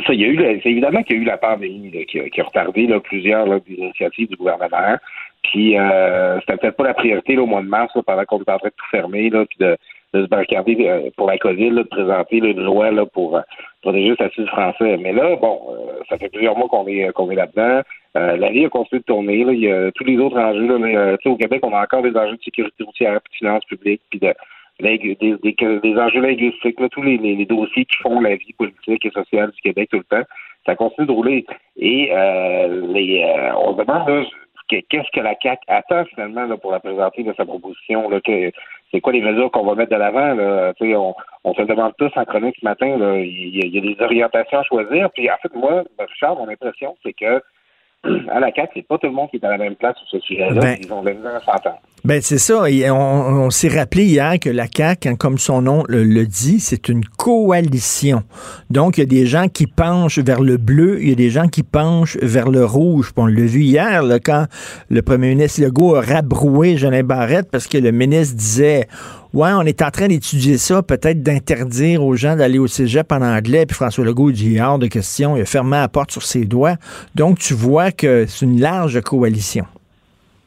Ça, 0.05 0.13
il 0.13 0.21
y 0.21 0.25
a 0.25 0.27
eu, 0.27 0.59
c'est 0.63 0.69
évidemment 0.69 1.03
qu'il 1.03 1.17
y 1.17 1.19
a 1.19 1.21
eu 1.21 1.25
la 1.25 1.37
pandémie 1.37 1.91
là, 1.91 2.03
qui, 2.05 2.19
a, 2.19 2.29
qui 2.29 2.41
a 2.41 2.43
retardé 2.43 2.87
là, 2.87 2.99
plusieurs 2.99 3.45
là, 3.45 3.59
des 3.67 3.75
initiatives 3.75 4.29
du 4.29 4.35
gouvernement. 4.35 4.97
Puis 5.43 5.77
euh, 5.77 6.39
c'était 6.39 6.57
peut-être 6.57 6.77
pas 6.77 6.85
la 6.85 6.93
priorité 6.93 7.37
au 7.37 7.45
mois 7.45 7.61
de 7.61 7.67
mars, 7.67 7.91
pendant 8.05 8.25
qu'on 8.25 8.41
était 8.41 8.51
en 8.51 8.59
train 8.59 8.69
de 8.69 8.73
tout 8.73 8.89
fermer, 8.91 9.29
là, 9.29 9.45
de, 9.59 9.77
de 10.13 10.23
se 10.23 10.27
barricader 10.29 10.77
euh, 10.87 11.09
pour 11.17 11.27
la 11.27 11.37
COVID, 11.37 11.71
de 11.71 11.83
présenter 11.83 12.37
une 12.37 12.63
loi 12.63 12.89
pour 13.13 13.37
euh, 13.37 13.41
protéger 13.81 14.09
le 14.09 14.15
statut 14.15 14.47
français. 14.47 14.97
Mais 14.97 15.11
là, 15.11 15.35
bon, 15.35 15.59
euh, 15.69 16.01
ça 16.09 16.17
fait 16.17 16.29
plusieurs 16.29 16.57
mois 16.57 16.69
qu'on 16.69 16.87
est 16.87 17.11
qu'on 17.11 17.29
est 17.29 17.35
là-dedans. 17.35 17.81
Euh, 18.15 18.37
la 18.37 18.49
vie 18.51 18.65
a 18.65 18.69
continué 18.69 18.99
de 18.99 19.05
tourner. 19.05 19.43
Là. 19.43 19.51
Il 19.53 19.59
y 19.59 19.71
a 19.71 19.91
tous 19.91 20.05
les 20.05 20.17
autres 20.17 20.37
enjeux. 20.37 20.67
Là, 20.67 20.77
mais, 20.79 20.95
euh, 20.95 21.17
au 21.25 21.35
Québec, 21.35 21.61
on 21.63 21.73
a 21.73 21.81
encore 21.81 22.03
des 22.03 22.15
enjeux 22.15 22.37
de 22.37 22.43
sécurité 22.43 22.83
routière, 22.83 23.19
puis 23.21 23.31
de 23.33 23.37
finances 23.37 23.65
publiques, 23.65 24.01
puis 24.09 24.19
de 24.19 24.33
des, 24.79 24.97
des, 24.97 25.79
des 25.79 25.97
enjeux 25.97 26.21
linguistiques, 26.21 26.79
là, 26.79 26.89
tous 26.89 27.03
les, 27.03 27.17
les, 27.17 27.35
les 27.35 27.45
dossiers 27.45 27.85
qui 27.85 27.97
font 28.01 28.19
la 28.19 28.35
vie 28.35 28.53
politique 28.53 29.05
et 29.05 29.11
sociale 29.11 29.51
du 29.51 29.61
Québec 29.61 29.89
tout 29.91 29.97
le 29.97 30.03
temps. 30.03 30.27
Ça 30.65 30.75
continue 30.75 31.07
de 31.07 31.11
rouler. 31.11 31.45
Et 31.77 32.09
euh, 32.11 32.87
les, 32.93 33.23
euh, 33.23 33.53
on 33.57 33.73
se 33.73 33.81
demande 33.83 34.25
qu'est-ce 34.69 35.11
que 35.13 35.19
la 35.19 35.35
CAC 35.35 35.59
attend 35.67 36.05
finalement 36.05 36.45
là, 36.45 36.57
pour 36.57 36.71
la 36.71 36.79
présenter 36.79 37.23
de 37.23 37.33
sa 37.33 37.45
proposition. 37.45 38.09
Là, 38.09 38.21
que, 38.21 38.51
c'est 38.91 39.01
quoi 39.01 39.13
les 39.13 39.21
mesures 39.21 39.51
qu'on 39.51 39.65
va 39.65 39.75
mettre 39.75 39.91
de 39.91 39.97
l'avant? 39.97 40.33
Là? 40.33 40.73
On, 40.81 41.13
on 41.43 41.53
se 41.53 41.61
demande 41.63 41.93
tous 41.97 42.11
en 42.15 42.25
chronique 42.25 42.55
ce 42.59 42.65
matin, 42.65 42.97
là, 42.97 43.17
il, 43.17 43.55
y 43.55 43.61
a, 43.61 43.65
il 43.65 43.75
y 43.75 43.77
a 43.77 43.95
des 43.95 44.01
orientations 44.03 44.59
à 44.59 44.63
choisir. 44.63 45.09
Puis 45.11 45.29
en 45.29 45.37
fait, 45.41 45.53
moi, 45.55 45.83
Richard, 45.99 46.37
mon 46.37 46.47
impression, 46.47 46.95
c'est 47.03 47.13
que 47.13 47.41
à 48.31 48.39
la 48.39 48.51
CAC, 48.51 48.71
c'est 48.73 48.85
pas 48.87 48.97
tout 48.97 49.07
le 49.07 49.13
monde 49.13 49.29
qui 49.31 49.37
est 49.37 49.45
à 49.45 49.49
la 49.49 49.57
même 49.57 49.75
place 49.75 49.95
sur 49.97 50.19
ce 50.19 50.25
sujet-là. 50.25 50.59
Ben- 50.59 50.77
Ils 50.83 50.91
ont 50.91 51.03
de 51.03 51.09
s'entendre. 51.45 51.77
Ben 52.03 52.21
c'est 52.21 52.37
ça. 52.37 52.69
Et 52.69 52.89
on, 52.91 52.97
on 52.97 53.49
s'est 53.49 53.69
rappelé 53.69 54.03
hier 54.03 54.37
que 54.39 54.49
la 54.49 54.65
CAQ, 54.67 55.07
hein, 55.09 55.15
comme 55.15 55.37
son 55.37 55.61
nom 55.61 55.83
le, 55.87 56.03
le 56.03 56.25
dit, 56.25 56.59
c'est 56.59 56.89
une 56.89 57.05
coalition. 57.05 58.23
Donc, 58.69 58.97
il 58.97 59.01
y 59.01 59.03
a 59.03 59.05
des 59.05 59.25
gens 59.25 59.47
qui 59.47 59.67
penchent 59.67 60.19
vers 60.19 60.41
le 60.41 60.57
bleu, 60.57 61.01
il 61.01 61.09
y 61.09 61.11
a 61.13 61.15
des 61.15 61.29
gens 61.29 61.47
qui 61.47 61.63
penchent 61.63 62.17
vers 62.21 62.49
le 62.49 62.65
rouge. 62.65 63.13
Puis 63.13 63.23
on 63.23 63.27
l'a 63.27 63.45
vu 63.45 63.61
hier, 63.61 64.03
là, 64.03 64.19
quand 64.19 64.47
le 64.89 65.01
premier 65.01 65.29
ministre 65.29 65.61
Legault 65.61 65.95
a 65.95 66.01
rabroué 66.01 66.75
Jolin 66.75 67.03
Barrette 67.03 67.49
parce 67.49 67.67
que 67.67 67.77
le 67.77 67.91
ministre 67.91 68.35
disait 68.35 68.87
Ouais, 69.33 69.49
on 69.51 69.63
est 69.63 69.81
en 69.81 69.89
train 69.89 70.07
d'étudier 70.07 70.57
ça, 70.57 70.83
peut-être 70.83 71.23
d'interdire 71.23 72.03
aux 72.03 72.15
gens 72.15 72.35
d'aller 72.35 72.59
au 72.59 72.67
cégep 72.67 73.11
en 73.11 73.23
anglais. 73.23 73.65
Puis 73.65 73.75
François 73.75 74.05
Legault 74.05 74.31
dit 74.31 74.61
hors 74.61 74.77
de 74.77 74.85
question, 74.85 75.35
il 75.35 75.41
a 75.41 75.45
fermé 75.45 75.77
la 75.77 75.87
porte 75.87 76.11
sur 76.11 76.21
ses 76.21 76.45
doigts. 76.45 76.75
Donc, 77.15 77.39
tu 77.39 77.55
vois 77.55 77.91
que 77.91 78.27
c'est 78.27 78.45
une 78.45 78.61
large 78.61 79.01
coalition. 79.01 79.65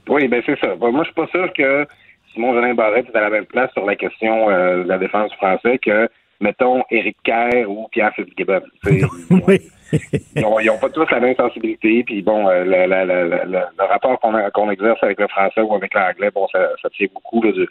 Oui, 0.09 0.29
ben 0.29 0.41
c'est 0.47 0.57
ça. 0.61 0.77
Bon, 0.77 0.93
moi, 0.93 1.03
je 1.03 1.07
suis 1.07 1.15
pas 1.15 1.27
sûr 1.27 1.53
que 1.53 1.85
Simon 2.33 2.55
Jolin 2.55 2.75
Barrette 2.75 3.07
est 3.13 3.19
à 3.19 3.23
la 3.23 3.31
même 3.31 3.47
place 3.47 3.73
sur 3.73 3.85
la 3.85 3.97
question 3.97 4.51
euh, 4.51 4.85
de 4.85 4.89
la 4.89 4.99
défense 4.99 5.33
du 5.33 5.37
français 5.37 5.79
que, 5.79 6.09
mettons, 6.41 6.85
Éric 6.93 7.17
Kerr 7.25 7.69
ou 7.69 7.89
Pierre 7.91 8.13
Fitzgibbon. 8.15 8.61
Oui. 9.49 9.61
Ils 9.93 10.45
ont, 10.45 10.59
ils 10.61 10.71
ont 10.71 10.79
pas 10.79 10.89
tous 10.89 11.09
la 11.11 11.21
même 11.21 11.37
sensibilité, 11.37 12.03
puis 12.05 12.23
bon, 12.23 12.49
euh, 12.49 12.65
le 12.65 13.85
rapport 13.85 14.19
qu'on 14.21 14.71
exerce 14.71 15.03
avec 15.03 15.21
le 15.21 15.29
français 15.29 15.61
ou 15.61 15.75
avec 15.75 15.95
l'anglais, 15.95 16.31
bon, 16.35 16.47
ça, 16.49 16.69
tient 16.93 17.07
beaucoup 17.13 17.41
du, 17.41 17.69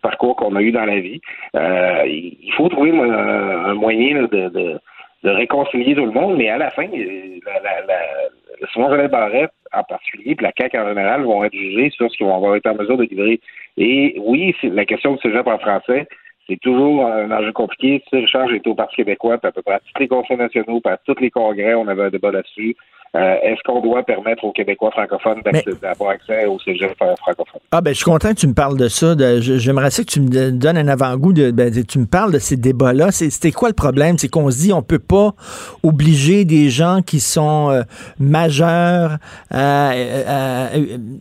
parcours 0.00 0.36
qu'on 0.36 0.56
a 0.56 0.62
eu 0.62 0.72
dans 0.72 0.84
la 0.84 1.00
vie. 1.00 1.20
Euh, 1.54 2.04
il 2.06 2.52
faut 2.56 2.68
trouver 2.68 2.90
un, 2.90 3.74
moyen 3.74 4.22
de, 4.24 4.80
réconcilier 5.24 5.94
tout 5.94 6.06
le 6.06 6.12
monde, 6.12 6.36
mais 6.36 6.48
à 6.48 6.58
la 6.58 6.70
fin, 6.70 6.86
euh, 6.86 8.68
Simon 8.72 8.88
Jolin 8.88 9.08
Barrette 9.08 9.52
en 9.72 9.84
particulier, 9.84 10.34
puis 10.34 10.44
la 10.44 10.52
CAQ 10.56 10.78
en 10.78 10.88
général, 10.88 11.22
vont 11.22 11.44
être 11.44 11.54
jugés 11.54 11.90
sur 11.90 12.10
ce 12.10 12.16
qu'ils 12.16 12.26
vont 12.26 12.36
avoir 12.36 12.56
été 12.56 12.68
en 12.68 12.74
mesure 12.74 12.96
de 12.96 13.04
livrer. 13.04 13.40
Et 13.76 14.16
oui, 14.18 14.54
la 14.62 14.84
question 14.84 15.14
du 15.14 15.20
cégep 15.20 15.46
en 15.46 15.58
français, 15.58 16.08
c'est 16.50 16.60
toujours 16.60 17.06
un 17.06 17.30
enjeu 17.30 17.52
compliqué. 17.52 18.02
Sais, 18.10 18.18
Richard, 18.18 18.52
été 18.52 18.68
au 18.68 18.74
Parti 18.74 18.96
québécois, 18.96 19.38
puis 19.38 19.48
à 19.48 19.52
peu 19.52 19.62
près 19.62 19.74
à 19.74 19.78
tous 19.78 20.00
les 20.00 20.08
conseils 20.08 20.36
nationaux, 20.36 20.80
puis 20.80 20.92
à 20.92 20.98
tous 20.98 21.18
les 21.20 21.30
congrès, 21.30 21.74
on 21.74 21.86
avait 21.86 22.02
un 22.02 22.10
débat 22.10 22.32
là-dessus. 22.32 22.76
Euh, 23.16 23.34
Est-ce 23.42 23.60
qu'on 23.64 23.80
doit 23.80 24.04
permettre 24.04 24.44
aux 24.44 24.52
Québécois 24.52 24.92
francophones 24.92 25.42
d'avoir 25.82 26.10
accès 26.10 26.46
au 26.46 26.60
cégep 26.60 26.94
francophone? 26.96 27.60
Ah 27.72 27.80
ben 27.80 27.90
je 27.90 27.96
suis 27.96 28.04
content 28.04 28.28
que 28.30 28.38
tu 28.38 28.46
me 28.46 28.54
parles 28.54 28.76
de 28.76 28.86
ça. 28.86 29.16
J'aimerais 29.40 29.90
ça 29.90 30.04
que 30.04 30.08
tu 30.08 30.20
me 30.20 30.52
donnes 30.52 30.76
un 30.76 30.86
avant-goût. 30.86 31.32
De, 31.32 31.50
ben, 31.50 31.72
tu 31.84 31.98
me 31.98 32.06
parles 32.06 32.32
de 32.32 32.38
ces 32.38 32.56
débats-là. 32.56 33.10
C'était 33.10 33.50
quoi 33.50 33.68
le 33.68 33.74
problème? 33.74 34.16
C'est 34.16 34.28
qu'on 34.28 34.48
se 34.50 34.58
dit 34.58 34.72
on 34.72 34.82
peut 34.82 35.00
pas 35.00 35.34
obliger 35.82 36.44
des 36.44 36.70
gens 36.70 37.00
qui 37.04 37.18
sont 37.18 37.70
euh, 37.70 37.82
majeurs 38.20 39.16
à, 39.50 39.90
à, 39.90 40.66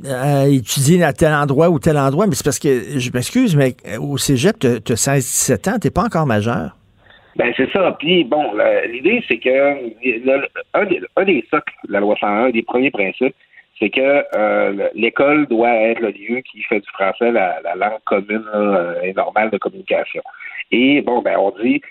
à, 0.10 0.48
étudier 0.48 1.04
à 1.04 1.12
tel 1.12 1.34
endroit 1.34 1.70
ou 1.70 1.80
tel 1.80 1.98
endroit. 1.98 2.28
Mais 2.28 2.36
c'est 2.36 2.46
parce 2.46 2.60
que, 2.60 3.00
je 3.00 3.12
m'excuse, 3.12 3.56
mais 3.56 3.76
au 4.00 4.18
cégep, 4.20 4.60
tu 4.60 4.68
as 4.68 4.80
16-17 4.80 5.70
ans, 5.72 5.80
t'es 5.80 5.90
pas 5.90 6.04
encore 6.04 6.28
majeur. 6.28 6.76
Ben 7.40 7.54
c'est 7.56 7.72
ça. 7.72 7.96
Puis 7.98 8.26
bon, 8.26 8.52
l'idée 8.92 9.24
c'est 9.28 9.38
que 9.38 9.90
un, 10.74 10.86
des, 10.86 11.02
un 11.16 11.24
des 11.24 11.46
socles 11.50 11.74
de 11.88 11.94
la 11.94 12.02
loi 12.02 12.16
101, 12.20 12.28
un 12.28 12.50
des 12.50 12.64
premiers 12.64 12.92
principes, 12.92 13.34
c'est 13.80 13.90
que 13.90 14.26
euh, 14.36 14.90
l'école 14.94 15.48
doit 15.48 15.74
être 15.74 16.02
le 16.02 16.10
lieu 16.10 16.42
qui 16.42 16.62
fait 16.64 16.82
du 16.82 16.90
français 16.90 17.32
la, 17.32 17.62
langue 17.76 18.04
commune 18.06 18.46
euh, 18.54 19.02
et 19.04 19.14
normale 19.14 19.50
de 19.52 19.58
communication. 19.58 20.22
Et 20.72 21.02
bon, 21.02 21.22
ben 21.22 21.38
on 21.38 21.52
dit 21.64 21.82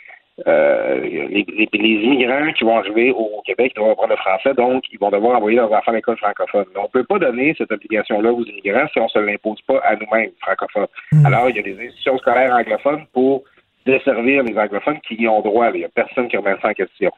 euh, 0.46 1.00
les, 1.00 1.46
les, 1.72 1.88
immigrants 2.04 2.52
qui 2.52 2.64
vont 2.64 2.76
arriver 2.76 3.10
au 3.10 3.42
Québec 3.44 3.72
doivent 3.74 3.92
apprendre 3.92 4.10
le 4.10 4.16
français, 4.16 4.52
donc 4.52 4.84
ils 4.92 4.98
vont 4.98 5.10
devoir 5.10 5.38
envoyer 5.38 5.56
leurs 5.56 5.72
enfants 5.72 5.92
à 5.92 5.94
l'école 5.94 6.18
francophone. 6.18 6.66
Mais 6.74 6.80
on 6.80 6.84
ne 6.84 6.88
peut 6.88 7.04
pas 7.04 7.18
donner 7.18 7.54
cette 7.56 7.72
obligation-là 7.72 8.32
aux 8.32 8.44
immigrants 8.44 8.86
si 8.92 9.00
on 9.00 9.04
ne 9.04 9.08
se 9.08 9.18
l'impose 9.18 9.60
pas 9.62 9.78
à 9.78 9.96
nous-mêmes, 9.96 10.30
francophones. 10.42 10.86
Hmm. 11.10 11.26
Alors, 11.26 11.48
il 11.48 11.56
y 11.56 11.58
a 11.58 11.62
des 11.62 11.86
institutions 11.86 12.18
scolaires 12.18 12.54
anglophones 12.54 13.06
pour 13.14 13.44
desservir 13.88 14.42
les 14.42 14.58
anglophones 14.58 15.00
qui 15.00 15.14
y 15.14 15.28
ont 15.28 15.40
droit. 15.40 15.70
Il 15.72 15.78
n'y 15.78 15.84
a 15.84 15.88
personne 15.88 16.28
qui 16.28 16.36
remet 16.36 16.56
ça 16.60 16.68
en 16.68 16.74
question. 16.74 17.10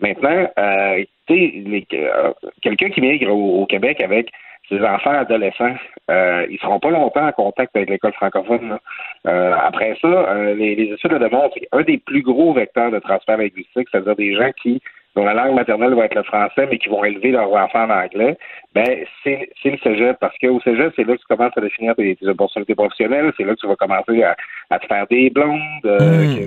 Maintenant, 0.00 0.48
euh, 0.58 1.04
euh, 1.30 2.32
quelqu'un 2.62 2.90
qui 2.90 3.00
migre 3.00 3.32
au, 3.32 3.64
Québec 3.66 4.00
avec 4.00 4.30
ses 4.68 4.80
enfants 4.80 5.12
adolescents, 5.12 5.76
euh, 6.10 6.46
ils 6.50 6.58
seront 6.58 6.80
pas 6.80 6.90
longtemps 6.90 7.26
en 7.26 7.32
contact 7.32 7.76
avec 7.76 7.88
l'école 7.88 8.12
francophone. 8.14 8.78
Euh, 9.26 9.54
après 9.56 9.96
ça, 10.02 10.34
les, 10.54 10.74
les, 10.74 10.92
études 10.92 11.12
le 11.12 11.20
démontrent. 11.20 11.56
Un 11.72 11.82
des 11.82 11.98
plus 11.98 12.22
gros 12.22 12.52
vecteurs 12.52 12.90
de 12.90 12.98
transfert 12.98 13.36
linguistique, 13.36 13.88
c'est-à-dire 13.90 14.16
des 14.16 14.34
gens 14.34 14.50
qui 14.60 14.82
dont 15.16 15.24
la 15.24 15.32
langue 15.32 15.54
maternelle 15.54 15.94
va 15.94 16.04
être 16.04 16.14
le 16.14 16.22
français, 16.22 16.68
mais 16.70 16.78
qui 16.78 16.90
vont 16.90 17.02
élever 17.02 17.30
leurs 17.30 17.50
enfants 17.50 17.84
en 17.84 17.90
anglais, 17.90 18.36
ben 18.74 18.84
c'est, 19.24 19.48
le 19.64 19.78
cégep. 19.78 20.18
Parce 20.20 20.36
qu'au 20.38 20.60
cégep, 20.60 20.92
c'est 20.94 21.04
là 21.04 21.14
que 21.14 21.20
tu 21.20 21.26
commences 21.26 21.56
à 21.56 21.60
définir 21.62 21.96
tes, 21.96 22.16
opportunités 22.28 22.74
professionnelles, 22.74 23.32
c'est 23.36 23.44
là 23.44 23.54
que 23.54 23.60
tu 23.60 23.66
vas 23.66 23.76
commencer 23.76 24.22
à, 24.22 24.78
te 24.78 24.86
faire 24.86 25.06
des 25.08 25.30
blondes. 25.30 25.58
Euh, 25.86 26.46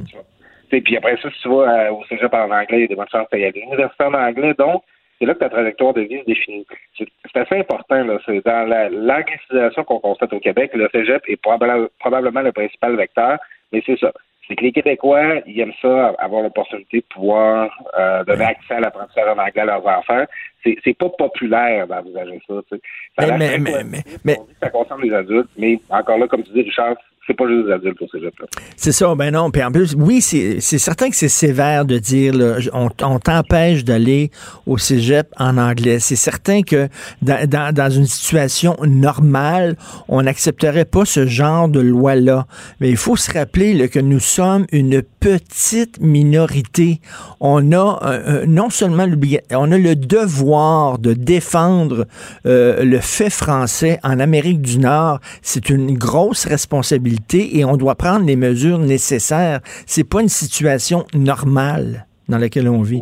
hmm. 0.72 0.82
puis 0.82 0.98
après 0.98 1.18
ça, 1.18 1.32
si 1.32 1.42
tu 1.42 1.50
vas 1.50 1.88
euh, 1.88 1.92
au 1.92 2.06
cégep 2.06 2.32
en 2.32 2.52
anglais, 2.52 2.78
il 2.78 2.82
y 2.82 2.84
a 2.84 2.88
des 2.88 2.96
bonnes 2.96 3.10
chances 3.12 3.28
d'y 3.34 3.44
aller 3.44 3.48
à 3.48 3.60
l'université 3.60 4.04
en 4.04 4.14
anglais. 4.14 4.54
Donc, 4.54 4.84
c'est 5.18 5.26
là 5.26 5.34
que 5.34 5.40
ta 5.40 5.50
trajectoire 5.50 5.94
de 5.96 6.02
vie 6.02 6.20
se 6.20 6.26
définit. 6.26 6.68
C'est, 6.96 7.08
assez 7.36 7.58
important. 7.58 8.04
Là. 8.04 8.20
C'est 8.26 8.46
dans 8.46 8.70
la, 8.70 8.90
l'anglicisation 8.90 9.84
qu'on 9.84 10.00
constate 10.00 10.32
au 10.32 10.40
Québec, 10.40 10.72
le 10.76 10.88
cégep 10.92 11.24
est 11.28 11.42
probablement 11.42 12.42
le 12.42 12.52
principal 12.52 12.96
vecteur, 12.96 13.40
mais 13.74 13.82
c'est 13.86 14.00
ça 14.00 14.12
c'est 14.50 14.56
que 14.56 14.64
les 14.64 14.72
Québécois, 14.72 15.42
ils 15.46 15.60
aiment 15.60 15.74
ça, 15.80 16.16
avoir 16.18 16.42
l'opportunité 16.42 17.02
de 17.02 17.06
pouvoir 17.14 17.72
euh, 17.98 18.24
donner 18.24 18.46
accès 18.46 18.74
à 18.74 18.80
l'apprentissage 18.80 19.28
en 19.28 19.38
anglais 19.38 19.62
à 19.62 19.66
leurs 19.66 19.86
enfants. 19.86 20.24
C'est, 20.64 20.98
pas 20.98 21.10
populaire 21.10 21.88
d'envisager 21.88 22.42
ça. 22.48 22.56
Tu 22.70 22.76
sais. 22.76 22.82
Ça, 23.18 23.38
mais, 23.38 23.60
mais, 23.60 23.84
mais, 23.84 24.04
mais, 24.26 24.38
ça 24.62 24.70
concerne 24.72 25.02
les 25.02 25.14
adultes, 25.14 25.50
mais 25.58 25.80
encore 25.90 26.18
là, 26.18 26.28
comme 26.28 26.44
tu 26.44 26.52
dis, 26.52 26.64
Richard, 26.64 26.96
c'est 27.30 27.36
pas 27.36 27.48
juste 27.48 27.68
des 27.68 27.74
adultes 27.74 28.00
ces 28.12 28.20
jeux-là. 28.20 28.48
C'est 28.76 28.92
ça, 28.92 29.14
ben 29.14 29.32
non. 29.32 29.52
Puis 29.52 29.64
en 29.64 29.72
plus, 29.72 29.96
oui, 29.96 30.20
c'est 30.20 30.60
certain 30.60 31.10
que 31.12 31.16
c'est 31.16 31.30
sévère 31.30 31.86
de 31.86 32.00
dire 32.00 32.34
là, 32.34 32.56
on, 32.74 32.90
on 33.04 33.20
t'empêche 33.20 33.84
d'aller 33.84 34.32
au 34.66 34.80
cégep 34.80 35.28
en 35.38 35.58
anglais. 35.60 36.00
C'est 36.00 36.16
certain 36.16 36.64
que 36.64 36.88
dans, 37.22 37.90
une 37.92 38.08
situation 38.08 38.76
normale, 38.84 39.76
on 40.08 40.24
n'accepterait 40.24 40.86
pas 40.86 41.06
ce 41.06 41.28
genre 41.28 41.70
de 41.70 41.80
loi-là. 41.80 42.48
Mais 42.80 42.90
il 42.90 42.98
faut 42.98 43.16
se 43.16 43.32
rappeler 43.32 43.90
que 43.90 44.00
nous 44.00 44.20
sommes 44.20 44.66
une 44.72 45.04
petite 45.20 46.00
minorité. 46.02 47.00
On 47.40 47.72
a 47.74 48.00
euh, 48.04 48.22
euh 48.42 48.46
non 48.48 48.72
seulement 48.72 49.06
on 49.52 49.72
a 49.72 49.78
le 49.78 49.96
devoir 49.96 50.98
de 50.98 51.14
défendre 51.14 52.08
euh, 52.48 52.84
le 52.84 53.00
fait 53.00 53.30
français 53.30 54.00
en 54.04 54.20
Amérique 54.20 54.62
du 54.62 54.80
Nord. 54.80 55.20
C'est 55.44 55.70
une 55.70 55.96
grosse 55.96 56.46
responsabilité 56.46 57.19
et 57.34 57.66
on 57.66 57.78
doit 57.78 57.96
prendre 57.96 58.26
les 58.26 58.36
mesures 58.36 58.80
nécessaires. 58.80 59.60
C'est 59.86 60.08
pas 60.08 60.22
une 60.22 60.30
situation 60.30 61.06
normale 61.14 62.06
dans 62.28 62.38
laquelle 62.38 62.70
on 62.70 62.82
vit. 62.82 63.02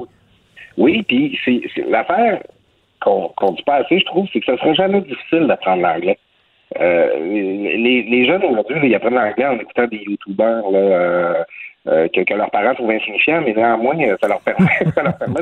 Oui, 0.77 1.03
puis 1.07 1.37
c'est, 1.43 1.61
l'affaire 1.89 2.41
qu'on 3.01 3.31
ne 3.41 3.55
dit 3.55 3.63
pas 3.63 3.75
assez, 3.75 3.99
je 3.99 4.05
trouve, 4.05 4.27
c'est 4.31 4.39
que 4.39 4.45
ça 4.45 4.57
serait 4.57 4.75
jamais 4.75 5.01
difficile 5.01 5.47
d'apprendre 5.47 5.81
l'anglais. 5.81 6.17
Euh, 6.79 7.19
les, 7.19 8.25
jeunes 8.25 8.43
aujourd'hui, 8.43 8.77
ils 8.83 8.95
apprennent 8.95 9.15
l'anglais 9.15 9.45
en 9.45 9.57
écoutant 9.59 9.87
des 9.87 9.97
youtubeurs 9.97 10.65
euh, 10.73 11.43
euh, 11.87 12.07
que, 12.09 12.33
leurs 12.33 12.51
parents 12.51 12.75
trouvent 12.75 12.91
insignifiants, 12.91 13.41
mais 13.41 13.53
néanmoins, 13.53 13.95
ça 14.21 14.27
leur 14.27 14.41
permet, 14.41 14.67
ça 14.95 15.03
leur 15.03 15.17
permet 15.17 15.39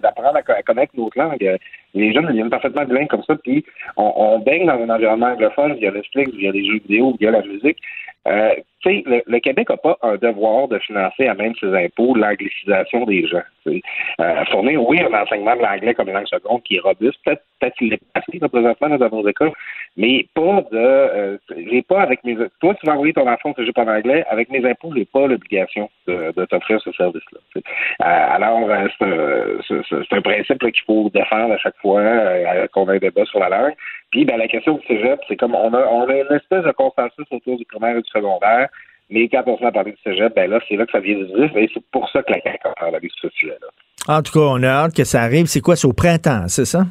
d'apprendre 0.00 0.36
à, 0.36 0.62
connaître 0.62 0.92
notre 0.96 1.18
langue. 1.18 1.58
Les 1.94 2.12
jeunes 2.12 2.26
deviennent 2.26 2.50
parfaitement 2.50 2.84
bilingues 2.84 3.08
comme 3.08 3.24
ça, 3.24 3.34
puis 3.36 3.64
on, 3.96 4.12
on, 4.16 4.38
baigne 4.38 4.66
dans 4.66 4.80
un 4.80 4.88
environnement 4.88 5.32
anglophone 5.32 5.74
via 5.74 5.90
Netflix, 5.90 6.30
via 6.36 6.52
les 6.52 6.64
jeux 6.64 6.78
vidéo, 6.86 7.16
via 7.18 7.32
la 7.32 7.42
musique. 7.42 7.78
Euh, 8.26 8.54
sais, 8.82 9.04
le, 9.06 9.38
Québec 9.38 9.70
n'a 9.70 9.76
pas 9.76 9.98
un 10.02 10.16
devoir 10.16 10.68
de 10.68 10.78
financer 10.78 11.26
à 11.26 11.34
même 11.34 11.54
ses 11.56 11.74
impôts 11.74 12.14
l'anglicisation 12.14 13.04
des 13.04 13.26
gens. 13.26 13.42
Euh, 13.66 14.44
fournir, 14.50 14.82
oui, 14.82 15.00
un 15.00 15.22
enseignement 15.22 15.56
de 15.56 15.62
l'anglais 15.62 15.94
comme 15.94 16.10
langue 16.10 16.26
seconde 16.26 16.62
qui 16.62 16.76
est 16.76 16.80
robuste, 16.80 17.18
peut-être 17.24 17.42
peut 17.60 17.70
qu'il 17.76 17.92
est 17.92 18.00
passé 18.14 18.38
présentement 18.38 18.96
dans 18.96 19.08
nos 19.10 19.28
écoles, 19.28 19.52
mais 19.96 20.26
pas 20.34 20.62
de 20.70 20.78
euh, 20.78 21.38
j'ai 21.70 21.82
pas 21.82 22.02
avec 22.02 22.22
mes 22.24 22.36
toi 22.60 22.74
tu 22.74 22.86
vas 22.86 22.94
envoyer 22.94 23.12
ton 23.12 23.28
enfant 23.28 23.52
au 23.56 23.72
pas 23.72 23.82
en 23.82 23.88
anglais, 23.88 24.24
avec 24.30 24.48
mes 24.50 24.64
impôts, 24.64 24.92
j'ai 24.96 25.04
pas 25.04 25.26
l'obligation 25.26 25.90
de, 26.06 26.32
de 26.36 26.44
t'offrir 26.46 26.80
ce 26.80 26.92
service-là. 26.92 27.38
Euh, 27.56 27.62
alors, 28.04 28.68
euh, 28.68 29.58
c'est 29.68 30.16
un, 30.16 30.22
principe 30.22 30.58
qu'il 30.58 30.84
faut 30.86 31.10
défendre 31.10 31.54
à 31.54 31.58
chaque 31.58 31.76
fois 31.78 32.00
euh, 32.00 32.66
qu'on 32.72 32.88
a 32.88 32.94
un 32.94 32.98
débat 32.98 33.24
sur 33.24 33.40
la 33.40 33.48
langue. 33.48 33.74
Puis 34.10 34.24
ben, 34.24 34.36
la 34.36 34.48
question 34.48 34.74
du 34.74 34.86
cégep, 34.86 35.20
c'est 35.28 35.36
comme 35.36 35.54
on 35.54 35.72
a, 35.74 35.86
on 35.86 36.08
a 36.08 36.14
une 36.14 36.36
espèce 36.36 36.64
de 36.64 36.72
consensus 36.72 37.26
autour 37.30 37.56
du 37.56 37.64
primaire 37.64 37.96
et 37.96 38.02
du 38.02 38.10
secondaire, 38.10 38.68
mais 39.10 39.28
quand 39.28 39.42
on 39.46 39.56
se 39.56 39.62
met 39.62 39.68
à 39.68 39.72
parler 39.72 39.92
du 39.92 39.98
cégep, 40.02 40.34
ben 40.34 40.50
là, 40.50 40.60
c'est 40.68 40.76
là 40.76 40.86
que 40.86 40.92
ça 40.92 41.00
vient 41.00 41.16
divisif, 41.16 41.50
et 41.56 41.70
c'est 41.72 41.84
pour 41.90 42.08
ça 42.10 42.22
que 42.22 42.32
la 42.32 42.40
CAQ 42.40 42.68
a 42.68 42.74
parlé 42.78 43.00
de 43.00 43.08
ce 43.20 43.28
sujet-là. 43.30 44.14
En 44.14 44.22
tout 44.22 44.32
cas, 44.32 44.40
on 44.40 44.62
a 44.62 44.68
hâte 44.68 44.94
que 44.94 45.04
ça 45.04 45.22
arrive. 45.22 45.46
C'est 45.46 45.60
quoi? 45.60 45.76
C'est 45.76 45.86
au 45.86 45.92
printemps, 45.92 46.48
c'est 46.48 46.64
ça? 46.64 46.84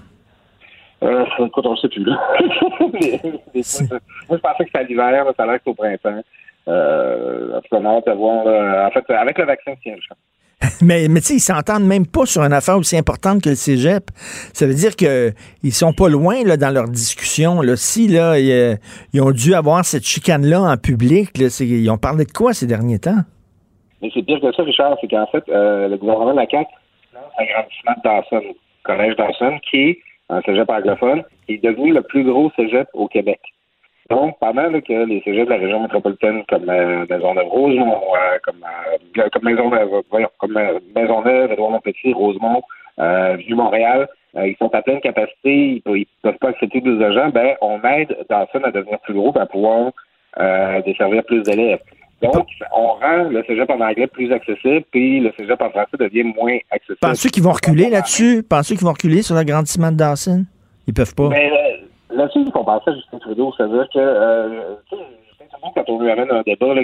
Euh, 1.04 1.26
écoute, 1.40 1.66
on 1.66 1.72
ne 1.72 1.78
sait 1.78 1.90
plus, 1.90 2.04
là. 2.04 2.16
moi, 2.40 2.92
je 3.54 4.38
pensais 4.38 4.66
que 4.66 4.70
c'était 4.74 4.84
l'hiver, 4.86 5.26
ça 5.36 5.44
a 5.44 5.46
l'air 5.46 5.56
que 5.56 5.62
c'est 5.66 5.70
au 5.70 5.76
printemps. 5.76 6.22
Euh, 6.68 7.58
en 7.58 7.62
tout 7.62 7.70
cas, 7.72 7.78
on 7.78 7.86
hâte 7.86 8.08
de 8.08 8.12
voir, 8.14 8.88
en 8.88 8.92
fait, 8.92 9.10
avec 9.14 9.38
le 9.38 9.46
vaccin, 9.46 9.74
tiens, 9.82 9.96
je 10.00 10.08
mais 10.82 11.08
mais 11.08 11.20
tu 11.20 11.28
sais, 11.28 11.34
ils 11.36 11.40
s'entendent 11.40 11.86
même 11.86 12.08
pas 12.08 12.26
sur 12.26 12.42
une 12.42 12.54
affaire 12.54 12.78
aussi 12.78 12.98
importante 12.98 13.44
que 13.44 13.50
le 13.50 13.56
cégep. 13.56 14.10
Ça 14.54 14.66
veut 14.66 14.74
dire 14.74 14.96
qu'ils 14.96 15.72
sont 15.72 15.94
pas 15.94 16.10
loin 16.10 16.44
là, 16.44 16.58
dans 16.58 16.72
leur 16.72 16.88
discussion. 16.88 17.62
Là. 17.62 17.76
Si 17.76 18.08
là, 18.08 18.40
ils, 18.40 19.22
ont 19.22 19.32
dû 19.32 19.54
avoir 19.54 19.86
cette 19.86 20.04
chicane-là 20.04 20.62
en 20.62 20.78
public, 20.78 21.38
là, 21.38 21.48
ils 21.62 21.90
ont 21.92 21.98
parlé 21.98 22.26
de 22.26 22.32
quoi 22.32 22.54
ces 22.54 22.66
derniers 22.66 23.00
temps? 23.00 23.22
Mais 24.02 24.10
c'est 24.14 24.24
pire 24.24 24.40
que 24.40 24.52
ça, 24.52 24.64
Richard, 24.64 24.98
c'est 25.02 25.08
qu'en 25.08 25.28
fait, 25.28 25.44
euh, 25.50 25.88
le 25.88 25.98
gouvernement 25.98 26.32
de 26.32 26.38
la 26.38 26.48
CAQ 26.50 26.70
lance 27.14 27.32
l'agrandissement 27.40 27.94
de 27.98 28.02
Dawson, 28.04 28.56
collège 28.84 29.16
Dawson, 29.16 29.60
qui 29.70 29.78
est 29.78 30.00
un 30.30 30.42
cégep 30.42 30.70
anglophone, 30.70 31.24
est 31.48 31.64
devenu 31.64 31.94
le 31.94 32.02
plus 32.02 32.24
gros 32.24 32.52
cégep 32.56 32.88
au 32.94 33.08
Québec. 33.08 33.40
Donc, 34.10 34.38
pendant 34.40 34.70
que 34.72 35.06
les 35.06 35.22
cégeps 35.22 35.46
de 35.46 35.54
la 35.54 35.60
région 35.60 35.82
métropolitaine, 35.82 36.44
comme 36.48 36.70
euh, 36.70 37.06
Maisonneuve, 37.10 37.48
Rosemont, 37.48 38.02
euh, 38.16 38.38
comme, 38.44 38.64
euh, 39.18 39.30
comme 39.32 39.44
Maisonneuve, 39.44 39.90
voyons, 40.10 40.30
comme 40.40 40.56
euh, 40.56 40.80
Maisonneuve, 40.96 41.52
Édouard-Montpetit, 41.52 42.14
Rosemont, 42.14 42.62
euh, 43.00 43.36
Vieux-Montréal, 43.38 44.08
ils 44.36 44.56
sont 44.60 44.74
à 44.74 44.82
pleine 44.84 45.02
capacité, 45.02 45.82
ils, 45.86 46.00
ne 46.00 46.04
peuvent 46.22 46.38
pas 46.40 46.50
accepter 46.50 46.80
deux 46.80 47.02
agents, 47.02 47.30
ben, 47.30 47.56
on 47.62 47.82
aide 47.84 48.16
Dawson 48.30 48.62
à 48.64 48.72
devenir 48.72 49.00
plus 49.00 49.16
gros, 49.16 49.36
à 49.38 49.48
pouvoir 49.48 49.92
desservir 50.86 51.24
plus 51.24 51.42
d'élèves. 51.42 51.80
Donc, 52.22 52.48
on 52.76 52.88
rend 52.88 53.30
le 53.30 53.44
cégep 53.48 53.68
en 53.72 53.80
anglais 53.80 54.06
plus 54.06 54.32
accessible, 54.32 54.84
puis 54.92 55.22
le 55.22 55.32
cégep 55.38 55.60
en 55.60 55.72
français 55.72 55.98
devient 56.00 56.24
moins 56.24 56.58
accessible. 56.70 57.00
Pensez 57.02 57.30
qu'ils 57.30 57.44
vont 57.44 57.52
reculer 57.52 57.90
là-dessus? 57.90 58.44
Pensez 58.48 58.76
qu'ils 58.76 58.86
vont 58.86 58.94
reculer 58.94 59.24
sur 59.24 59.34
l'agrandissement 59.34 59.92
de 59.92 59.98
Dawson? 59.98 60.46
Ils 60.86 60.94
peuvent 60.94 61.16
pas. 61.16 61.30
Ben, 61.30 61.52
là-dessus, 62.10 62.46
qu'on 62.52 62.64
pensait 62.64 62.92
à 62.92 62.96
Justin 62.96 63.20
Trudeau, 63.20 63.54
c'est-à-dire 63.56 63.88
que, 63.94 64.00
euh, 64.00 64.76
quand 65.76 65.90
on 65.90 66.00
lui 66.02 66.12
amène 66.12 66.32
un 66.32 66.42
débat 66.42 66.74
là, 66.74 66.84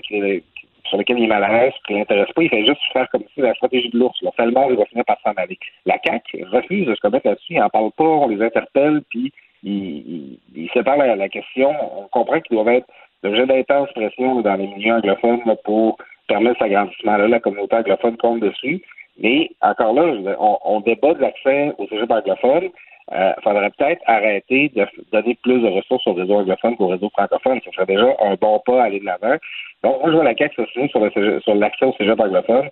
sur 0.85 0.97
lequel 0.97 1.19
il 1.19 1.25
est 1.25 1.27
mal 1.27 1.43
à 1.43 1.51
l'aise, 1.51 1.73
qui 1.87 1.93
l'intéresse 1.93 2.31
pas, 2.35 2.43
il 2.43 2.49
fait 2.49 2.65
juste 2.65 2.81
faire 2.91 3.09
comme 3.09 3.23
si 3.33 3.41
la 3.41 3.53
stratégie 3.53 3.89
de 3.89 3.97
l'ours. 3.97 4.21
Là. 4.21 4.31
Tellement, 4.37 4.69
il 4.69 4.75
va 4.75 4.85
finir 4.85 5.05
par 5.05 5.17
s'en 5.23 5.31
aller. 5.31 5.57
La 5.85 5.97
CAQ 6.03 6.45
refuse 6.45 6.87
de 6.87 6.95
se 6.95 7.01
commettre 7.01 7.27
là-dessus, 7.27 7.53
ils 7.53 7.59
n'en 7.59 7.69
parlent 7.69 7.91
pas, 7.91 8.03
on 8.03 8.27
les 8.27 8.41
interpelle, 8.41 9.01
puis 9.09 9.33
ils, 9.63 10.39
ils, 10.55 10.69
séparent 10.73 10.97
la, 10.97 11.15
la, 11.15 11.29
question. 11.29 11.71
On 11.97 12.07
comprend 12.09 12.39
qu'ils 12.41 12.55
doivent 12.55 12.75
être 12.75 12.87
l'objet 13.23 13.45
d'intense 13.45 13.89
pression 13.93 14.41
dans 14.41 14.55
les 14.55 14.67
milieux 14.67 14.93
anglophones 14.93 15.41
là, 15.45 15.55
pour 15.63 15.97
permettre 16.27 16.59
cet 16.59 16.67
agrandissement-là. 16.67 17.27
La 17.27 17.39
communauté 17.39 17.75
anglophone 17.77 18.17
compte 18.17 18.41
dessus. 18.41 18.83
Mais 19.19 19.51
encore 19.61 19.93
là, 19.93 20.35
on, 20.39 20.57
on 20.65 20.79
débat 20.81 21.13
de 21.13 21.21
l'accès 21.21 21.73
au 21.77 21.87
cégep 21.87 22.11
anglophone. 22.11 22.69
Il 23.11 23.17
euh, 23.17 23.33
faudrait 23.43 23.69
peut-être 23.71 24.01
arrêter 24.05 24.69
de 24.69 24.85
donner 25.11 25.37
plus 25.43 25.59
de 25.61 25.67
ressources 25.67 26.07
au 26.07 26.13
réseau 26.13 26.35
anglophone 26.35 26.77
qu'au 26.77 26.87
réseau 26.87 27.09
francophone. 27.09 27.59
Ce 27.65 27.71
serait 27.71 27.85
déjà 27.85 28.15
un 28.21 28.35
bon 28.35 28.61
pas 28.65 28.81
à 28.81 28.85
aller 28.85 28.99
de 28.99 29.05
l'avant. 29.05 29.35
Donc, 29.83 30.01
moi, 30.01 30.09
je 30.09 30.15
vois 30.15 30.23
la 30.23 30.35
CAQ 30.35 30.65
sur, 30.71 31.55
l'accès 31.55 31.85
au 31.85 31.93
cégep 31.93 32.19
anglophone. 32.19 32.69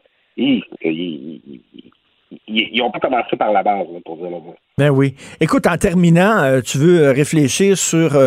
Ils 2.47 2.77
n'ont 2.79 2.91
pas 2.91 2.99
commencé 2.99 3.35
par 3.37 3.51
la 3.51 3.63
base, 3.63 3.87
pour 4.05 4.17
dire 4.17 4.25
le 4.25 4.31
mot. 4.31 4.55
Ben 4.77 4.89
oui. 4.89 5.15
Écoute, 5.39 5.67
en 5.67 5.77
terminant, 5.77 6.39
euh, 6.39 6.61
tu 6.61 6.77
veux 6.77 7.03
euh, 7.03 7.11
réfléchir 7.11 7.77
sur 7.77 8.17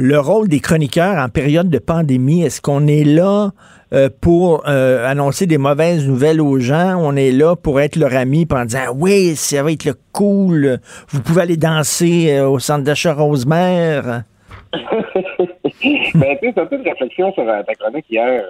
le 0.00 0.18
rôle 0.18 0.48
des 0.48 0.60
chroniqueurs 0.60 1.18
en 1.18 1.28
période 1.28 1.68
de 1.68 1.78
pandémie. 1.78 2.42
Est-ce 2.42 2.62
qu'on 2.62 2.86
est 2.86 3.04
là 3.04 3.50
euh, 3.92 4.08
pour 4.20 4.66
euh, 4.66 5.04
annoncer 5.06 5.46
des 5.46 5.58
mauvaises 5.58 6.08
nouvelles 6.08 6.40
aux 6.40 6.58
gens? 6.58 6.96
On 6.98 7.16
est 7.16 7.32
là 7.32 7.54
pour 7.54 7.80
être 7.80 7.96
leur 7.96 8.14
ami, 8.14 8.46
en 8.50 8.64
disant 8.64 8.94
oui, 8.94 9.36
ça 9.36 9.62
va 9.62 9.72
être 9.72 9.84
le 9.84 9.94
cool. 10.12 10.78
Vous 11.08 11.20
pouvez 11.22 11.42
aller 11.42 11.58
danser 11.58 12.32
euh, 12.32 12.48
au 12.48 12.58
centre 12.58 12.82
d'achat 12.82 13.12
Rosemère. 13.12 14.22
ben, 14.72 14.82
tu 15.74 15.82
sais, 15.82 16.60
un 16.60 16.66
peu 16.66 16.78
de 16.78 16.88
réflexion 16.88 17.32
sur 17.34 17.44
ta 17.44 17.74
chronique 17.74 18.06
hier, 18.08 18.42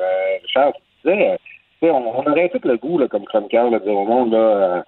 Richard. 0.43 0.73
Tu 1.03 1.11
disais, 1.11 1.37
on, 1.83 2.19
on, 2.19 2.31
aurait 2.31 2.49
tout 2.49 2.61
le 2.65 2.77
goût, 2.77 2.99
là, 2.99 3.09
comme 3.09 3.25
chroniqueur, 3.25 3.71
de 3.71 3.79
dire 3.79 3.95
au 3.95 4.05
monde, 4.05 4.33
là, 4.33 4.85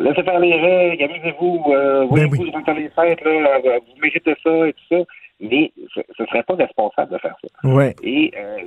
laissez 0.00 0.22
faire 0.22 0.38
les 0.38 0.54
règles, 0.54 1.04
amusez-vous, 1.04 1.64
ben 1.66 2.04
voyez-vous 2.04 2.42
oui. 2.42 2.52
les 2.76 2.88
fêtes, 2.90 3.24
là, 3.24 3.58
vous 3.58 4.00
méritez 4.02 4.34
ça 4.42 4.68
et 4.68 4.72
tout 4.72 4.96
ça 4.96 5.04
mais 5.42 5.72
ce 5.92 6.00
ne 6.22 6.26
serait 6.26 6.44
pas 6.44 6.54
responsable 6.54 7.12
de 7.12 7.18
faire 7.18 7.34
ça. 7.42 7.68
Ouais. 7.68 7.94
Et 8.02 8.32
euh, 8.36 8.58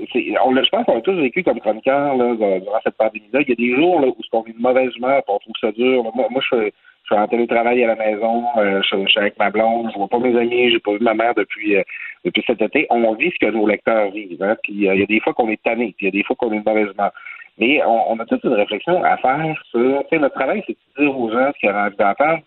on, 0.44 0.54
je 0.54 0.70
pense 0.70 0.86
qu'on 0.86 0.98
a 0.98 1.02
tous 1.02 1.16
vécu 1.16 1.42
comme 1.42 1.60
chroniqueur 1.60 2.18
là, 2.18 2.36
durant 2.36 2.80
cette 2.84 2.98
pandémie-là. 2.98 3.42
Il 3.42 3.50
y 3.50 3.52
a 3.54 3.56
des 3.56 3.76
jours 3.76 4.02
là, 4.02 4.08
où 4.08 4.16
on 4.34 4.42
vit 4.42 4.52
une 4.52 4.62
mauvaise 4.62 4.92
humeur, 4.98 5.24
on 5.28 5.40
trouve 5.40 5.54
ça 5.60 5.72
dur. 5.72 6.04
Moi, 6.04 6.28
moi 6.30 6.42
je, 6.52 6.70
suis 7.06 7.16
en 7.16 7.28
télétravail 7.28 7.84
à 7.84 7.88
la 7.88 7.96
maison, 7.96 8.44
euh, 8.58 8.82
je, 8.82 9.08
suis 9.08 9.20
avec 9.20 9.38
ma 9.40 9.52
blonde, 9.52 9.90
je 9.94 9.98
vois 9.98 10.08
pas 10.08 10.20
mes 10.20 10.38
amis, 10.38 10.72
j'ai 10.72 10.80
pas 10.80 10.92
vu 10.92 11.00
ma 11.02 11.14
mère 11.14 11.36
depuis 11.36 11.78
euh, 12.26 12.30
depuis 12.30 12.43
cet 12.47 12.61
été. 12.61 12.88
On 12.89 13.14
vit 13.14 13.31
ce 13.31 13.45
que 13.45 13.52
nos 13.52 13.68
lecteurs 13.68 14.11
vivent. 14.11 14.41
Hein? 14.41 14.56
Puis 14.64 14.73
il 14.73 14.81
y 14.81 14.89
a 14.89 15.06
des 15.06 15.19
fois 15.19 15.34
qu'on 15.34 15.49
est 15.49 15.61
tanné, 15.61 15.93
puis 15.97 16.06
il 16.06 16.06
y 16.06 16.07
a 16.10 16.11
des 16.11 16.23
fois 16.23 16.35
qu'on 16.35 16.52
est 16.52 16.57
une 16.57 16.64
mauvaise 16.65 16.89
humeur. 16.93 17.11
Mais 17.57 17.81
on, 17.85 18.11
on, 18.11 18.19
a 18.19 18.26
toute 18.26 18.43
une 18.43 18.53
réflexion 18.53 19.03
à 19.03 19.15
faire 19.18 19.56
sur 19.72 20.03
notre 20.11 20.35
travail, 20.35 20.61
c'est 20.68 20.73
de 20.73 21.03
dire 21.03 21.18
aux 21.18 21.31
gens 21.31 21.52
ce 21.53 21.60
qu'ils 21.60 21.69
ont 21.69 21.76
envie 21.76 21.95
d'entendre 21.95 22.41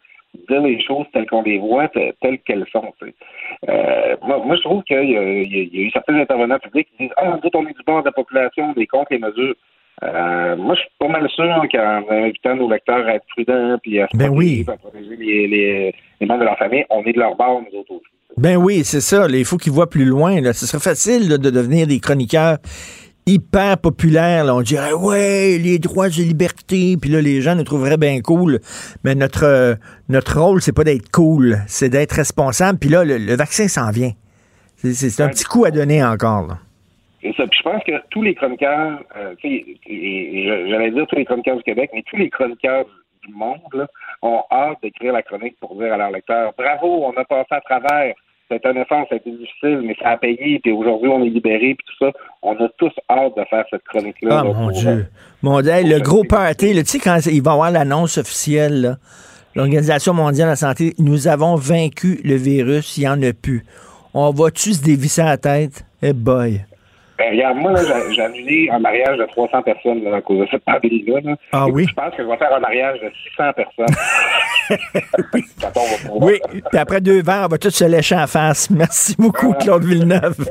dire 0.48 0.62
les 0.62 0.80
choses 0.82 1.06
telles 1.12 1.26
qu'on 1.26 1.42
les 1.42 1.58
voit, 1.58 1.88
telles 1.88 2.38
qu'elles 2.46 2.66
sont. 2.70 2.92
Euh, 3.68 4.16
moi, 4.22 4.38
moi, 4.44 4.56
je 4.56 4.62
trouve 4.62 4.82
qu'il 4.84 5.02
y, 5.02 5.12
y, 5.12 5.16
a 5.16 5.86
eu 5.86 5.90
certains 5.90 6.14
intervenants 6.14 6.58
publics 6.58 6.88
qui 6.92 7.04
disent 7.04 7.14
Ah, 7.16 7.38
nous 7.42 7.50
on 7.54 7.66
est 7.66 7.76
du 7.76 7.82
bord 7.86 8.00
de 8.00 8.06
la 8.06 8.12
population, 8.12 8.74
on 8.76 8.80
est 8.80 8.86
contre 8.86 9.12
les 9.12 9.18
mesures. 9.18 9.54
Euh, 10.04 10.56
moi, 10.56 10.76
je 10.76 10.80
suis 10.80 10.90
pas 10.98 11.08
mal 11.08 11.28
sûr 11.28 11.66
qu'en 11.72 12.04
invitant 12.08 12.54
nos 12.54 12.70
lecteurs 12.70 13.06
à 13.06 13.14
être 13.14 13.26
prudents 13.30 13.78
puis 13.82 14.00
à 14.00 14.06
se 14.06 14.16
ben 14.16 14.26
protéger, 14.26 14.64
à 14.68 14.76
protéger 14.76 15.16
les, 15.16 15.46
les, 15.48 15.94
les, 16.20 16.26
membres 16.26 16.40
de 16.40 16.44
leur 16.44 16.58
famille, 16.58 16.84
on 16.90 17.02
est 17.02 17.12
de 17.12 17.18
leur 17.18 17.34
bord, 17.34 17.62
nous 17.62 17.80
autres 17.80 17.94
aussi. 17.94 18.17
Ben 18.38 18.56
oui, 18.56 18.82
c'est 18.84 19.00
ça. 19.00 19.26
il 19.28 19.44
faut 19.44 19.56
qu'ils 19.56 19.72
voient 19.72 19.90
plus 19.90 20.04
loin. 20.04 20.40
Là. 20.40 20.52
Ce 20.52 20.66
serait 20.66 20.82
facile 20.82 21.28
là, 21.28 21.38
de 21.38 21.50
devenir 21.50 21.86
des 21.86 21.98
chroniqueurs 21.98 22.58
hyper 23.26 23.78
populaire. 23.78 24.44
Là. 24.44 24.54
On 24.54 24.60
dirait, 24.60 24.92
ouais, 24.92 25.58
les 25.58 25.78
droits 25.78 26.06
et 26.06 26.22
libertés. 26.22 26.96
Puis 27.00 27.10
là, 27.10 27.20
les 27.20 27.40
gens 27.40 27.56
nous 27.56 27.64
trouveraient 27.64 27.96
bien 27.96 28.20
cool. 28.20 28.60
Mais 29.04 29.14
notre, 29.14 29.44
euh, 29.44 29.74
notre 30.08 30.40
rôle, 30.40 30.60
c'est 30.62 30.74
pas 30.74 30.84
d'être 30.84 31.10
cool, 31.10 31.58
c'est 31.66 31.88
d'être 31.88 32.12
responsable. 32.12 32.78
Puis 32.78 32.90
là, 32.90 33.04
le, 33.04 33.36
vaccin 33.36 33.68
s'en 33.68 33.90
vient. 33.90 34.12
C'est 34.76 35.20
un 35.20 35.28
petit 35.28 35.44
coup 35.44 35.64
à 35.64 35.72
donner 35.72 36.04
encore. 36.04 36.46
Là. 36.46 36.58
Et 37.22 37.32
ça, 37.32 37.44
je 37.52 37.62
pense 37.62 37.82
que 37.82 37.92
tous 38.10 38.22
les 38.22 38.36
chroniqueurs, 38.36 39.00
euh, 39.16 39.34
j'allais 39.42 40.90
dire 40.92 41.06
tous 41.08 41.16
les 41.16 41.24
chroniqueurs 41.24 41.56
du 41.56 41.64
Québec, 41.64 41.90
mais 41.92 42.04
tous 42.06 42.16
les 42.16 42.30
chroniqueurs 42.30 42.84
du 43.26 43.34
monde 43.34 43.58
là, 43.72 43.88
ont 44.22 44.42
hâte 44.52 44.78
d'écrire 44.80 45.12
la 45.12 45.22
chronique 45.22 45.56
pour 45.60 45.74
dire 45.74 45.92
à 45.92 45.96
leurs 45.96 46.12
lecteurs 46.12 46.52
Bravo, 46.56 47.06
on 47.06 47.20
a 47.20 47.24
passé 47.24 47.48
à 47.50 47.60
travers 47.60 48.14
c'est 48.50 48.64
un 48.66 48.80
effort, 48.80 49.04
ça 49.08 49.14
a 49.14 49.16
été 49.16 49.30
difficile, 49.30 49.82
mais 49.84 49.94
ça 50.02 50.10
a 50.10 50.16
payé, 50.16 50.58
puis 50.62 50.72
aujourd'hui, 50.72 51.08
on 51.08 51.22
est 51.24 51.28
libéré, 51.28 51.74
puis 51.74 51.86
tout 51.86 52.04
ça. 52.06 52.12
On 52.42 52.52
a 52.52 52.68
tous 52.78 52.92
hâte 53.10 53.36
de 53.36 53.44
faire 53.44 53.64
cette 53.70 53.84
chronique-là. 53.84 54.40
Ah, 54.40 54.44
mon 54.44 54.70
Dieu. 54.70 55.06
Mon 55.42 55.60
Dieu, 55.60 55.72
le 55.84 56.00
gros 56.00 56.24
party, 56.24 56.74
tu 56.74 56.84
sais, 56.84 56.98
quand 56.98 57.18
il 57.26 57.42
va 57.42 57.50
y 57.50 57.54
avoir 57.54 57.70
l'annonce 57.70 58.18
officielle, 58.18 58.96
l'Organisation 59.54 60.14
mondiale 60.14 60.46
de 60.46 60.52
la 60.52 60.56
santé, 60.56 60.94
nous 60.98 61.28
avons 61.28 61.56
vaincu 61.56 62.20
le 62.24 62.36
virus, 62.36 62.96
il 62.96 63.00
n'y 63.00 63.08
en 63.08 63.22
a 63.22 63.32
plus. 63.32 63.64
On 64.14 64.30
va-tu 64.30 64.72
se 64.72 64.82
dévisser 64.82 65.22
la 65.22 65.36
tête? 65.36 65.84
Eh 66.02 66.12
boy. 66.12 66.64
Ben, 67.18 67.32
regarde, 67.32 67.56
moi, 67.58 67.74
j'ai 68.12 68.22
annulé 68.22 68.70
un 68.72 68.78
mariage 68.78 69.18
de 69.18 69.26
300 69.26 69.62
personnes 69.62 70.06
à 70.06 70.20
cause 70.20 70.38
de 70.38 70.46
cette 70.52 70.64
pandémie-là. 70.64 71.34
Ah 71.50 71.66
oui? 71.66 71.84
Je 71.88 71.94
pense 71.94 72.14
que 72.14 72.22
je 72.22 72.28
vais 72.28 72.36
faire 72.36 72.54
un 72.54 72.60
mariage 72.60 73.00
de 73.00 73.10
600 73.36 73.52
personnes. 73.54 73.96
oui, 76.20 76.40
puis 76.70 76.78
après 76.78 77.00
deux 77.00 77.22
verres, 77.22 77.46
on 77.46 77.48
va 77.48 77.58
tous 77.58 77.70
se 77.70 77.84
lécher 77.84 78.14
en 78.14 78.28
face. 78.28 78.70
Merci 78.70 79.16
beaucoup, 79.18 79.52
Claude 79.54 79.84
Villeneuve. 79.84 80.36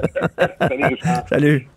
Salut, 0.60 0.98
Salut. 1.30 1.68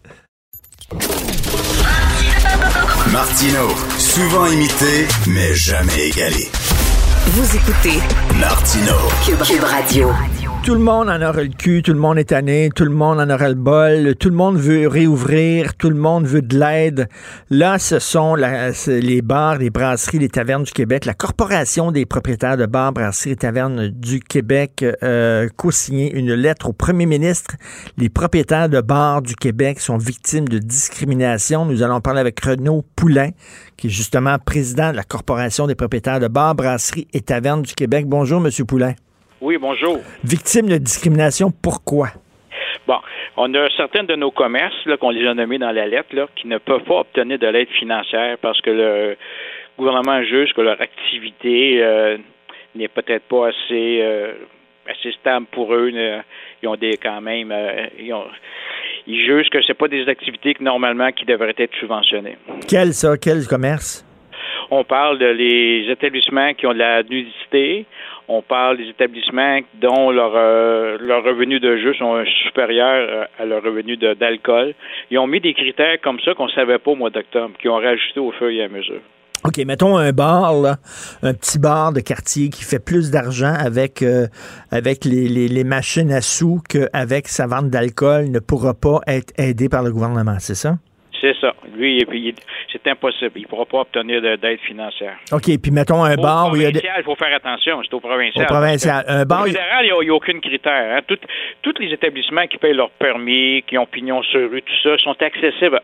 Martino, 3.12 3.68
souvent 3.96 4.46
imité, 4.46 5.06
mais 5.28 5.54
jamais 5.54 6.08
égalé. 6.08 6.48
Vous 7.26 7.56
écoutez 7.56 8.00
Martino, 8.40 8.96
Cube 9.24 9.62
Radio. 9.62 10.08
Tout 10.62 10.74
le 10.74 10.80
monde 10.80 11.08
en 11.08 11.22
aura 11.22 11.42
le 11.42 11.48
cul, 11.48 11.82
tout 11.82 11.94
le 11.94 11.98
monde 11.98 12.18
est 12.18 12.24
tanné, 12.24 12.68
tout 12.74 12.84
le 12.84 12.90
monde 12.90 13.18
en 13.18 13.30
aura 13.30 13.48
le 13.48 13.54
bol, 13.54 14.14
tout 14.16 14.28
le 14.28 14.36
monde 14.36 14.58
veut 14.58 14.86
réouvrir, 14.86 15.74
tout 15.74 15.88
le 15.88 15.96
monde 15.96 16.26
veut 16.26 16.42
de 16.42 16.58
l'aide. 16.58 17.08
Là, 17.48 17.78
ce 17.78 17.98
sont 17.98 18.34
les 18.36 19.22
bars, 19.22 19.56
les 19.56 19.70
brasseries, 19.70 20.18
les 20.18 20.28
tavernes 20.28 20.64
du 20.64 20.72
Québec. 20.72 21.06
La 21.06 21.14
Corporation 21.14 21.92
des 21.92 22.04
propriétaires 22.04 22.58
de 22.58 22.66
bars, 22.66 22.92
brasseries 22.92 23.30
et 23.30 23.36
tavernes 23.36 23.88
du 23.88 24.20
Québec 24.20 24.84
euh, 25.02 25.48
co-signé 25.56 26.12
une 26.12 26.34
lettre 26.34 26.68
au 26.68 26.72
premier 26.74 27.06
ministre. 27.06 27.56
Les 27.96 28.10
propriétaires 28.10 28.68
de 28.68 28.82
bars 28.82 29.22
du 29.22 29.36
Québec 29.36 29.80
sont 29.80 29.96
victimes 29.96 30.46
de 30.46 30.58
discrimination. 30.58 31.64
Nous 31.64 31.82
allons 31.82 32.02
parler 32.02 32.20
avec 32.20 32.38
Renaud 32.38 32.84
Poulain, 32.96 33.30
qui 33.78 33.86
est 33.86 33.90
justement 33.90 34.36
président 34.38 34.90
de 34.90 34.96
la 34.96 35.04
Corporation 35.04 35.66
des 35.66 35.74
propriétaires 35.74 36.20
de 36.20 36.28
bars, 36.28 36.54
brasseries 36.54 37.08
et 37.14 37.22
tavernes 37.22 37.62
du 37.62 37.74
Québec. 37.74 38.04
Bonjour, 38.06 38.40
Monsieur 38.40 38.66
Poulain. 38.66 38.94
Oui, 39.40 39.56
bonjour. 39.56 39.98
Victime 40.22 40.68
de 40.68 40.76
discrimination, 40.76 41.50
pourquoi? 41.50 42.08
Bon, 42.86 42.98
on 43.38 43.54
a 43.54 43.68
certains 43.74 44.04
de 44.04 44.14
nos 44.14 44.30
commerces, 44.30 44.74
qu'on 45.00 45.10
les 45.10 45.26
a 45.26 45.32
nommés 45.32 45.56
dans 45.56 45.72
la 45.72 45.86
lettre, 45.86 46.14
là, 46.14 46.26
qui 46.36 46.46
ne 46.46 46.58
peuvent 46.58 46.84
pas 46.84 47.00
obtenir 47.00 47.38
de 47.38 47.46
l'aide 47.46 47.70
financière 47.70 48.36
parce 48.42 48.60
que 48.60 48.70
le 48.70 49.16
gouvernement 49.78 50.22
juge 50.24 50.52
que 50.52 50.60
leur 50.60 50.78
activité 50.80 51.82
euh, 51.82 52.18
n'est 52.74 52.88
peut-être 52.88 53.24
pas 53.28 53.48
assez, 53.48 54.00
euh, 54.02 54.34
assez 54.86 55.12
stable 55.12 55.46
pour 55.52 55.72
eux. 55.72 55.90
Ils 56.62 56.68
ont 56.68 56.76
des 56.76 56.98
quand 56.98 57.22
même 57.22 57.50
euh, 57.50 57.86
ils, 57.98 58.12
ont, 58.12 58.26
ils, 59.06 59.24
jugent 59.24 59.48
que 59.48 59.62
c'est 59.66 59.72
pas 59.72 59.88
des 59.88 60.06
activités 60.06 60.52
que 60.52 60.62
normalement 60.62 61.10
qui 61.12 61.24
devraient 61.24 61.54
être 61.56 61.74
subventionnées. 61.76 62.36
Quel 62.68 62.92
ça? 62.92 63.16
Quel 63.16 63.46
commerce? 63.46 64.04
On 64.70 64.84
parle 64.84 65.18
de 65.18 65.26
les 65.26 65.90
établissements 65.90 66.52
qui 66.54 66.66
ont 66.66 66.74
de 66.74 66.78
la 66.78 67.02
nudité. 67.02 67.86
On 68.32 68.42
parle 68.42 68.76
des 68.76 68.88
établissements 68.88 69.58
dont 69.82 70.12
leur, 70.12 70.30
euh, 70.36 70.96
leur 71.00 71.24
revenu 71.24 71.58
de 71.58 71.76
jeu 71.78 71.92
sont 71.94 72.22
supérieurs 72.46 73.08
euh, 73.10 73.24
à 73.40 73.44
leur 73.44 73.60
revenu 73.60 73.96
d'alcool. 73.96 74.74
Ils 75.10 75.18
ont 75.18 75.26
mis 75.26 75.40
des 75.40 75.52
critères 75.52 76.00
comme 76.00 76.20
ça 76.20 76.34
qu'on 76.34 76.46
ne 76.46 76.52
savait 76.52 76.78
pas 76.78 76.92
au 76.92 76.94
mois 76.94 77.10
d'octobre, 77.10 77.54
qui 77.60 77.68
ont 77.68 77.74
rajouté 77.78 78.20
au 78.20 78.30
fur 78.30 78.48
et 78.48 78.62
à 78.62 78.68
mesure. 78.68 79.00
OK, 79.42 79.58
mettons 79.66 79.96
un 79.96 80.12
bar, 80.12 80.54
un 81.24 81.34
petit 81.34 81.58
bar 81.58 81.92
de 81.92 81.98
quartier 81.98 82.50
qui 82.50 82.62
fait 82.62 82.78
plus 82.78 83.10
d'argent 83.10 83.52
avec, 83.58 84.00
euh, 84.02 84.28
les, 84.70 85.64
machines 85.64 86.12
à 86.12 86.20
sous 86.20 86.60
qu'avec 86.68 87.26
sa 87.26 87.48
vente 87.48 87.68
d'alcool 87.68 88.30
ne 88.30 88.38
pourra 88.38 88.74
pas 88.74 89.00
être 89.08 89.32
aidé 89.38 89.68
par 89.68 89.82
le 89.82 89.90
gouvernement, 89.90 90.36
c'est 90.38 90.54
ça? 90.54 90.76
C'est 91.20 91.34
ça. 91.40 91.52
Lui, 91.76 92.04
c'est 92.72 92.86
impossible. 92.88 93.32
Il 93.36 93.42
ne 93.42 93.46
pourra 93.46 93.66
pas 93.66 93.80
obtenir 93.80 94.22
d'aide 94.22 94.60
financière. 94.60 95.16
OK. 95.32 95.44
Puis 95.60 95.70
mettons 95.70 96.02
un 96.02 96.16
bar 96.16 96.50
où 96.50 96.56
il 96.56 96.62
y 96.62 96.66
a 96.66 96.70
des... 96.70 96.80
Il 96.80 97.04
faut 97.04 97.14
faire 97.14 97.34
attention. 97.34 97.80
C'est 97.82 97.94
au 97.94 98.00
provincial. 98.00 98.44
Au 98.44 98.48
provincial. 98.48 99.04
Un 99.06 99.24
bar. 99.24 99.42
Au 99.42 99.46
fédéral, 99.46 99.84
il 99.84 100.04
n'y 100.04 100.10
a, 100.10 100.14
aucun 100.14 100.38
critère. 100.40 100.96
Hein. 100.96 101.16
tous 101.62 101.74
les 101.78 101.92
établissements 101.92 102.46
qui 102.46 102.58
payent 102.58 102.74
leur 102.74 102.90
permis, 102.90 103.62
qui 103.66 103.76
ont 103.76 103.86
pignon 103.86 104.22
sur 104.22 104.50
rue, 104.50 104.62
tout 104.62 104.72
ça, 104.82 104.96
sont 104.98 105.16
accessibles 105.20 105.80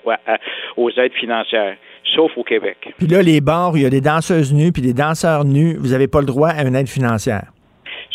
aux 0.76 0.90
aides 0.90 1.14
financières, 1.14 1.76
sauf 2.14 2.32
au 2.36 2.44
Québec. 2.44 2.94
Puis 2.98 3.06
là, 3.06 3.22
les 3.22 3.40
bars 3.40 3.72
où 3.72 3.76
il 3.76 3.82
y 3.82 3.86
a 3.86 3.90
des 3.90 4.00
danseuses 4.00 4.54
nues 4.54 4.72
puis 4.72 4.82
des 4.82 4.94
danseurs 4.94 5.44
nus, 5.44 5.76
vous 5.78 5.88
n'avez 5.88 6.08
pas 6.08 6.20
le 6.20 6.26
droit 6.26 6.48
à 6.48 6.62
une 6.62 6.74
aide 6.74 6.88
financière. 6.88 7.52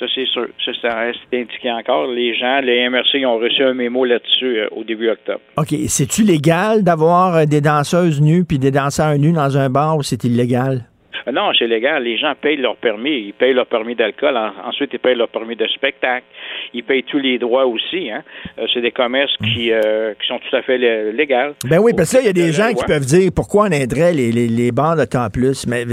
Ça, 0.02 0.08
c'est 0.16 0.26
sûr. 0.26 0.48
Ça, 0.82 0.96
reste 0.96 1.20
indiqué 1.32 1.72
encore. 1.72 2.08
Les 2.08 2.34
gens, 2.34 2.60
les 2.62 2.90
MRC, 2.90 3.24
ont 3.24 3.38
reçu 3.38 3.62
un 3.62 3.76
mémo 3.76 4.04
là-dessus 4.04 4.58
euh, 4.58 4.68
au 4.72 4.84
début 4.84 5.10
octobre. 5.10 5.42
OK. 5.58 5.76
C'est-tu 5.88 6.24
légal 6.24 6.84
d'avoir 6.84 7.36
euh, 7.36 7.46
des 7.46 7.62
danseuses 7.62 8.20
nues 8.20 8.44
puis 8.44 8.58
des 8.58 8.72
danseurs 8.72 9.16
nus 9.20 9.32
dans 9.32 9.60
un 9.60 9.70
bar 9.70 9.98
ou 9.98 10.02
c'est 10.02 10.24
illégal? 10.24 10.86
Euh, 11.28 11.32
Non, 11.32 11.52
c'est 11.58 11.68
légal. 11.68 12.04
Les 12.04 12.18
gens 12.18 12.34
payent 12.42 12.58
leur 12.58 12.76
permis. 12.78 13.28
Ils 13.28 13.34
payent 13.34 13.54
leur 13.54 13.68
permis 13.68 13.96
d'alcool. 13.96 14.36
En- 14.38 14.68
ensuite, 14.70 14.90
ils 14.94 15.00
payent 15.00 15.16
leur 15.16 15.30
permis 15.30 15.56
de 15.56 15.68
spectacle. 15.68 16.26
Ils 16.74 16.84
payent 16.84 17.04
tous 17.04 17.20
les 17.20 17.38
droits 17.38 17.66
aussi. 17.66 18.10
Hein. 18.10 18.24
Euh, 18.60 18.66
c'est 18.74 18.82
des 18.82 18.92
commerces 18.92 19.36
qui, 19.38 19.72
euh, 19.72 20.14
qui 20.20 20.28
sont 20.28 20.40
tout 20.40 20.56
à 20.56 20.62
fait 20.62 20.78
lé- 20.78 21.12
légaux. 21.12 21.54
Ben 21.66 21.80
oui, 21.80 21.94
parce 21.96 22.12
que 22.12 22.18
là, 22.18 22.22
il 22.24 22.26
y 22.28 22.30
a 22.30 22.34
de 22.34 22.42
des 22.42 22.52
gens 22.52 22.74
qui 22.74 22.86
peuvent 22.86 23.06
dire 23.06 23.32
pourquoi 23.36 23.64
on 23.68 23.72
aiderait 23.72 24.14
les, 24.14 24.32
les, 24.32 24.48
les 24.48 24.72
bars 24.72 24.96
de 24.96 25.06
temps 25.06 25.30
plus. 25.30 25.68
Mais 25.68 25.86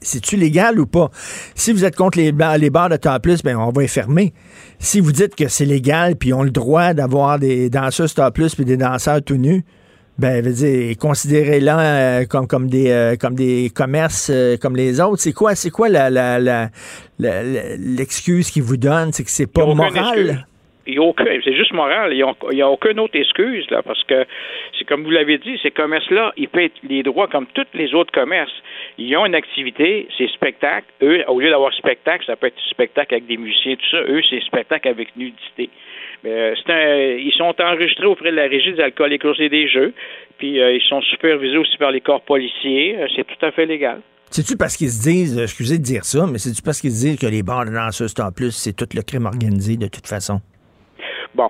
c'est-tu 0.00 0.36
légal 0.36 0.78
ou 0.78 0.86
pas? 0.86 1.08
Si 1.54 1.72
vous 1.72 1.84
êtes 1.84 1.96
contre 1.96 2.18
les, 2.18 2.32
les 2.58 2.70
bars 2.70 2.88
de 2.88 2.96
temps 2.96 3.18
plus, 3.20 3.42
ben 3.42 3.56
on 3.56 3.70
va 3.70 3.82
les 3.82 3.88
fermer. 3.88 4.32
Si 4.78 5.00
vous 5.00 5.12
dites 5.12 5.34
que 5.34 5.48
c'est 5.48 5.64
légal 5.64 6.14
puis 6.16 6.30
ils 6.30 6.34
ont 6.34 6.42
le 6.42 6.50
droit 6.50 6.92
d'avoir 6.94 7.38
des 7.38 7.70
danseuses 7.70 8.14
temps 8.14 8.30
plus 8.30 8.54
puis 8.54 8.64
des 8.64 8.76
danseurs 8.76 9.22
tout 9.24 9.36
nus, 9.36 9.62
ben 10.18 10.42
veut 10.42 10.52
dire, 10.52 10.96
considérez-les 10.98 11.68
euh, 11.68 12.24
comme, 12.24 12.46
comme 12.46 12.68
des 12.68 12.90
euh, 12.90 13.16
comme 13.20 13.34
des 13.34 13.70
commerces 13.74 14.30
euh, 14.32 14.56
comme 14.56 14.74
les 14.76 15.00
autres. 15.00 15.20
C'est 15.20 15.34
quoi, 15.34 15.54
c'est 15.54 15.70
quoi 15.70 15.88
la, 15.88 16.08
l'excuse 17.18 18.50
qu'ils 18.50 18.62
vous 18.62 18.78
donnent? 18.78 19.12
C'est 19.12 19.24
que 19.24 19.30
c'est 19.30 19.52
pas 19.52 19.66
moral? 19.66 20.46
Il 20.86 20.94
y 20.94 20.98
a 20.98 21.02
aucun- 21.02 21.24
c'est 21.44 21.56
juste 21.56 21.72
moral. 21.72 22.12
Il 22.12 22.24
n'y 22.54 22.62
a, 22.62 22.70
aucune 22.70 23.00
autre 23.00 23.16
excuse, 23.18 23.68
là, 23.70 23.82
parce 23.82 24.02
que 24.04 24.24
c'est 24.78 24.84
comme 24.84 25.02
vous 25.02 25.10
l'avez 25.10 25.36
dit, 25.38 25.58
ces 25.60 25.72
commerces-là, 25.72 26.32
ils 26.36 26.48
paient 26.48 26.70
les 26.88 27.02
droits 27.02 27.26
comme 27.26 27.46
tous 27.54 27.66
les 27.74 27.92
autres 27.92 28.12
commerces. 28.12 28.54
Ils 28.96 29.16
ont 29.16 29.26
une 29.26 29.34
activité, 29.34 30.06
c'est 30.16 30.28
spectacle. 30.28 30.86
Eux, 31.02 31.24
au 31.26 31.40
lieu 31.40 31.50
d'avoir 31.50 31.74
spectacle, 31.74 32.24
ça 32.24 32.36
peut 32.36 32.46
être 32.46 32.60
spectacle 32.70 33.14
avec 33.14 33.26
des 33.26 33.36
musiciens, 33.36 33.74
tout 33.74 33.90
ça. 33.90 34.02
Eux, 34.08 34.22
c'est 34.30 34.40
spectacle 34.42 34.86
avec 34.86 35.08
nudité. 35.16 35.70
Mais 36.24 36.30
euh, 36.30 36.54
c'est 36.56 36.72
un- 36.72 37.16
ils 37.18 37.32
sont 37.36 37.54
enregistrés 37.60 38.06
auprès 38.06 38.30
de 38.30 38.36
la 38.36 38.48
Régie 38.48 38.72
des 38.72 38.82
alcools 38.82 39.12
et 39.12 39.18
et 39.38 39.48
des 39.48 39.68
jeux, 39.68 39.92
puis 40.38 40.60
euh, 40.60 40.72
ils 40.72 40.82
sont 40.82 41.00
supervisés 41.02 41.58
aussi 41.58 41.76
par 41.78 41.90
les 41.90 42.00
corps 42.00 42.22
policiers. 42.22 42.96
Euh, 42.98 43.06
c'est 43.14 43.24
tout 43.26 43.44
à 43.46 43.50
fait 43.52 43.66
légal. 43.66 44.00
C'est-tu 44.30 44.56
parce 44.56 44.76
qu'ils 44.76 44.90
se 44.90 45.02
disent, 45.02 45.38
excusez 45.38 45.78
de 45.78 45.82
dire 45.84 46.04
ça, 46.04 46.26
mais 46.26 46.38
c'est-tu 46.38 46.60
parce 46.62 46.80
qu'ils 46.80 46.90
se 46.90 47.06
disent 47.06 47.18
que 47.18 47.26
les 47.26 47.42
bars 47.44 47.64
de 47.64 47.70
danseuses 47.70 48.14
en 48.18 48.32
plus, 48.32 48.50
c'est 48.50 48.72
tout 48.74 48.88
le 48.94 49.02
crime 49.02 49.26
organisé 49.26 49.76
de 49.76 49.86
toute 49.86 50.06
façon? 50.06 50.40
Bon, 51.34 51.48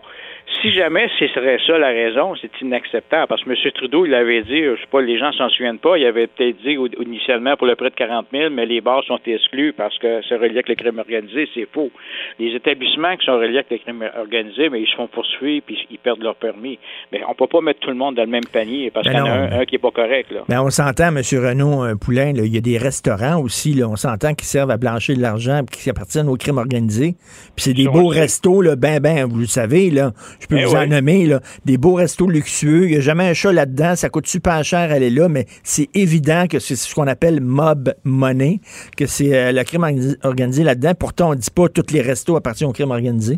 si 0.60 0.72
jamais 0.72 1.08
ce 1.18 1.26
serait 1.28 1.58
ça 1.66 1.78
la 1.78 1.88
raison, 1.88 2.34
c'est 2.40 2.50
inacceptable. 2.60 3.26
Parce 3.28 3.42
que 3.42 3.50
M. 3.50 3.56
Trudeau, 3.74 4.06
il 4.06 4.14
avait 4.14 4.42
dit, 4.42 4.62
je 4.62 4.76
sais 4.80 4.86
pas, 4.90 5.00
les 5.00 5.18
gens 5.18 5.32
s'en 5.32 5.48
souviennent 5.48 5.78
pas, 5.78 5.98
il 5.98 6.06
avait 6.06 6.26
peut-être 6.26 6.56
dit 6.62 6.76
initialement 7.04 7.56
pour 7.56 7.66
le 7.66 7.76
près 7.76 7.90
de 7.90 7.94
40 7.94 8.26
000, 8.32 8.50
mais 8.50 8.66
les 8.66 8.80
bars 8.80 9.04
sont 9.04 9.18
exclus 9.26 9.72
parce 9.72 9.98
que 9.98 10.20
c'est 10.28 10.36
relié 10.36 10.52
avec 10.52 10.68
le 10.68 10.74
crime 10.74 10.98
organisé. 10.98 11.48
C'est 11.54 11.68
faux. 11.72 11.90
Les 12.38 12.54
établissements 12.54 13.16
qui 13.16 13.26
sont 13.26 13.36
reliés 13.38 13.58
avec 13.58 13.70
le 13.70 13.78
crime 13.78 14.04
organisé, 14.18 14.68
mais 14.68 14.82
ils 14.82 14.88
se 14.88 14.96
font 14.96 15.06
poursuivre 15.06 15.64
puis 15.66 15.86
ils 15.90 15.98
perdent 15.98 16.22
leur 16.22 16.36
permis. 16.36 16.78
Mais 17.12 17.22
on 17.28 17.34
peut 17.34 17.46
pas 17.46 17.60
mettre 17.60 17.80
tout 17.80 17.90
le 17.90 17.96
monde 17.96 18.16
dans 18.16 18.24
le 18.24 18.30
même 18.30 18.46
panier 18.52 18.90
parce 18.90 19.06
Ben 19.06 19.12
qu'il 19.12 19.20
y 19.20 19.22
en 19.22 19.26
a 19.26 19.38
un, 19.38 19.60
un 19.60 19.64
qui 19.64 19.76
est 19.76 19.78
pas 19.78 19.90
correct, 19.90 20.30
là. 20.30 20.40
Ben, 20.48 20.60
on 20.60 20.70
s'entend, 20.70 21.08
M. 21.08 21.16
Renaud 21.16 21.96
Poulain, 21.98 22.32
là, 22.32 22.42
il 22.44 22.54
y 22.54 22.58
a 22.58 22.60
des 22.60 22.78
restaurants 22.78 23.40
aussi, 23.40 23.74
là, 23.74 23.88
on 23.88 23.96
s'entend 23.96 24.34
qui 24.34 24.46
servent 24.46 24.70
à 24.70 24.76
blanchir 24.76 25.16
de 25.16 25.22
l'argent 25.22 25.62
qui 25.70 25.88
appartiennent 25.90 26.28
au 26.28 26.36
crime 26.36 26.58
organisé. 26.58 27.14
Puis 27.54 27.64
c'est 27.64 27.74
des 27.74 27.86
beaux 27.88 28.08
restos, 28.08 28.62
là, 28.62 28.76
ben, 28.76 29.00
ben, 29.00 29.24
vous 29.24 29.38
le 29.38 29.46
savez, 29.46 29.90
là, 29.90 30.12
je 30.40 30.45
peux 30.48 30.58
Eh 30.58 30.64
vous 30.64 30.74
en 30.76 30.82
oui. 30.82 30.88
nommer, 30.88 31.26
là, 31.26 31.40
des 31.64 31.78
beaux 31.78 31.94
restos 31.94 32.28
luxueux, 32.28 32.84
il 32.84 32.90
n'y 32.90 32.96
a 32.96 33.00
jamais 33.00 33.24
un 33.28 33.34
chat 33.34 33.52
là-dedans, 33.52 33.94
ça 33.96 34.08
coûte 34.08 34.26
super 34.26 34.62
cher 34.64 34.90
aller 34.92 35.10
là, 35.10 35.28
mais 35.28 35.44
c'est 35.62 35.88
évident 35.94 36.46
que 36.50 36.58
c'est 36.58 36.76
ce 36.76 36.94
qu'on 36.94 37.06
appelle 37.06 37.40
mob 37.40 37.92
money, 38.04 38.60
que 38.96 39.06
c'est 39.06 39.34
euh, 39.36 39.52
le 39.52 39.62
crime 39.64 39.82
orga- 39.82 40.16
organisé 40.24 40.64
là-dedans. 40.64 40.92
Pourtant, 40.98 41.30
on 41.30 41.34
dit 41.34 41.50
pas 41.54 41.68
tous 41.68 41.92
les 41.92 42.00
restos 42.02 42.36
appartiennent 42.36 42.70
au 42.70 42.72
crime 42.72 42.90
organisé. 42.90 43.36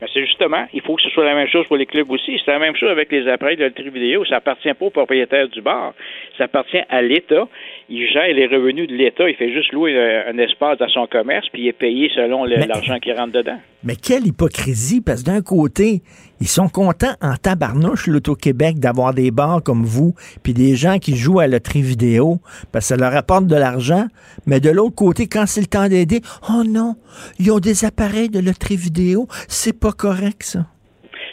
Mais 0.00 0.08
c'est 0.12 0.26
justement, 0.26 0.66
il 0.74 0.80
faut 0.82 0.96
que 0.96 1.02
ce 1.02 1.10
soit 1.10 1.24
la 1.24 1.34
même 1.36 1.46
chose 1.46 1.64
pour 1.68 1.76
les 1.76 1.86
clubs 1.86 2.10
aussi. 2.10 2.32
C'est 2.44 2.50
la 2.50 2.58
même 2.58 2.74
chose 2.74 2.90
avec 2.90 3.12
les 3.12 3.28
appareils 3.28 3.56
de 3.56 3.62
loterie 3.64 3.90
vidéo. 3.90 4.24
Ça 4.24 4.36
appartient 4.36 4.72
pas 4.74 4.84
au 4.86 4.90
propriétaire 4.90 5.46
du 5.48 5.60
bar. 5.62 5.94
Ça 6.36 6.44
appartient 6.44 6.80
à 6.88 7.02
l'État. 7.02 7.46
Il 7.88 8.08
gère 8.08 8.26
les 8.34 8.46
revenus 8.46 8.88
de 8.88 8.94
l'État. 8.94 9.28
Il 9.28 9.36
fait 9.36 9.52
juste 9.52 9.72
louer 9.72 9.94
euh, 9.94 10.28
un 10.32 10.38
espace 10.38 10.78
dans 10.78 10.88
son 10.88 11.06
commerce, 11.06 11.46
puis 11.52 11.62
il 11.62 11.68
est 11.68 11.72
payé 11.72 12.10
selon 12.16 12.44
l'argent 12.44 12.98
qui 12.98 13.12
rentre 13.12 13.32
dedans. 13.32 13.60
Mais 13.84 13.96
quelle 13.96 14.26
hypocrisie, 14.26 15.00
parce 15.00 15.22
que 15.22 15.26
d'un 15.26 15.42
côté, 15.42 16.02
ils 16.40 16.48
sont 16.48 16.68
contents 16.68 17.14
en 17.20 17.36
tabarnouche, 17.36 18.06
l'Auto-Québec, 18.06 18.78
d'avoir 18.78 19.12
des 19.12 19.30
bars 19.30 19.62
comme 19.62 19.84
vous, 19.84 20.14
puis 20.42 20.54
des 20.54 20.76
gens 20.76 20.98
qui 20.98 21.16
jouent 21.16 21.40
à 21.40 21.46
la 21.46 21.56
loterie 21.56 21.82
vidéo, 21.82 22.40
parce 22.70 22.84
que 22.84 22.88
ça 22.90 22.96
leur 22.96 23.14
apporte 23.16 23.46
de 23.46 23.56
l'argent. 23.56 24.06
Mais 24.46 24.60
de 24.60 24.70
l'autre 24.70 24.94
côté, 24.94 25.26
quand 25.26 25.46
c'est 25.46 25.60
le 25.60 25.66
temps 25.66 25.88
d'aider, 25.88 26.20
oh 26.48 26.62
non, 26.64 26.96
ils 27.38 27.50
ont 27.50 27.58
des 27.58 27.84
appareils 27.84 28.28
de 28.30 28.38
loterie 28.38 28.76
vidéo, 28.76 29.26
c'est 29.48 29.72
pas 29.72 29.92
correct, 29.92 30.42
ça. 30.44 30.66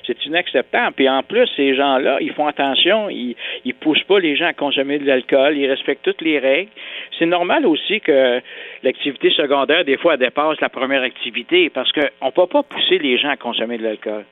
C'est 0.10 0.26
inacceptable. 0.26 0.94
Puis 0.96 1.08
en 1.08 1.22
plus, 1.22 1.48
ces 1.56 1.76
gens-là, 1.76 2.18
ils 2.20 2.34
font 2.34 2.48
attention, 2.48 3.10
ils, 3.10 3.36
ils 3.64 3.76
poussent 3.76 4.04
pas 4.04 4.20
les 4.20 4.36
gens 4.36 4.48
à 4.48 4.54
consommer 4.54 4.98
de 4.98 5.06
l'alcool, 5.06 5.56
ils 5.56 5.68
respectent 5.68 6.04
toutes 6.04 6.22
les 6.22 6.40
règles. 6.40 6.72
C'est 7.20 7.28
normal 7.28 7.68
aussi 7.68 8.02
que 8.02 8.42
l'activité 8.82 9.30
secondaire, 9.32 9.86
des 9.86 9.98
fois, 9.98 10.18
dépasse 10.18 10.60
la 10.62 10.70
première 10.70 11.04
activité 11.04 11.70
parce 11.70 11.92
qu'on 11.92 12.32
peut 12.32 12.48
pas 12.48 12.64
pousser 12.64 12.98
les 12.98 13.20
gens 13.20 13.30
à 13.30 13.38
consommer 13.38 13.78
de 13.78 13.84
l'alcool. 13.84 14.26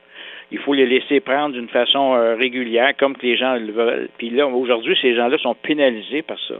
Il 0.50 0.60
faut 0.60 0.74
les 0.74 0.88
laisser 0.88 1.20
prendre 1.20 1.54
d'une 1.54 1.68
façon 1.68 2.16
euh, 2.16 2.36
régulière, 2.36 2.94
comme 2.98 3.18
que 3.18 3.26
les 3.26 3.38
gens 3.38 3.56
le 3.56 3.72
veulent. 3.72 4.10
Puis 4.18 4.30
là, 4.30 4.48
aujourd'hui, 4.48 4.98
ces 5.02 5.14
gens-là 5.14 5.38
sont 5.40 5.56
pénalisés 5.56 6.22
par 6.22 6.38
ça. 6.48 6.56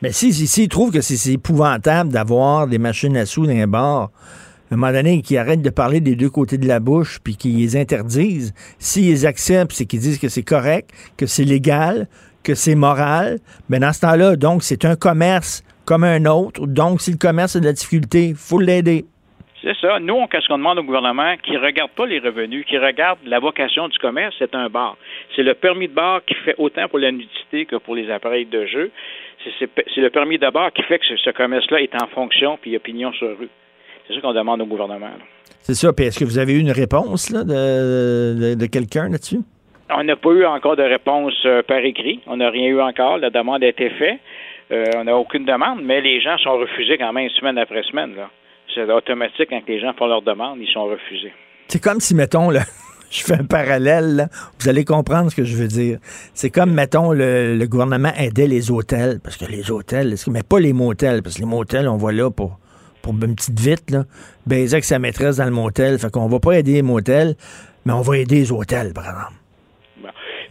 Mais 0.00 0.12
si, 0.12 0.32
si, 0.32 0.46
s'ils 0.46 0.68
trouvent 0.68 0.92
que 0.92 1.00
c'est 1.00 1.32
épouvantable 1.32 2.12
d'avoir 2.12 2.68
des 2.68 2.78
machines 2.78 3.16
à 3.16 3.26
sous 3.26 3.44
dans 3.44 3.52
un 3.52 3.66
bar, 3.66 4.04
à 4.04 4.41
un 4.72 4.76
moment 4.76 4.92
donné, 4.92 5.20
qu'ils 5.20 5.36
arrêtent 5.36 5.62
de 5.62 5.70
parler 5.70 6.00
des 6.00 6.16
deux 6.16 6.30
côtés 6.30 6.56
de 6.56 6.66
la 6.66 6.80
bouche, 6.80 7.18
puis 7.22 7.36
qu'ils 7.36 7.58
les 7.58 7.76
interdisent. 7.76 8.54
S'ils 8.78 9.26
acceptent, 9.26 9.72
c'est 9.72 9.84
qu'ils 9.84 10.00
disent 10.00 10.18
que 10.18 10.28
c'est 10.28 10.42
correct, 10.42 10.90
que 11.18 11.26
c'est 11.26 11.44
légal, 11.44 12.08
que 12.42 12.54
c'est 12.54 12.74
moral, 12.74 13.38
mais 13.68 13.78
dans 13.78 13.92
ce 13.92 14.00
temps-là, 14.00 14.36
donc, 14.36 14.62
c'est 14.62 14.84
un 14.86 14.96
commerce 14.96 15.62
comme 15.84 16.04
un 16.04 16.24
autre. 16.24 16.66
Donc, 16.66 17.02
si 17.02 17.10
le 17.10 17.18
commerce 17.18 17.54
a 17.56 17.60
de 17.60 17.66
la 17.66 17.72
difficulté, 17.74 18.28
il 18.28 18.34
faut 18.34 18.60
l'aider. 18.60 19.04
C'est 19.62 19.76
ça. 19.76 20.00
Nous, 20.00 20.14
on, 20.14 20.26
qu'est-ce 20.26 20.48
qu'on 20.48 20.58
demande 20.58 20.78
au 20.78 20.82
gouvernement? 20.82 21.36
Qui 21.42 21.52
ne 21.52 21.58
regarde 21.58 21.90
pas 21.92 22.06
les 22.06 22.18
revenus, 22.18 22.64
qui 22.66 22.78
regarde 22.78 23.18
la 23.26 23.38
vocation 23.38 23.88
du 23.88 23.98
commerce, 23.98 24.34
c'est 24.38 24.54
un 24.54 24.68
bar. 24.68 24.96
C'est 25.36 25.42
le 25.42 25.54
permis 25.54 25.86
de 25.86 25.92
bar 25.92 26.24
qui 26.24 26.34
fait 26.34 26.54
autant 26.58 26.88
pour 26.88 26.98
la 26.98 27.12
nudité 27.12 27.66
que 27.66 27.76
pour 27.76 27.94
les 27.94 28.10
appareils 28.10 28.46
de 28.46 28.66
jeu. 28.66 28.90
C'est, 29.58 30.00
le 30.00 30.10
permis 30.10 30.38
de 30.38 30.48
bar 30.50 30.72
qui 30.72 30.82
fait 30.82 30.98
que 30.98 31.04
ce, 31.04 31.16
ce 31.16 31.30
commerce-là 31.30 31.80
est 31.80 31.94
en 31.94 32.06
fonction 32.08 32.58
puis 32.60 32.76
pignon 32.78 33.12
sur 33.12 33.38
rue. 33.38 33.50
C'est 34.12 34.20
ça 34.20 34.20
qu'on 34.20 34.34
demande 34.34 34.60
au 34.60 34.66
gouvernement. 34.66 35.10
C'est 35.62 35.74
ça. 35.74 35.92
Puis 35.92 36.06
est-ce 36.06 36.18
que 36.18 36.24
vous 36.24 36.38
avez 36.38 36.52
eu 36.54 36.58
une 36.58 36.70
réponse 36.72 37.30
là, 37.30 37.44
de, 37.44 38.34
de- 38.38 38.54
de 38.54 38.66
quelqu'un 38.66 39.08
là-dessus? 39.08 39.40
On 39.94 40.04
n'a 40.04 40.16
pas 40.16 40.30
eu 40.30 40.44
encore 40.46 40.76
de 40.76 40.82
réponse 40.82 41.34
euh, 41.46 41.62
par 41.62 41.78
écrit. 41.78 42.20
On 42.26 42.36
n'a 42.38 42.50
rien 42.50 42.68
eu 42.68 42.80
encore. 42.80 43.18
La 43.18 43.30
demande 43.30 43.62
a 43.62 43.68
été 43.68 43.90
faite. 43.90 44.18
Euh, 44.70 44.84
on 44.96 45.04
n'a 45.04 45.16
aucune 45.16 45.44
demande, 45.44 45.80
mais 45.84 46.00
les 46.00 46.20
gens 46.20 46.36
sont 46.38 46.56
refusés 46.58 46.96
quand 46.98 47.12
même 47.12 47.28
semaine 47.30 47.58
après 47.58 47.82
semaine. 47.82 48.14
C'est 48.74 48.90
automatique 48.90 49.48
quand 49.50 49.60
les 49.68 49.80
gens 49.80 49.92
font 49.98 50.06
leur 50.06 50.22
demande, 50.22 50.58
ils 50.60 50.72
sont 50.72 50.84
refusés. 50.84 51.32
C'est 51.68 51.82
comme 51.82 52.00
si, 52.00 52.14
mettons, 52.14 52.48
là, 52.48 52.60
je 53.10 53.22
fais 53.22 53.34
un 53.34 53.44
parallèle, 53.44 54.16
là, 54.16 54.28
vous 54.58 54.68
allez 54.70 54.84
comprendre 54.86 55.30
ce 55.30 55.36
que 55.36 55.44
je 55.44 55.54
veux 55.56 55.68
dire. 55.68 55.98
C'est 56.32 56.48
comme, 56.48 56.72
mettons, 56.72 57.12
le, 57.12 57.54
le 57.54 57.66
gouvernement 57.66 58.12
aidait 58.16 58.46
les 58.46 58.70
hôtels, 58.70 59.20
parce 59.22 59.36
que 59.36 59.44
les 59.44 59.70
hôtels, 59.70 60.14
mais 60.30 60.42
pas 60.42 60.58
les 60.58 60.72
motels, 60.72 61.22
parce 61.22 61.34
que 61.36 61.40
les 61.40 61.46
motels, 61.48 61.86
on 61.86 61.98
va 61.98 62.12
là 62.12 62.30
pour, 62.30 62.58
pour 63.02 63.12
une 63.14 63.34
petite 63.34 63.58
vite, 63.58 63.90
là, 63.90 64.04
baiser 64.46 64.74
avec 64.74 64.84
sa 64.84 64.98
maîtresse 64.98 65.36
dans 65.36 65.44
le 65.44 65.50
motel. 65.50 65.98
Fait 65.98 66.10
qu'on 66.10 66.28
va 66.28 66.38
pas 66.40 66.52
aider 66.52 66.74
les 66.74 66.82
motels, 66.82 67.34
mais 67.84 67.92
on 67.92 68.00
va 68.00 68.18
aider 68.18 68.36
les 68.36 68.52
hôtels, 68.52 68.92
par 68.94 69.04
exemple. 69.04 69.34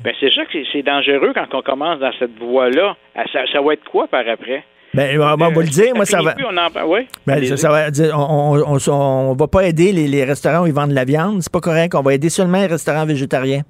Ben, 0.04 0.14
c'est 0.20 0.32
ça 0.34 0.46
que 0.46 0.52
c'est- 0.72 0.82
dangereux 0.82 1.32
quand 1.34 1.54
on 1.54 1.62
commence 1.62 2.00
dans 2.00 2.12
cette 2.18 2.38
voie-là. 2.40 2.96
Ah, 3.16 3.24
Ça, 3.32 3.42
ça 3.52 3.62
va 3.62 3.74
être 3.74 3.84
quoi 3.92 4.08
par 4.08 4.28
après? 4.28 4.64
Ben, 4.94 5.18
on 5.22 5.36
va 5.38 5.50
vous 5.50 5.62
le 5.62 5.68
dire, 5.68 5.94
moi, 5.96 6.06
ça 6.06 6.22
va. 6.22 6.34
Ben, 6.34 7.42
on 8.90 9.34
va 9.36 9.48
pas 9.48 9.62
aider 9.66 9.92
les, 9.94 10.08
les 10.08 10.24
restaurants 10.26 10.64
où 10.64 10.68
ils 10.68 10.74
vendent 10.74 10.90
de 10.90 10.96
la 10.96 11.06
viande, 11.06 11.42
c'est 11.42 11.52
pas 11.52 11.62
correct. 11.62 11.96
On 11.96 12.02
va 12.02 12.14
aider 12.16 12.30
seulement 12.30 12.60
les 12.60 12.68
restaurants 12.68 13.06
végétariens. 13.06 13.62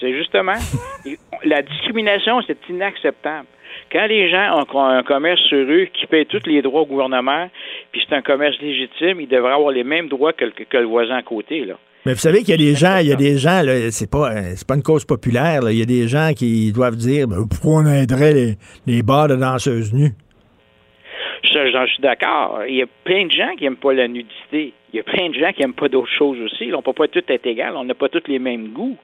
C'est 0.00 0.16
justement. 0.16 0.54
la 1.44 1.62
discrimination, 1.62 2.40
c'est 2.46 2.56
inacceptable. 2.70 3.46
Quand 3.90 4.06
les 4.06 4.30
gens 4.30 4.64
ont 4.72 4.80
un 4.84 5.02
commerce 5.02 5.40
sur 5.48 5.58
eux 5.58 5.86
qui 5.94 6.06
paye 6.06 6.26
tous 6.26 6.42
les 6.46 6.60
droits 6.62 6.82
au 6.82 6.86
gouvernement, 6.86 7.48
puis 7.90 8.02
c'est 8.06 8.14
un 8.14 8.22
commerce 8.22 8.56
légitime, 8.60 9.20
ils 9.20 9.28
devraient 9.28 9.52
avoir 9.54 9.70
les 9.72 9.84
mêmes 9.84 10.08
droits 10.08 10.32
que, 10.34 10.44
le- 10.44 10.50
que 10.50 10.76
le 10.76 10.84
voisin 10.84 11.16
à 11.16 11.22
côté. 11.22 11.64
Là. 11.64 11.74
Mais 12.04 12.12
vous 12.12 12.18
savez 12.18 12.40
qu'il 12.40 12.50
y 12.50 12.52
a 12.52 12.56
des 12.70 12.74
gens, 12.76 12.98
il 13.00 13.08
y 13.08 13.12
a 13.12 13.16
des 13.16 13.38
gens, 13.38 13.62
là, 13.62 13.90
c'est 13.90 14.10
pas, 14.10 14.30
euh, 14.32 14.52
c'est 14.56 14.66
pas 14.66 14.74
une 14.76 14.82
cause 14.82 15.04
populaire, 15.04 15.62
là. 15.62 15.72
Il 15.72 15.78
y 15.78 15.82
a 15.82 15.86
des 15.86 16.06
gens 16.06 16.32
qui 16.36 16.70
doivent 16.72 16.96
dire, 16.96 17.26
ben, 17.28 17.46
pourquoi 17.48 17.80
on 17.82 17.86
aiderait 17.86 18.32
les, 18.34 18.54
les 18.86 19.02
bars 19.02 19.28
de 19.28 19.36
danseuses 19.36 19.92
nues? 19.94 20.12
Ça, 21.52 21.70
j'en 21.70 21.86
suis 21.86 22.02
d'accord. 22.02 22.60
Il 22.68 22.74
y 22.76 22.82
a 22.82 22.86
plein 23.04 23.26
de 23.26 23.30
gens 23.30 23.54
qui 23.56 23.64
n'aiment 23.64 23.76
pas 23.76 23.92
la 23.94 24.06
nudité. 24.08 24.72
Il 24.92 24.96
y 24.96 25.00
a 25.00 25.02
plein 25.02 25.28
de 25.30 25.34
gens 25.34 25.52
qui 25.52 25.60
n'aiment 25.62 25.72
pas 25.72 25.88
d'autres 25.88 26.10
choses 26.18 26.38
aussi. 26.42 26.66
Là, 26.66 26.76
on 26.78 26.82
peut 26.82 26.92
pas 26.92 27.08
tout 27.08 27.22
être 27.26 27.46
égal. 27.46 27.74
On 27.76 27.84
n'a 27.84 27.94
pas 27.94 28.08
tous 28.08 28.22
les 28.28 28.38
mêmes 28.38 28.68
goûts. 28.68 28.96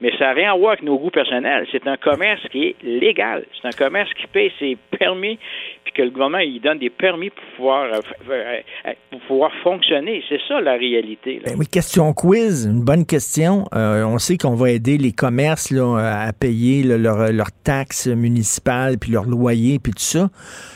Mais 0.00 0.10
ça 0.18 0.26
n'a 0.26 0.32
rien 0.32 0.52
à 0.52 0.56
voir 0.56 0.72
avec 0.72 0.82
nos 0.82 0.98
goûts 0.98 1.10
personnels. 1.10 1.66
C'est 1.72 1.86
un 1.86 1.96
commerce 1.96 2.42
qui 2.50 2.64
est 2.64 2.76
légal. 2.82 3.44
C'est 3.60 3.68
un 3.68 3.72
commerce 3.72 4.10
qui 4.14 4.26
paye 4.26 4.52
ses 4.58 4.76
permis, 4.98 5.38
puis 5.84 5.92
que 5.94 6.02
le 6.02 6.10
gouvernement 6.10 6.38
il 6.38 6.60
donne 6.60 6.78
des 6.78 6.90
permis 6.90 7.30
pour 7.30 7.44
pouvoir, 7.56 7.84
euh, 7.84 8.00
euh, 8.30 8.60
euh, 8.86 9.48
fonctionner. 9.62 10.22
C'est 10.28 10.40
ça 10.46 10.60
la 10.60 10.74
réalité. 10.74 11.40
Ben 11.44 11.56
question 11.66 12.12
quiz, 12.12 12.66
une 12.66 12.84
bonne 12.84 13.06
question. 13.06 13.64
On 13.72 14.18
sait 14.18 14.36
qu'on 14.36 14.54
va 14.54 14.70
aider 14.70 14.98
les 14.98 15.12
commerces 15.12 15.70
là, 15.70 16.26
à 16.26 16.32
payer 16.32 16.82
leurs 16.82 17.32
leurs 17.32 17.52
taxes 17.64 18.06
municipales, 18.06 18.98
puis 18.98 19.12
leur 19.12 19.24
loyer, 19.24 19.78
puis 19.78 19.92
tout 19.92 19.98
ça. 19.98 20.28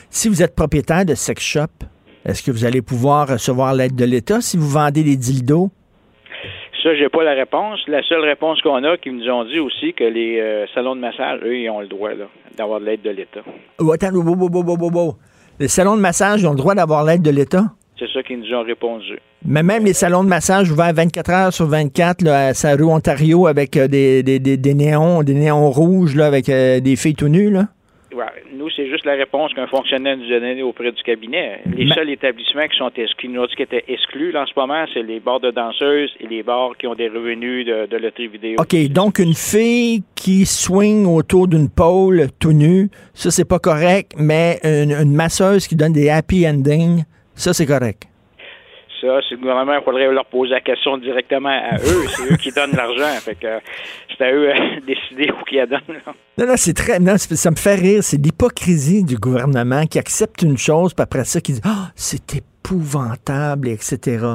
Si 0.08 0.28
vous 0.28 0.42
êtes 0.42 0.54
propriétaire 0.54 1.04
de 1.04 1.14
sex 1.14 1.42
shop, 1.42 1.86
est-ce 2.24 2.42
que 2.42 2.50
vous 2.50 2.64
allez 2.64 2.82
pouvoir 2.82 3.28
recevoir 3.28 3.74
l'aide 3.74 3.94
de 3.94 4.04
l'État? 4.04 4.40
Si 4.40 4.56
vous 4.56 4.68
vendez 4.68 5.02
des 5.02 5.16
dildos? 5.16 5.70
Ça, 6.82 6.94
j'ai 6.94 7.08
pas 7.08 7.22
la 7.22 7.32
réponse. 7.32 7.80
La 7.88 8.02
seule 8.02 8.24
réponse 8.24 8.62
qu'on 8.62 8.82
a, 8.84 8.96
qu'ils 8.96 9.16
nous 9.16 9.28
ont 9.28 9.44
dit 9.44 9.58
aussi 9.58 9.92
que 9.92 10.04
les 10.04 10.40
euh, 10.40 10.66
salons 10.74 10.96
de 10.96 11.00
massage, 11.00 11.40
eux, 11.44 11.56
ils 11.56 11.68
ont 11.68 11.80
le 11.80 11.88
droit 11.88 12.10
là, 12.10 12.24
d'avoir 12.56 12.80
de 12.80 12.86
l'aide 12.86 13.02
de 13.02 13.10
l'État. 13.10 13.40
Oh, 13.78 13.92
attends, 13.92 14.10
oh, 14.14 14.24
oh, 14.26 14.90
oh. 14.94 15.14
Les 15.58 15.68
salons 15.68 15.96
de 15.96 16.00
massage 16.00 16.40
ils 16.40 16.46
ont 16.46 16.52
le 16.52 16.56
droit 16.56 16.74
d'avoir 16.74 17.04
l'aide 17.04 17.20
de 17.22 17.30
l'État? 17.30 17.64
C'est 17.98 18.08
ça 18.14 18.22
qu'ils 18.22 18.40
nous 18.40 18.54
ont 18.54 18.62
répondu. 18.62 19.18
Mais 19.44 19.62
même 19.62 19.84
les 19.84 19.92
salons 19.92 20.24
de 20.24 20.28
massage 20.28 20.70
ouverts 20.70 20.94
24 20.94 21.30
heures 21.30 21.52
sur 21.52 21.66
24 21.66 22.22
là, 22.22 22.46
à 22.46 22.54
sa 22.54 22.74
rue 22.74 22.84
Ontario 22.84 23.46
avec 23.46 23.76
euh, 23.76 23.86
des, 23.86 24.22
des, 24.22 24.38
des, 24.38 24.56
des 24.56 24.74
néons, 24.74 25.22
des 25.22 25.34
néons 25.34 25.70
rouges 25.70 26.16
là, 26.16 26.26
avec 26.26 26.48
euh, 26.48 26.80
des 26.80 26.96
filles 26.96 27.14
tout 27.14 27.28
nues, 27.28 27.50
là. 27.50 27.66
Ouais, 28.12 28.24
nous, 28.52 28.68
c'est 28.70 28.88
juste 28.88 29.04
la 29.04 29.12
réponse 29.14 29.54
qu'un 29.54 29.68
fonctionnaire 29.68 30.16
nous 30.16 30.24
a 30.32 30.40
donnée 30.40 30.62
auprès 30.62 30.90
du 30.90 31.02
cabinet. 31.02 31.60
Les 31.76 31.84
Mais- 31.84 31.94
seuls 31.94 32.10
établissements 32.10 32.66
qui 32.66 32.76
sont 32.76 32.90
exclus, 32.96 33.28
nous 33.28 33.40
ont 33.40 33.46
dit 33.46 33.54
qui 33.54 33.62
étaient 33.62 33.84
exclus 33.86 34.32
là, 34.32 34.42
en 34.42 34.46
ce 34.46 34.52
moment, 34.56 34.84
c'est 34.92 35.02
les 35.02 35.20
bars 35.20 35.38
de 35.38 35.50
danseuses 35.52 36.10
et 36.18 36.26
les 36.26 36.42
bars 36.42 36.72
qui 36.78 36.86
ont 36.88 36.94
des 36.96 37.08
revenus 37.08 37.64
de, 37.66 37.86
de 37.86 37.96
loterie 37.96 38.26
vidéo. 38.28 38.56
OK, 38.58 38.74
donc 38.90 39.18
une 39.20 39.34
fille 39.34 40.02
qui 40.16 40.44
swing 40.44 41.06
autour 41.06 41.46
d'une 41.46 41.68
pôle 41.70 42.26
tout 42.40 42.52
nue, 42.52 42.90
ça, 43.14 43.30
c'est 43.30 43.48
pas 43.48 43.58
correct, 43.60 44.12
mais 44.18 44.58
une, 44.64 44.90
une 44.92 45.14
masseuse 45.14 45.68
qui 45.68 45.76
donne 45.76 45.92
des 45.92 46.08
happy 46.10 46.48
endings, 46.48 47.04
ça, 47.34 47.52
c'est 47.54 47.66
correct. 47.66 48.09
Ça, 49.00 49.20
c'est 49.28 49.36
le 49.36 49.40
gouvernement, 49.40 49.74
il 49.78 49.82
faudrait 49.82 50.10
leur 50.12 50.26
poser 50.26 50.50
la 50.52 50.60
question 50.60 50.98
directement 50.98 51.48
à 51.48 51.76
eux. 51.76 52.06
C'est 52.08 52.32
eux 52.32 52.36
qui 52.36 52.50
donnent 52.50 52.76
l'argent. 52.76 53.18
Fait 53.20 53.34
que 53.34 53.46
euh, 53.46 53.58
c'est 54.16 54.24
à 54.24 54.32
eux 54.32 54.52
de 54.52 54.86
décider 54.86 55.32
où 55.32 55.44
qu'ils 55.44 55.58
la 55.58 55.66
donnent. 55.66 55.80
Non, 56.38 56.46
non, 56.46 56.54
c'est 56.56 56.74
très. 56.74 56.98
Non, 56.98 57.16
ça 57.16 57.50
me 57.50 57.56
fait 57.56 57.76
rire. 57.76 58.02
C'est 58.02 58.18
l'hypocrisie 58.18 59.04
du 59.04 59.16
gouvernement 59.16 59.86
qui 59.86 59.98
accepte 59.98 60.42
une 60.42 60.58
chose, 60.58 60.92
puis 60.92 61.02
après 61.02 61.24
ça, 61.24 61.40
qui 61.40 61.52
dit 61.52 61.60
Ah, 61.64 61.90
c'est 61.94 62.26
épouvantable, 62.62 63.68
etc. 63.68 64.26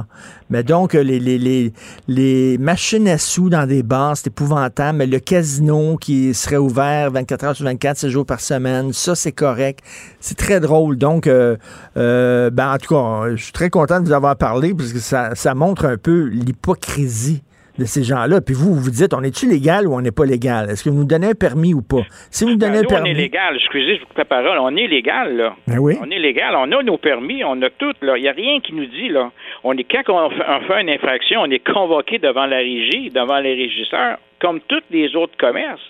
Mais 0.49 0.63
donc, 0.63 0.95
euh, 0.95 1.01
les, 1.01 1.19
les, 1.19 1.73
les, 2.07 2.57
machines 2.57 3.07
à 3.07 3.17
sous 3.17 3.49
dans 3.49 3.67
des 3.67 3.83
bars, 3.83 4.17
c'est 4.17 4.27
épouvantable. 4.27 4.97
Mais 4.97 5.07
le 5.07 5.19
casino 5.19 5.97
qui 5.97 6.33
serait 6.33 6.57
ouvert 6.57 7.11
24 7.11 7.43
heures 7.43 7.55
sur 7.55 7.65
24, 7.65 7.97
7 7.97 8.09
jours 8.09 8.25
par 8.25 8.41
semaine, 8.41 8.93
ça, 8.93 9.15
c'est 9.15 9.31
correct. 9.31 9.79
C'est 10.19 10.37
très 10.37 10.59
drôle. 10.59 10.97
Donc, 10.97 11.27
euh, 11.27 11.57
euh, 11.97 12.49
ben, 12.49 12.73
en 12.73 12.77
tout 12.77 12.93
cas, 12.93 13.35
je 13.35 13.43
suis 13.43 13.53
très 13.53 13.69
content 13.69 13.99
de 13.99 14.05
vous 14.05 14.13
avoir 14.13 14.35
parlé 14.35 14.73
parce 14.73 14.91
que 14.91 14.99
ça, 14.99 15.35
ça 15.35 15.53
montre 15.55 15.85
un 15.85 15.97
peu 15.97 16.23
l'hypocrisie 16.23 17.43
de 17.77 17.85
ces 17.85 18.03
gens-là. 18.03 18.41
Puis 18.41 18.55
vous, 18.55 18.73
vous 18.75 18.89
dites, 18.89 19.13
on 19.13 19.21
est-tu 19.23 19.47
légal 19.49 19.87
ou 19.87 19.93
on 19.93 20.01
n'est 20.01 20.11
pas 20.11 20.25
légal? 20.25 20.69
Est-ce 20.69 20.83
que 20.83 20.89
vous 20.89 20.97
nous 20.99 21.05
donnez 21.05 21.27
un 21.27 21.33
permis 21.33 21.73
ou 21.73 21.81
pas? 21.81 22.03
Si 22.31 22.43
vous 22.43 22.51
nous 22.51 22.57
donnez 22.57 22.73
Ben, 22.73 22.79
un 22.79 22.81
nous, 22.83 22.87
on 22.87 22.93
permis... 22.93 23.09
est 23.11 23.13
légal. 23.13 23.55
Excusez, 23.55 23.95
je 23.95 24.01
vous 24.01 24.07
coupe 24.07 24.17
la 24.17 24.25
parole. 24.25 24.57
On 24.59 24.75
est 24.75 24.87
légal, 24.87 25.35
là. 25.35 25.55
Ben 25.67 25.77
oui. 25.79 25.95
On 26.01 26.09
est 26.09 26.19
légal. 26.19 26.55
On 26.55 26.71
a 26.71 26.83
nos 26.83 26.97
permis. 26.97 27.43
On 27.43 27.61
a 27.61 27.69
tout, 27.69 27.93
là. 28.01 28.17
Il 28.17 28.21
n'y 28.21 28.29
a 28.29 28.33
rien 28.33 28.59
qui 28.59 28.73
nous 28.73 28.85
dit, 28.85 29.09
là. 29.09 29.31
On 29.63 29.73
est, 29.73 29.83
quand 29.83 30.03
on 30.09 30.29
fait, 30.29 30.43
on 30.47 30.61
fait 30.61 30.81
une 30.81 30.89
infraction, 30.89 31.41
on 31.41 31.49
est 31.49 31.65
convoqué 31.65 32.19
devant 32.19 32.45
la 32.45 32.57
régie, 32.57 33.09
devant 33.09 33.39
les 33.39 33.53
régisseurs, 33.55 34.17
comme 34.39 34.59
tous 34.67 34.83
les 34.91 35.15
autres 35.15 35.35
commerces. 35.37 35.81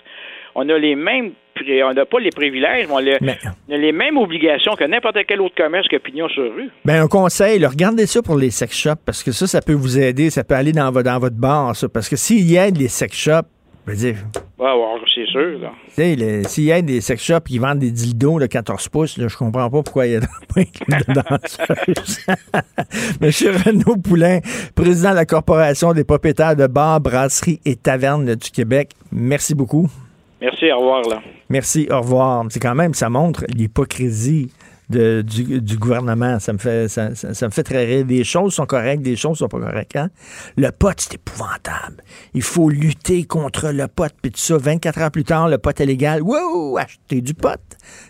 On 0.58 0.66
a 0.70 0.78
les 0.78 0.96
mêmes, 0.96 1.32
on 1.84 1.92
n'a 1.92 2.06
pas 2.06 2.18
les 2.18 2.30
privilèges, 2.30 2.86
mais 2.88 2.92
on 2.94 2.96
a, 2.96 3.02
les- 3.02 3.18
on 3.68 3.74
a 3.74 3.76
les 3.76 3.92
mêmes 3.92 4.16
obligations 4.16 4.72
que 4.74 4.84
n'importe 4.84 5.18
quel 5.28 5.42
autre 5.42 5.54
commerce 5.54 5.86
que 5.86 5.96
Pignon 5.98 6.28
sur 6.30 6.44
rue. 6.54 6.70
Ben, 6.84 7.02
un 7.02 7.08
conseil, 7.08 7.58
là, 7.58 7.68
regardez 7.68 8.06
ça 8.06 8.22
pour 8.22 8.36
les 8.36 8.50
sex 8.50 8.74
shops, 8.74 9.00
parce 9.04 9.22
que 9.22 9.32
ça, 9.32 9.46
ça 9.46 9.60
peut 9.60 9.74
vous 9.74 9.98
aider, 9.98 10.30
ça 10.30 10.44
peut 10.44 10.54
aller 10.54 10.72
dans, 10.72 10.90
dans 10.90 11.18
votre 11.18 11.36
bar, 11.36 11.76
ça. 11.76 11.88
Parce 11.90 12.08
que 12.08 12.16
s'il 12.16 12.50
y 12.50 12.56
a 12.56 12.70
des 12.70 12.88
sex 12.88 13.14
shops, 13.14 13.46
je 13.86 13.92
veux 13.92 13.96
dire, 13.98 14.16
Ouais, 14.58 14.72
ouais, 14.72 15.00
c'est 15.14 15.26
sûr, 15.26 15.58
là. 15.60 15.72
s'il 16.46 16.64
y 16.64 16.72
a 16.72 16.80
des 16.80 17.02
sex 17.02 17.22
shops 17.22 17.44
qui 17.46 17.58
vendent 17.58 17.78
des 17.80 17.90
dildos 17.90 18.40
de 18.40 18.46
14 18.46 18.88
pouces, 18.88 19.18
là, 19.18 19.28
je 19.28 19.36
comprends 19.36 19.68
pas 19.68 19.82
pourquoi 19.82 20.06
il 20.06 20.12
y 20.14 20.16
a 20.16 20.20
pas 20.54 20.60
inclus 20.62 21.04
de 21.06 21.12
danseuse. 21.12 22.26
Monsieur 23.20 23.50
Renaud 23.52 23.96
Poulain, 23.98 24.40
président 24.74 25.10
de 25.10 25.16
la 25.16 25.26
Corporation 25.26 25.92
des 25.92 26.04
propriétaires 26.04 26.56
de 26.56 26.66
bars, 26.66 27.00
brasseries 27.02 27.60
et 27.66 27.76
tavernes 27.76 28.34
du 28.34 28.50
Québec, 28.50 28.92
merci 29.12 29.54
beaucoup. 29.54 29.88
Merci, 30.40 30.70
au 30.70 30.78
revoir, 30.78 31.02
là. 31.08 31.22
Merci, 31.48 31.88
au 31.90 32.00
revoir. 32.00 32.44
C'est 32.50 32.60
quand 32.60 32.74
même, 32.74 32.94
ça 32.94 33.08
montre 33.08 33.44
l'hypocrisie 33.48 34.50
du, 34.88 35.76
gouvernement. 35.78 36.38
Ça 36.38 36.52
me, 36.52 36.58
fait, 36.58 36.88
ça, 36.88 37.08
me 37.08 37.50
fait 37.50 37.62
très 37.62 37.84
rire. 37.84 38.04
Des 38.04 38.24
choses 38.24 38.54
sont 38.54 38.66
correctes, 38.66 39.02
des 39.02 39.16
choses 39.16 39.38
sont 39.38 39.48
pas 39.48 39.58
correctes. 39.58 39.96
hein? 39.96 40.10
Le 40.56 40.70
pot, 40.70 40.94
c'est 40.98 41.14
épouvantable. 41.14 42.02
Il 42.34 42.42
faut 42.42 42.68
lutter 42.68 43.24
contre 43.24 43.70
le 43.70 43.88
pot. 43.88 44.12
Puis 44.20 44.32
tout 44.32 44.38
ça, 44.38 44.56
24 44.58 45.00
heures 45.00 45.10
plus 45.10 45.24
tard, 45.24 45.48
le 45.48 45.58
pot 45.58 45.78
est 45.80 45.86
légal. 45.86 46.22
Wow, 46.22 46.78
acheter 46.78 47.20
du 47.20 47.34
pot. 47.34 47.60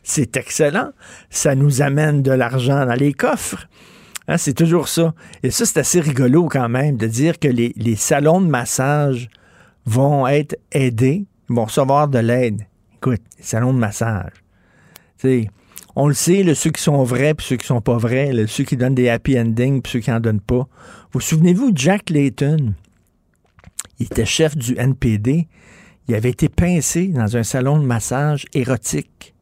C'est 0.03 0.37
excellent. 0.37 0.91
Ça 1.31 1.55
nous 1.55 1.83
amène 1.83 2.23
de 2.23 2.33
l'argent 2.33 2.85
dans 2.87 2.95
les 2.95 3.13
coffres. 3.13 3.67
Hein, 4.29 4.37
c'est 4.39 4.55
toujours 4.55 4.89
ça. 4.89 5.15
Et 5.43 5.51
ça, 5.51 5.65
c'est 5.65 5.79
assez 5.79 6.01
rigolo 6.01 6.49
quand 6.49 6.69
même 6.69 6.97
de 6.97 7.07
dire 7.07 7.39
que 7.39 7.49
les 7.49 7.97
salons 7.97 8.41
de 8.41 8.49
massage 8.49 9.29
vont 9.87 10.27
être 10.27 10.59
aidés, 10.73 11.27
vont 11.49 11.65
recevoir 11.65 12.09
de 12.09 12.19
l'aide. 12.19 12.67
Écoute, 12.97 13.23
les 13.39 13.45
salons 13.45 13.73
de 13.73 13.79
massage. 13.79 14.33
On 15.95 16.09
le 16.09 16.15
sait, 16.15 16.55
ceux 16.55 16.71
qui 16.71 16.83
sont 16.83 17.03
vrais 17.05 17.35
puis 17.35 17.47
ceux 17.47 17.57
qui 17.57 17.67
sont 17.67 17.81
pas 17.81 17.97
vrais, 17.97 18.33
ceux 18.49 18.65
qui 18.65 18.77
donnent 18.77 18.95
des 18.95 19.09
happy 19.09 19.39
endings 19.39 19.81
puis 19.81 19.93
ceux 19.93 20.01
qui 20.01 20.13
en 20.13 20.21
donnent 20.21 20.41
pas. 20.41 20.69
Vous 21.13 21.21
souvenez-vous 21.21 21.73
Jack 21.75 22.11
Layton? 22.11 22.75
Il 23.99 24.07
était 24.07 24.27
chef 24.27 24.57
du 24.57 24.77
NPD. 24.79 25.49
Il 26.09 26.15
avait 26.15 26.31
été 26.31 26.49
pincé 26.49 27.09
dans 27.09 27.37
un 27.37 27.43
salon 27.43 27.79
de 27.79 27.85
massage 27.85 28.45
érotique. 28.53 29.35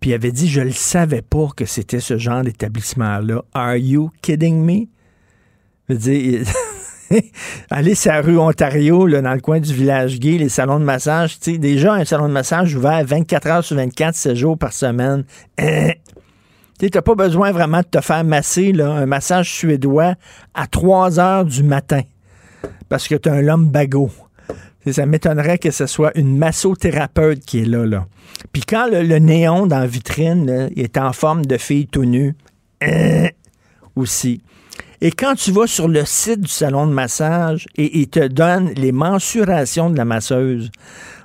Puis 0.00 0.10
il 0.10 0.14
avait 0.14 0.32
dit, 0.32 0.48
je 0.48 0.62
ne 0.62 0.70
savais 0.70 1.22
pas 1.22 1.48
que 1.54 1.66
c'était 1.66 2.00
ce 2.00 2.16
genre 2.16 2.42
d'établissement-là. 2.42 3.44
Are 3.52 3.76
you 3.76 4.10
kidding 4.22 4.64
me? 4.64 4.86
Je 5.88 5.94
veux 5.94 6.44
aller 7.70 7.94
sur 7.94 8.12
la 8.12 8.20
rue 8.20 8.38
Ontario, 8.38 9.08
dans 9.08 9.34
le 9.34 9.40
coin 9.40 9.60
du 9.60 9.72
village 9.72 10.18
gay, 10.18 10.38
les 10.38 10.48
salons 10.48 10.78
de 10.78 10.84
massage, 10.84 11.38
tu 11.40 11.58
déjà 11.58 11.94
un 11.94 12.04
salon 12.04 12.28
de 12.28 12.32
massage 12.32 12.74
ouvert 12.74 13.04
24 13.04 13.46
heures 13.46 13.64
sur 13.64 13.76
24, 13.76 14.14
7 14.14 14.34
jours 14.34 14.58
par 14.58 14.72
semaine. 14.72 15.24
Tu 16.78 16.88
t'as 16.88 17.02
pas 17.02 17.14
besoin 17.14 17.52
vraiment 17.52 17.80
de 17.80 17.86
te 17.86 18.00
faire 18.00 18.24
masser, 18.24 18.72
là, 18.72 18.90
un 18.90 19.04
massage 19.04 19.52
suédois 19.52 20.14
à 20.54 20.66
3 20.66 21.20
heures 21.20 21.44
du 21.44 21.62
matin. 21.62 22.00
Parce 22.88 23.06
que 23.06 23.16
t'as 23.16 23.34
un 23.34 23.42
lumbago. 23.42 24.10
Tu 24.48 24.54
sais, 24.84 24.92
Ça 24.94 25.04
m'étonnerait 25.04 25.58
que 25.58 25.70
ce 25.72 25.84
soit 25.84 26.16
une 26.16 26.38
massothérapeute 26.38 27.44
qui 27.44 27.60
est 27.60 27.66
là, 27.66 27.84
là. 27.84 28.06
Puis 28.52 28.62
quand 28.66 28.88
le, 28.90 29.18
néon 29.18 29.66
dans 29.66 29.80
la 29.80 29.86
vitrine 29.86 30.70
est 30.74 30.96
en 30.96 31.12
forme 31.12 31.44
de 31.44 31.58
fille 31.58 31.86
tout 31.86 32.06
nue, 32.06 32.34
aussi. 33.94 34.40
Et 35.02 35.10
quand 35.10 35.34
tu 35.34 35.50
vas 35.50 35.66
sur 35.66 35.88
le 35.88 36.04
site 36.04 36.40
du 36.42 36.50
salon 36.50 36.86
de 36.86 36.92
massage 36.92 37.66
et 37.76 38.00
il 38.00 38.08
te 38.08 38.26
donne 38.26 38.70
les 38.74 38.92
mensurations 38.92 39.88
de 39.88 39.96
la 39.96 40.04
masseuse, 40.04 40.70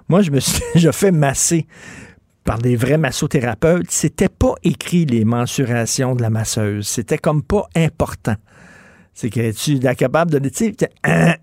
moi, 0.08 0.22
je 0.22 0.32
me 0.32 0.40
suis 0.40 0.62
déjà 0.74 0.92
fait 0.94 1.12
masser 1.12 1.68
par 2.46 2.60
des 2.60 2.78
vrais 2.78 2.98
massothérapeutes. 2.98 3.92
C'était 3.92 4.30
pas 4.30 4.54
écrit 4.64 5.06
les 5.06 5.26
mensurations 5.26 6.16
de 6.16 6.22
la 6.22 6.30
masseuse. 6.30 6.88
C'était 6.88 7.18
comme 7.18 7.44
pas 7.44 7.68
important. 7.76 8.36
C'est 9.14 9.30
que 9.30 9.52
tu 9.52 9.86
es 9.86 9.96
capable 9.96 10.32
de... 10.32 10.40
T'es- 10.50 10.90
hein? 11.04 11.36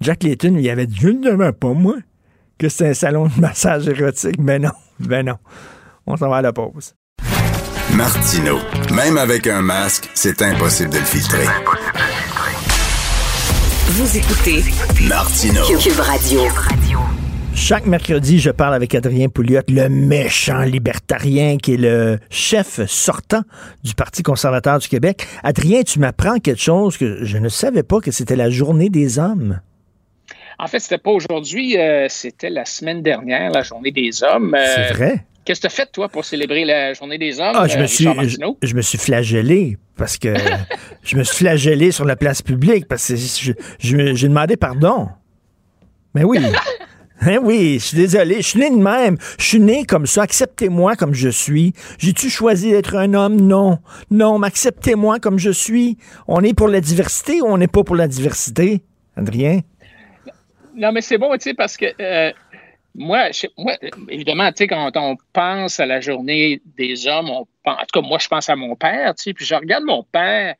Jack 0.00 0.22
Layton, 0.22 0.56
il 0.58 0.68
avait 0.68 0.86
dit, 0.86 0.96
je 1.00 1.08
ne 1.08 1.50
pas, 1.50 1.72
moi, 1.72 1.96
que 2.58 2.68
c'était 2.68 2.90
un 2.90 2.94
salon 2.94 3.28
de 3.28 3.40
massage 3.40 3.88
érotique. 3.88 4.38
Mais 4.38 4.58
non, 4.58 4.72
ben 4.98 5.24
non. 5.24 5.38
On 6.06 6.16
s'en 6.16 6.28
va 6.28 6.36
à 6.36 6.42
la 6.42 6.52
pause. 6.52 6.94
Martino. 7.96 8.58
Même 8.92 9.18
avec 9.18 9.46
un 9.46 9.62
masque, 9.62 10.10
c'est 10.14 10.42
impossible 10.42 10.90
de 10.90 10.98
le 10.98 11.04
filtrer. 11.04 11.44
Vous 13.86 14.16
écoutez 14.16 14.64
Martino. 15.08 15.62
Cube 15.78 16.00
Radio. 16.00 16.40
Chaque 17.54 17.86
mercredi, 17.86 18.40
je 18.40 18.50
parle 18.50 18.74
avec 18.74 18.96
Adrien 18.96 19.28
Pouliot, 19.28 19.60
le 19.68 19.88
méchant 19.88 20.62
libertarien 20.62 21.56
qui 21.56 21.74
est 21.74 21.76
le 21.76 22.18
chef 22.30 22.84
sortant 22.86 23.42
du 23.84 23.94
Parti 23.94 24.24
conservateur 24.24 24.80
du 24.80 24.88
Québec. 24.88 25.24
Adrien, 25.44 25.82
tu 25.82 26.00
m'apprends 26.00 26.38
quelque 26.38 26.60
chose 26.60 26.96
que 26.96 27.24
je 27.24 27.38
ne 27.38 27.48
savais 27.48 27.84
pas 27.84 28.00
que 28.00 28.10
c'était 28.10 28.36
la 28.36 28.50
journée 28.50 28.90
des 28.90 29.20
hommes. 29.20 29.60
En 30.58 30.66
fait, 30.66 30.80
c'était 30.80 30.98
pas 30.98 31.10
aujourd'hui, 31.10 31.78
euh, 31.78 32.06
c'était 32.08 32.50
la 32.50 32.64
semaine 32.64 33.02
dernière, 33.02 33.52
la 33.52 33.62
journée 33.62 33.92
des 33.92 34.24
hommes. 34.24 34.56
Euh, 34.56 34.88
C'est 34.88 34.94
vrai? 34.94 35.24
Qu'est-ce 35.44 35.60
que 35.60 35.66
tu 35.68 35.72
as 35.72 35.76
fait, 35.76 35.92
toi, 35.92 36.08
pour 36.08 36.24
célébrer 36.24 36.64
la 36.64 36.94
journée 36.94 37.18
des 37.18 37.38
hommes? 37.38 37.52
Ah, 37.54 37.66
je 37.68 37.76
euh, 37.76 37.82
me 37.82 37.86
suis, 37.86 38.08
je, 38.62 38.74
me 38.74 38.80
suis 38.82 38.98
flagellé 38.98 39.76
parce 39.96 40.16
que 40.16 40.34
je 41.02 41.16
me 41.16 41.22
suis 41.24 41.36
flagellé 41.36 41.90
sur 41.90 42.04
la 42.06 42.16
place 42.16 42.40
publique 42.42 42.86
parce 42.88 43.06
que 43.08 43.16
je- 43.16 43.52
je- 43.78 44.14
j'ai 44.14 44.28
demandé 44.28 44.56
pardon. 44.56 45.08
Mais 46.14 46.24
oui. 46.24 46.38
Hein, 47.26 47.38
oui, 47.42 47.78
je 47.80 47.84
suis 47.86 47.96
désolé. 47.96 48.36
Je 48.42 48.48
suis 48.48 48.58
né 48.58 48.68
de 48.68 48.74
même. 48.76 49.16
Je 49.38 49.44
suis 49.44 49.60
né 49.60 49.84
comme 49.84 50.04
ça. 50.04 50.22
Acceptez-moi 50.22 50.94
comme 50.96 51.14
je 51.14 51.28
suis. 51.30 51.72
J'ai-tu 51.96 52.28
choisi 52.28 52.72
d'être 52.72 52.96
un 52.96 53.14
homme? 53.14 53.36
Non. 53.40 53.78
Non, 54.10 54.38
mais 54.38 54.48
acceptez-moi 54.48 55.20
comme 55.20 55.38
je 55.38 55.50
suis. 55.50 55.96
On 56.26 56.42
est 56.42 56.52
pour 56.52 56.68
la 56.68 56.80
diversité 56.82 57.40
ou 57.40 57.46
on 57.46 57.56
n'est 57.56 57.68
pas 57.68 57.82
pour 57.82 57.96
la 57.96 58.08
diversité? 58.08 58.82
Adrien? 59.16 59.60
Non, 60.76 60.90
mais 60.92 61.00
c'est 61.00 61.16
bon, 61.16 61.32
tu 61.34 61.38
sais, 61.50 61.54
parce 61.54 61.76
que 61.78 61.86
euh, 62.00 62.32
moi, 62.94 63.30
moi, 63.58 63.74
évidemment, 64.08 64.50
tu 64.52 64.58
sais, 64.58 64.66
quand 64.68 64.90
on 64.94 65.16
pense 65.32 65.80
à 65.80 65.86
la 65.86 66.00
journée 66.00 66.60
des 66.76 67.06
hommes, 67.08 67.28
on 67.28 67.46
pense, 67.64 67.80
en 67.80 67.84
tout 67.86 68.00
cas, 68.00 68.06
moi, 68.06 68.18
je 68.20 68.28
pense 68.28 68.48
à 68.48 68.56
mon 68.56 68.76
père, 68.76 69.14
tu 69.14 69.24
sais, 69.24 69.34
puis 69.34 69.44
je 69.44 69.54
regarde 69.54 69.84
mon 69.84 70.04
père. 70.04 70.54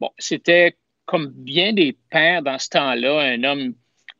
Bon, 0.00 0.10
c'était 0.18 0.76
comme 1.06 1.32
bien 1.34 1.72
des 1.72 1.96
pères 2.10 2.42
dans 2.42 2.58
ce 2.58 2.68
temps-là, 2.70 3.20
un 3.20 3.42
homme 3.44 3.74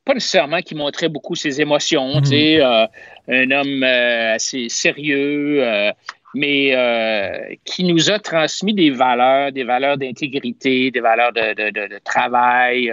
pas 0.05 0.14
nécessairement 0.14 0.62
qui 0.62 0.77
montrait 0.77 1.09
beaucoup 1.09 1.35
ses 1.35 1.60
émotions, 1.60 2.20
tu 2.20 2.28
sais, 2.28 2.56
mhm. 2.59 2.62
euh, 2.62 2.86
un 3.28 3.51
homme 3.51 3.82
euh, 3.82 4.35
assez 4.35 4.68
sérieux, 4.68 5.64
euh, 5.64 5.93
mais 6.35 7.59
qui 7.64 7.82
nous 7.82 8.10
a 8.10 8.18
transmis 8.18 8.74
des 8.74 8.90
valeurs, 8.90 9.52
des 9.52 9.64
valeurs 9.64 9.97
d'intégrité, 9.97 10.90
des 10.90 11.01
valeurs 11.01 11.32
de, 11.32 11.70
de 11.70 11.98
travail, 12.05 12.93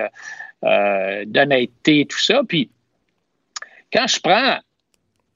d'honnêteté, 1.25 2.05
tout 2.05 2.19
ça. 2.19 2.41
Puis, 2.47 2.69
quand 3.93 4.07
je 4.07 4.19
prends 4.19 4.57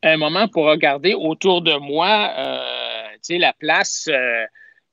un 0.03 0.17
moment 0.17 0.47
pour 0.47 0.65
regarder 0.65 1.13
autour 1.13 1.61
de 1.61 1.75
moi, 1.77 2.34
sais, 3.21 3.38
la 3.38 3.53
place 3.53 4.09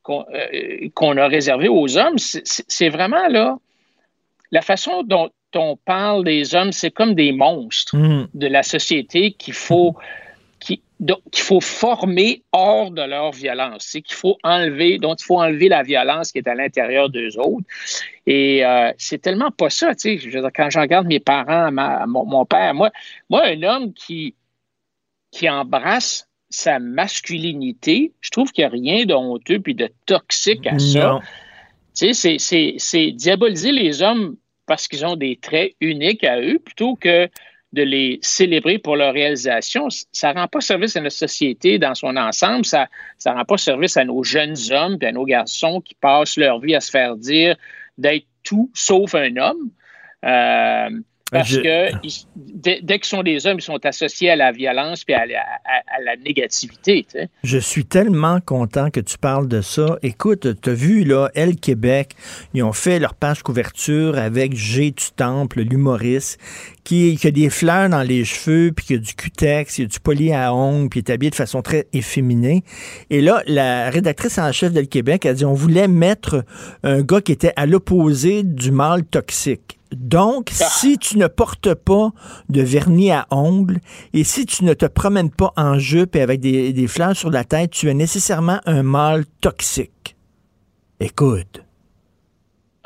qu'on 0.03 1.17
a 1.17 1.29
réservée 1.29 1.69
aux 1.69 1.97
hommes, 1.97 2.19
c'est 2.19 2.89
vraiment 2.89 3.27
là, 3.29 3.57
la 4.51 4.63
façon 4.63 5.03
dont 5.03 5.31
on 5.55 5.77
parle 5.77 6.25
des 6.25 6.55
hommes, 6.55 6.73
c'est 6.73 6.91
comme 6.91 7.15
des 7.15 7.33
monstres 7.33 7.97
mm. 7.97 8.29
de 8.35 8.47
la 8.47 8.63
société 8.63 9.33
qu'il 9.33 9.55
faut, 9.55 9.95
qu'il 11.31 11.43
faut 11.43 11.61
former 11.61 12.43
hors 12.53 12.91
de 12.91 13.03
leur 13.03 13.33
violence. 13.33 13.87
C'est 13.89 14.03
qu'il 14.03 14.17
faut 14.17 14.39
enlever, 14.43 14.99
dont 14.99 15.15
il 15.15 15.25
faut 15.25 15.41
enlever 15.41 15.69
la 15.69 15.83
violence 15.83 16.33
qui 16.33 16.39
est 16.39 16.49
à 16.49 16.55
l'intérieur 16.55 17.11
d'eux 17.11 17.39
autres. 17.39 17.67
Et 18.27 18.65
euh, 18.65 18.93
c'est 18.97 19.21
tellement 19.21 19.51
pas 19.51 19.71
ça, 19.71 19.95
tu 19.95 20.19
sais. 20.19 20.43
quand 20.55 20.71
je 20.71 20.79
regarde 20.79 21.07
mes 21.07 21.21
parents, 21.21 21.71
mon, 22.07 22.47
père, 22.47 22.75
moi, 22.75 22.91
moi, 23.29 23.45
un 23.45 23.63
homme 23.63 23.93
qui, 23.93 24.35
qui 25.31 25.49
embrasse 25.49 26.29
sa 26.49 26.79
masculinité, 26.79 28.13
je 28.21 28.31
trouve 28.31 28.53
qu'il 28.53 28.63
n'y 28.63 28.67
a 28.67 28.71
rien 28.71 29.05
de 29.05 29.15
honteux 29.15 29.59
puis 29.61 29.75
de 29.75 29.91
toxique 30.07 30.67
à 30.67 30.79
ça. 30.79 31.21
Tu 31.95 32.15
sais, 32.15 32.37
c'est 32.39 33.11
diaboliser 33.13 33.73
les 33.73 34.03
hommes 34.03 34.37
parce 34.67 34.89
qu'ils 34.89 35.05
ont 35.05 35.17
des 35.17 35.37
traits 35.37 35.75
uniques 35.81 36.25
à 36.25 36.41
eux 36.41 36.59
plutôt 36.59 36.97
que 36.97 37.29
de 37.75 37.83
les 37.83 38.19
célébrer 38.23 38.79
pour 38.79 38.97
leur 38.97 39.13
réalisation. 39.13 39.89
Ça 40.13 40.33
ne 40.33 40.39
rend 40.39 40.49
pas 40.49 40.61
service 40.61 40.97
à 40.97 41.01
notre 41.01 41.17
société 41.17 41.79
dans 41.79 41.95
son 41.95 42.17
ensemble, 42.17 42.65
ça 42.65 42.89
ne 43.27 43.31
rend 43.33 43.45
pas 43.45 43.59
service 43.59 43.97
à 43.97 44.05
nos 44.05 44.23
jeunes 44.23 44.57
hommes 44.71 44.97
et 45.01 45.07
à 45.07 45.13
nos 45.13 45.25
garçons 45.25 45.81
qui 45.81 45.95
passent 45.95 46.37
leur 46.37 46.61
vie 46.61 46.75
à 46.75 46.81
se 46.81 46.91
faire 46.91 47.17
dire 47.17 47.57
d'être 47.99 48.27
tout 48.45 48.71
sauf 48.75 49.15
un 49.15 49.37
homme. 49.37 49.71
Euh, 50.25 50.91
parce 51.35 51.57
que 51.57 51.91
dès, 52.37 52.81
qu'ils 52.81 53.05
sont 53.05 53.25
des 53.25 53.47
hommes, 53.47 53.59
ils 53.59 53.63
sont 53.63 53.85
associés 53.85 54.31
à 54.31 54.37
la 54.37 54.53
violence 54.53 55.03
et 55.09 55.15
à, 55.15 55.25
la 55.25 56.17
négativité. 56.25 57.07
Je 57.43 57.59
suis 57.59 57.85
tellement 57.85 58.41
content 58.41 58.91
que 58.91 59.01
tu 59.01 59.19
parles 59.19 59.49
de 59.49 59.61
ça. 59.61 59.99
Écoute, 60.03 60.61
tu 60.61 60.71
as 60.71 60.75
vu, 60.75 61.05
là, 61.05 61.31
Elle 61.35 61.57
Québec, 61.57 62.15
ils 62.55 62.63
ont 62.63 62.73
fait 62.73 63.01
leur 63.01 63.15
page 63.15 63.43
couverture 63.43 64.17
avec 64.17 64.55
G 64.55 64.93
du 64.93 65.11
Temple, 65.17 65.63
l'humoriste, 65.63 66.39
qui, 66.85 67.19
a 67.25 67.31
des 67.31 67.51
fleurs 67.51 67.89
dans 67.89 68.03
les 68.03 68.25
cheveux, 68.25 68.71
puis 68.71 68.87
qui 68.87 68.95
a 68.95 68.99
du 68.99 69.15
cutex, 69.15 69.79
il 69.79 69.83
y 69.83 69.85
a 69.85 69.89
du 69.89 69.99
poli 69.99 70.33
à 70.33 70.55
ongles, 70.55 70.89
puis 70.89 71.01
est 71.01 71.11
habillé 71.11 71.31
de 71.31 71.35
façon 71.35 71.63
très 71.63 71.87
efféminée. 71.93 72.63
Et 73.11 73.21
là, 73.21 73.43
la 73.47 73.91
rédactrice 73.91 74.39
en 74.39 74.53
chef 74.53 74.73
d'El 74.73 74.87
Québec 74.89 75.27
a 75.27 75.35
dit 75.35 75.45
on 75.45 75.55
voulait 75.55 75.89
mettre 75.89 76.45
un 76.85 77.03
gars 77.03 77.21
qui 77.21 77.33
était 77.33 77.53
à 77.57 77.67
l'opposé 77.67 78.43
du 78.45 78.71
mâle 78.71 79.05
toxique. 79.05 79.79
Donc, 79.93 80.51
ah. 80.61 80.65
si 80.65 80.99
tu 80.99 81.19
ne 81.19 81.27
portes 81.27 81.75
pas 81.75 82.11
de 82.49 82.63
vernis 82.63 83.13
à 83.13 83.27
ongles 83.31 83.81
et 84.13 84.25
si 84.25 84.47
tu 84.47 84.65
ne 84.65 84.75
te 84.75 84.87
promènes 84.87 85.31
pas 85.31 85.53
en 85.57 85.79
jupe 85.79 86.17
et 86.17 86.23
avec 86.23 86.41
des, 86.41 86.87
fleurs 86.89 87.17
sur 87.17 87.31
la 87.31 87.45
tête, 87.45 87.71
tu 87.71 87.89
es 87.89 87.95
nécessairement 87.95 88.61
un 88.67 88.83
mâle 88.83 89.25
toxique. 89.41 90.17
Écoute. 91.01 91.63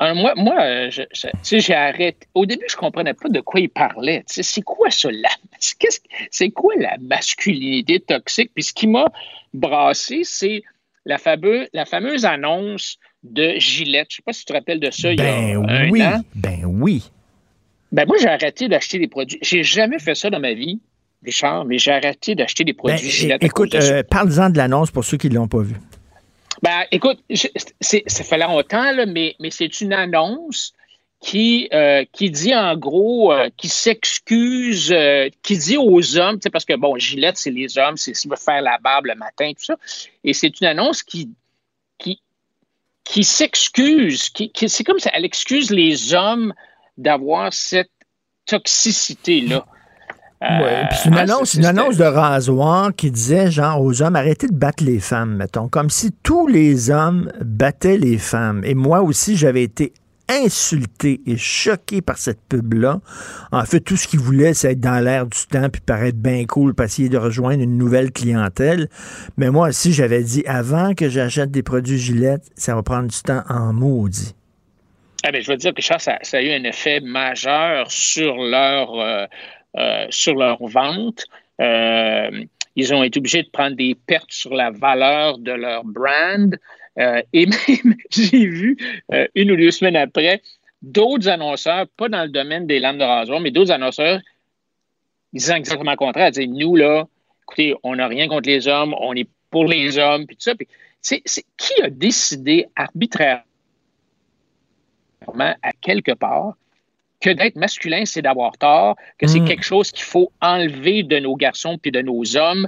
Euh, 0.01 0.13
moi, 0.13 0.33
moi 0.35 0.89
j'ai 0.89 1.73
arrêté. 1.73 2.27
Au 2.33 2.45
début, 2.45 2.65
je 2.69 2.75
comprenais 2.77 3.13
pas 3.13 3.27
de 3.27 3.41
quoi 3.41 3.59
il 3.59 3.69
parlait. 3.69 4.23
C'est 4.27 4.61
quoi 4.61 4.89
ça? 4.89 5.09
C'est 6.31 6.49
quoi 6.51 6.73
la 6.77 6.97
masculinité 6.99 7.99
toxique? 7.99 8.51
Puis 8.53 8.63
ce 8.63 8.73
qui 8.73 8.87
m'a 8.87 9.07
brassé, 9.53 10.21
c'est 10.23 10.63
la, 11.05 11.17
la 11.73 11.85
fameuse 11.85 12.23
annonce 12.25 12.97
de 13.23 13.53
Gillette. 13.57 14.07
Je 14.09 14.15
ne 14.15 14.17
sais 14.17 14.23
pas 14.25 14.33
si 14.33 14.39
tu 14.41 14.45
te 14.45 14.53
rappelles 14.53 14.79
de 14.79 14.91
ça 14.91 15.11
il 15.11 15.19
y 15.19 15.21
a 15.21 15.25
ben 15.25 15.89
oui, 15.91 16.01
un 16.01 16.21
Ben 16.35 16.65
oui. 16.65 17.11
Ben 17.91 18.05
moi, 18.07 18.17
j'ai 18.19 18.27
arrêté 18.27 18.67
d'acheter 18.67 18.99
des 18.99 19.07
produits. 19.07 19.39
J'ai 19.41 19.63
jamais 19.63 19.99
fait 19.99 20.15
ça 20.15 20.29
dans 20.29 20.39
ma 20.39 20.53
vie, 20.53 20.79
Richard, 21.23 21.65
mais 21.65 21.77
j'ai 21.77 21.91
arrêté 21.91 22.35
d'acheter 22.35 22.63
des 22.63 22.73
produits 22.73 23.01
ben, 23.01 23.11
Gillette. 23.11 23.43
Écoute, 23.43 23.73
euh, 23.75 24.03
parle-en 24.03 24.49
de 24.49 24.57
l'annonce 24.57 24.91
pour 24.91 25.03
ceux 25.03 25.17
qui 25.17 25.29
ne 25.29 25.35
l'ont 25.35 25.47
pas 25.47 25.61
vu. 25.61 25.75
Ben, 26.61 26.83
écoute, 26.91 27.19
ça 27.31 28.23
fait 28.23 28.37
longtemps, 28.37 28.91
là, 28.91 29.05
mais, 29.05 29.35
mais 29.39 29.49
c'est 29.49 29.81
une 29.81 29.93
annonce 29.93 30.73
qui, 31.21 31.67
euh, 31.73 32.05
qui 32.13 32.29
dit 32.29 32.53
en 32.53 32.77
gros, 32.77 33.33
euh, 33.33 33.49
qui 33.57 33.69
s'excuse, 33.69 34.93
qui 35.41 35.57
dit 35.57 35.77
aux 35.77 36.17
hommes, 36.17 36.39
parce 36.51 36.65
que 36.65 36.75
bon, 36.75 36.97
Gillette, 36.97 37.37
c'est 37.37 37.51
les 37.51 37.77
hommes, 37.77 37.97
c'est 37.97 38.13
veut 38.27 38.35
faire 38.35 38.61
la 38.61 38.77
barbe 38.77 39.05
le 39.05 39.15
matin, 39.15 39.51
tout 39.51 39.65
ça. 39.65 39.75
Et 40.23 40.33
c'est 40.33 40.59
une 40.61 40.67
annonce 40.67 41.01
qui, 41.01 41.29
qui 43.09 43.23
s'excuse, 43.23 44.29
qui, 44.29 44.51
c'est 44.67 44.83
comme 44.83 44.99
ça, 44.99 45.09
elle 45.15 45.25
excuse 45.25 45.71
les 45.71 46.13
hommes 46.13 46.53
d'avoir 46.95 47.51
cette 47.51 47.89
toxicité-là. 48.45 49.65
Euh, 50.43 50.83
puis 50.91 51.09
une 51.09 51.17
annonce, 51.17 51.55
une 51.55 51.65
annonce 51.65 51.97
de 51.97 52.03
rasoir 52.03 52.95
qui 52.95 53.11
disait 53.11 53.51
genre 53.51 53.81
aux 53.81 54.01
hommes 54.01 54.15
arrêtez 54.15 54.47
de 54.47 54.53
battre 54.53 54.83
les 54.83 54.99
femmes, 54.99 55.35
mettons, 55.35 55.67
comme 55.67 55.89
si 55.89 56.11
tous 56.23 56.47
les 56.47 56.91
hommes 56.91 57.31
battaient 57.41 57.97
les 57.97 58.19
femmes. 58.19 58.63
Et 58.63 58.75
moi 58.75 59.01
aussi, 59.01 59.35
j'avais 59.35 59.63
été 59.63 59.91
insulté 60.29 61.21
et 61.25 61.37
choqué 61.37 62.01
par 62.01 62.17
cette 62.17 62.39
pub-là. 62.47 62.99
En 63.51 63.65
fait, 63.65 63.79
tout 63.79 63.97
ce 63.97 64.07
qu'il 64.07 64.19
voulait, 64.19 64.53
c'est 64.53 64.71
être 64.71 64.79
dans 64.79 65.03
l'air 65.03 65.25
du 65.25 65.39
temps 65.49 65.69
puis 65.69 65.81
paraître 65.81 66.17
bien 66.17 66.45
cool 66.45 66.73
pour 66.73 66.85
essayer 66.85 67.09
de 67.09 67.17
rejoindre 67.17 67.63
une 67.63 67.77
nouvelle 67.77 68.11
clientèle. 68.11 68.87
Mais 69.37 69.49
moi 69.49 69.69
aussi, 69.69 69.91
j'avais 69.91 70.23
dit 70.23 70.43
avant 70.45 70.93
que 70.93 71.09
j'achète 71.09 71.51
des 71.51 71.63
produits 71.63 71.97
Gillette, 71.97 72.43
ça 72.55 72.75
va 72.75 72.83
prendre 72.83 73.07
du 73.07 73.21
temps 73.21 73.43
en 73.49 73.73
maudit. 73.73 74.35
Ah 75.23 75.31
je 75.33 75.51
veux 75.51 75.57
dire 75.57 75.73
que 75.73 75.81
ça, 75.81 75.97
a 75.97 76.41
eu 76.41 76.51
un 76.51 76.63
effet 76.63 77.01
majeur 77.01 77.91
sur 77.91 78.37
leur, 78.37 78.95
euh, 78.95 79.25
euh, 79.77 80.05
sur 80.09 80.35
vente. 80.61 81.25
Euh, 81.59 82.45
ils 82.75 82.93
ont 82.93 83.03
été 83.03 83.19
obligés 83.19 83.43
de 83.43 83.49
prendre 83.49 83.75
des 83.75 83.95
pertes 83.95 84.31
sur 84.31 84.53
la 84.53 84.71
valeur 84.71 85.37
de 85.37 85.51
leur 85.51 85.83
brand. 85.83 86.55
Euh, 86.99 87.21
et 87.33 87.45
même, 87.67 87.95
j'ai 88.09 88.45
vu 88.45 88.77
euh, 89.13 89.27
une 89.35 89.51
ou 89.51 89.55
deux 89.55 89.71
semaines 89.71 89.95
après, 89.95 90.41
d'autres 90.81 91.27
annonceurs, 91.27 91.87
pas 91.97 92.09
dans 92.09 92.23
le 92.23 92.29
domaine 92.29 92.67
des 92.67 92.79
lames 92.79 92.97
de 92.97 93.03
rasoir, 93.03 93.39
mais 93.39 93.51
d'autres 93.51 93.71
annonceurs 93.71 94.19
disant 95.33 95.55
exactement 95.55 95.91
le 95.91 95.97
contraire. 95.97 96.31
Dire, 96.31 96.47
nous, 96.49 96.75
là, 96.75 97.05
écoutez, 97.43 97.75
on 97.83 97.95
n'a 97.95 98.07
rien 98.07 98.27
contre 98.27 98.49
les 98.49 98.67
hommes, 98.67 98.95
on 98.99 99.13
est 99.13 99.27
pour 99.49 99.65
les 99.65 99.97
hommes, 99.97 100.25
puis 100.25 100.35
tout 100.35 100.43
ça. 100.43 100.55
Puis, 100.55 100.67
c'est, 101.01 101.21
qui 101.57 101.81
a 101.81 101.89
décidé 101.89 102.67
arbitrairement, 102.75 103.43
à 105.37 105.71
quelque 105.81 106.11
part, 106.11 106.55
que 107.21 107.29
d'être 107.29 107.55
masculin, 107.55 108.05
c'est 108.05 108.21
d'avoir 108.21 108.57
tort, 108.57 108.95
que 109.17 109.27
c'est 109.27 109.41
mm. 109.41 109.45
quelque 109.45 109.63
chose 109.63 109.91
qu'il 109.91 110.05
faut 110.05 110.31
enlever 110.41 111.03
de 111.03 111.19
nos 111.19 111.35
garçons 111.35 111.77
puis 111.77 111.91
de 111.91 112.01
nos 112.01 112.37
hommes, 112.37 112.67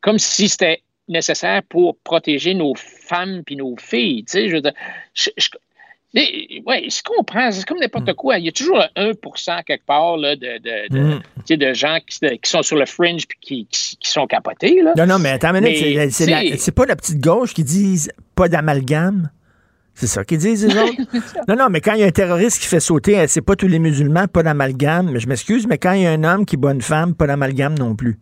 comme 0.00 0.18
si 0.18 0.48
c'était 0.48 0.82
nécessaire 1.08 1.62
pour 1.68 1.96
protéger 1.98 2.54
nos 2.54 2.74
femmes 2.74 3.42
puis 3.44 3.56
nos 3.56 3.76
filles. 3.76 4.24
Tu 4.24 4.32
sais, 4.32 4.48
je, 4.48 4.58
je, 5.14 5.30
je 5.36 5.48
oui, 6.14 6.90
je 6.90 7.02
comprends. 7.02 7.50
C'est 7.50 7.64
comme 7.64 7.78
n'importe 7.78 8.10
mm. 8.10 8.14
quoi. 8.14 8.38
Il 8.38 8.44
y 8.44 8.48
a 8.48 8.52
toujours 8.52 8.82
un 8.96 9.10
1 9.10 9.62
quelque 9.62 9.86
part 9.86 10.16
là, 10.16 10.36
de, 10.36 10.58
de, 10.58 10.94
de, 10.94 11.54
mm. 11.54 11.56
de 11.56 11.72
gens 11.72 11.98
qui, 12.06 12.18
qui, 12.18 12.50
sont 12.50 12.62
sur 12.62 12.76
le 12.76 12.86
fringe 12.86 13.22
et 13.22 13.26
qui, 13.40 13.66
qui, 13.66 14.10
sont 14.10 14.26
capotés. 14.26 14.82
Là. 14.82 14.92
Non, 14.96 15.06
non, 15.06 15.18
mais 15.18 15.30
attends 15.30 15.52
c'est 16.10 16.74
pas 16.74 16.86
la 16.86 16.96
petite 16.96 17.20
gauche 17.20 17.54
qui 17.54 17.64
dit 17.64 18.08
pas 18.34 18.48
d'amalgame. 18.48 19.30
C'est 19.94 20.06
ça 20.06 20.24
qu'ils 20.24 20.38
disent, 20.38 20.66
les 20.66 20.76
autres? 20.78 20.94
non, 21.48 21.56
non, 21.56 21.66
mais 21.70 21.82
quand 21.82 21.92
il 21.92 22.00
y 22.00 22.02
a 22.02 22.06
un 22.06 22.10
terroriste 22.12 22.62
qui 22.62 22.66
fait 22.66 22.80
sauter, 22.80 23.18
euh, 23.18 23.26
c'est 23.28 23.42
pas 23.42 23.56
tous 23.56 23.68
les 23.68 23.78
musulmans, 23.78 24.26
pas 24.26 24.42
d'amalgame. 24.42 25.10
Mais 25.10 25.20
je 25.20 25.28
m'excuse, 25.28 25.66
mais 25.66 25.76
quand 25.76 25.92
il 25.92 26.02
y 26.02 26.06
a 26.06 26.12
un 26.12 26.24
homme 26.24 26.46
qui 26.46 26.56
bat 26.56 26.72
une 26.72 26.80
femme, 26.80 27.14
pas 27.14 27.26
d'amalgame 27.26 27.78
non 27.78 27.94
plus. 27.94 28.18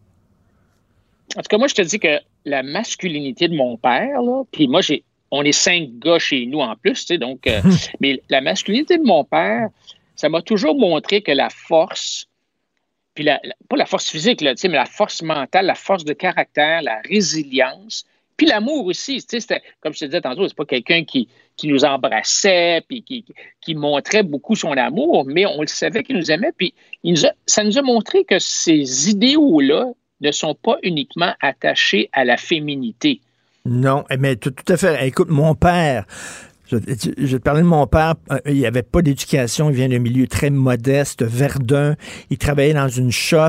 En 1.36 1.42
tout 1.42 1.48
cas, 1.48 1.58
moi, 1.58 1.68
je 1.68 1.74
te 1.74 1.82
dis 1.82 2.00
que 2.00 2.08
la 2.44 2.62
masculinité 2.62 3.48
de 3.48 3.54
mon 3.54 3.76
père, 3.76 4.22
là, 4.22 4.42
puis 4.52 4.68
moi, 4.68 4.80
j'ai, 4.80 5.04
on 5.30 5.42
est 5.44 5.52
cinq 5.52 5.98
gars 5.98 6.18
chez 6.18 6.46
nous 6.46 6.60
en 6.60 6.74
plus, 6.76 7.00
tu 7.00 7.06
sais, 7.06 7.18
donc, 7.18 7.46
euh, 7.46 7.60
mais 8.00 8.20
la 8.28 8.40
masculinité 8.40 8.98
de 8.98 9.04
mon 9.04 9.24
père, 9.24 9.68
ça 10.16 10.28
m'a 10.28 10.42
toujours 10.42 10.76
montré 10.76 11.22
que 11.22 11.32
la 11.32 11.48
force, 11.50 12.26
puis 13.14 13.24
la, 13.24 13.40
pas 13.68 13.76
la 13.76 13.86
force 13.86 14.10
physique, 14.10 14.40
là, 14.40 14.54
mais 14.64 14.70
la 14.70 14.86
force 14.86 15.22
mentale, 15.22 15.66
la 15.66 15.74
force 15.74 16.04
de 16.04 16.12
caractère, 16.12 16.82
la 16.82 17.00
résilience, 17.08 18.04
puis 18.36 18.46
l'amour 18.46 18.86
aussi. 18.86 19.22
Comme 19.80 19.92
je 19.92 20.00
te 20.00 20.04
disais 20.06 20.22
tantôt, 20.22 20.48
c'est 20.48 20.56
pas 20.56 20.64
quelqu'un 20.64 21.04
qui, 21.04 21.28
qui 21.58 21.68
nous 21.68 21.84
embrassait, 21.84 22.82
puis 22.88 23.02
qui, 23.02 23.22
qui, 23.60 23.74
montrait 23.74 24.22
beaucoup 24.22 24.56
son 24.56 24.72
amour, 24.72 25.26
mais 25.26 25.44
on 25.44 25.60
le 25.60 25.66
savait 25.66 26.02
qu'il 26.02 26.16
nous 26.16 26.30
aimait, 26.30 26.52
puis 26.56 26.72
il 27.02 27.12
nous 27.12 27.28
ça 27.44 27.64
nous 27.64 27.76
a 27.76 27.82
montré 27.82 28.24
que 28.24 28.38
ces 28.38 29.10
idéaux-là 29.10 29.92
ne 30.20 30.30
sont 30.32 30.54
pas 30.54 30.76
uniquement 30.82 31.34
attachés 31.40 32.08
à 32.12 32.24
la 32.24 32.36
féminité. 32.36 33.20
Non, 33.64 34.04
mais 34.18 34.36
tout, 34.36 34.50
tout 34.50 34.72
à 34.72 34.76
fait. 34.76 35.06
Écoute, 35.06 35.28
mon 35.28 35.54
père, 35.54 36.06
je, 36.70 37.10
je, 37.18 37.36
te 37.36 37.42
parlais 37.42 37.62
de 37.62 37.66
mon 37.66 37.86
père. 37.86 38.14
Euh, 38.30 38.38
il 38.46 38.64
avait 38.64 38.82
pas 38.82 39.02
d'éducation. 39.02 39.70
Il 39.70 39.76
vient 39.76 39.88
d'un 39.88 39.98
milieu 39.98 40.26
très 40.26 40.50
modeste, 40.50 41.22
Verdun. 41.24 41.96
Il 42.30 42.38
travaillait 42.38 42.74
dans 42.74 42.88
une 42.88 43.10
shop. 43.10 43.48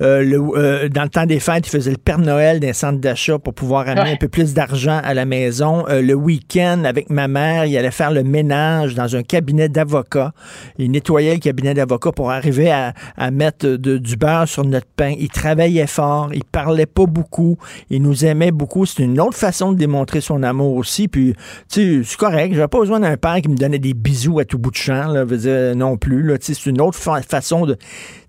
Euh, 0.00 0.22
le, 0.22 0.40
euh, 0.56 0.88
dans 0.88 1.04
le 1.04 1.08
temps 1.08 1.26
des 1.26 1.40
fêtes, 1.40 1.66
il 1.66 1.70
faisait 1.70 1.90
le 1.90 1.96
Père 1.96 2.18
Noël 2.18 2.60
d'un 2.60 2.72
centre 2.72 3.00
d'achat 3.00 3.38
pour 3.38 3.54
pouvoir 3.54 3.88
amener 3.88 4.12
un 4.12 4.16
peu 4.16 4.28
plus 4.28 4.54
d'argent 4.54 5.00
à 5.02 5.14
la 5.14 5.24
maison. 5.24 5.84
le 5.88 6.14
week-end, 6.14 6.82
avec 6.84 7.10
ma 7.10 7.28
mère, 7.28 7.66
il 7.66 7.76
allait 7.76 7.90
faire 7.90 8.10
le 8.10 8.22
ménage 8.22 8.94
dans 8.94 9.14
un 9.16 9.22
cabinet 9.22 9.68
d'avocat. 9.68 10.32
Il 10.78 10.90
nettoyait 10.90 11.34
le 11.34 11.40
cabinet 11.40 11.74
d'avocat 11.74 12.12
pour 12.12 12.30
arriver 12.30 12.70
à, 12.70 12.94
à 13.16 13.30
mettre 13.30 13.66
de, 13.66 13.98
du 13.98 14.16
beurre 14.16 14.48
sur 14.48 14.64
notre 14.64 14.86
pain. 14.96 15.14
Il 15.18 15.28
travaillait 15.28 15.86
fort. 15.86 16.30
Il 16.34 16.44
parlait 16.44 16.86
pas 16.86 17.06
beaucoup. 17.06 17.58
Il 17.90 18.02
nous 18.02 18.24
aimait 18.24 18.50
beaucoup. 18.50 18.86
C'est 18.86 19.02
une 19.02 19.20
autre 19.20 19.36
façon 19.36 19.72
de 19.72 19.78
démontrer 19.78 20.20
son 20.20 20.42
amour 20.42 20.76
aussi. 20.76 21.08
Puis, 21.08 21.34
tu 21.70 22.02
sais, 22.02 22.10
c'est 22.10 22.18
correct 22.18 22.55
j'avais 22.56 22.68
pas 22.68 22.80
besoin 22.80 23.00
d'un 23.00 23.16
père 23.16 23.40
qui 23.40 23.48
me 23.48 23.56
donnait 23.56 23.78
des 23.78 23.94
bisous 23.94 24.38
à 24.38 24.44
tout 24.44 24.58
bout 24.58 24.70
de 24.70 24.76
champ, 24.76 25.08
là, 25.12 25.24
veux 25.24 25.36
dire, 25.38 25.76
non 25.76 25.96
plus. 25.96 26.36
C'est 26.40 26.66
une 26.66 26.80
autre 26.80 26.98
façon 26.98 27.66
de. 27.66 27.76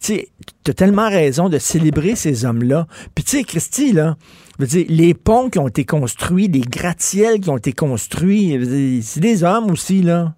Tu 0.01 0.27
as 0.67 0.73
tellement 0.73 1.09
raison 1.09 1.49
de 1.49 1.57
célébrer 1.57 2.15
ces 2.15 2.45
hommes-là. 2.45 2.87
Puis 3.15 3.23
tu 3.23 3.37
sais, 3.37 3.43
Christy, 3.43 3.93
là, 3.93 4.17
les 4.59 5.13
ponts 5.13 5.49
qui 5.49 5.59
ont 5.59 5.67
été 5.67 5.85
construits, 5.85 6.47
les 6.47 6.61
gratte-ciels 6.61 7.39
qui 7.39 7.49
ont 7.49 7.57
été 7.57 7.73
construits, 7.73 9.01
c'est 9.01 9.19
des 9.19 9.43
hommes 9.43 9.71
aussi, 9.71 10.01
là. 10.01 10.33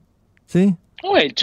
Oui, 0.55 1.33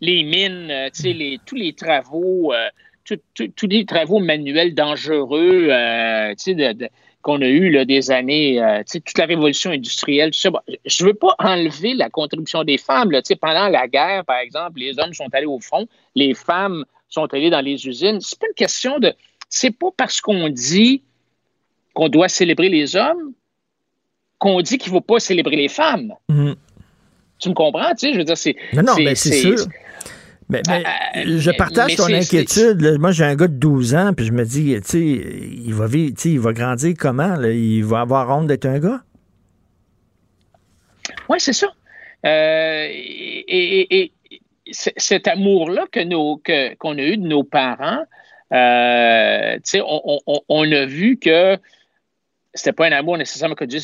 les 0.00 0.22
mines, 0.22 0.70
euh, 0.70 0.88
les, 1.02 1.40
tous 1.44 1.56
les 1.56 1.72
travaux, 1.72 2.52
euh, 2.52 2.68
tous 3.04 3.66
les 3.66 3.84
travaux 3.84 4.20
manuels 4.20 4.74
dangereux, 4.74 5.68
euh, 5.70 6.34
de, 6.34 6.72
de 6.72 6.88
qu'on 7.22 7.42
a 7.42 7.46
eu 7.46 7.70
là, 7.70 7.84
des 7.84 8.10
années, 8.10 8.62
euh, 8.62 8.82
toute 8.90 9.18
la 9.18 9.26
révolution 9.26 9.70
industrielle, 9.70 10.30
tout 10.30 10.40
ça. 10.40 10.50
je 10.86 11.04
ne 11.04 11.08
veux 11.08 11.14
pas 11.14 11.34
enlever 11.38 11.94
la 11.94 12.08
contribution 12.08 12.64
des 12.64 12.78
femmes. 12.78 13.10
Là, 13.10 13.20
pendant 13.40 13.68
la 13.68 13.88
guerre, 13.88 14.24
par 14.24 14.38
exemple, 14.38 14.80
les 14.80 14.98
hommes 14.98 15.12
sont 15.12 15.28
allés 15.32 15.46
au 15.46 15.60
front, 15.60 15.86
les 16.14 16.34
femmes 16.34 16.84
sont 17.08 17.26
allées 17.34 17.50
dans 17.50 17.60
les 17.60 17.86
usines. 17.86 18.20
C'est 18.20 18.38
pas 18.38 18.46
une 18.46 18.54
question 18.54 18.98
de. 18.98 19.12
C'est 19.48 19.72
pas 19.72 19.88
parce 19.96 20.20
qu'on 20.20 20.48
dit 20.48 21.02
qu'on 21.92 22.08
doit 22.08 22.28
célébrer 22.28 22.68
les 22.68 22.96
hommes 22.96 23.34
qu'on 24.40 24.62
dit 24.62 24.78
qu'il 24.78 24.90
ne 24.92 24.96
faut 24.96 25.02
pas 25.02 25.20
célébrer 25.20 25.54
les 25.54 25.68
femmes. 25.68 26.14
Mm-hmm. 26.30 26.54
Tu 27.38 27.48
me 27.50 27.54
comprends? 27.54 27.92
Je 28.00 28.16
veux 28.16 28.24
dire, 28.24 28.36
c'est. 28.36 28.56
Non, 28.72 28.82
non, 28.82 28.94
mais 28.96 29.14
c'est 29.14 29.32
sûr. 29.32 29.56
Mais, 30.50 30.62
ben, 30.66 30.82
ben, 30.82 31.28
euh, 31.28 31.38
je 31.38 31.50
partage 31.52 31.96
ton 31.96 32.12
inquiétude. 32.12 32.98
Moi, 32.98 33.12
j'ai 33.12 33.24
un 33.24 33.36
gars 33.36 33.46
de 33.46 33.54
12 33.54 33.94
ans, 33.94 34.12
puis 34.14 34.26
je 34.26 34.32
me 34.32 34.44
dis, 34.44 34.74
tu 34.80 34.88
sais, 34.88 34.98
il 35.00 35.72
va 35.72 35.86
vivre, 35.86 36.14
il 36.24 36.40
va 36.40 36.52
grandir 36.52 36.94
comment? 36.98 37.40
Il 37.42 37.84
va 37.84 38.00
avoir 38.00 38.36
honte 38.36 38.48
d'être 38.48 38.66
un 38.66 38.80
gars? 38.80 39.00
Oui, 41.28 41.38
c'est 41.38 41.52
ça. 41.52 41.68
Euh, 42.26 42.88
et, 42.90 44.12
cet 44.72 45.26
amour-là 45.26 45.86
que 45.90 46.00
nos, 46.00 46.40
qu'on 46.78 46.98
a 46.98 47.02
eu 47.02 47.16
de 47.16 47.26
nos 47.26 47.42
parents, 47.42 48.04
euh, 48.52 49.58
on, 49.74 50.20
on, 50.26 50.40
on, 50.48 50.72
a 50.72 50.84
vu 50.84 51.18
que 51.18 51.56
c'était 52.54 52.72
pas 52.72 52.86
un 52.86 52.92
amour 52.92 53.18
nécessairement 53.18 53.54
que 53.54 53.64
Dieu, 53.64 53.80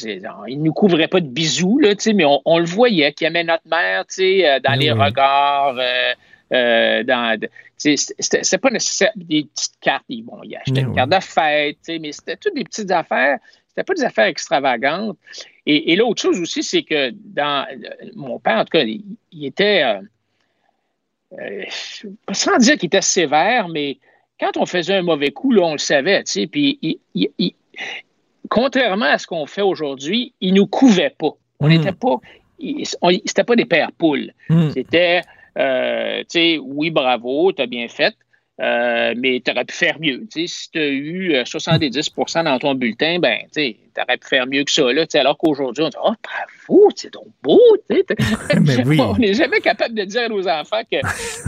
il 0.48 0.62
nous 0.62 0.72
couvrait 0.72 1.08
pas 1.08 1.20
de 1.20 1.26
bisous, 1.26 1.78
là, 1.78 1.94
mais 2.14 2.24
on, 2.24 2.40
on, 2.44 2.58
le 2.58 2.66
voyait 2.66 3.12
qu'il 3.12 3.26
aimait 3.26 3.44
notre 3.44 3.66
mère 3.68 4.04
dans 4.04 4.60
ben 4.62 4.76
les 4.76 4.92
regards. 4.92 5.76
Euh, 5.78 6.12
dans, 6.50 7.38
c'était 7.76 8.58
pas 8.58 8.70
nécessaire 8.70 9.12
des 9.16 9.44
petites 9.44 9.78
cartes. 9.80 10.04
Bon, 10.08 10.40
il 10.42 10.56
achetait 10.56 10.82
une 10.82 10.94
carte 10.94 11.10
de 11.10 11.20
fête, 11.20 11.78
mais 11.88 12.12
c'était 12.12 12.36
toutes 12.36 12.54
des 12.54 12.64
petites 12.64 12.90
affaires. 12.90 13.38
C'était 13.68 13.84
pas 13.84 13.94
des 13.94 14.04
affaires 14.04 14.26
extravagantes. 14.26 15.18
Et, 15.66 15.96
l'autre 15.96 16.22
chose 16.22 16.40
aussi, 16.40 16.62
c'est 16.62 16.82
que 16.82 17.10
dans 17.12 17.66
mon 18.14 18.38
père, 18.38 18.58
en 18.58 18.64
tout 18.64 18.70
cas, 18.70 18.84
il, 18.84 19.44
était 19.44 19.82
euh, 19.82 20.00
euh, 21.38 21.64
sans 22.32 22.56
dire 22.58 22.78
qu'il 22.78 22.86
était 22.86 23.02
sévère, 23.02 23.68
mais 23.68 23.98
quand 24.40 24.56
on 24.56 24.66
faisait 24.66 24.94
un 24.94 25.02
mauvais 25.02 25.32
coup, 25.32 25.52
là, 25.52 25.62
on 25.62 25.72
le 25.72 25.78
savait, 25.78 26.22
tu 26.24 26.32
sais, 26.32 26.46
puis 26.46 27.00
contrairement 28.48 29.06
à 29.06 29.18
ce 29.18 29.26
qu'on 29.26 29.46
fait 29.46 29.62
aujourd'hui, 29.62 30.32
il 30.40 30.54
nous 30.54 30.66
couvait 30.66 31.14
pas. 31.16 31.32
On 31.60 31.68
n'était 31.68 31.92
hmm. 31.92 31.96
pas, 31.96 32.16
c'était 33.26 33.44
pas 33.44 33.56
des 33.56 33.64
pères 33.64 33.92
poules. 33.92 34.32
Hmm. 34.48 34.70
C'était 34.70 35.22
euh, 35.58 36.20
tu 36.20 36.26
sais, 36.28 36.58
oui, 36.58 36.90
bravo, 36.90 37.52
tu 37.52 37.62
as 37.62 37.66
bien 37.66 37.88
fait. 37.88 38.14
Euh, 38.58 39.12
mais 39.18 39.42
tu 39.44 39.50
aurais 39.50 39.66
pu 39.66 39.74
faire 39.74 40.00
mieux. 40.00 40.26
si 40.30 40.70
tu 40.70 40.78
as 40.78 40.88
eu 40.88 41.32
70% 41.42 42.38
euh, 42.38 42.42
dans 42.44 42.58
ton 42.58 42.74
bulletin, 42.74 43.18
ben, 43.18 43.40
tu 43.54 43.76
aurais 44.00 44.16
pu 44.16 44.28
faire 44.28 44.46
mieux 44.46 44.64
que 44.64 44.70
ça. 44.70 44.90
Là, 44.94 45.04
alors 45.14 45.36
qu'aujourd'hui, 45.36 45.84
on 45.84 45.90
dit 45.90 45.96
Oh, 46.02 46.14
bravo, 46.22 46.88
c'est 46.96 47.12
donc 47.12 47.26
beau. 47.42 47.60
On 47.90 49.18
n'est 49.18 49.34
jamais 49.34 49.60
capable 49.60 49.94
de 49.94 50.04
dire 50.04 50.22
à 50.22 50.28
nos 50.28 50.48
enfants 50.48 50.80
que 50.90 50.96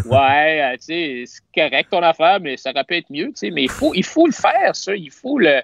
Ouais, 0.06 0.76
c'est 0.80 1.24
correct 1.54 1.88
ton 1.90 2.02
affaire, 2.02 2.40
mais 2.42 2.58
ça 2.58 2.72
aurait 2.72 2.84
pu 2.84 2.96
être 2.96 3.10
mieux. 3.10 3.32
Mais 3.42 3.62
il 3.62 3.70
faut, 3.70 3.94
il 3.94 4.04
faut 4.04 4.26
le 4.26 4.32
faire, 4.32 4.76
ça. 4.76 4.94
Il 4.94 5.10
faut 5.10 5.38
le 5.38 5.62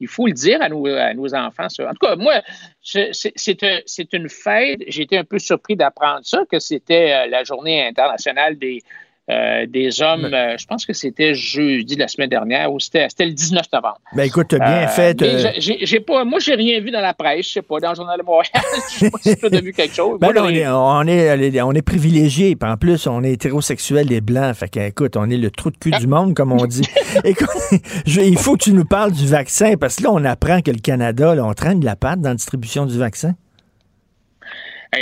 il 0.00 0.08
faut 0.08 0.26
le 0.26 0.32
dire 0.32 0.60
à 0.62 0.68
nos, 0.68 1.34
enfants. 1.34 1.66
En 1.80 1.92
tout 1.92 2.06
cas, 2.06 2.16
moi, 2.16 2.42
c'est 2.82 4.12
une 4.12 4.28
fête. 4.28 4.80
J'ai 4.86 5.02
été 5.02 5.18
un 5.18 5.24
peu 5.24 5.38
surpris 5.38 5.76
d'apprendre 5.76 6.20
ça, 6.22 6.44
que 6.50 6.58
c'était 6.58 7.12
euh, 7.12 7.26
la 7.28 7.44
journée 7.44 7.86
internationale 7.86 8.56
des, 8.58 8.82
euh, 9.30 9.66
des 9.66 10.00
hommes, 10.00 10.24
euh, 10.24 10.56
je 10.58 10.64
pense 10.64 10.86
que 10.86 10.94
c'était 10.94 11.34
jeudi 11.34 11.96
la 11.96 12.08
semaine 12.08 12.30
dernière 12.30 12.72
ou 12.72 12.80
c'était 12.80 13.08
le 13.20 13.32
19 13.32 13.66
novembre. 13.74 14.00
Ben 14.14 14.22
écoute, 14.22 14.54
bien 14.54 14.84
euh, 14.84 14.88
fait. 14.88 15.22
J'ai 15.58 16.00
pas, 16.00 16.24
moi, 16.24 16.38
j'ai 16.38 16.54
rien 16.54 16.80
vu 16.80 16.90
dans 16.90 17.02
la 17.02 17.12
presse, 17.12 17.46
je 17.46 17.52
sais 17.52 17.62
pas, 17.62 17.78
dans 17.78 17.90
le 17.90 17.94
Journal 17.94 18.18
de 18.18 18.24
Montréal. 18.24 18.50
je 18.90 18.98
sais 18.98 19.10
pas 19.10 19.18
si 19.20 19.36
tu 19.36 19.46
as 19.54 19.60
vu 19.60 19.72
quelque 19.74 19.94
chose. 19.94 20.18
Ben 20.18 20.32
on, 20.34 20.48
est, 20.48 20.66
on, 20.66 21.02
est, 21.06 21.60
on 21.60 21.72
est 21.72 21.82
privilégiés, 21.82 22.56
en 22.62 22.78
plus, 22.78 23.06
on 23.06 23.22
est 23.22 23.32
hétérosexuels, 23.32 24.06
les 24.06 24.22
Blancs. 24.22 24.54
Fait 24.54 24.70
que, 24.70 24.80
écoute, 24.80 25.16
on 25.18 25.28
est 25.28 25.36
le 25.36 25.50
trou 25.50 25.70
de 25.70 25.76
cul 25.76 25.90
du 25.90 26.06
monde, 26.08 26.34
comme 26.34 26.52
on 26.52 26.64
dit. 26.64 26.88
écoute, 27.24 27.50
il 28.06 28.38
faut 28.38 28.56
que 28.56 28.64
tu 28.64 28.72
nous 28.72 28.86
parles 28.86 29.12
du 29.12 29.26
vaccin, 29.26 29.74
parce 29.76 29.96
que 29.96 30.04
là, 30.04 30.10
on 30.10 30.24
apprend 30.24 30.62
que 30.62 30.70
le 30.70 30.80
Canada, 30.80 31.34
là, 31.34 31.44
on 31.44 31.52
traîne 31.52 31.80
de 31.80 31.84
la 31.84 31.96
patte 31.96 32.22
dans 32.22 32.30
la 32.30 32.34
distribution 32.34 32.86
du 32.86 32.98
vaccin 32.98 33.34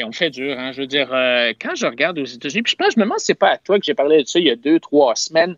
on 0.04 0.12
fait 0.12 0.30
dur, 0.30 0.58
hein. 0.58 0.72
Je 0.72 0.82
veux 0.82 0.86
dire, 0.86 1.12
euh, 1.12 1.52
quand 1.60 1.74
je 1.74 1.86
regarde 1.86 2.18
aux 2.18 2.24
États-Unis, 2.24 2.62
puis 2.62 2.72
je 2.72 2.76
pense, 2.76 2.94
je 2.94 3.00
me 3.00 3.04
demande 3.04 3.18
si 3.18 3.26
c'est 3.26 3.34
pas 3.34 3.50
à 3.50 3.58
toi 3.58 3.78
que 3.78 3.84
j'ai 3.84 3.94
parlé 3.94 4.22
de 4.22 4.26
ça 4.26 4.38
il 4.38 4.46
y 4.46 4.50
a 4.50 4.56
deux, 4.56 4.80
trois 4.80 5.14
semaines. 5.14 5.56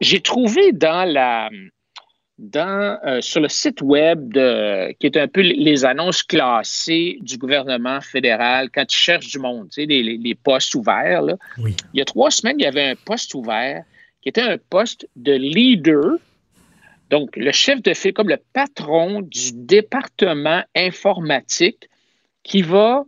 J'ai 0.00 0.20
trouvé 0.20 0.72
dans 0.72 1.04
la 1.04 1.50
dans, 2.38 2.98
euh, 3.06 3.20
sur 3.20 3.40
le 3.40 3.48
site 3.48 3.80
web 3.80 4.32
de, 4.32 4.92
qui 4.98 5.06
est 5.06 5.16
un 5.16 5.28
peu 5.28 5.40
les 5.40 5.84
annonces 5.84 6.22
classées 6.22 7.18
du 7.20 7.38
gouvernement 7.38 8.00
fédéral 8.00 8.70
quand 8.74 8.92
ils 8.92 8.96
cherchent 8.96 9.30
du 9.30 9.38
monde, 9.38 9.68
tu 9.70 9.82
sais, 9.82 9.86
les, 9.86 10.34
postes 10.34 10.74
ouverts. 10.74 11.22
Là. 11.22 11.36
Il 11.58 11.74
y 11.94 12.00
a 12.00 12.04
trois 12.04 12.30
semaines, 12.30 12.56
il 12.58 12.64
y 12.64 12.66
avait 12.66 12.90
un 12.90 12.96
poste 12.96 13.34
ouvert 13.34 13.84
qui 14.20 14.28
était 14.30 14.42
un 14.42 14.58
poste 14.58 15.06
de 15.16 15.32
leader. 15.32 16.16
Donc, 17.10 17.36
le 17.36 17.52
chef 17.52 17.82
de 17.82 17.94
file, 17.94 18.14
comme 18.14 18.30
le 18.30 18.38
patron 18.52 19.20
du 19.22 19.52
département 19.52 20.64
informatique 20.74 21.88
qui 22.42 22.62
va 22.62 23.04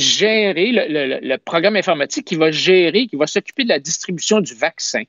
gérer 0.00 0.70
le, 0.72 1.36
programme 1.36 1.76
informatique 1.76 2.26
qui 2.26 2.36
va 2.36 2.50
gérer, 2.50 3.06
qui 3.06 3.16
va 3.16 3.26
s'occuper 3.26 3.64
de 3.64 3.68
la 3.68 3.78
distribution 3.78 4.40
du 4.40 4.54
vaccin. 4.54 5.02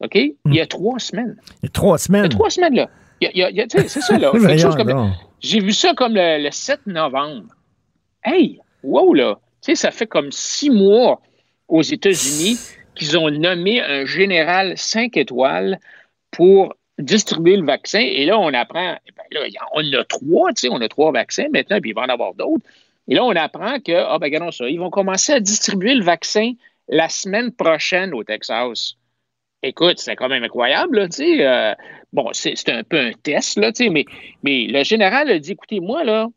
OK? 0.00 0.14
Il 0.14 0.34
y 0.46 0.60
a 0.60 0.64
hmm. 0.64 0.68
trois 0.68 0.98
semaines. 0.98 1.36
Il 1.62 1.66
y 1.66 1.68
a 1.68 1.70
trois 1.70 1.98
semaines. 1.98 2.22
Il 2.22 2.24
y 2.24 2.34
a 2.34 2.36
trois 2.36 2.50
semaines, 2.50 2.74
là. 2.74 2.90
c'est 3.88 4.00
ça, 4.00 4.18
là. 4.18 4.32
J'ai 5.40 5.60
vu 5.60 5.72
ça 5.72 5.94
comme 5.94 6.14
le, 6.14 6.50
7 6.50 6.86
novembre. 6.86 7.48
Hey, 8.24 8.60
wow, 8.82 9.14
là. 9.14 9.38
Tu 9.62 9.72
sais, 9.72 9.74
ça 9.74 9.90
fait 9.90 10.06
comme 10.06 10.32
six 10.32 10.70
mois 10.70 11.20
aux 11.68 11.82
États-Unis 11.82 12.58
qu'ils 12.94 13.18
ont 13.18 13.30
nommé 13.30 13.80
un 13.80 14.04
général 14.04 14.76
5 14.76 15.16
étoiles 15.16 15.78
pour 16.30 16.74
distribuer 16.98 17.56
le 17.56 17.64
vaccin. 17.64 18.00
Et 18.00 18.24
là, 18.24 18.38
on 18.38 18.52
apprend, 18.54 18.96
eh 19.06 19.12
ben 19.12 19.24
là, 19.30 19.46
on 19.72 19.92
a 19.92 20.04
trois, 20.04 20.52
tu 20.52 20.62
sais, 20.62 20.68
on 20.70 20.80
a 20.80 20.88
trois 20.88 21.12
vaccins 21.12 21.46
maintenant, 21.52 21.80
puis 21.80 21.90
il 21.90 21.94
va 21.94 22.02
en 22.02 22.08
avoir 22.08 22.34
d'autres. 22.34 22.64
Et 23.08 23.14
là, 23.14 23.24
on 23.24 23.30
apprend 23.30 23.78
que, 23.80 23.92
ah 23.92 24.18
ben, 24.18 24.26
regardons 24.26 24.50
ça, 24.50 24.68
ils 24.68 24.78
vont 24.78 24.90
commencer 24.90 25.32
à 25.32 25.40
distribuer 25.40 25.94
le 25.94 26.04
vaccin 26.04 26.52
la 26.88 27.08
semaine 27.08 27.52
prochaine 27.52 28.14
au 28.14 28.24
Texas. 28.24 28.94
Écoute, 29.62 29.98
c'est 29.98 30.16
quand 30.16 30.28
même 30.28 30.44
incroyable, 30.44 31.08
tu 31.08 31.16
sais. 31.16 31.46
Euh, 31.46 31.74
bon, 32.12 32.30
c'est 32.32 32.68
un 32.68 32.84
peu 32.84 32.98
un 32.98 33.12
test, 33.12 33.58
là, 33.58 33.72
tu 33.72 33.84
sais, 33.84 33.90
mais, 33.90 34.04
mais 34.42 34.66
le 34.66 34.84
général 34.84 35.30
a 35.30 35.38
dit, 35.38 35.52
écoutez, 35.52 35.80
moi, 35.80 36.04
là, 36.04 36.28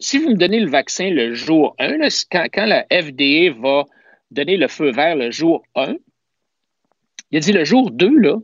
si 0.00 0.18
vous 0.18 0.30
me 0.30 0.36
donnez 0.36 0.60
le 0.60 0.70
vaccin 0.70 1.10
le 1.10 1.34
jour 1.34 1.74
1, 1.78 1.98
quand, 2.30 2.46
quand 2.52 2.66
la 2.66 2.84
FDA 2.90 3.52
va 3.60 3.84
donner 4.30 4.56
le 4.56 4.68
feu 4.68 4.90
vert 4.90 5.16
le 5.16 5.30
jour 5.30 5.62
1, 5.74 5.96
Il 7.30 7.38
a 7.38 7.40
dit 7.40 7.52
le 7.52 7.64
jour 7.64 7.90
2, 7.90 8.18
là, 8.18 8.36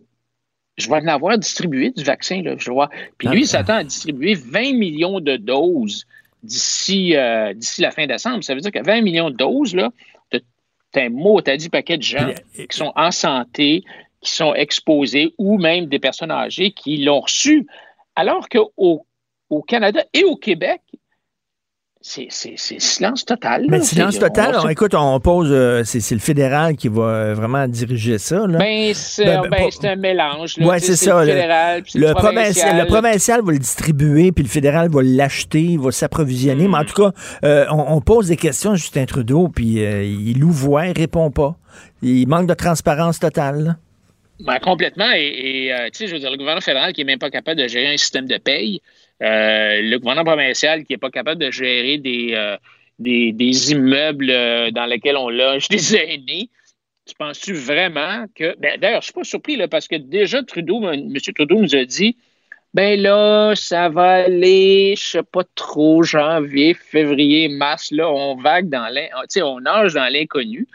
je 0.77 0.89
vais 0.89 0.97
en 0.97 1.07
avoir 1.07 1.39
distribué 1.39 1.91
du 1.91 2.03
vaccin. 2.03 2.43
Là, 2.43 2.57
je 2.59 2.71
vois. 2.71 2.91
Puis 3.19 3.29
lui, 3.29 3.43
il 3.43 3.47
s'attend 3.47 3.77
à 3.77 3.85
distribuer 3.85 4.35
20 4.35 4.75
millions 4.75 5.21
de 5.21 5.37
doses 5.37 6.05
d'ici 6.45 7.17
euh, 7.17 7.53
d'ici 7.55 7.81
la 7.81 7.91
fin 7.91 8.07
décembre. 8.07 8.45
Ça 8.45 8.55
veut 8.55 8.61
dire 8.61 8.71
que 8.71 8.85
20 8.85 9.01
millions 9.01 9.31
de 9.31 9.37
doses, 9.37 9.75
là, 9.75 9.91
t'as 10.31 11.05
un 11.05 11.11
mot, 11.11 11.41
t'as 11.41 11.57
dit 11.57 11.69
paquet 11.69 11.97
de 11.97 12.03
gens 12.03 12.33
qui 12.55 12.77
sont 12.77 12.93
en 12.95 13.11
santé, 13.11 13.83
qui 14.21 14.31
sont 14.31 14.55
exposés, 14.55 15.35
ou 15.39 15.59
même 15.59 15.87
des 15.87 15.99
personnes 15.99 16.31
âgées 16.31 16.71
qui 16.71 16.99
l'ont 16.99 17.21
reçu. 17.21 17.67
Alors 18.15 18.49
qu'au 18.49 19.07
au 19.51 19.63
Canada 19.63 20.05
et 20.13 20.25
au 20.25 20.37
Québec, 20.37 20.81
c'est 22.07 22.59
silence 22.59 23.25
total. 23.25 23.65
Mais 23.71 23.81
silence 23.81 24.19
total. 24.19 24.57
On, 24.63 24.69
écoute, 24.69 24.95
on 24.95 25.19
pose, 25.21 25.49
euh, 25.51 25.85
c'est 25.85 26.15
le 26.15 26.21
fédéral 26.21 26.77
qui 26.77 26.89
va 26.89 27.03
euh, 27.03 27.35
vraiment 27.35 27.67
diriger 27.67 28.19
ça. 28.19 28.47
Là. 28.47 28.59
Ben, 28.59 28.93
c'est 28.93 29.25
ben, 29.25 29.49
ben, 29.51 29.71
un 29.85 29.97
mélange. 29.97 30.57
Oui, 30.61 30.77
c'est 30.81 30.97
ça. 30.97 31.25
Le, 31.25 31.31
fédéral, 31.33 31.83
le, 31.95 32.13
provincial. 32.13 32.79
le, 32.79 32.87
provincial. 32.87 33.43
va 33.43 33.53
le 33.53 33.59
distribuer, 33.59 34.33
puis 34.33 34.45
le 34.45 34.51
fédéral 34.51 34.91
va 34.91 35.01
l'acheter, 35.03 35.79
va 35.79 35.91
s'approvisionner. 35.93 36.69
Mais 36.69 36.77
en 36.77 36.83
mm. 36.83 36.87
tout 36.87 37.03
cas, 37.03 37.13
euh, 37.43 37.65
on, 37.71 38.03
pose 38.03 38.29
des 38.29 38.37
questions 38.37 38.73
à 38.73 38.75
Justin 38.75 39.07
Trudeau, 39.07 39.49
puis 39.49 39.79
il 39.79 40.45
ouvre, 40.45 40.85
il 40.85 40.93
répond 40.93 41.31
pas. 41.31 41.57
Il 42.03 42.29
manque 42.29 42.47
de 42.47 42.55
transparence 42.55 43.19
totale. 43.19 43.79
Ben, 44.41 44.59
complètement. 44.59 45.11
Et, 45.17 45.73
tu 45.87 45.99
sais, 45.99 46.07
je 46.07 46.13
veux 46.13 46.21
dire, 46.21 46.31
le 46.31 46.37
gouvernement 46.37 46.61
fédéral 46.61 46.93
qui 46.93 47.01
n'est 47.01 47.13
même 47.13 47.19
pas 47.19 47.31
capable 47.31 47.59
de 47.63 47.67
gérer 47.67 47.95
un 47.95 47.97
système 47.97 48.27
de 48.27 48.37
paye. 48.37 48.83
Euh, 49.23 49.81
le 49.83 49.97
gouvernement 49.99 50.33
provincial 50.33 50.85
qui 50.85 50.93
n'est 50.93 50.99
pas 50.99 51.11
capable 51.11 51.41
de 51.41 51.51
gérer 51.51 51.99
des, 51.99 52.33
euh, 52.35 52.57
des, 52.99 53.73
immeubles 53.73 54.31
euh, 54.31 54.71
dans 54.71 54.87
lesquels 54.87 55.17
on 55.17 55.29
loge 55.29 55.69
des 55.71 55.97
aînés. 55.97 56.51
Tu 57.07 57.15
penses-tu 57.15 57.53
vraiment 57.53 58.27
que. 58.35 58.57
Ben, 58.59 58.79
D'ailleurs, 58.81 59.03
je 59.03 59.09
ne 59.09 59.13
suis 59.13 59.13
pas 59.13 59.25
surpris 59.25 59.57
là, 59.57 59.69
parce 59.69 59.89
que 59.89 59.97
déjà, 59.97 60.43
Trudeau, 60.43 60.83
M. 60.91 61.13
Trudeau 61.35 61.61
nous 61.61 61.77
a 61.77 61.85
dit 61.85 62.17
ben 62.73 63.01
là, 63.01 63.53
ça 63.55 63.89
va 63.89 64.25
aller, 64.25 64.95
je 64.97 65.07
sais 65.07 65.23
pas 65.23 65.45
trop, 65.55 66.03
janvier, 66.03 66.75
février, 66.75 67.49
mars, 67.49 67.93
là, 67.93 68.11
on 68.11 68.35
vague 68.35 68.69
dans 68.69 68.93
l'inconnu, 68.93 69.43
on 69.45 69.61
nage 69.61 69.95
dans 69.95 70.13
l'inconnu. 70.13 70.67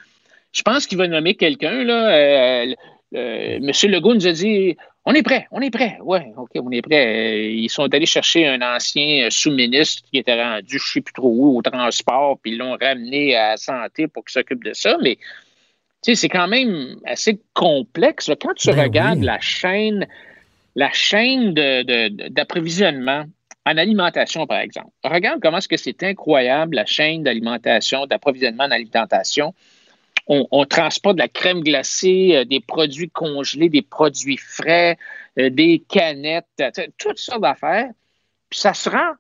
Je 0.54 0.62
pense 0.62 0.88
qu'il 0.88 0.98
va 0.98 1.10
nommer 1.10 1.36
quelqu'un, 1.36 1.84
là. 1.84 2.64
M. 3.12 3.72
Legault 3.84 4.14
nous 4.14 4.28
a 4.28 4.32
dit 4.32 4.78
on 5.10 5.14
est 5.14 5.24
prêt, 5.24 5.48
on 5.50 5.60
est 5.60 5.72
prêt. 5.72 5.98
Oui, 6.04 6.20
OK, 6.38 6.52
on 6.58 6.70
est 6.70 6.84
prêt. 6.84 7.08
Euh, 7.08 7.50
ils 7.50 7.70
sont 7.70 7.92
allés 7.92 8.06
chercher 8.06 8.46
un 8.48 8.62
ancien 8.62 9.26
euh, 9.26 9.30
sous-ministre 9.32 10.04
qui 10.08 10.20
était 10.20 10.40
rendu, 10.40 10.70
je 10.70 10.76
ne 10.76 10.80
sais 10.80 11.02
plus 11.02 11.14
trop 11.14 11.34
où, 11.36 11.58
au 11.58 11.62
transport, 11.64 12.38
puis 12.40 12.52
ils 12.52 12.60
l'ont 12.60 12.78
ramené 12.80 13.36
à 13.36 13.50
la 13.50 13.58
santé 13.58 14.08
pour 14.08 14.24
qu'il 14.24 14.34
s'occupe 14.34 14.64
de 14.64 14.74
ça. 14.74 14.98
Mais 15.02 15.18
c'est 16.04 16.30
quand 16.30 16.48
même 16.48 16.98
assez 17.06 17.42
complexe. 17.56 18.30
Quand 18.40 18.54
tu 18.54 18.68
ben 18.68 18.84
regardes 18.84 19.24
la 19.24 19.40
chaîne, 19.40 20.08
la 20.76 20.92
chaîne 20.94 21.56
d'approvisionnement 21.56 23.26
en 23.66 23.78
alimentation, 23.78 24.46
par 24.46 24.60
exemple, 24.60 24.92
regarde 25.04 25.40
comment 25.42 25.58
est-ce 25.58 25.68
que 25.68 25.78
c'est 25.78 26.04
incroyable, 26.04 26.76
la 26.76 26.86
chaîne 26.86 27.24
d'alimentation, 27.24 28.06
d'approvisionnement 28.06 28.66
en 28.66 28.72
alimentation 28.72 29.56
on, 30.30 30.66
transporte 30.66 31.16
de 31.16 31.22
la 31.22 31.28
crème 31.28 31.62
glacée, 31.62 32.36
euh, 32.36 32.46
des 32.46 32.60
produits 32.60 33.10
congelés, 33.10 33.70
des 33.70 33.82
produits 33.82 34.38
frais, 34.38 34.98
euh, 35.40 35.50
des 35.50 35.84
canettes, 35.88 36.46
toutes 36.98 37.18
sortes 37.18 37.42
d'affaires. 37.42 37.90
Puis 38.50 38.60
ça 38.60 38.74
se 38.74 38.90
rend 38.90 39.14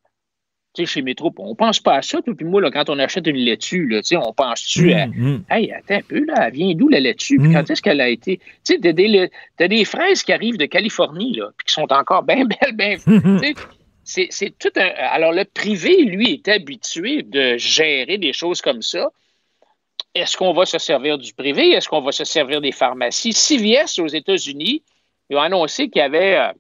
tu 0.76 0.86
sais, 0.86 0.94
chez 0.94 1.02
Métro, 1.02 1.34
on 1.40 1.56
pense 1.56 1.80
pas 1.80 1.96
à 1.96 2.02
ça. 2.04 2.20
Puis 2.22 2.46
moi, 2.46 2.62
là, 2.62 2.70
quand 2.70 2.90
on 2.90 3.00
achète 3.00 3.26
une 3.26 3.38
laitue, 3.38 3.88
là, 3.88 4.02
on 4.24 4.34
pense-tu 4.34 4.94
à. 4.94 5.08
Mm, 5.08 5.14
mm. 5.16 5.44
Hey, 5.50 5.72
attends 5.72 5.96
un 5.96 6.02
peu, 6.02 6.24
là, 6.26 6.48
elle 6.48 6.54
vient 6.54 6.76
d'où 6.76 6.90
la 6.90 7.00
laitue? 7.00 7.40
Puis 7.40 7.48
mm. 7.48 7.54
quand 7.54 7.70
est-ce 7.72 7.82
qu'elle 7.82 8.02
a 8.02 8.08
été? 8.08 8.38
Tu 8.38 8.76
sais, 8.76 8.80
t'as 8.80 8.92
des, 8.92 9.30
des, 9.58 9.86
fraises 9.86 10.22
qui 10.22 10.32
arrivent 10.32 10.58
de 10.58 10.68
Californie, 10.68 11.36
là, 11.36 11.50
puis 11.58 11.66
qui 11.66 11.74
sont 11.74 11.92
encore 11.92 12.22
bien 12.22 12.46
belles, 12.46 12.76
bien. 12.76 12.98
c'est 14.04 14.60
tout 14.60 14.70
un. 14.76 14.90
Alors, 15.12 15.32
le 15.32 15.44
privé, 15.44 16.04
lui, 16.04 16.34
est 16.34 16.48
habitué 16.48 17.24
de 17.24 17.58
gérer 17.58 18.20
des 18.20 18.34
choses 18.34 18.62
comme 18.62 18.84
ça. 18.84 19.10
Est-ce 20.16 20.38
qu'on 20.38 20.54
va 20.54 20.66
se 20.66 20.78
servir 20.78 21.18
du 21.18 21.34
privé? 21.34 21.70
Est-ce 21.70 21.88
qu'on 21.88 22.02
va 22.02 22.12
se 22.12 22.24
servir 22.24 22.62
des 22.62 22.72
pharmacies? 22.72 23.34
CVS 23.34 24.00
aux 24.00 24.08
États-Unis, 24.08 24.84
ils 25.30 25.38
ont 25.38 25.42
annoncé 25.42 25.90
qu'il 25.90 26.02
y 26.02 26.06
avait, 26.06 26.36
euh, 26.36 26.52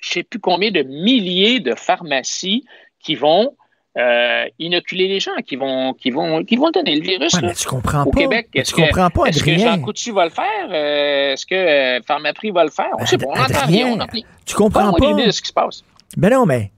je 0.00 0.10
ne 0.10 0.12
sais 0.14 0.22
plus 0.22 0.40
combien 0.40 0.70
de 0.70 0.82
milliers 0.82 1.60
de 1.60 1.74
pharmacies 1.74 2.64
qui 3.00 3.14
vont 3.14 3.54
euh, 3.98 4.46
inoculer 4.58 5.06
les 5.06 5.20
gens, 5.20 5.36
qui 5.46 5.56
vont, 5.56 5.92
qui 5.92 6.10
vont, 6.10 6.42
qui 6.42 6.56
vont 6.56 6.70
donner 6.70 6.96
le 6.96 7.02
virus 7.02 7.32
mais 7.40 7.54
tu 7.54 7.68
comprends 7.68 8.04
au 8.04 8.10
pas. 8.10 8.20
Québec. 8.22 8.48
Est-ce 8.54 8.74
que, 8.74 8.80
comprends 8.80 9.10
pas, 9.10 9.26
Est-ce 9.26 9.44
que 9.44 9.56
Jean 9.56 9.80
Coutu 9.80 10.10
va 10.10 10.24
le 10.24 10.30
faire? 10.30 10.68
Euh, 10.70 11.32
est-ce 11.34 11.46
que 11.46 12.04
Pharmaprix 12.04 12.50
va 12.50 12.64
le 12.64 12.70
faire? 12.70 12.90
On 12.98 13.06
sait 13.06 13.18
pas, 13.18 13.26
on 13.28 13.36
n'entend 13.36 13.66
rien. 13.66 13.98
On 14.00 14.22
tu 14.44 14.54
comprends 14.56 14.92
pas? 14.92 15.12
de 15.12 15.30
ce 15.30 15.40
qui 15.40 15.48
se 15.48 15.52
passe. 15.52 15.84
Ben 16.16 16.30
non, 16.30 16.46
mais 16.46 16.72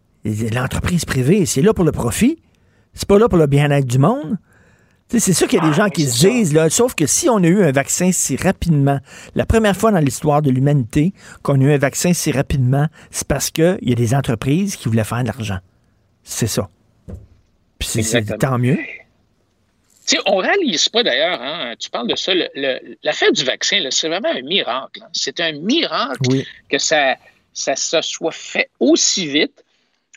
l'entreprise 0.52 1.04
privée, 1.04 1.46
c'est 1.46 1.62
là 1.62 1.72
pour 1.72 1.84
le 1.84 1.92
profit. 1.92 2.38
C'est 2.92 3.08
pas 3.08 3.18
là 3.18 3.28
pour 3.28 3.38
le 3.38 3.46
bien-être 3.46 3.86
du 3.86 3.98
monde. 3.98 4.36
C'est 5.08 5.32
sûr 5.32 5.46
qu'il 5.46 5.60
y 5.60 5.62
a 5.62 5.64
des 5.64 5.74
ah, 5.74 5.84
gens 5.84 5.88
qui 5.88 6.04
se 6.04 6.26
disent, 6.26 6.52
là, 6.52 6.68
sauf 6.68 6.94
que 6.94 7.06
si 7.06 7.28
on 7.28 7.36
a 7.36 7.46
eu 7.46 7.62
un 7.62 7.70
vaccin 7.70 8.10
si 8.10 8.36
rapidement, 8.36 8.98
la 9.36 9.46
première 9.46 9.76
fois 9.76 9.92
dans 9.92 10.00
l'histoire 10.00 10.42
de 10.42 10.50
l'humanité 10.50 11.12
qu'on 11.42 11.60
a 11.60 11.64
eu 11.64 11.72
un 11.72 11.78
vaccin 11.78 12.12
si 12.12 12.32
rapidement, 12.32 12.86
c'est 13.10 13.26
parce 13.26 13.50
qu'il 13.50 13.78
y 13.82 13.92
a 13.92 13.94
des 13.94 14.14
entreprises 14.14 14.74
qui 14.74 14.88
voulaient 14.88 15.04
faire 15.04 15.22
de 15.22 15.28
l'argent. 15.28 15.58
C'est 16.24 16.48
ça. 16.48 16.68
Puis 17.78 18.02
c'est 18.02 18.24
tant 18.38 18.58
mieux. 18.58 18.78
sais, 20.04 20.18
on 20.26 20.38
réalise 20.38 20.88
pas 20.88 21.04
d'ailleurs, 21.04 21.40
hein, 21.40 21.74
tu 21.78 21.88
parles 21.88 22.08
de 22.08 22.16
ça, 22.16 22.32
l'affaire 23.04 23.30
du 23.30 23.44
vaccin, 23.44 23.78
c'est 23.90 24.08
vraiment 24.08 24.30
un 24.34 24.42
miracle. 24.42 25.02
Hein. 25.04 25.08
C'est 25.12 25.38
un 25.38 25.52
miracle 25.52 26.42
que 26.68 26.78
ça, 26.78 27.14
ça 27.52 27.76
se 27.76 28.00
soit 28.00 28.32
fait 28.32 28.70
aussi 28.80 29.26
vite. 29.28 29.62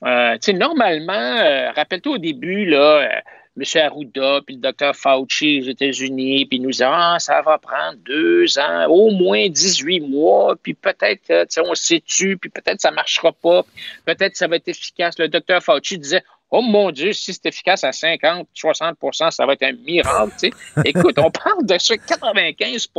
Euh, 0.03 0.37
normalement, 0.53 1.13
euh, 1.13 1.71
rappelle-toi 1.71 2.15
au 2.15 2.17
début, 2.17 2.65
là, 2.65 3.01
euh, 3.01 3.19
M. 3.59 3.81
Arruda, 3.81 4.41
puis 4.45 4.55
le 4.55 4.61
docteur 4.61 4.95
Fauci 4.95 5.61
aux 5.61 5.69
États-Unis, 5.69 6.45
puis 6.45 6.59
nous 6.59 6.71
disent 6.71 6.83
Ah, 6.85 7.17
ça 7.19 7.41
va 7.41 7.57
prendre 7.57 7.97
deux 8.05 8.57
ans, 8.57 8.87
au 8.87 9.11
moins 9.11 9.49
18 9.49 10.01
mois, 10.01 10.55
puis 10.61 10.73
peut-être, 10.73 11.47
on 11.65 11.75
se 11.75 11.83
situe, 11.83 12.37
puis 12.37 12.49
peut-être 12.49 12.81
ça 12.81 12.91
ne 12.91 12.95
marchera 12.95 13.31
pas, 13.31 13.63
peut-être 14.05 14.35
ça 14.35 14.47
va 14.47 14.55
être 14.57 14.67
efficace. 14.67 15.17
Le 15.19 15.27
docteur 15.27 15.61
Fauci 15.61 15.97
disait 15.97 16.23
Oh 16.51 16.61
mon 16.61 16.91
Dieu, 16.91 17.13
si 17.13 17.33
c'est 17.33 17.45
efficace 17.45 17.83
à 17.83 17.91
50, 17.91 18.47
60% 18.55 19.31
ça 19.31 19.45
va 19.45 19.53
être 19.53 19.63
un 19.63 19.73
miracle. 19.73 20.49
Écoute, 20.85 21.19
on 21.19 21.29
parle 21.29 21.65
de 21.65 21.77
ça 21.77 21.97
95 21.97 22.89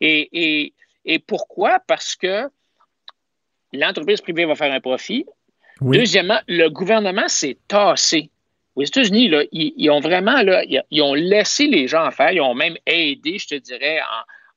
et, 0.00 0.72
et 1.04 1.18
pourquoi? 1.18 1.78
Parce 1.86 2.14
que 2.14 2.48
l'entreprise 3.72 4.20
privée 4.20 4.44
va 4.44 4.54
faire 4.54 4.72
un 4.72 4.80
profit. 4.80 5.24
Deuxièmement, 5.80 6.38
le 6.46 6.68
gouvernement 6.68 7.28
s'est 7.28 7.56
tassé 7.66 8.30
aux 8.74 8.82
États-Unis, 8.82 9.30
ils, 9.52 9.90
ont 9.90 10.00
vraiment 10.00 10.40
là, 10.42 10.62
ils, 10.66 11.02
ont 11.02 11.14
laissé 11.14 11.66
les 11.66 11.86
gens 11.88 12.10
faire. 12.10 12.32
Ils 12.32 12.40
ont 12.40 12.54
même 12.54 12.76
aidé, 12.86 13.38
je 13.38 13.48
te 13.48 13.54
dirais, 13.54 14.00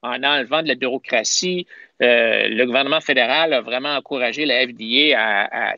en, 0.02 0.24
enlevant 0.24 0.64
de 0.64 0.70
la 0.70 0.76
bureaucratie. 0.76 1.68
Euh, 2.02 2.48
le 2.48 2.66
gouvernement 2.66 3.02
fédéral 3.02 3.54
a 3.54 3.62
vraiment 3.62 3.96
encouragé 3.96 4.46
la 4.46 4.66
FDA 4.66 5.18
à, 5.18 5.74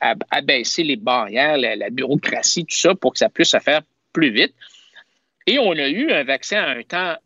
à, 0.00 0.40
baisser 0.42 0.84
les 0.84 0.96
barrières, 0.96 1.56
la, 1.56 1.90
bureaucratie, 1.90 2.64
tout 2.64 2.76
ça, 2.76 2.94
pour 2.94 3.12
que 3.12 3.18
ça 3.18 3.28
puisse 3.28 3.50
se 3.50 3.58
faire 3.58 3.80
plus 4.12 4.30
vite. 4.30 4.54
Et 5.46 5.58
on 5.58 5.72
a 5.72 5.88
eu 5.88 6.12
un 6.12 6.22
vaccin 6.22 6.62
à 6.62 6.70
un 6.70 6.82
temps 6.82 7.16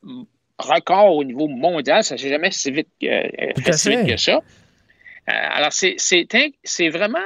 record 0.58 1.16
au 1.16 1.24
niveau 1.24 1.48
mondial. 1.48 2.02
Ça 2.02 2.14
ne 2.14 2.20
s'est 2.20 2.30
jamais 2.30 2.50
si 2.50 2.70
vite, 2.70 2.88
fait 3.00 3.72
si 3.72 3.90
vite 3.90 4.06
que 4.06 4.16
ça. 4.16 4.36
Euh, 4.36 5.32
alors, 5.32 5.72
c'est 5.72 6.88
vraiment. 6.88 7.18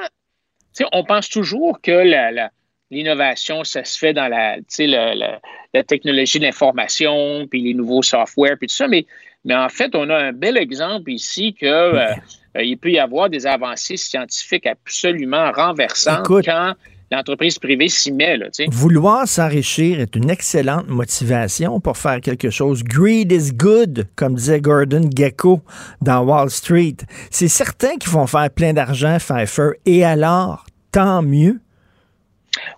On 0.92 1.04
pense 1.04 1.28
toujours 1.28 1.80
que 1.80 1.90
la, 1.90 2.50
l'innovation, 2.90 3.64
ça 3.64 3.84
se 3.84 3.98
fait 3.98 4.12
dans 4.12 4.28
la, 4.28 4.56
la, 4.78 5.40
la 5.74 5.82
technologie 5.84 6.38
de 6.38 6.44
l'information, 6.44 7.46
puis 7.48 7.62
les 7.62 7.74
nouveaux 7.74 8.02
softwares, 8.02 8.56
puis 8.58 8.68
tout 8.68 8.74
ça. 8.74 8.88
Mais, 8.88 9.06
mais 9.44 9.54
en 9.54 9.68
fait, 9.68 9.94
on 9.94 10.08
a 10.10 10.16
un 10.16 10.32
bel 10.32 10.56
exemple 10.56 11.10
ici 11.10 11.54
que 11.54 11.66
euh, 11.66 12.12
euh, 12.56 12.62
il 12.62 12.78
peut 12.78 12.90
y 12.90 12.98
avoir 12.98 13.28
des 13.28 13.46
avancées 13.46 13.96
scientifiques 13.96 14.66
absolument 14.66 15.52
renversantes 15.52 16.26
quand 16.44 16.74
l'entreprise 17.10 17.58
privée 17.58 17.88
s'y 17.88 18.12
met. 18.12 18.36
Là, 18.36 18.48
vouloir 18.68 19.26
s'enrichir 19.26 20.00
est 20.00 20.14
une 20.16 20.30
excellente 20.30 20.88
motivation 20.88 21.80
pour 21.80 21.96
faire 21.96 22.20
quelque 22.20 22.50
chose. 22.50 22.82
Greed 22.84 23.32
is 23.32 23.52
good, 23.52 24.06
comme 24.16 24.34
disait 24.34 24.60
Gordon 24.60 25.08
Gecko 25.14 25.60
dans 26.02 26.20
Wall 26.20 26.50
Street. 26.50 26.96
C'est 27.30 27.48
certain 27.48 27.96
qu'ils 27.96 28.12
vont 28.12 28.26
faire 28.26 28.50
plein 28.50 28.72
d'argent, 28.72 29.18
Pfeiffer, 29.18 29.70
et 29.86 30.04
alors, 30.04 30.66
tant 30.92 31.22
mieux. 31.22 31.60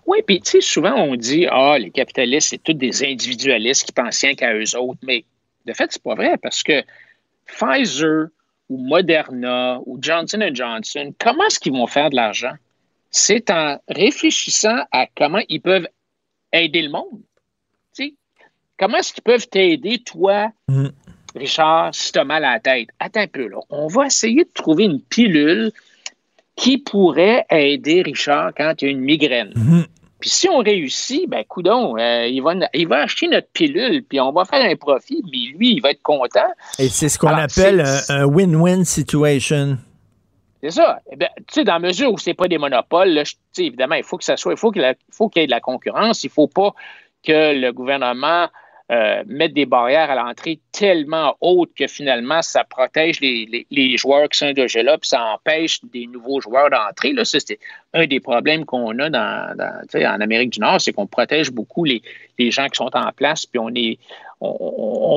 Oui, 0.05 0.19
puis 0.25 0.41
tu 0.41 0.51
sais, 0.51 0.61
souvent 0.61 0.95
on 0.95 1.15
dit 1.15 1.47
Ah, 1.49 1.77
les 1.77 1.91
capitalistes, 1.91 2.49
c'est 2.49 2.63
tous 2.63 2.73
des 2.73 3.03
individualistes 3.03 3.85
qui 3.85 3.91
pensent 3.91 4.21
rien 4.21 4.35
qu'à 4.35 4.53
eux 4.53 4.75
autres. 4.77 4.99
Mais 5.03 5.25
de 5.65 5.73
fait, 5.73 5.91
c'est 5.91 6.03
pas 6.03 6.15
vrai 6.15 6.37
parce 6.37 6.63
que 6.63 6.83
Pfizer 7.45 8.27
ou 8.69 8.77
Moderna 8.77 9.79
ou 9.85 9.97
Johnson 10.01 10.49
Johnson, 10.53 11.13
comment 11.19 11.45
est-ce 11.45 11.59
qu'ils 11.59 11.73
vont 11.73 11.87
faire 11.87 12.09
de 12.09 12.15
l'argent? 12.15 12.53
C'est 13.09 13.49
en 13.49 13.77
réfléchissant 13.89 14.85
à 14.91 15.07
comment 15.15 15.41
ils 15.49 15.61
peuvent 15.61 15.87
aider 16.53 16.81
le 16.81 16.89
monde. 16.89 17.21
comment 18.77 18.97
est-ce 18.97 19.13
qu'ils 19.13 19.23
peuvent 19.23 19.47
t'aider, 19.47 19.99
toi, 19.99 20.51
mm. 20.67 20.87
Richard, 21.35 21.93
si 21.93 22.11
tu 22.11 22.19
as 22.19 22.23
mal 22.23 22.43
à 22.43 22.53
la 22.53 22.59
tête, 22.59 22.89
attends 22.99 23.21
un 23.21 23.27
peu, 23.27 23.47
là. 23.47 23.59
On 23.69 23.87
va 23.87 24.07
essayer 24.07 24.43
de 24.43 24.49
trouver 24.53 24.85
une 24.85 25.01
pilule 25.01 25.71
qui 26.55 26.77
pourrait 26.77 27.45
aider 27.49 28.01
Richard 28.01 28.51
quand 28.55 28.73
il 28.81 28.85
y 28.85 28.87
a 28.89 28.91
une 28.91 28.99
migraine. 29.01 29.51
Mhm. 29.55 29.85
Puis 30.19 30.29
si 30.29 30.47
on 30.49 30.59
réussit, 30.59 31.27
ben 31.27 31.43
coudon, 31.45 31.97
euh, 31.97 32.27
il, 32.27 32.41
va, 32.43 32.53
il 32.75 32.87
va 32.87 32.97
acheter 33.01 33.27
notre 33.27 33.47
pilule, 33.51 34.03
puis 34.07 34.19
on 34.19 34.31
va 34.31 34.45
faire 34.45 34.63
un 34.63 34.75
profit, 34.75 35.23
mais 35.25 35.57
lui, 35.57 35.73
il 35.73 35.81
va 35.81 35.89
être 35.91 36.03
content. 36.03 36.45
Et 36.77 36.89
c'est 36.89 37.09
ce 37.09 37.17
qu'on 37.17 37.29
appelle 37.29 37.83
un 38.09 38.25
win-win 38.25 38.83
situation. 38.83 39.79
C'est 40.61 40.69
ça. 40.69 40.99
Eh 41.11 41.15
ben, 41.15 41.27
tu 41.37 41.43
sais, 41.55 41.63
dans 41.63 41.73
la 41.73 41.79
mesure 41.79 42.11
où 42.13 42.19
c'est 42.19 42.35
pas 42.35 42.47
des 42.47 42.59
monopoles, 42.59 43.09
là, 43.09 43.23
je- 43.23 43.31
tu 43.31 43.37
sais, 43.53 43.65
évidemment, 43.65 43.95
il 43.95 44.03
faut 44.03 44.17
que 44.19 44.23
ça 44.23 44.37
soit, 44.37 44.53
il 44.53 44.57
faut 44.59 44.69
qu'il 44.69 44.83
y 44.83 44.85
ait- 44.85 45.43
y 45.43 45.45
de 45.47 45.51
la 45.51 45.59
concurrence. 45.59 46.23
Il 46.23 46.29
faut 46.29 46.47
pas 46.47 46.75
que 47.25 47.59
le 47.59 47.71
gouvernement 47.71 48.47
euh, 48.89 49.23
mette 49.27 49.53
des 49.53 49.65
barrières 49.65 50.09
à 50.09 50.15
l'entrée 50.15 50.59
tellement 50.71 51.35
hautes 51.41 51.73
que 51.77 51.87
finalement, 51.87 52.41
ça 52.41 52.63
protège 52.63 53.19
les, 53.21 53.65
les- 53.69 53.97
joueurs 53.97 54.27
qui 54.29 54.37
sont 54.37 54.51
déjà 54.51 54.81
là, 54.83 54.97
puis 54.97 55.07
ça 55.09 55.23
empêche 55.23 55.79
des 55.93 56.07
nouveaux 56.07 56.41
joueurs 56.41 56.69
d'entrer. 56.69 57.13
Là, 57.13 57.23
c'est 57.25 57.59
un 57.93 58.07
des 58.07 58.19
problèmes 58.19 58.65
qu'on 58.65 58.97
a 58.99 59.09
dans, 59.09 59.55
en 59.95 60.21
Amérique 60.21 60.51
du 60.51 60.59
Nord, 60.59 60.81
c'est 60.81 60.93
qu'on 60.93 61.07
protège 61.07 61.51
beaucoup 61.51 61.83
les, 61.85 62.01
les 62.39 62.51
gens 62.51 62.67
qui 62.67 62.77
sont 62.77 62.95
en 62.95 63.11
place, 63.11 63.45
puis 63.45 63.59
on 63.59 63.69
est 63.75 63.97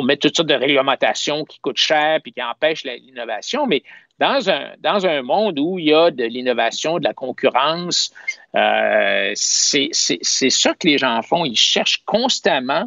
met 0.04 0.16
toutes 0.16 0.36
sortes 0.36 0.48
de 0.48 0.54
réglementations 0.54 1.44
qui 1.44 1.58
coûtent 1.60 1.78
cher 1.78 2.20
puis 2.22 2.32
qui 2.32 2.42
empêchent 2.42 2.84
l'innovation. 2.84 3.66
Mais 3.66 3.82
dans 4.18 4.50
un, 4.50 4.72
dans 4.80 5.06
un 5.06 5.22
monde 5.22 5.58
où 5.58 5.78
il 5.78 5.86
y 5.86 5.94
a 5.94 6.10
de 6.10 6.24
l'innovation, 6.24 6.98
de 6.98 7.04
la 7.04 7.14
concurrence, 7.14 8.12
euh, 8.54 9.32
c'est 9.34 9.88
ça 9.92 10.74
que 10.74 10.86
les 10.86 10.98
gens 10.98 11.20
font. 11.22 11.44
Ils 11.44 11.56
cherchent 11.56 12.02
constamment 12.04 12.84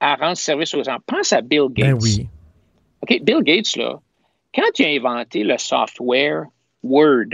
à 0.00 0.14
rendre 0.16 0.36
service 0.36 0.74
aux 0.74 0.84
gens. 0.84 0.98
Pense 1.06 1.32
à 1.32 1.40
Bill 1.40 1.68
Gates. 1.70 1.90
Ben 1.90 1.98
oui. 2.00 2.28
OK, 3.02 3.20
Bill 3.22 3.42
Gates, 3.42 3.76
là, 3.76 4.00
quand 4.54 4.78
il 4.78 4.86
a 4.86 4.88
inventé 4.88 5.44
le 5.44 5.58
software 5.58 6.44
Word, 6.82 7.30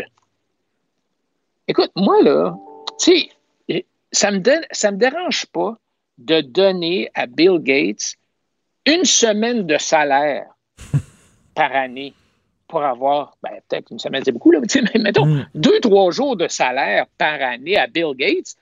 écoute, 1.69 1.91
moi, 1.97 2.23
là, 2.23 2.55
tu 3.01 3.29
sais, 3.69 3.85
ça 4.11 4.31
me, 4.31 4.39
donne, 4.39 4.65
ça 4.71 4.91
me 4.91 4.97
dérange 4.97 5.47
pas 5.47 5.77
de 6.19 6.41
donner 6.41 7.11
à 7.15 7.27
Bill 7.27 7.59
Gates 7.61 8.15
une 8.87 9.05
semaine 9.05 9.67
de 9.67 9.79
salaire 9.79 10.47
par 11.55 11.73
année 11.73 12.15
pour 12.69 12.83
avoir, 12.83 13.37
ben, 13.43 13.51
peut-être 13.69 13.91
une 13.91 13.99
semaine, 13.99 14.23
c'est 14.25 14.33
beaucoup, 14.33 14.51
là, 14.51 14.59
mais 14.95 15.01
mettons, 15.01 15.45
deux, 15.55 15.79
trois 15.81 16.11
jours 16.11 16.37
de 16.37 16.49
salaire 16.49 17.07
par 17.19 17.41
année 17.43 17.77
à 17.77 17.87
Bill 17.87 18.15
Gates 18.17 18.57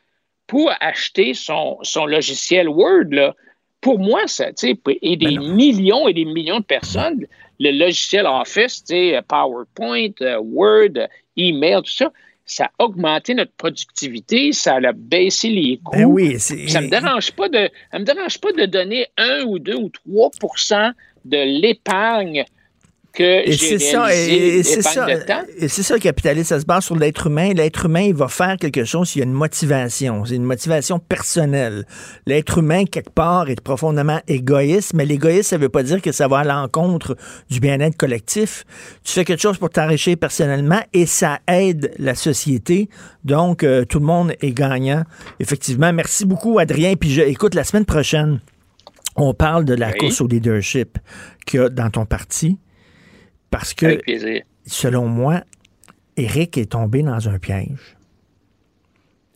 pour 0.47 0.73
acheter 0.81 1.33
son, 1.33 1.79
son 1.83 2.07
logiciel 2.07 2.69
Word, 2.69 3.11
là. 3.11 3.35
Pour 3.81 3.99
moi, 3.99 4.21
ça, 4.27 4.53
tu 4.53 4.69
sais, 4.69 4.79
et 5.03 5.17
des 5.17 5.39
millions 5.39 6.07
et 6.07 6.13
des 6.13 6.25
millions 6.27 6.61
de 6.61 6.65
personnes, 6.65 7.27
le 7.59 7.71
logiciel 7.71 8.27
Office, 8.27 8.85
tu 8.85 8.95
sais, 8.95 9.21
PowerPoint, 9.27 10.11
euh, 10.21 10.39
Word, 10.39 11.09
email, 11.37 11.77
tout 11.77 11.91
ça, 11.91 12.13
ça 12.45 12.65
a 12.65 12.85
augmenté 12.85 13.35
notre 13.35 13.53
productivité, 13.53 14.53
ça 14.53 14.77
a 14.77 14.93
baissé 14.93 15.49
les 15.49 15.79
coûts. 15.83 15.97
Ben 15.97 16.05
oui, 16.05 16.39
ça 16.41 16.81
me 16.81 16.89
dérange 16.89 17.31
pas 17.33 17.49
de, 17.49 17.71
ça 17.93 17.99
me 17.99 18.05
dérange 18.05 18.39
pas 18.39 18.53
de 18.53 18.67
donner 18.67 19.07
1 19.17 19.45
ou 19.45 19.59
2 19.59 19.77
ou 19.77 19.91
3% 20.09 20.93
de 21.25 21.61
l'épargne 21.61 22.45
que 23.13 23.49
Et 23.49 23.53
j'ai 23.53 23.79
c'est 23.79 23.91
ça, 23.93 24.05
réalisée, 24.05 24.33
et, 24.57 24.59
et 24.59 24.63
c'est 24.63 24.83
ça, 24.83 25.07
l'épargne 25.07 25.21
de 25.21 25.27
temps. 25.27 25.53
et 25.59 25.69
c'est 25.69 25.83
ça 25.83 25.95
le 25.95 26.01
capitalisme, 26.01 26.49
ça 26.49 26.61
se 26.61 26.65
base 26.67 26.85
sur 26.85 26.97
l'être 26.97 27.27
humain. 27.27 27.53
L'être 27.55 27.87
humain, 27.87 28.03
il 28.03 28.15
va 28.15 28.29
faire 28.29 28.57
quelque 28.57 28.85
chose 28.85 29.09
s'il 29.09 29.19
y 29.21 29.23
a 29.23 29.27
une 29.27 29.33
motivation. 29.33 30.25
C'est 30.25 30.37
une 30.37 30.45
motivation 30.45 30.99
personnelle. 30.99 31.87
L'être 32.27 32.59
humain, 32.59 32.85
quelque 32.85 33.11
part, 33.11 33.51
est 33.51 33.61
profondément 33.61 34.21
égoïste, 34.29 34.95
mais 34.95 35.05
l'égoïsme, 35.07 35.43
ça 35.43 35.59
veut 35.59 35.69
pas 35.69 35.83
dire 35.83 36.01
que 36.01 36.13
ça 36.13 36.29
va 36.29 36.39
à 36.39 36.45
l'encontre 36.45 37.17
du 37.51 37.59
bien-être 37.61 37.97
collectif. 37.97 38.65
Tu 39.05 39.13
fais 39.13 39.25
quelque 39.25 39.43
chose 39.43 39.59
pour 39.59 39.71
t'enrichir 39.71 40.17
personnellement 40.17 40.81
et 40.93 41.07
ça 41.07 41.41
aide 41.49 41.93
la 41.99 42.15
société. 42.15 42.89
Donc, 43.25 43.65
euh, 43.65 43.85
tout 43.85 43.99
le 43.99 44.07
monde 44.07 44.33
est 44.41 44.53
gagnant. 44.53 45.03
Effectivement, 45.41 45.93
merci 45.93 46.25
beaucoup, 46.25 46.59
Adrien. 46.59 46.95
Puis, 46.95 47.11
je, 47.11 47.23
écoute, 47.23 47.55
la 47.55 47.65
semaine 47.65 47.85
prochaine, 47.85 48.41
on 49.17 49.35
parle 49.35 49.65
de 49.65 49.75
la 49.75 49.89
Oui. 49.89 49.99
course 49.99 50.21
au 50.21 50.27
leadership 50.29 50.97
qu'il 51.45 51.61
y 51.61 51.63
a 51.63 51.69
dans 51.69 51.91
ton 51.91 52.07
parti. 52.07 52.57
Parce 53.51 53.75
que, 53.75 53.87
Avec 53.87 54.03
plaisir. 54.03 54.43
selon 54.67 55.07
moi, 55.07 55.43
Eric 56.17 56.59
est 56.59 56.73
tombé 56.73 57.03
dans 57.03 57.29
un 57.29 57.39
piège. 57.39 57.97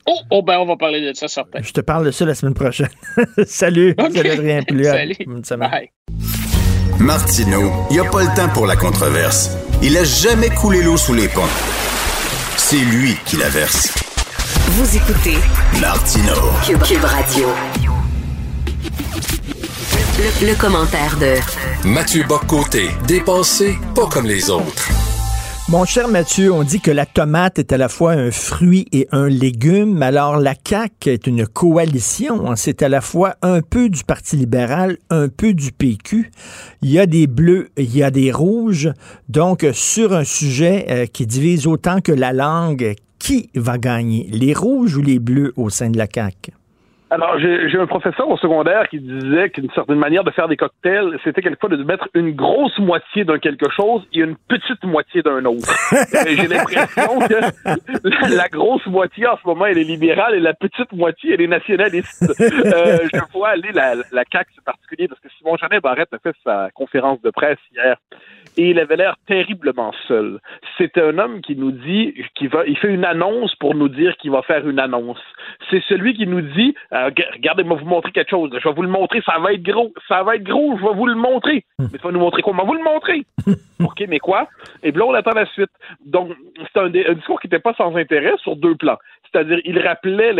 Oh, 0.07 0.19
oh, 0.31 0.43
ben, 0.43 0.59
on 0.59 0.67
va 0.67 0.77
parler 0.77 1.01
de 1.01 1.15
ça, 1.17 1.29
certain. 1.29 1.63
Je 1.63 1.73
te 1.73 1.81
parle 1.81 2.05
de 2.05 2.11
ça 2.11 2.25
la 2.27 2.35
semaine 2.35 2.53
prochaine. 2.55 2.89
Salut, 3.47 3.95
OK. 3.99 4.13
salut 4.15 4.31
Adrien 4.31 4.63
Pouliot. 4.63 4.85
Salut. 4.91 5.17
Bonne 5.27 5.45
semaine. 5.45 5.71
Bye. 5.71 5.91
Martineau, 6.99 7.73
il 7.91 7.95
n'y 7.95 8.01
a 8.07 8.11
pas 8.11 8.23
le 8.23 8.35
temps 8.37 8.49
pour 8.53 8.67
la 8.67 8.77
controverse. 8.77 9.51
Il 9.83 9.97
a 9.97 10.05
jamais 10.05 10.51
coulé 10.51 10.83
l'eau 10.83 10.97
sous 10.97 11.15
les 11.15 11.29
ponts. 11.29 11.43
C'est 12.57 12.77
lui 12.77 13.15
qui 13.25 13.37
la 13.37 13.49
verse. 13.49 13.93
Vous 14.69 14.97
écoutez 14.97 15.37
Martineau. 15.81 16.51
Cube, 16.67 16.83
Cube 16.83 17.05
Radio. 17.05 17.49
Le, 20.17 20.47
le 20.49 20.59
commentaire 20.61 21.19
de 21.19 21.89
Mathieu 21.89 22.25
Boccoté, 22.29 22.89
dépensé 23.07 23.75
pas 23.95 24.07
comme 24.07 24.27
les 24.27 24.49
autres. 24.49 24.89
Mon 25.69 25.85
cher 25.85 26.09
Mathieu, 26.09 26.53
on 26.53 26.63
dit 26.63 26.81
que 26.81 26.91
la 26.91 27.07
tomate 27.07 27.59
est 27.59 27.73
à 27.73 27.77
la 27.79 27.89
fois 27.89 28.13
un 28.13 28.31
fruit 28.31 28.87
et 28.93 29.09
un 29.13 29.29
légume. 29.29 30.03
Alors, 30.03 30.37
la 30.37 30.55
CAQ 30.55 31.11
est 31.11 31.27
une 31.27 31.47
coalition. 31.47 32.51
hein. 32.51 32.57
C'est 32.57 32.83
à 32.83 32.89
la 32.89 33.01
fois 33.01 33.37
un 33.43 33.61
peu 33.63 33.89
du 33.89 34.05
Parti 34.05 34.37
libéral, 34.37 34.99
un 35.11 35.29
peu 35.29 35.55
du 35.55 35.73
PQ. 35.73 36.31
Il 36.83 36.91
y 36.91 36.99
a 36.99 37.07
des 37.07 37.27
bleus, 37.27 37.71
il 37.77 37.97
y 37.97 38.03
a 38.03 38.11
des 38.11 38.31
rouges. 38.31 38.91
Donc, 39.29 39.67
sur 39.73 40.13
un 40.13 40.25
sujet 40.25 40.87
euh, 40.91 41.07
qui 41.07 41.27
divise 41.27 41.67
autant 41.67 42.01
que 42.01 42.13
la 42.13 42.33
langue, 42.33 42.95
qui 43.19 43.49
va 43.55 43.79
gagner? 43.79 44.29
Les 44.31 44.53
rouges 44.53 44.97
ou 44.97 45.03
les 45.03 45.19
bleus 45.19 45.53
au 45.57 45.71
sein 45.71 45.91
de 45.91 45.97
la 45.99 46.07
CAQ? 46.13 46.53
Alors, 47.15 47.39
j'ai 47.39 47.79
un 47.79 47.87
professeur 47.87 48.29
au 48.29 48.37
secondaire 48.37 48.89
qui 48.89 48.99
disait 48.99 49.49
qu'une 49.51 49.71
certaine 49.71 49.99
manière 49.99 50.25
de 50.25 50.33
faire 50.33 50.49
des 50.49 50.57
cocktails, 50.57 51.17
c'était 51.23 51.43
quelquefois 51.43 51.69
de 51.69 51.77
mettre 51.85 52.09
une 52.15 52.33
grosse 52.33 52.77
moitié 52.81 53.23
d'un 53.23 53.39
quelque 53.39 53.71
chose 53.71 54.05
et 54.13 54.19
une 54.19 54.35
petite 54.49 54.83
moitié 54.83 55.23
d'un 55.23 55.45
autre. 55.45 55.73
J'ai 56.27 56.49
l'impression 56.49 57.21
que 57.21 57.35
la, 57.35 58.29
la 58.35 58.49
grosse 58.49 58.85
moitié 58.87 59.29
en 59.29 59.37
ce 59.37 59.47
moment, 59.47 59.67
elle 59.67 59.79
est 59.79 59.85
libérale 59.85 60.35
et 60.35 60.41
la 60.41 60.55
petite 60.55 60.91
moitié, 60.93 61.35
elle 61.35 61.43
est 61.43 61.47
nationaliste. 61.47 62.35
Euh, 62.41 62.99
je 63.15 63.21
vois 63.33 63.51
aller 63.51 63.71
la, 63.73 63.95
la 64.11 64.25
CAQ, 64.31 64.51
c'est 64.57 64.65
particulier, 64.65 65.07
parce 65.07 65.21
que 65.21 65.29
Simon 65.39 65.57
Jeannet 65.57 65.81
Barrette 65.81 66.13
a 66.13 66.19
fait 66.19 66.35
sa 66.43 66.71
conférence 66.75 67.23
de 67.23 67.31
presse 67.31 67.59
hier 67.73 67.97
et 68.57 68.71
il 68.71 68.79
avait 68.79 68.97
l'air 68.97 69.17
terriblement 69.27 69.93
seul. 70.09 70.39
C'est 70.79 70.97
un 70.99 71.19
homme 71.19 71.41
qui 71.41 71.57
nous 71.57 71.73
dit 71.73 72.15
qu'il 72.35 72.49
va, 72.49 72.65
il 72.67 72.77
fait 72.79 72.93
une 72.93 73.05
annonce 73.05 73.55
pour 73.57 73.75
nous 73.75 73.89
dire 73.89 74.17
qu'il 74.17 74.31
va 74.31 74.43
faire 74.43 74.67
une 74.67 74.79
annonce. 74.79 75.21
C'est 75.71 75.83
celui 75.89 76.15
qui 76.15 76.27
nous 76.27 76.41
dit, 76.41 76.75
euh, 76.93 77.11
regardez-moi 77.35 77.79
vous 77.79 77.87
montrer 77.87 78.13
quelque 78.13 78.31
chose. 78.31 78.51
Je 78.53 78.69
vais 78.69 78.75
vous 78.75 78.83
le 78.83 78.89
montrer, 78.89 79.21
ça 79.27 79.39
va 79.39 79.53
être 79.53 79.63
gros, 79.63 79.93
ça 80.09 80.23
va 80.23 80.37
être 80.37 80.45
gros, 80.45 80.77
je 80.79 80.83
vais 80.83 80.95
vous 80.95 81.07
le 81.07 81.15
montrer. 81.15 81.65
Mais 81.79 81.99
tu 81.99 82.05
vas 82.05 82.13
nous 82.13 82.21
montrer 82.21 82.43
va 82.55 82.65
vous 82.65 82.75
le 82.75 82.83
montrer. 82.83 83.25
OK, 83.85 84.05
mais 84.09 84.19
quoi? 84.19 84.49
Et 84.83 84.93
puis 84.93 85.01
là, 85.01 85.07
on 85.07 85.15
attend 85.15 85.33
la 85.33 85.47
suite. 85.47 85.71
Donc, 86.05 86.33
c'est 86.73 86.81
un, 86.81 86.89
discours 86.89 87.41
qui 87.41 87.49
n'était 87.49 87.59
pas 87.59 87.75
sans 87.75 87.95
intérêt 87.97 88.35
sur 88.39 88.57
deux 88.57 88.77
plans. 88.77 88.99
C'est-à-dire, 89.31 89.59
il 89.65 89.81
rappelait 89.81 90.33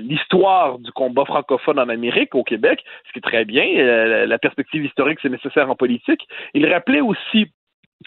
l'histoire 0.00 0.78
du 0.80 0.90
combat 0.90 1.24
francophone 1.24 1.78
en 1.78 1.88
Amérique, 1.88 2.34
au 2.34 2.42
Québec, 2.42 2.82
ce 3.06 3.12
qui 3.12 3.20
est 3.20 3.22
très 3.22 3.44
bien. 3.44 3.64
Euh, 3.64 4.26
la 4.26 4.38
perspective 4.38 4.84
historique, 4.84 5.20
c'est 5.22 5.28
nécessaire 5.28 5.70
en 5.70 5.76
politique. 5.76 6.26
Il 6.54 6.70
rappelait 6.72 7.00
aussi 7.00 7.50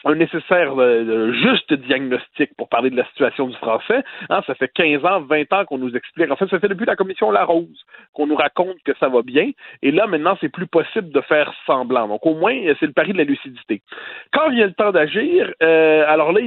un 0.06 0.16
nécessaire 0.16 0.74
euh, 0.80 1.34
juste 1.34 1.74
diagnostic 1.74 2.56
pour 2.58 2.70
parler 2.70 2.90
de 2.90 2.96
la 2.96 3.06
situation 3.08 3.48
du 3.48 3.56
français. 3.58 4.04
Hein, 4.30 4.42
ça 4.48 4.56
fait 4.56 4.70
15 4.74 5.06
ans, 5.06 5.22
20 5.22 5.54
ans 5.54 5.66
qu'on 5.66 5.78
nous 5.78 5.96
explique. 5.96 6.32
En 6.32 6.36
fait, 6.36 6.48
ça 6.48 6.60
fait 6.60 6.70
depuis 6.70 6.86
la 6.86 6.96
commission 6.96 7.30
Larose 7.30 7.86
qu'on 8.14 8.28
nous 8.28 8.36
raconte 8.36 8.78
que 8.86 8.94
ça 9.00 9.10
va 9.10 9.22
bien. 9.22 9.52
Et 9.82 9.92
là, 9.92 10.08
maintenant, 10.08 10.38
c'est 10.40 10.50
plus 10.50 10.68
possible 10.68 11.12
de 11.12 11.22
faire 11.22 11.54
semblant. 11.66 12.08
Donc, 12.08 12.26
au 12.26 12.36
moins, 12.36 12.56
c'est 12.80 12.88
le 12.88 12.94
pari 12.94 13.14
de 13.14 13.18
la 13.18 13.26
lucidité. 13.26 13.82
Quand 14.32 14.50
vient 14.50 14.68
le 14.68 14.74
temps 14.74 14.92
d'agir, 14.92 15.52
euh, 15.62 16.04
alors 16.08 16.32
là, 16.32 16.42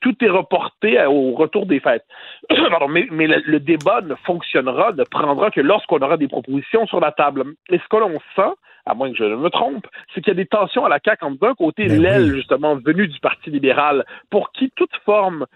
tout 0.00 0.16
est 0.24 0.28
reporté 0.28 1.04
au 1.06 1.32
retour 1.32 1.66
des 1.66 1.80
fêtes. 1.80 2.06
Mais 2.88 3.26
le, 3.26 3.60
débat 3.60 4.00
ne 4.00 4.14
fonctionnera, 4.14 4.92
ne 4.92 5.04
prendra 5.04 5.50
que 5.50 5.60
lorsqu'on 5.60 5.98
aura 5.98 6.16
des 6.16 6.28
propositions 6.28 6.86
sur 6.86 7.00
la 7.00 7.12
table. 7.12 7.44
Et 7.70 7.78
ce 7.78 7.88
que 7.88 7.96
l'on 7.96 8.18
sent, 8.34 8.54
à 8.86 8.94
moins 8.94 9.10
que 9.10 9.16
je 9.16 9.24
me 9.24 9.50
trompe, 9.50 9.86
c'est 10.14 10.20
qu'il 10.20 10.30
y 10.32 10.36
a 10.36 10.42
des 10.42 10.46
tensions 10.46 10.84
à 10.84 10.88
la 10.88 11.00
CAQ 11.04 11.24
entre 11.24 11.38
d'un 11.40 11.54
côté 11.54 11.88
Ben 11.88 12.00
l'aile 12.00 12.34
justement 12.34 12.76
venue 12.76 13.08
du 13.08 13.18
Parti 13.20 13.50
libéral, 13.50 14.04
pour 14.30 14.52
qui 14.52 14.70
toute 14.76 14.94
forme 15.04 15.46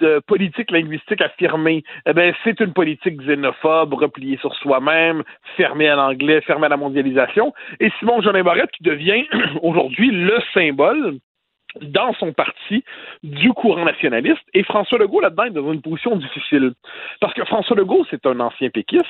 de 0.00 0.20
politique 0.26 0.70
linguistique 0.70 1.20
affirmée, 1.20 1.84
eh 2.06 2.12
ben 2.12 2.34
c'est 2.44 2.58
une 2.60 2.72
politique 2.72 3.20
xénophobe, 3.20 3.94
repliée 3.94 4.38
sur 4.38 4.54
soi-même, 4.56 5.22
fermée 5.56 5.88
à 5.88 5.96
l'anglais, 5.96 6.40
fermée 6.42 6.66
à 6.66 6.70
la 6.70 6.76
mondialisation. 6.76 7.54
Et 7.78 7.90
Simon 7.98 8.20
Jean 8.20 8.32
Barrette 8.42 8.70
qui 8.72 8.82
devient 8.82 9.26
aujourd'hui 9.62 10.10
le 10.10 10.38
symbole 10.52 11.18
dans 11.80 12.12
son 12.14 12.32
parti 12.32 12.84
du 13.22 13.52
courant 13.52 13.84
nationaliste. 13.84 14.42
Et 14.54 14.62
François 14.62 14.98
Legault, 14.98 15.20
là-dedans, 15.20 15.44
est 15.44 15.50
dans 15.50 15.72
une 15.72 15.82
position 15.82 16.16
difficile. 16.16 16.72
Parce 17.20 17.34
que 17.34 17.44
François 17.44 17.76
Legault, 17.76 18.06
c'est 18.10 18.26
un 18.26 18.40
ancien 18.40 18.70
péquiste, 18.70 19.04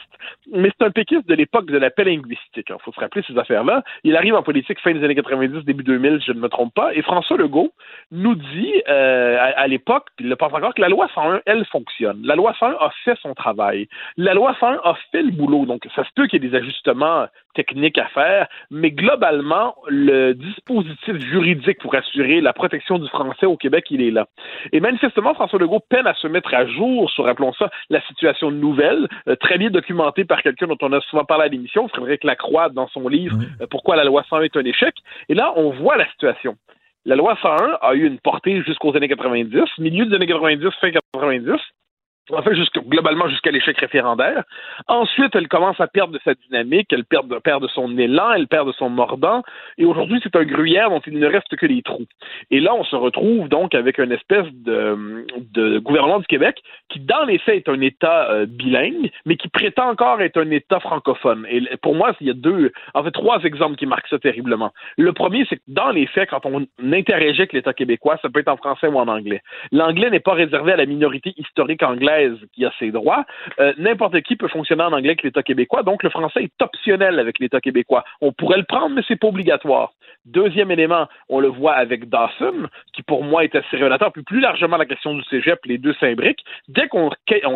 mais 0.53 0.71
c'est 0.77 0.87
un 0.87 0.91
péquiste 0.91 1.29
de 1.29 1.35
l'époque 1.35 1.67
de 1.67 1.79
la 1.79 1.91
paix 1.91 2.05
linguistique. 2.05 2.69
Il 2.69 2.75
faut 2.83 2.93
se 2.93 3.01
rappeler 3.01 3.23
ces 3.27 3.37
affaires-là. 3.39 3.83
Il 4.05 4.17
arrive 4.17 4.35
en 4.35 4.43
politique 4.43 4.81
fin 4.81 4.93
des 4.93 5.05
années 5.05 5.15
90, 5.15 5.65
début 5.65 5.85
2000, 5.85 6.21
je 6.27 6.33
ne 6.33 6.41
me 6.41 6.49
trompe 6.49 6.75
pas. 6.75 6.95
Et 6.95 7.03
François 7.03 7.37
Legault 7.37 7.73
nous 8.11 8.35
dit, 8.35 8.73
euh, 8.89 9.39
à, 9.57 9.67
l'époque, 9.67 10.09
il 10.19 10.29
le 10.29 10.37
pense 10.37 10.53
encore, 10.53 10.75
que 10.75 10.81
la 10.81 10.89
loi 10.89 11.09
101, 11.15 11.41
elle 11.47 11.65
fonctionne. 11.67 12.21
La 12.25 12.37
loi 12.37 12.55
101 12.59 12.77
a 12.81 12.91
fait 13.05 13.19
son 13.21 13.35
travail. 13.35 13.89
La 14.17 14.35
loi 14.35 14.57
101 14.61 14.81
a 14.85 14.95
fait 15.13 15.23
le 15.23 15.31
boulot. 15.31 15.67
Donc, 15.67 15.87
ça 15.95 16.05
se 16.05 16.11
peut 16.15 16.27
qu'il 16.27 16.43
y 16.43 16.47
ait 16.47 16.51
des 16.51 16.57
ajustements 16.57 17.27
techniques 17.55 17.99
à 17.99 18.07
faire, 18.07 18.49
mais 18.71 18.91
globalement, 18.91 19.75
le 19.89 20.33
dispositif 20.33 21.17
juridique 21.17 21.79
pour 21.81 21.95
assurer 21.95 22.41
la 22.41 22.53
protection 22.53 22.99
du 22.99 23.09
français 23.09 23.47
au 23.47 23.57
Québec, 23.57 23.87
il 23.91 24.03
est 24.03 24.11
là. 24.11 24.27
Et 24.73 24.81
manifestement, 24.81 25.35
François 25.35 25.59
Legault 25.59 25.81
peine 25.89 26.07
à 26.07 26.15
se 26.15 26.27
mettre 26.27 26.55
à 26.55 26.67
jour 26.67 27.11
sur, 27.11 27.25
rappelons 27.25 27.53
ça, 27.55 27.71
la 27.89 28.01
situation 28.03 28.51
nouvelle, 28.51 29.09
euh, 29.29 29.37
très 29.37 29.59
bien 29.59 29.71
documentée 29.71 30.25
par 30.25 30.43
quelqu'un 30.43 30.67
dont 30.67 30.79
on 30.83 30.93
a 30.93 31.01
souvent 31.03 31.25
parlé 31.25 31.45
à 31.45 31.49
l'émission, 31.49 31.89
Frédéric 31.89 32.25
Lacroix, 32.25 32.69
dans 32.69 32.89
son 32.89 33.09
livre 33.09 33.37
euh, 33.61 33.67
Pourquoi 33.71 33.97
la 33.97 34.05
loi 34.05 34.25
101 34.29 34.43
est 34.43 34.57
un 34.57 34.65
échec. 34.65 34.95
Et 35.29 35.35
là, 35.35 35.53
on 35.57 35.71
voit 35.71 35.97
la 35.97 36.09
situation. 36.11 36.57
La 37.07 37.17
loi 37.17 37.37
101 37.41 37.79
a 37.81 37.95
eu 37.95 38.07
une 38.07 38.19
portée 38.19 38.63
jusqu'aux 38.63 38.95
années 38.95 39.09
90, 39.09 39.79
milieu 39.79 40.05
des 40.05 40.15
années 40.15 40.27
90, 40.27 40.69
fin 40.81 40.91
90 40.91 41.59
en 42.33 42.43
fait, 42.43 42.55
globalement 42.89 43.29
jusqu'à 43.29 43.51
l'échec 43.51 43.79
référendaire. 43.79 44.45
Ensuite, 44.89 45.35
elle 45.35 45.49
commence 45.49 45.81
à 45.81 45.87
perdre 45.87 46.13
de 46.13 46.21
sa 46.25 46.35
dynamique, 46.35 46.89
elle 46.93 47.05
perd 47.05 47.29
de, 47.29 47.69
son 47.69 47.97
élan, 47.99 48.33
elle 48.33 48.47
perd 48.47 48.67
de 48.67 48.73
son 48.73 48.89
mordant, 48.89 49.43
et 49.79 49.85
aujourd'hui, 49.85 50.21
c'est 50.23 50.37
un 50.37 50.45
gruyère 50.45 50.91
dont 50.91 51.01
il 51.07 51.19
ne 51.19 51.27
reste 51.27 51.57
que 51.57 51.67
les 51.67 51.83
trous. 51.83 52.07
Et 52.51 52.61
là, 52.61 52.75
on 52.75 52.85
se 52.85 52.97
retrouve 52.97 53.49
donc 53.49 53.75
avec 53.75 53.99
une 53.99 54.13
espèce 54.13 54.47
de, 54.53 55.27
de 55.53 55.79
gouvernement 55.79 56.19
du 56.19 56.27
Québec 56.27 56.63
qui, 56.89 57.01
dans 57.01 57.25
les 57.25 57.39
faits, 57.39 57.69
est 57.69 57.71
un 57.71 57.81
État 57.81 58.31
euh, 58.31 58.47
bilingue, 58.47 59.11
mais 59.27 59.37
qui 59.37 59.49
prétend 59.49 59.91
encore 59.91 60.21
être 60.21 60.41
un 60.41 60.51
État 60.51 60.81
francophone. 60.81 61.47
Et 61.51 61.63
pour 61.83 61.95
moi, 61.95 62.13
il 62.21 62.29
y 62.29 62.31
a 62.31 62.35
deux, 62.35 62.73
en 62.95 63.05
fait, 63.05 63.11
trois 63.11 63.43
exemples 63.43 63.77
qui 63.77 63.87
marquent 63.87 64.09
ça 64.09 64.19
terriblement. 64.19 64.73
Le 64.97 65.13
premier, 65.13 65.47
c'est 65.49 65.57
que 65.57 65.63
dans 65.69 65.91
les 65.91 66.07
faits, 66.07 66.31
quand 66.31 66.47
on 66.47 66.67
interagit 66.83 67.41
avec 67.41 67.53
l'État 67.53 67.73
québécois, 67.73 68.19
ça 68.23 68.29
peut 68.29 68.41
être 68.41 68.49
en 68.49 68.57
français 68.57 68.89
ou 68.89 68.99
en 68.99 69.09
anglais. 69.09 69.43
L'anglais 69.73 70.11
n'est 70.11 70.21
pas 70.21 70.35
réservé 70.35 70.73
à 70.73 70.77
la 70.77 70.87
minorité 70.87 71.33
historique 71.37 71.83
anglaise 71.83 72.20
qui 72.53 72.65
a 72.65 72.73
ses 72.79 72.91
droits. 72.91 73.25
Euh, 73.59 73.73
n'importe 73.79 74.21
qui 74.23 74.37
peut 74.37 74.49
fonctionner 74.49 74.83
en 74.83 74.93
anglais 74.93 75.11
avec 75.11 75.23
l'État 75.23 75.43
québécois, 75.43 75.83
donc 75.83 76.03
le 76.03 76.11
français 76.11 76.45
est 76.45 76.63
optionnel 76.63 77.19
avec 77.19 77.39
l'État 77.39 77.61
québécois. 77.61 78.05
On 78.21 78.33
pourrait 78.33 78.59
le 78.59 78.65
prendre, 78.65 78.95
mais 78.95 79.03
c'est 79.07 79.17
pas 79.17 79.29
obligatoire. 79.29 79.93
Deuxième 80.27 80.71
élément, 80.71 81.09
on 81.29 81.41
le 81.41 81.49
voit 81.49 81.73
avec 81.73 82.09
Dawson, 82.09 82.69
qui 82.93 83.03
pour 83.03 83.25
moi 83.25 83.45
est 83.45 83.55
assez 83.55 83.77
révélateur, 83.77 84.13
puis 84.13 84.23
plus 84.23 84.41
largement 84.41 84.77
la 84.77 84.85
question 84.85 85.15
du 85.15 85.23
cégep, 85.25 85.59
les 85.65 85.79
deux 85.79 85.95
s'imbriquent. 85.95 86.45
Dès 86.69 86.89
qu'on 86.89 87.11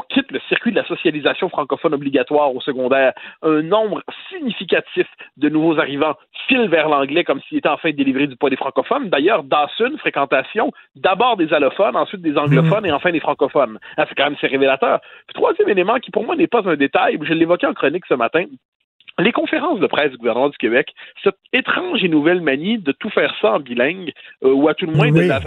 quitte 0.08 0.30
le 0.30 0.40
circuit 0.48 0.70
de 0.70 0.76
la 0.76 0.86
socialisation 0.86 1.48
francophone 1.50 1.94
obligatoire 1.94 2.54
au 2.54 2.60
secondaire, 2.60 3.12
un 3.42 3.62
nombre 3.62 4.02
significatif 4.30 5.06
de 5.36 5.48
nouveaux 5.48 5.78
arrivants 5.78 6.14
file 6.48 6.68
vers 6.68 6.88
l'anglais 6.88 7.24
comme 7.24 7.40
s'il 7.42 7.58
était 7.58 7.68
enfin 7.68 7.90
délivré 7.90 8.26
du 8.26 8.36
poids 8.36 8.50
des 8.50 8.56
francophones. 8.56 9.10
D'ailleurs, 9.10 9.44
Dawson, 9.44 9.96
fréquentation, 9.98 10.72
d'abord 10.96 11.36
des 11.36 11.52
allophones, 11.52 11.96
ensuite 11.96 12.22
des 12.22 12.36
anglophones 12.36 12.84
mmh. 12.84 12.86
et 12.86 12.92
enfin 12.92 13.12
des 13.12 13.20
francophones. 13.20 13.78
Ah, 13.96 14.06
c'est 14.08 14.14
quand 14.14 14.24
même 14.24 14.36
révélateur. 14.54 15.00
troisième 15.34 15.68
élément 15.68 15.98
qui 15.98 16.10
pour 16.10 16.24
moi 16.24 16.36
n'est 16.36 16.46
pas 16.46 16.62
un 16.66 16.76
détail, 16.76 17.18
je 17.20 17.34
l'évoquais 17.34 17.66
en 17.66 17.74
chronique 17.74 18.04
ce 18.08 18.14
matin, 18.14 18.44
les 19.18 19.32
conférences 19.32 19.78
de 19.78 19.86
presse 19.86 20.10
du 20.10 20.16
gouvernement 20.16 20.48
du 20.48 20.58
Québec, 20.58 20.92
cette 21.22 21.36
étrange 21.52 22.02
et 22.02 22.08
nouvelle 22.08 22.40
manie 22.40 22.78
de 22.78 22.92
tout 22.92 23.10
faire 23.10 23.34
ça 23.40 23.52
en 23.52 23.60
bilingue, 23.60 24.12
euh, 24.42 24.52
ou 24.52 24.68
à 24.68 24.74
tout 24.74 24.86
le 24.86 24.92
moins 24.92 25.10
de 25.10 25.20
la, 25.20 25.40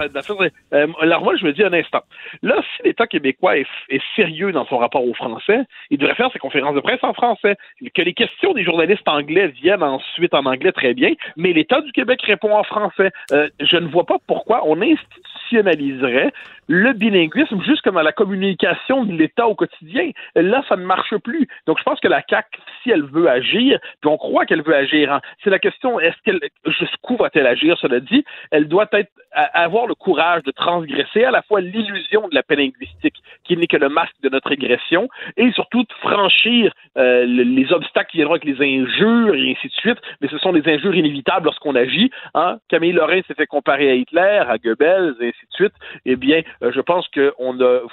euh, 0.73 0.87
alors 1.01 1.23
moi, 1.23 1.35
je 1.35 1.45
me 1.45 1.51
dis 1.51 1.63
un 1.63 1.73
instant. 1.73 2.01
Là, 2.41 2.61
si 2.61 2.83
l'État 2.83 3.07
québécois 3.07 3.57
est, 3.57 3.67
sérieux 4.15 4.51
dans 4.51 4.65
son 4.65 4.77
rapport 4.77 5.05
aux 5.05 5.13
Français, 5.13 5.59
il 5.89 5.97
devrait 5.97 6.15
faire 6.15 6.31
ses 6.31 6.39
conférences 6.39 6.75
de 6.75 6.79
presse 6.79 7.03
en 7.03 7.13
français. 7.13 7.55
Que 7.93 8.01
les 8.01 8.13
questions 8.13 8.53
des 8.53 8.63
journalistes 8.63 9.07
anglais 9.07 9.47
viennent 9.47 9.83
ensuite 9.83 10.33
en 10.33 10.45
anglais, 10.45 10.71
très 10.71 10.93
bien, 10.93 11.13
mais 11.35 11.51
l'État 11.51 11.81
du 11.81 11.91
Québec 11.91 12.21
répond 12.23 12.53
en 12.53 12.63
français. 12.63 13.11
Euh, 13.31 13.49
je 13.59 13.77
ne 13.77 13.87
vois 13.87 14.05
pas 14.05 14.17
pourquoi 14.27 14.61
on 14.65 14.81
institutionnaliserait 14.81 16.31
le 16.67 16.93
bilinguisme 16.93 17.61
juste 17.63 17.81
comme 17.81 17.97
à 17.97 18.03
la 18.03 18.11
communication 18.11 19.05
de 19.05 19.13
l'État 19.13 19.47
au 19.47 19.55
quotidien. 19.55 20.11
Là, 20.35 20.63
ça 20.67 20.75
ne 20.75 20.85
marche 20.85 21.15
plus. 21.17 21.47
Donc, 21.65 21.79
je 21.79 21.83
pense 21.83 21.99
que 21.99 22.07
la 22.07 22.21
CAQ, 22.29 22.59
si 22.83 22.91
elle 22.91 23.03
veut 23.03 23.29
agir, 23.29 23.79
puis 24.01 24.09
on 24.09 24.17
croit 24.17 24.45
qu'elle 24.45 24.61
veut 24.61 24.75
agir, 24.75 25.11
hein, 25.11 25.21
c'est 25.43 25.49
la 25.49 25.59
question, 25.59 25.99
est-ce 25.99 26.17
qu'elle, 26.23 26.39
jusqu'où 26.65 27.17
va-t-elle 27.17 27.47
agir, 27.47 27.77
cela 27.79 27.99
dit, 27.99 28.23
elle 28.51 28.67
doit 28.67 28.87
être, 28.93 29.11
avoir 29.31 29.87
le 29.87 29.95
courage 29.95 30.43
de 30.43 30.51
transgresser 30.51 31.23
à 31.23 31.31
la 31.31 31.41
fois 31.41 31.61
l'illusion 31.61 32.27
de 32.27 32.35
la 32.35 32.43
paix 32.43 32.55
linguistique, 32.55 33.15
qui 33.43 33.55
n'est 33.55 33.67
que 33.67 33.77
le 33.77 33.89
masque 33.89 34.15
de 34.23 34.29
notre 34.29 34.49
régression, 34.49 35.09
et 35.35 35.51
surtout 35.51 35.83
de 35.83 35.93
franchir 36.01 36.73
euh, 36.97 37.25
les 37.25 37.71
obstacles 37.71 38.11
qui 38.11 38.17
viendront 38.17 38.35
avec 38.35 38.45
les 38.45 38.61
injures 38.61 39.35
et 39.35 39.51
ainsi 39.51 39.67
de 39.67 39.73
suite, 39.73 39.99
mais 40.21 40.27
ce 40.27 40.37
sont 40.37 40.53
des 40.53 40.67
injures 40.71 40.95
inévitables 40.95 41.45
lorsqu'on 41.45 41.75
agit. 41.75 42.09
Hein. 42.33 42.57
Camille 42.69 42.93
Lorrain 42.93 43.21
s'est 43.27 43.35
fait 43.35 43.45
comparer 43.45 43.89
à 43.89 43.93
Hitler, 43.93 44.41
à 44.47 44.57
Goebbels, 44.57 45.15
et 45.21 45.27
ainsi 45.27 45.45
de 45.45 45.53
suite. 45.53 45.73
Eh 46.05 46.15
bien, 46.15 46.41
je 46.61 46.81
pense 46.81 47.07
qu'il 47.09 47.31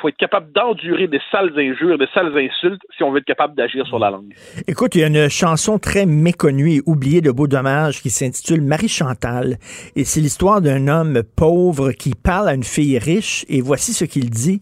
faut 0.01 0.09
être 0.09 0.17
capable 0.17 0.53
d'endurer 0.53 1.07
des 1.07 1.21
sales 1.31 1.53
injures, 1.57 1.99
des 1.99 2.09
sales 2.15 2.37
insultes 2.37 2.81
si 2.97 3.03
on 3.03 3.11
veut 3.11 3.19
être 3.19 3.25
capable 3.25 3.55
d'agir 3.55 3.87
sur 3.87 3.99
la 3.99 4.11
langue. 4.11 4.35
Écoute, 4.67 4.95
il 4.95 5.01
y 5.01 5.05
a 5.05 5.09
une 5.09 5.29
chanson 5.29 5.79
très 5.79 6.07
méconnue 6.07 6.75
et 6.75 6.83
oubliée 6.87 7.21
de 7.21 7.31
Beau 7.31 7.47
Dommage 7.47 8.01
qui 8.01 8.11
s'intitule 8.11 8.63
Marie 8.63 8.89
Chantal. 8.89 9.59
Et 9.97 10.05
c'est 10.05 10.21
l'histoire 10.21 10.61
d'un 10.61 10.89
homme 10.89 11.23
pauvre 11.37 11.93
qui 11.93 12.15
parle 12.15 12.49
à 12.49 12.55
une 12.55 12.65
fille 12.65 12.99
riche. 12.99 13.45
Et 13.49 13.61
voici 13.61 13.93
ce 13.93 14.05
qu'il 14.05 14.31
dit. 14.31 14.61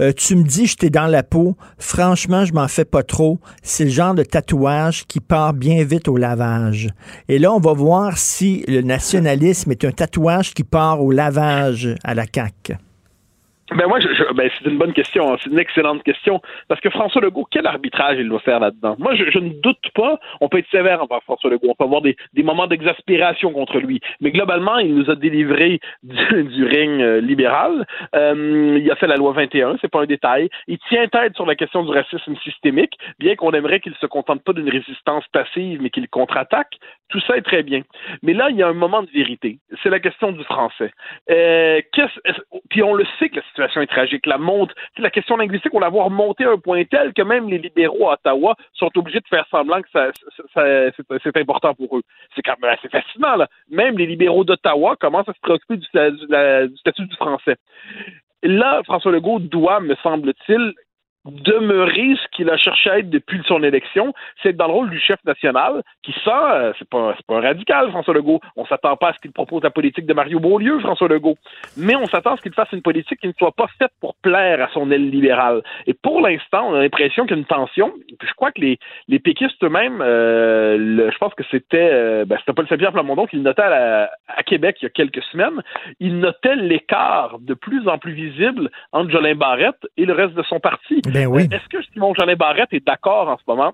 Euh, 0.00 0.12
tu 0.12 0.36
me 0.36 0.42
dis, 0.42 0.66
j'étais 0.66 0.90
dans 0.90 1.06
la 1.06 1.22
peau. 1.22 1.56
Franchement, 1.78 2.44
je 2.44 2.52
m'en 2.52 2.68
fais 2.68 2.84
pas 2.84 3.02
trop. 3.02 3.38
C'est 3.62 3.84
le 3.84 3.90
genre 3.90 4.14
de 4.14 4.22
tatouage 4.22 5.06
qui 5.06 5.20
part 5.20 5.54
bien 5.54 5.84
vite 5.84 6.08
au 6.08 6.16
lavage. 6.16 6.88
Et 7.28 7.38
là, 7.38 7.52
on 7.52 7.60
va 7.60 7.72
voir 7.72 8.18
si 8.18 8.64
le 8.68 8.82
nationalisme 8.82 9.70
est 9.70 9.84
un 9.84 9.92
tatouage 9.92 10.54
qui 10.54 10.64
part 10.64 11.02
au 11.02 11.10
lavage 11.10 11.94
à 12.04 12.14
la 12.14 12.24
CAQ. 12.32 12.76
Ben 13.74 13.88
moi, 13.88 13.98
je, 13.98 14.32
ben 14.32 14.48
c'est 14.56 14.70
une 14.70 14.78
bonne 14.78 14.92
question, 14.92 15.32
hein. 15.32 15.36
c'est 15.42 15.50
une 15.50 15.58
excellente 15.58 16.04
question, 16.04 16.40
parce 16.68 16.80
que 16.80 16.88
François 16.88 17.20
Legault, 17.20 17.46
quel 17.50 17.66
arbitrage 17.66 18.16
il 18.18 18.28
doit 18.28 18.38
faire 18.40 18.60
là-dedans? 18.60 18.94
Moi, 18.98 19.16
je, 19.16 19.38
ne 19.38 19.60
doute 19.60 19.90
pas. 19.94 20.20
On 20.40 20.48
peut 20.48 20.58
être 20.58 20.70
sévère 20.70 21.02
envers 21.02 21.22
François 21.24 21.50
Legault, 21.50 21.70
on 21.70 21.74
peut 21.74 21.84
avoir 21.84 22.00
des, 22.00 22.16
des 22.32 22.44
moments 22.44 22.68
d'exaspération 22.68 23.52
contre 23.52 23.78
lui, 23.78 24.00
mais 24.20 24.30
globalement, 24.30 24.78
il 24.78 24.94
nous 24.94 25.10
a 25.10 25.16
délivré 25.16 25.80
du, 26.04 26.44
du 26.44 26.64
règne 26.64 27.02
euh, 27.02 27.20
libéral. 27.20 27.86
Euh, 28.14 28.78
il 28.80 28.90
a 28.90 28.94
fait 28.94 29.08
la 29.08 29.16
loi 29.16 29.32
21, 29.32 29.76
c'est 29.80 29.90
pas 29.90 30.02
un 30.02 30.06
détail. 30.06 30.48
Il 30.68 30.78
tient 30.88 31.08
tête 31.08 31.34
sur 31.34 31.46
la 31.46 31.56
question 31.56 31.82
du 31.82 31.90
racisme 31.90 32.36
systémique, 32.36 32.96
bien 33.18 33.34
qu'on 33.34 33.50
aimerait 33.50 33.80
qu'il 33.80 33.94
se 33.96 34.06
contente 34.06 34.42
pas 34.44 34.52
d'une 34.52 34.70
résistance 34.70 35.24
passive, 35.32 35.82
mais 35.82 35.90
qu'il 35.90 36.08
contre-attaque. 36.08 36.76
Tout 37.08 37.20
ça 37.20 37.36
est 37.36 37.42
très 37.42 37.62
bien. 37.62 37.82
Mais 38.22 38.32
là, 38.32 38.50
il 38.50 38.56
y 38.56 38.62
a 38.62 38.68
un 38.68 38.72
moment 38.72 39.02
de 39.02 39.10
vérité. 39.10 39.58
C'est 39.82 39.90
la 39.90 40.00
question 40.00 40.32
du 40.32 40.42
français. 40.44 40.90
Euh, 41.30 41.80
puis 42.68 42.82
on 42.82 42.94
le 42.94 43.04
sait 43.18 43.28
que 43.28 43.40
situation 43.56 43.80
est 43.80 43.86
tragique. 43.86 44.26
La 44.26 44.38
monte, 44.38 44.72
la 44.98 45.10
question 45.10 45.36
linguistique, 45.36 45.74
on 45.74 45.80
la 45.80 45.88
voit 45.88 46.04
remonter 46.04 46.44
à 46.44 46.50
un 46.50 46.58
point 46.58 46.84
tel 46.84 47.12
que 47.12 47.22
même 47.22 47.48
les 47.48 47.58
libéraux 47.58 48.10
à 48.10 48.14
Ottawa 48.14 48.54
sont 48.74 48.90
obligés 48.96 49.20
de 49.20 49.28
faire 49.28 49.46
semblant 49.50 49.80
que 49.82 49.88
ça, 49.92 50.10
c'est 50.54 51.36
important 51.36 51.74
pour 51.74 51.96
eux. 51.96 52.02
C'est 52.34 52.42
quand 52.42 52.56
même 52.60 52.72
assez 52.72 52.88
fascinant. 52.88 53.36
Là. 53.36 53.48
Même 53.70 53.98
les 53.98 54.06
libéraux 54.06 54.44
d'Ottawa 54.44 54.96
commencent 54.96 55.28
à 55.28 55.34
se 55.34 55.40
préoccuper 55.40 55.76
du, 55.76 55.86
du 55.86 56.76
statut 56.76 57.06
du 57.06 57.16
français. 57.16 57.56
Là, 58.42 58.82
François 58.84 59.12
Legault 59.12 59.40
doit, 59.40 59.80
me 59.80 59.94
semble-t-il, 59.96 60.74
demeurer 61.30 62.16
ce 62.22 62.36
qu'il 62.36 62.50
a 62.50 62.56
cherché 62.56 62.90
à 62.90 62.98
être 62.98 63.10
depuis 63.10 63.40
son 63.46 63.62
élection, 63.62 64.12
c'est 64.42 64.50
être 64.50 64.56
dans 64.56 64.66
le 64.66 64.72
rôle 64.72 64.90
du 64.90 65.00
chef 65.00 65.18
national, 65.24 65.82
qui 66.02 66.14
ça, 66.24 66.54
euh, 66.54 66.72
c'est 66.78 66.88
pas, 66.88 67.14
pas 67.26 67.36
un 67.36 67.40
radical, 67.40 67.90
François 67.90 68.14
Legault. 68.14 68.40
On 68.56 68.66
s'attend 68.66 68.96
pas 68.96 69.10
à 69.10 69.12
ce 69.14 69.18
qu'il 69.18 69.32
propose 69.32 69.62
la 69.62 69.70
politique 69.70 70.06
de 70.06 70.14
Mario 70.14 70.40
Beaulieu, 70.40 70.78
Françoas 70.80 71.08
Legault. 71.08 71.36
Mais 71.76 71.96
on 71.96 72.06
s'attend 72.06 72.34
à 72.34 72.36
ce 72.36 72.42
qu'il 72.42 72.52
fasse 72.54 72.68
une 72.72 72.82
politique 72.82 73.20
qui 73.20 73.28
ne 73.28 73.32
soit 73.38 73.52
pas 73.52 73.66
faite 73.78 73.92
pour 74.00 74.14
plaire 74.16 74.62
à 74.62 74.68
son 74.72 74.90
aile 74.90 75.10
libérale. 75.10 75.62
Et 75.86 75.94
pour 75.94 76.20
l'instant, 76.20 76.68
on 76.68 76.74
a 76.74 76.80
l'impression 76.80 77.24
qu'il 77.24 77.36
y 77.36 77.38
a 77.38 77.40
une 77.40 77.46
tension. 77.46 77.92
Puis 78.18 78.28
je 78.28 78.34
crois 78.34 78.52
que 78.52 78.60
les, 78.60 78.78
les 79.08 79.18
péquistes 79.18 79.62
eux-mêmes, 79.62 80.00
euh, 80.00 81.10
je 81.10 81.18
pense 81.18 81.34
que 81.34 81.44
c'était, 81.50 81.90
euh, 81.92 82.24
ben, 82.24 82.36
c'était 82.40 82.52
Paul 82.52 82.68
Saint-Pierre 82.68 82.92
Plamondon 82.92 83.26
qui 83.26 83.38
notait 83.38 83.62
à, 83.62 84.10
à, 84.28 84.42
Québec 84.42 84.76
il 84.80 84.84
y 84.84 84.86
a 84.86 84.90
quelques 84.90 85.22
semaines. 85.32 85.62
Il 86.00 86.18
notait 86.18 86.56
l'écart 86.56 87.38
de 87.40 87.54
plus 87.54 87.88
en 87.88 87.98
plus 87.98 88.12
visible 88.12 88.70
entre 88.92 89.10
Jolin 89.10 89.34
Barrette 89.34 89.86
et 89.96 90.04
le 90.04 90.12
reste 90.12 90.34
de 90.34 90.42
son 90.42 90.60
parti. 90.60 91.02
Ben 91.16 91.26
oui. 91.28 91.48
Est-ce 91.50 91.66
que 91.70 91.82
Simon 91.94 92.12
Jolin 92.12 92.36
Barrette 92.36 92.72
est 92.72 92.86
d'accord 92.86 93.28
en 93.28 93.38
ce 93.38 93.42
moment 93.46 93.72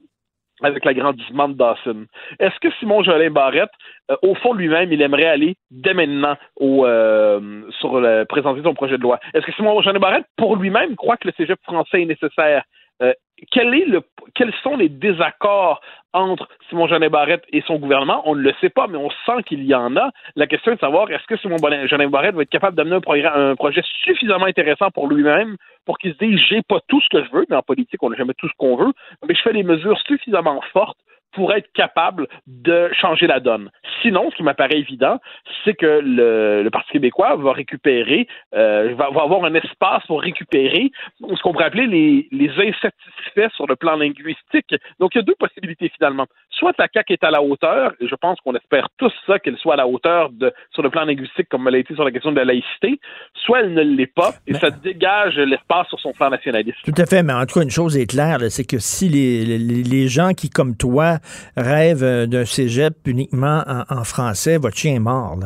avec 0.63 0.85
l'agrandissement 0.85 1.49
de 1.49 1.55
Dawson? 1.55 2.07
Est-ce 2.39 2.57
que 2.61 2.73
Simon 2.79 3.03
Jolin 3.03 3.31
Barrette, 3.31 3.73
euh, 4.13 4.17
au 4.23 4.37
fond 4.37 4.55
lui-même, 4.55 4.93
il 4.93 5.03
aimerait 5.03 5.27
aller 5.27 5.57
dès 5.73 5.93
maintenant 5.93 6.37
au, 6.55 6.87
euh, 6.87 7.63
sur 7.81 8.01
le, 8.01 8.25
présenter 8.27 8.63
son 8.63 8.75
projet 8.75 8.97
de 8.97 9.03
loi? 9.03 9.19
Est-ce 9.35 9.45
que 9.45 9.53
Simon 9.55 9.83
Jolin 9.83 9.99
Barrette, 9.99 10.27
pour 10.37 10.55
lui-même, 10.55 10.95
croit 10.95 11.17
que 11.17 11.27
le 11.27 11.35
cégep 11.37 11.59
français 11.65 12.03
est 12.03 12.07
nécessaire? 12.07 12.63
Euh, 13.03 13.13
quels 13.51 14.55
sont 14.63 14.77
les 14.77 14.89
désaccords 14.89 15.81
entre 16.13 16.49
Simon 16.69 16.87
Jeanin 16.87 17.09
Barrette 17.09 17.45
et 17.53 17.63
son 17.67 17.77
gouvernement? 17.77 18.23
On 18.25 18.35
ne 18.35 18.41
le 18.41 18.53
sait 18.61 18.69
pas, 18.69 18.87
mais 18.87 18.99
on 18.99 19.11
sent 19.27 19.43
qu'il 19.47 19.65
y 19.65 19.75
en 19.75 19.97
a. 19.97 20.11
La 20.37 20.47
question 20.47 20.73
est 20.73 20.77
de 20.77 20.81
savoir 20.81 21.11
est-ce 21.11 21.27
que 21.27 21.37
Simon 21.37 21.57
Jeanin 21.87 22.09
Barrette 22.09 22.35
va 22.35 22.43
être 22.43 22.51
capable 22.51 22.77
d'amener 22.77 22.97
un, 22.97 23.51
un, 23.51 23.57
projet 23.57 23.83
suffisamment 24.05 24.47
intéressant 24.47 24.91
pour 24.91 25.09
lui-même 25.09 25.57
pour 25.85 25.99
qu'il 25.99 26.13
se 26.13 26.19
dise 26.19 26.39
j'ai 26.49 26.63
pas 26.63 26.79
tout 26.89 27.01
ce 27.01 27.09
que 27.09 27.25
je 27.25 27.31
veux, 27.33 27.45
mais 27.49 27.57
en 27.57 27.63
politique, 27.63 28.03
on 28.03 28.11
n'a 28.11 28.17
jamais 28.17 28.35
tout 28.35 28.49
ce 28.49 28.55
qu'on 28.57 28.77
veut, 28.77 28.93
mais 29.27 29.35
je 29.35 29.43
fais 29.43 29.53
des 29.53 29.65
mesures 29.65 29.99
suffisamment 30.07 30.61
fortes 30.73 30.99
pour 31.33 31.53
être 31.53 31.71
capable 31.73 32.27
de 32.47 32.91
changer 33.01 33.27
la 33.27 33.41
donne. 33.41 33.71
Sinon, 34.03 34.31
ce 34.31 34.37
qui 34.37 34.43
m'apparaît 34.43 34.79
évident, 34.79 35.19
c'est 35.65 35.75
que 35.75 36.01
le, 36.03 36.69
Parti 36.73 36.93
québécois 36.93 37.37
va 37.37 37.53
récupérer, 37.53 38.27
euh, 38.55 38.95
va, 38.95 39.07
avoir 39.07 39.45
un 39.45 39.55
espace 39.55 40.05
pour 40.07 40.23
récupérer 40.23 40.91
ce 41.21 41.43
qu'on 41.43 41.53
pourrait 41.53 41.67
appeler 41.67 41.87
les, 41.87 42.29
les 42.31 42.49
insatisfaits 42.49 43.55
sur 43.55 43.67
le 43.67 43.77
plan 43.77 43.97
linguistique. 43.97 44.75
Donc, 44.99 45.15
il 45.15 45.19
y 45.19 45.21
a 45.21 45.23
deux 45.23 45.35
possibilités 45.35 45.91
finalement. 45.95 46.27
Soit 46.51 46.73
la 46.79 46.89
CAQ 46.93 47.13
est 47.13 47.25
à 47.25 47.31
la 47.31 47.43
hauteur, 47.43 47.93
et 48.01 48.09
je 48.09 48.15
pense 48.15 48.41
qu'on 48.41 48.55
espère 48.55 48.89
tous 48.97 49.13
ça, 49.27 49.39
qu'elle 49.39 49.57
soit 49.59 49.75
à 49.75 49.77
la 49.77 49.87
hauteur 49.87 50.31
de, 50.31 50.53
sur 50.73 50.83
le 50.83 50.91
plan 50.91 51.05
linguistique 51.05 51.49
comme 51.51 51.67
elle 51.69 51.75
a 51.75 51.79
été 51.79 51.95
sur 51.95 52.05
la 52.05 52.11
question 52.11 52.33
de 52.33 52.37
la 52.37 52.45
laïcité, 52.45 53.01
soit 53.35 53.61
elle 53.61 53.75
ne 53.75 53.83
l'est 53.83 54.07
pas, 54.07 54.33
et 54.47 54.55
ça 54.55 54.71
dégage 54.71 55.37
l'espace 55.37 55.89
sur 55.89 56.01
son 56.01 56.13
plan 56.13 56.31
nationaliste. 56.31 56.79
Tout 56.85 56.95
à 56.97 57.07
fait, 57.07 57.23
mais 57.23 57.33
en 57.33 57.45
tout 57.47 57.59
cas, 57.59 57.63
une 57.63 57.71
chose 57.71 57.97
est 57.97 58.07
claire, 58.07 58.39
c'est 58.51 58.65
que 58.65 58.79
si 58.79 59.09
les, 59.09 59.45
les, 59.45 59.83
les 59.83 60.09
gens 60.09 60.33
qui, 60.33 60.49
comme 60.51 60.77
toi, 60.77 61.19
rêve 61.57 62.03
euh, 62.03 62.27
d'un 62.27 62.45
cégep 62.45 62.95
uniquement 63.07 63.63
en, 63.67 64.05
français, 64.05 64.59
votre 64.59 64.77
chien 64.77 64.95
est 64.95 64.99
mort. 64.99 65.37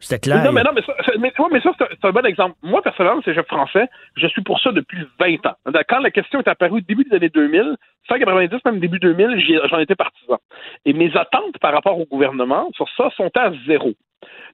C'était 0.00 0.20
clair. 0.20 0.44
Non, 0.44 0.52
mais 0.52 0.62
non, 0.62 0.70
mais 0.74 0.82
ça, 0.82 0.94
mais, 1.18 1.60
ça 1.60 1.70
c'est 1.78 2.04
un 2.04 2.12
bon 2.12 2.24
exemple. 2.24 2.54
Moi, 2.62 2.80
personnellement, 2.82 3.20
cégep 3.22 3.46
français, 3.48 3.88
je 4.16 4.26
suis 4.28 4.42
pour 4.42 4.60
ça 4.60 4.70
depuis 4.70 4.98
20 5.18 5.46
ans. 5.46 5.56
Quand 5.88 5.98
la 5.98 6.10
question 6.10 6.40
est 6.40 6.48
apparue 6.48 6.82
début 6.82 7.04
des 7.04 7.16
années 7.16 7.30
2000, 7.30 7.76
fin 8.08 8.18
90, 8.18 8.58
même 8.64 8.78
début 8.78 9.00
2000, 9.00 9.60
j'en 9.68 9.78
étais 9.78 9.96
partisan. 9.96 10.38
Et 10.84 10.92
mes 10.92 11.14
attentes 11.16 11.58
par 11.60 11.72
rapport 11.72 11.98
au 11.98 12.04
gouvernement 12.04 12.68
sur 12.74 12.86
ça 12.96 13.10
sont 13.16 13.30
à 13.36 13.50
zéro. 13.66 13.92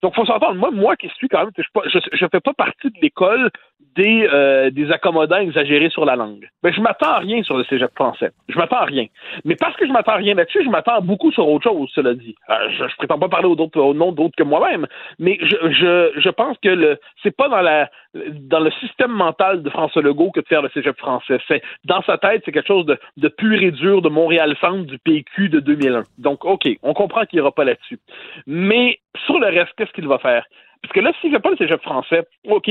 Donc, 0.03 0.15
faut 0.15 0.25
s'entendre. 0.25 0.55
Moi, 0.55 0.71
moi 0.71 0.97
qui 0.97 1.09
suis 1.17 1.29
quand 1.29 1.41
même, 1.41 1.51
je 1.57 2.25
ne 2.25 2.29
fais 2.29 2.41
pas 2.41 2.53
partie 2.55 2.89
de 2.89 3.01
l'école 3.01 3.51
des, 3.97 4.29
euh, 4.33 4.71
des 4.71 4.91
accommodants 4.91 5.39
exagérés 5.39 5.91
sur 5.91 6.05
la 6.05 6.17
langue. 6.17 6.49
Je 6.65 6.81
m'attends 6.81 7.11
à 7.11 7.19
rien 7.19 7.43
sur 7.43 7.57
le 7.57 7.65
cégep 7.65 7.93
français. 7.95 8.31
Je 8.49 8.59
m'attends 8.59 8.79
à 8.79 8.85
rien. 8.85 9.07
Mais 9.45 9.55
parce 9.57 9.77
que 9.77 9.87
je 9.87 9.93
m'attends 9.93 10.13
à 10.13 10.17
rien 10.17 10.35
là-dessus, 10.35 10.65
je 10.65 10.71
m'attends 10.71 11.01
beaucoup 11.01 11.31
sur 11.31 11.49
autre 11.49 11.65
chose, 11.71 11.91
cela 11.95 12.15
dit. 12.15 12.35
Euh, 12.51 12.55
je, 12.71 12.97
prétends 12.97 13.19
pas 13.19 13.29
parler 13.29 13.47
au, 13.47 13.57
au 13.57 13.95
nom 13.95 14.13
d'autres 14.13 14.37
que 14.37 14.43
moi-même, 14.43 14.87
mais 15.19 15.39
je, 15.41 15.57
je, 15.71 16.21
je 16.21 16.29
pense 16.31 16.57
que 16.59 16.69
le 16.69 16.99
c'est 17.23 17.37
pas 17.37 17.49
dans 17.49 17.61
la 17.61 17.89
dans 18.15 18.61
le 18.61 18.71
système 18.73 19.11
mental 19.11 19.63
de 19.63 19.71
François 19.71 20.03
Legault 20.03 20.31
que 20.31 20.41
de 20.41 20.47
faire 20.47 20.63
le 20.63 20.71
cégep 20.71 20.97
français. 20.99 21.39
C'est 21.49 21.63
dans 21.85 22.03
sa 22.03 22.19
tête, 22.19 22.43
c'est 22.45 22.53
quelque 22.53 22.69
chose 22.69 22.87
de, 22.87 22.99
de 23.17 23.29
pur 23.29 23.61
et 23.61 23.73
dur 23.73 24.03
de 24.03 24.09
Montréal-Centre 24.09 24.85
du 24.85 24.99
PQ 24.99 25.49
de 25.49 25.61
2001. 25.61 26.03
Donc, 26.19 26.45
OK, 26.45 26.69
on 26.83 26.95
comprend 26.95 27.25
qu'il 27.25 27.41
ira 27.41 27.53
pas 27.53 27.65
là-dessus. 27.65 27.99
Mais 28.47 28.99
sur 29.27 29.39
le 29.41 29.47
reste, 29.47 29.73
qu'est-ce 29.77 29.93
qu'il 29.93 30.07
va 30.07 30.19
faire? 30.19 30.47
Parce 30.85 30.93
que 30.93 31.01
là, 31.01 31.13
s'il 31.19 31.31
ne 31.31 31.37
fait 31.37 31.43
pas 31.43 31.51
le 31.51 31.57
cégep 31.57 31.81
français, 31.81 32.25
OK. 32.47 32.69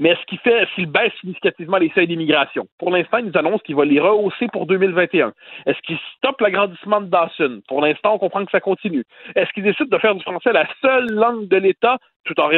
Mais 0.00 0.08
est-ce 0.08 0.26
qu'il 0.26 0.40
fait, 0.40 0.66
s'il 0.74 0.86
baisse 0.86 1.12
significativement 1.20 1.76
les 1.76 1.92
seuils 1.94 2.08
d'immigration? 2.08 2.66
Pour 2.76 2.90
l'instant, 2.90 3.18
il 3.18 3.26
nous 3.26 3.38
annonce 3.38 3.62
qu'il 3.62 3.76
va 3.76 3.84
les 3.84 4.00
rehausser 4.00 4.48
pour 4.52 4.66
2021. 4.66 5.32
Est-ce 5.66 5.80
qu'il 5.82 5.96
stoppe 6.16 6.40
l'agrandissement 6.40 7.00
de 7.00 7.06
Dawson? 7.06 7.60
Pour 7.68 7.80
l'instant, 7.80 8.14
on 8.14 8.18
comprend 8.18 8.44
que 8.44 8.50
ça 8.50 8.58
continue. 8.58 9.04
Est-ce 9.36 9.52
qu'il 9.52 9.62
décide 9.62 9.88
de 9.88 9.98
faire 9.98 10.16
du 10.16 10.22
français 10.22 10.52
la 10.52 10.66
seule 10.80 11.08
langue 11.12 11.46
de 11.46 11.56
l'État 11.56 11.98
tout 12.24 12.34
en 12.40 12.50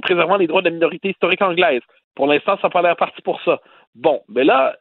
préservant 0.00 0.36
les 0.36 0.48
droits 0.48 0.62
de 0.62 0.68
la 0.68 0.74
minorité 0.74 1.10
historique 1.10 1.42
anglaise? 1.42 1.82
Pour 2.16 2.26
l'instant, 2.26 2.56
ça 2.56 2.66
n'a 2.66 2.70
pas 2.70 2.82
l'air 2.82 2.96
parti 2.96 3.22
pour 3.22 3.40
ça. 3.42 3.60
Bon, 3.94 4.20
mais 4.28 4.42
là, 4.42 4.76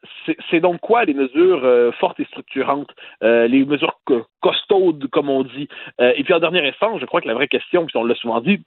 c'est 0.50 0.62
donc 0.62 0.80
quoi 0.82 1.06
les 1.06 1.14
mesures 1.14 1.64
euh, 1.64 1.92
fortes 1.92 2.20
et 2.20 2.26
structurantes, 2.26 2.90
euh, 3.24 3.48
les 3.48 3.66
mesures 3.66 4.00
costaudes, 4.42 5.08
comme 5.12 5.30
on 5.30 5.44
dit? 5.44 5.68
Euh, 6.02 6.14
et 6.16 6.24
puis 6.24 6.34
en 6.34 6.40
dernier 6.40 6.68
instant, 6.68 6.98
je 6.98 7.06
crois 7.06 7.22
que 7.22 7.28
la 7.28 7.36
vraie 7.36 7.48
question, 7.48 7.86
puis 7.86 7.98
on 7.98 8.04
l'a 8.04 8.16
souvent 8.16 8.42
dit, 8.42 8.64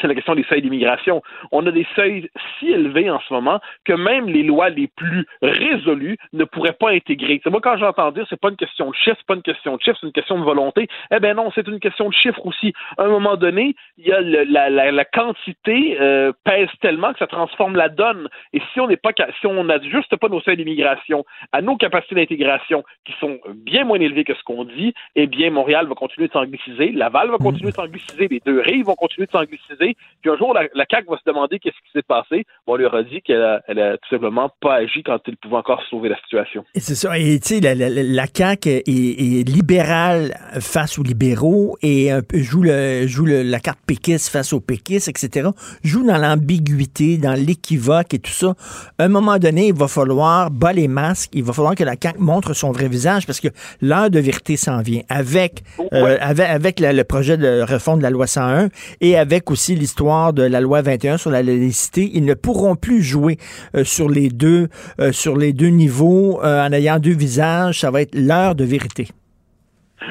c'est 0.00 0.06
la 0.06 0.14
question 0.14 0.34
des 0.34 0.44
seuils 0.44 0.62
d'immigration. 0.62 1.22
On 1.52 1.66
a 1.66 1.70
des 1.70 1.86
seuils 1.94 2.28
si 2.58 2.70
élevés 2.70 3.10
en 3.10 3.20
ce 3.20 3.32
moment 3.32 3.60
que 3.84 3.92
même 3.92 4.28
les 4.28 4.42
lois 4.42 4.68
les 4.68 4.88
plus 4.88 5.26
résolues 5.42 6.16
ne 6.32 6.44
pourraient 6.44 6.72
pas 6.72 6.90
intégrer. 6.90 7.40
C'est 7.42 7.50
moi 7.50 7.60
quand 7.62 7.76
j'entends 7.76 8.10
dire 8.10 8.26
c'est 8.28 8.40
pas 8.40 8.50
une 8.50 8.56
question 8.56 8.90
de 8.90 8.94
chiffre, 8.94 9.16
c'est 9.18 9.26
pas 9.26 9.34
une 9.34 9.42
question 9.42 9.76
de 9.76 9.82
chiffre, 9.82 9.98
c'est 10.00 10.06
une 10.06 10.12
question 10.12 10.38
de 10.38 10.44
volonté. 10.44 10.88
Eh 11.10 11.20
ben 11.20 11.36
non, 11.36 11.50
c'est 11.54 11.66
une 11.68 11.80
question 11.80 12.08
de 12.08 12.14
chiffre 12.14 12.44
aussi. 12.46 12.72
À 12.98 13.04
un 13.04 13.08
moment 13.08 13.36
donné, 13.36 13.74
il 13.98 14.06
y 14.06 14.12
a 14.12 14.20
la, 14.20 14.70
la, 14.70 14.90
la, 14.90 15.04
quantité 15.04 15.96
euh, 16.00 16.32
pèse 16.44 16.68
tellement 16.80 17.12
que 17.12 17.18
ça 17.18 17.26
transforme 17.26 17.76
la 17.76 17.88
donne. 17.88 18.28
Et 18.52 18.60
si 18.72 18.80
on 18.80 18.88
n'est 18.88 18.96
pas 18.96 19.12
si 19.40 19.46
on 19.46 19.64
n'ajuste 19.64 20.16
pas 20.16 20.28
nos 20.28 20.40
seuils 20.40 20.56
d'immigration 20.56 21.24
à 21.52 21.62
nos 21.62 21.76
capacités 21.76 22.14
d'intégration 22.14 22.84
qui 23.04 23.12
sont 23.20 23.38
bien 23.54 23.84
moins 23.84 23.98
élevées 24.00 24.24
que 24.24 24.34
ce 24.34 24.42
qu'on 24.42 24.64
dit, 24.64 24.94
eh 25.14 25.26
bien 25.26 25.50
Montréal 25.50 25.86
va 25.86 25.94
continuer 25.94 26.28
de 26.28 26.32
s'angliciser, 26.32 26.92
Laval 26.92 27.30
va 27.30 27.38
continuer 27.38 27.70
de 27.70 27.76
s'angliciser, 27.76 28.28
les 28.28 28.40
deux 28.44 28.60
rives 28.60 28.86
vont 28.86 28.94
continuer 28.94 29.26
de 29.26 29.32
s'angliciser 29.32 29.83
puis 30.20 30.30
un 30.30 30.36
jour, 30.36 30.54
la, 30.54 30.62
la 30.74 30.84
CAQ 30.90 31.08
va 31.08 31.16
se 31.16 31.22
demander 31.26 31.58
qu'est-ce 31.58 31.76
qui 31.76 31.90
s'est 31.92 32.02
passé. 32.02 32.44
on 32.66 32.76
lui 32.76 32.86
aura 32.86 33.02
dit 33.02 33.20
qu'elle 33.22 33.42
a, 33.42 33.62
elle 33.68 33.78
a 33.78 33.96
tout 33.98 34.08
simplement 34.08 34.50
pas 34.60 34.74
agi 34.76 35.02
quand 35.02 35.18
il 35.26 35.36
pouvait 35.36 35.56
encore 35.56 35.82
sauver 35.90 36.08
la 36.08 36.16
situation. 36.20 36.64
C'est 36.74 36.94
ça. 36.94 37.18
Et 37.18 37.38
tu 37.40 37.54
sais, 37.54 37.60
la, 37.60 37.74
la, 37.74 37.88
la, 37.88 38.26
CAQ 38.26 38.68
est, 38.68 38.88
est, 38.88 39.48
libérale 39.48 40.34
face 40.60 40.98
aux 40.98 41.02
libéraux 41.02 41.76
et 41.82 42.10
peu 42.28 42.38
joue, 42.38 42.62
le, 42.62 43.06
joue 43.06 43.26
le, 43.26 43.42
la 43.42 43.60
carte 43.60 43.80
péquiste 43.86 44.30
face 44.30 44.52
aux 44.52 44.60
péquistes, 44.60 45.08
etc. 45.08 45.50
Joue 45.82 46.06
dans 46.06 46.18
l'ambiguïté, 46.18 47.18
dans 47.18 47.34
l'équivoque 47.34 48.14
et 48.14 48.18
tout 48.18 48.32
ça. 48.32 48.54
À 48.98 49.04
un 49.04 49.08
moment 49.08 49.38
donné, 49.38 49.68
il 49.68 49.74
va 49.74 49.88
falloir 49.88 50.50
bas 50.50 50.72
les 50.72 50.88
masques. 50.88 51.30
Il 51.34 51.44
va 51.44 51.52
falloir 51.52 51.74
que 51.74 51.84
la 51.84 51.96
CAQ 52.00 52.18
montre 52.18 52.54
son 52.54 52.72
vrai 52.72 52.88
visage 52.88 53.26
parce 53.26 53.40
que 53.40 53.48
l'heure 53.80 54.10
de 54.10 54.20
vérité 54.20 54.56
s'en 54.56 54.80
vient 54.80 55.02
avec, 55.08 55.62
euh, 55.92 56.16
avec, 56.20 56.48
avec 56.48 56.80
le 56.80 57.02
projet 57.02 57.36
de 57.36 57.60
réforme 57.60 57.98
de 57.98 58.04
la 58.04 58.10
loi 58.10 58.26
101 58.26 58.68
et 59.00 59.16
avec 59.16 59.50
aussi 59.50 59.73
l'histoire 59.74 60.32
de 60.32 60.42
la 60.42 60.60
loi 60.60 60.82
21 60.82 61.18
sur 61.18 61.30
la 61.30 61.42
laïcité. 61.42 62.10
Ils 62.14 62.24
ne 62.24 62.34
pourront 62.34 62.76
plus 62.76 63.02
jouer 63.02 63.38
euh, 63.76 63.84
sur 63.84 64.08
les 64.08 64.28
deux 64.28 64.68
euh, 65.00 65.12
sur 65.12 65.36
les 65.36 65.52
deux 65.52 65.68
niveaux 65.68 66.40
euh, 66.42 66.66
en 66.66 66.72
ayant 66.72 66.98
deux 66.98 67.14
visages. 67.14 67.80
Ça 67.80 67.90
va 67.90 68.02
être 68.02 68.14
l'heure 68.14 68.54
de 68.54 68.64
vérité. 68.64 69.08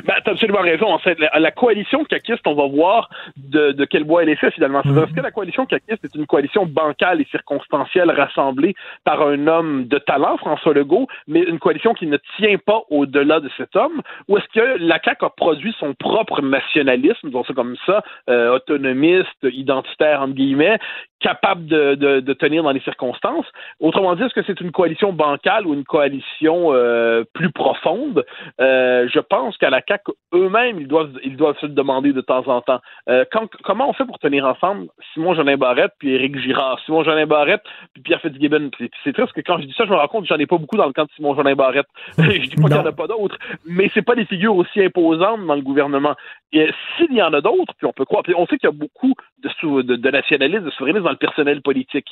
Ben, 0.06 0.16
t'as 0.24 0.32
absolument 0.32 0.62
raison. 0.62 0.88
En 0.88 1.00
fait, 1.00 1.18
la, 1.20 1.52
coalition 1.52 2.04
caquiste, 2.04 2.46
on 2.46 2.56
va 2.56 2.68
voir 2.68 3.10
de, 3.38 3.72
de, 3.72 3.86
quel 3.86 4.04
bois 4.04 4.24
elle 4.24 4.30
est 4.30 4.36
faite 4.36 4.54
finalement. 4.54 4.82
Parce 4.82 5.10
mhm. 5.10 5.16
que 5.16 5.22
la 5.22 5.32
coalition 5.32 5.66
caquiste 5.66 6.04
est 6.04 6.16
une 6.16 6.26
coalition 6.26 6.66
bancale 6.66 7.22
et 7.22 7.28
circonstancielle 7.32 8.12
rassemblée 8.12 8.76
par 9.04 9.22
un 9.22 9.48
homme 9.48 9.88
de 9.88 9.98
talent, 9.98 10.38
François 10.38 10.74
Legault, 10.74 11.08
mais 11.28 11.42
une 11.42 11.60
coalition 11.60 11.94
qui 11.94 12.08
ne 12.08 12.18
tient 12.38 12.58
pas 12.58 12.82
au-delà 12.90 13.40
de 13.40 13.50
cet 13.58 13.76
homme? 13.76 14.02
Ou 14.28 14.38
est-ce 14.38 14.48
que 14.54 14.78
la 14.80 15.00
CAQ 15.04 15.26
a 15.26 15.30
produit 15.30 15.76
son 15.80 15.94
propre 15.94 16.42
nationalisme, 16.42 17.28
disons 17.28 17.44
ça 17.44 17.54
comme 17.54 17.76
ça, 17.86 18.04
euh, 18.30 18.56
autonomiste, 18.56 19.44
identitaire, 19.44 20.22
entre 20.22 20.34
guillemets, 20.34 20.80
capable 21.24 21.66
de, 21.66 22.34
tenir 22.34 22.64
dans 22.64 22.72
les 22.72 22.82
circonstances? 22.82 23.46
Autrement 23.80 24.16
dit, 24.16 24.24
est-ce 24.24 24.34
que 24.34 24.44
c'est 24.46 24.60
une 24.62 24.72
coalition 24.72 25.14
bancale 25.14 25.66
ou 25.66 25.74
une 25.74 25.86
coalition 25.86 26.74
euh, 26.74 27.24
plus 27.34 27.52
profonde? 27.52 28.26
Euh, 28.60 29.08
je 29.12 29.20
pense 29.20 29.58
qu'à 29.58 29.70
la 29.70 29.82
CAQ 29.88 30.12
eux-mêmes, 30.34 30.80
ils 30.80 30.88
doivent, 30.88 31.58
se 31.62 31.66
demander 31.66 32.14
de 32.14 32.22
temps 32.22 32.48
en 32.48 32.62
temps. 32.62 32.82
Euh, 33.10 33.24
comment 33.64 33.90
on 33.90 33.94
fait 33.94 34.06
pour 34.06 34.20
tenir 34.20 34.46
ensemble? 34.46 34.88
Simon 35.14 35.34
Jolin 35.34 35.58
Barrette 35.58 35.94
puis 35.98 36.14
Éric 36.14 36.38
Girard, 36.40 36.80
Simon 36.86 37.04
Jolin 37.04 37.26
Barrette 37.26 37.64
puis 37.94 38.04
Pierre 38.04 38.22
Fitzgibbon. 38.22 38.70
C'est 39.04 39.14
triste 39.14 39.34
que 39.34 39.42
quand 39.42 39.58
je 39.60 39.66
dis 39.66 39.74
ça, 39.78 39.86
je 39.86 39.92
me 39.92 39.96
rends 39.96 40.08
compte 40.08 40.24
que 40.24 40.28
j'en 40.28 40.40
ai 40.40 40.46
pas 40.46 40.58
beaucoup 40.58 40.78
dans 40.78 40.88
le 40.88 40.94
camp 40.94 41.06
de 41.06 41.12
Simon 41.16 41.36
Jolin 41.36 41.56
Barrette. 41.56 41.88
je 42.18 42.24
dis 42.24 42.56
pas 42.56 42.68
qu'il 42.68 42.78
n'y 42.78 42.84
en 42.84 42.86
a 42.86 42.92
pas 42.92 43.08
d'autres, 43.08 43.38
mais 43.66 43.90
c'est 43.94 44.02
pas 44.02 44.16
des 44.16 44.26
figures 44.26 44.56
aussi 44.56 44.84
imposantes 44.84 45.46
dans 45.46 45.56
le 45.56 45.62
gouvernement. 45.62 46.16
S'il 46.52 47.14
y 47.14 47.22
en 47.22 47.34
a 47.34 47.42
d'autres, 47.42 47.74
puis 47.78 47.88
on 47.88 47.94
peut 47.94 48.06
croire, 48.06 48.24
puis 48.24 48.34
on 48.36 48.46
sait 48.46 48.58
qu'il 48.58 48.70
y 48.70 48.74
a 48.74 48.76
beaucoup 48.76 49.14
de 49.44 50.12
nationalistes, 50.12 50.64
de 50.64 50.70
souverainistes 50.72 51.04
dans 51.04 51.12
le 51.14 51.18
personnel 51.18 51.62
politique. 51.62 52.08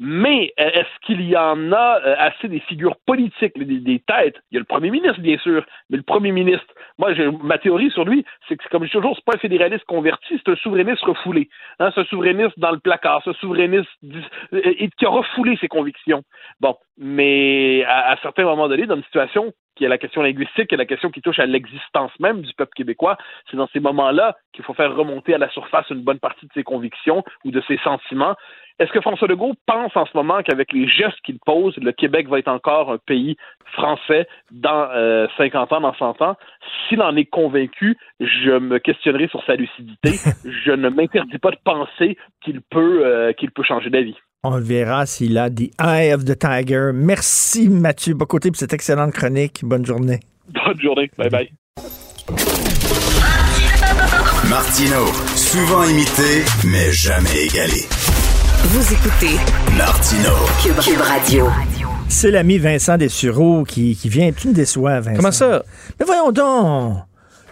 Mais 0.00 0.52
euh, 0.60 0.70
est-ce 0.70 1.06
qu'il 1.06 1.22
y 1.22 1.36
en 1.36 1.72
a 1.72 2.00
euh, 2.04 2.14
assez 2.18 2.48
des 2.48 2.60
figures 2.60 2.96
politiques, 3.06 3.58
des, 3.58 4.00
têtes? 4.00 4.36
Il 4.50 4.54
y 4.54 4.58
a 4.58 4.60
le 4.60 4.64
premier 4.64 4.90
ministre, 4.90 5.20
bien 5.20 5.38
sûr, 5.38 5.64
mais 5.90 5.96
le 5.96 6.02
premier 6.02 6.32
ministre, 6.32 6.66
moi, 6.98 7.10
ma 7.42 7.58
théorie 7.58 7.90
sur 7.90 8.04
lui, 8.04 8.24
c'est 8.48 8.56
que, 8.56 8.68
comme 8.68 8.82
je 8.82 8.88
dis 8.88 8.92
toujours, 8.92 9.14
c'est 9.16 9.24
pas 9.24 9.36
un 9.36 9.38
fédéraliste 9.38 9.84
converti, 9.84 10.40
c'est 10.44 10.52
un 10.52 10.56
souverainiste 10.56 11.02
refoulé. 11.02 11.48
Hein, 11.78 11.90
c'est 11.94 12.00
un 12.02 12.04
souverainiste 12.04 12.58
dans 12.58 12.72
le 12.72 12.78
placard, 12.78 13.22
c'est 13.24 13.30
un 13.30 13.34
souverainiste 13.34 13.88
euh, 14.52 14.88
qui 14.98 15.06
a 15.06 15.08
refoulé 15.08 15.56
ses 15.60 15.68
convictions. 15.68 16.22
Bon, 16.60 16.76
mais 16.98 17.84
à, 17.84 18.12
à 18.12 18.16
certains 18.22 18.44
moments 18.44 18.68
donné, 18.68 18.86
dans 18.86 18.96
une 18.96 19.04
situation 19.04 19.52
qui 19.76 19.84
est 19.84 19.88
la 19.88 19.98
question 19.98 20.22
linguistique, 20.22 20.68
qui 20.68 20.74
est 20.74 20.78
la 20.78 20.86
question 20.86 21.10
qui 21.10 21.22
touche 21.22 21.38
à 21.38 21.46
l'existence 21.46 22.10
même 22.18 22.42
du 22.42 22.52
peuple 22.54 22.72
québécois, 22.74 23.16
c'est 23.50 23.56
dans 23.56 23.68
ces 23.68 23.80
moments-là 23.80 24.36
qu'il 24.52 24.64
faut 24.64 24.74
faire 24.74 24.94
remonter 24.94 25.34
à 25.34 25.38
la 25.38 25.48
surface 25.50 25.88
une 25.90 26.02
bonne 26.02 26.18
partie 26.18 26.46
de 26.46 26.52
ses 26.54 26.64
convictions 26.64 27.22
ou 27.44 27.50
de 27.50 27.62
ses 27.68 27.78
sentiments. 27.78 28.34
Est-ce 28.78 28.92
que 28.92 29.00
François 29.00 29.26
Legault 29.26 29.54
pense 29.64 29.96
en 29.96 30.04
ce 30.04 30.14
moment 30.14 30.42
qu'avec 30.42 30.70
les 30.72 30.86
gestes 30.86 31.20
qu'il 31.24 31.38
pose, 31.38 31.74
le 31.78 31.92
Québec 31.92 32.28
va 32.28 32.38
être 32.38 32.48
encore 32.48 32.92
un 32.92 32.98
pays 32.98 33.36
français 33.72 34.28
dans 34.50 34.88
50 35.38 35.72
euh, 35.72 35.76
ans, 35.76 35.80
dans 35.80 35.94
100 35.94 36.20
ans? 36.20 36.36
S'il 36.88 37.00
en 37.00 37.16
est 37.16 37.24
convaincu, 37.24 37.96
je 38.20 38.58
me 38.58 38.78
questionnerai 38.78 39.28
sur 39.28 39.42
sa 39.44 39.54
lucidité. 39.54 40.10
je 40.44 40.72
ne 40.72 40.90
m'interdis 40.90 41.38
pas 41.38 41.52
de 41.52 41.58
penser 41.64 42.18
qu'il 42.42 42.60
peut, 42.60 43.06
euh, 43.06 43.32
qu'il 43.32 43.50
peut 43.50 43.62
changer 43.62 43.88
d'avis. 43.88 44.16
On 44.48 44.60
verra 44.60 45.06
s'il 45.06 45.36
a 45.38 45.50
The 45.50 45.72
Eye 45.80 46.14
of 46.14 46.24
the 46.24 46.38
Tiger. 46.38 46.92
Merci 46.94 47.68
Mathieu 47.68 48.14
Bocoté 48.14 48.52
pour 48.52 48.58
cette 48.58 48.72
excellente 48.72 49.12
chronique. 49.12 49.62
Bonne 49.64 49.84
journée. 49.84 50.20
Bonne 50.54 50.80
journée. 50.80 51.10
Bye 51.18 51.30
bye. 51.30 51.50
Martino, 54.48 55.06
souvent 55.34 55.82
imité, 55.82 56.44
mais 56.64 56.92
jamais 56.92 57.46
égalé. 57.46 57.88
Vous 58.66 58.92
écoutez 58.94 59.34
Martino. 59.76 60.30
Cube, 60.62 60.78
Cube 60.80 61.00
Radio. 61.00 61.48
C'est 62.08 62.30
l'ami 62.30 62.58
Vincent 62.58 62.96
Dessureau 62.96 63.64
qui, 63.64 63.96
qui 63.96 64.08
vient. 64.08 64.30
Tu 64.30 64.46
me 64.46 64.52
déçois, 64.54 65.00
Vincent. 65.00 65.16
Comment 65.16 65.32
ça? 65.32 65.64
Mais 65.98 66.06
voyons 66.06 66.30
donc. 66.30 66.98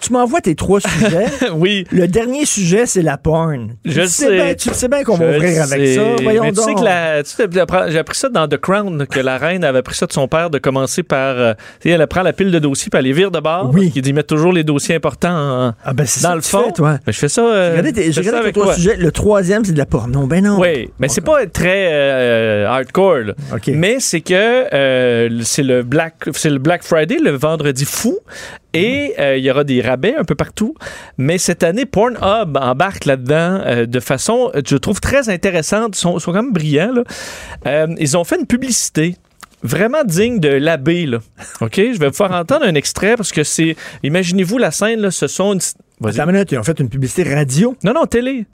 Tu 0.05 0.13
m'envoies 0.13 0.43
tes 0.43 0.55
trois 0.55 0.81
sujets. 0.87 1.27
oui. 1.55 1.87
Le 1.91 2.07
dernier 2.07 2.45
sujet, 2.45 2.85
c'est 2.85 3.01
la 3.01 3.17
porn. 3.17 3.75
Je 3.87 4.03
tu 4.03 4.09
sais. 4.09 4.35
bien, 4.35 4.55
tu 4.55 4.69
sais 4.75 4.89
bien 4.89 5.03
qu'on 5.03 5.17
va 5.17 5.29
ouvrir 5.31 5.63
avec 5.63 5.87
sais. 5.87 5.95
ça. 5.95 6.03
Voyons 6.23 6.43
Mais 6.43 6.51
tu 6.51 6.57
donc. 6.57 6.69
sais 6.69 6.75
que 6.75 6.85
la- 6.85 7.23
tu 7.23 7.31
sais, 7.31 7.49
j'ai 7.91 7.99
appris 7.99 8.19
ça 8.19 8.29
dans 8.29 8.47
The 8.47 8.59
Crown, 8.59 9.07
que 9.07 9.21
la 9.21 9.39
reine 9.39 9.65
avait 9.65 9.81
pris 9.83 9.95
ça 9.95 10.05
de 10.07 10.13
son 10.13 10.29
père 10.29 10.51
de 10.51 10.59
commencer 10.59 11.03
par. 11.03 11.37
euh, 11.39 11.55
tu 11.81 11.89
sais, 11.89 11.95
elle 11.95 12.07
prend 12.07 12.23
la 12.23 12.35
pile 12.35 12.51
de 12.51 12.59
dossiers 12.59 12.91
puis 12.91 12.99
elle 12.99 13.07
les 13.07 13.13
vire 13.15 13.31
de 13.31 13.41
bord. 13.41 13.71
Oui. 13.73 13.91
Qui 13.91 14.03
dit 14.03 14.13
mettre 14.13 14.35
toujours 14.35 14.53
les 14.53 14.63
dossiers 14.65 14.95
importants 14.95 15.31
en- 15.69 15.73
Ah 15.85 15.93
ben, 15.95 16.05
dans 16.05 16.07
ça 16.07 16.35
le 16.35 16.41
fond. 16.43 16.65
fais, 16.65 16.73
toi. 16.73 16.99
Ben, 17.07 17.13
je 17.13 17.19
fais 17.19 17.29
ça. 17.29 17.41
euh, 17.43 17.71
J'ai 17.71 17.71
regardé 17.81 17.93
tes- 17.95 18.13
je 18.13 18.31
avec 18.35 18.55
trois 18.55 18.75
sujets. 18.75 18.97
Le 18.97 19.11
troisième, 19.13 19.65
c'est 19.65 19.73
de 19.73 19.79
la 19.79 19.87
porno. 19.87 20.27
Ben 20.27 20.45
non. 20.45 20.61
Oui, 20.61 20.91
mais 20.99 21.09
c'est 21.09 21.21
pas 21.23 21.47
très 21.47 21.89
euh, 21.93 22.67
hardcore. 22.69 23.19
là. 23.19 23.33
Mais 23.69 23.97
c'est 24.01 24.21
que 24.21 24.35
euh, 24.75 25.41
c'est 25.45 25.63
le 25.63 25.83
Black 25.83 26.15
c'est 26.33 26.51
le 26.51 26.59
Black 26.59 26.83
Friday, 26.83 27.17
le 27.23 27.31
vendredi 27.31 27.85
fou, 27.87 28.19
et 28.75 29.15
euh, 29.19 29.37
il 29.39 29.45
y 29.45 29.51
aura 29.51 29.65
des 29.65 29.81
rabais 29.81 30.15
un 30.17 30.25
peu 30.25 30.35
partout. 30.35 30.75
Mais 31.17 31.39
cette 31.39 31.63
année, 31.63 31.87
Pornhub 31.87 32.57
embarque 32.57 33.05
là-dedans 33.07 33.63
euh, 33.65 33.87
de 33.87 34.01
façon, 34.01 34.51
je 34.67 34.77
trouve 34.77 35.01
très 35.01 35.29
intéressante. 35.29 35.97
Ils 35.97 36.01
sont, 36.01 36.19
sont 36.19 36.33
quand 36.33 36.43
même 36.43 36.53
brillants. 36.53 36.93
là. 36.93 37.05
Euh, 37.67 37.87
ils 37.99 38.17
ont 38.17 38.25
fait 38.25 38.37
une 38.39 38.47
publicité 38.47 39.17
vraiment 39.63 40.05
digne 40.05 40.41
de 40.41 40.49
l'abbé. 40.49 41.07
là. 41.07 41.19
OK? 41.61 41.77
Je 41.77 41.99
vais 41.99 42.09
vous 42.09 42.15
faire 42.15 42.33
entendre 42.33 42.67
un 42.67 42.75
extrait 42.75 43.17
parce 43.17 43.33
que 43.33 43.45
c'est. 43.45 43.77
Imaginez-vous 44.03 44.59
la 44.59 44.71
scène, 44.71 45.01
là, 45.01 45.11
ce 45.11 45.27
sont. 45.27 45.55
Une... 45.55 45.61
Vas-y. 46.01 46.21
Attends 46.21 46.29
une 46.31 46.33
minute, 46.33 46.53
ils 46.53 46.59
ont 46.59 46.65
fait 46.65 46.79
une 46.81 46.89
publicité 46.89 47.23
radio? 47.35 47.77
Non, 47.85 47.95
non, 47.95 48.07
télé. 48.07 48.47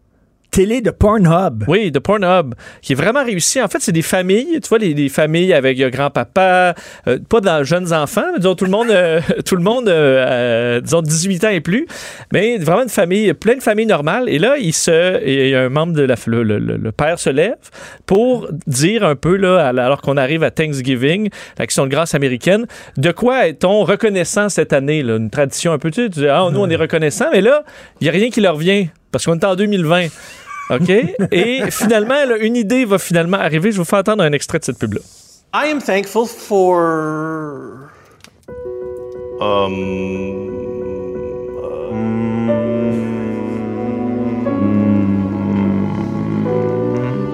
Télé 0.50 0.80
de 0.80 0.90
Pornhub. 0.90 1.64
Oui, 1.68 1.90
de 1.90 1.98
Pornhub, 1.98 2.54
qui 2.82 2.92
est 2.92 2.96
vraiment 2.96 3.24
réussi. 3.24 3.62
En 3.62 3.68
fait, 3.68 3.78
c'est 3.80 3.92
des 3.92 4.02
familles, 4.02 4.58
tu 4.60 4.68
vois, 4.68 4.78
les, 4.78 4.94
les 4.94 5.08
familles 5.08 5.52
avec 5.52 5.80
euh, 5.80 5.90
grand-papa, 5.90 6.74
euh, 7.06 7.18
pas 7.28 7.40
dans 7.40 7.62
jeunes 7.64 7.92
enfants, 7.92 8.24
mais 8.32 8.38
disons 8.38 8.54
tout 8.54 8.64
le 8.64 8.70
monde, 8.70 8.90
euh, 8.90 9.20
tout 9.44 9.56
le 9.56 9.62
monde, 9.62 9.88
euh, 9.88 10.80
disons 10.80 11.02
18 11.02 11.44
ans 11.44 11.48
et 11.50 11.60
plus, 11.60 11.86
mais 12.32 12.58
vraiment 12.58 12.82
une 12.82 12.88
famille, 12.88 13.32
plein 13.34 13.54
de 13.56 13.62
familles 13.62 13.86
normales. 13.86 14.28
Et 14.28 14.38
là, 14.38 14.56
il 14.58 14.72
se, 14.72 15.24
il 15.24 15.48
y 15.50 15.54
a 15.54 15.62
un 15.62 15.68
membre 15.68 15.92
de 15.92 16.02
la, 16.02 16.16
le, 16.26 16.42
le- 16.42 16.92
père 16.92 17.18
se 17.18 17.30
lève 17.30 17.54
pour 18.06 18.48
dire 18.66 19.04
un 19.04 19.14
peu 19.14 19.36
là, 19.36 19.68
alors 19.68 20.00
qu'on 20.02 20.16
arrive 20.16 20.42
à 20.42 20.50
Thanksgiving, 20.50 21.30
l'action 21.58 21.84
de 21.84 21.90
grâce 21.90 22.14
américaine, 22.14 22.66
de 22.96 23.12
quoi 23.12 23.46
est-on 23.46 23.84
reconnaissant 23.84 24.48
cette 24.48 24.72
année, 24.72 25.02
là, 25.02 25.16
une 25.16 25.30
tradition 25.30 25.72
un 25.72 25.78
peu, 25.78 25.90
tu 25.90 26.02
sais, 26.02 26.10
tu 26.10 26.20
dis, 26.20 26.28
ah, 26.28 26.48
nous 26.52 26.58
on 26.60 26.68
est 26.68 26.76
reconnaissant, 26.76 27.26
mais 27.32 27.40
là, 27.40 27.62
il 28.00 28.06
y 28.06 28.10
a 28.10 28.12
rien 28.12 28.30
qui 28.30 28.40
leur 28.40 28.56
vient 28.56 28.86
parce 29.12 29.24
qu'on 29.26 29.38
est 29.38 29.44
en 29.44 29.56
2020. 29.56 30.06
OK? 30.70 30.90
Et 31.32 31.70
finalement, 31.70 32.24
là, 32.24 32.36
une 32.38 32.56
idée 32.56 32.84
va 32.84 32.98
finalement 32.98 33.38
arriver. 33.38 33.72
Je 33.72 33.76
vais 33.76 33.82
vous 33.82 33.84
faire 33.84 33.98
entendre 33.98 34.22
un 34.22 34.32
extrait 34.32 34.58
de 34.58 34.64
cette 34.64 34.78
pub-là. 34.78 35.00
I 35.52 35.68
am 35.70 35.80
thankful 35.80 36.26
for. 36.26 37.90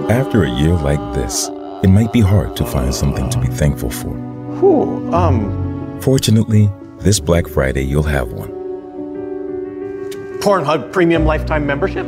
After 0.09 0.45
a 0.45 0.49
year 0.49 0.75
like 0.75 1.01
this, 1.15 1.51
it 1.83 1.89
might 1.89 2.13
be 2.13 2.21
hard 2.21 2.57
to 2.57 2.65
find 2.65 2.95
something 2.95 3.29
to 3.29 3.39
be 3.39 3.49
thankful 3.49 3.91
for. 3.91 4.11
Whew, 4.61 5.13
um, 5.13 5.99
Fortunately, 6.01 6.71
this 7.01 7.21
Black 7.21 7.47
Friday 7.49 7.83
you'll 7.83 8.03
have 8.05 8.33
one. 8.33 8.51
Pornhub 10.41 10.93
Premium 10.93 11.25
Lifetime 11.25 11.67
Membership? 11.67 12.07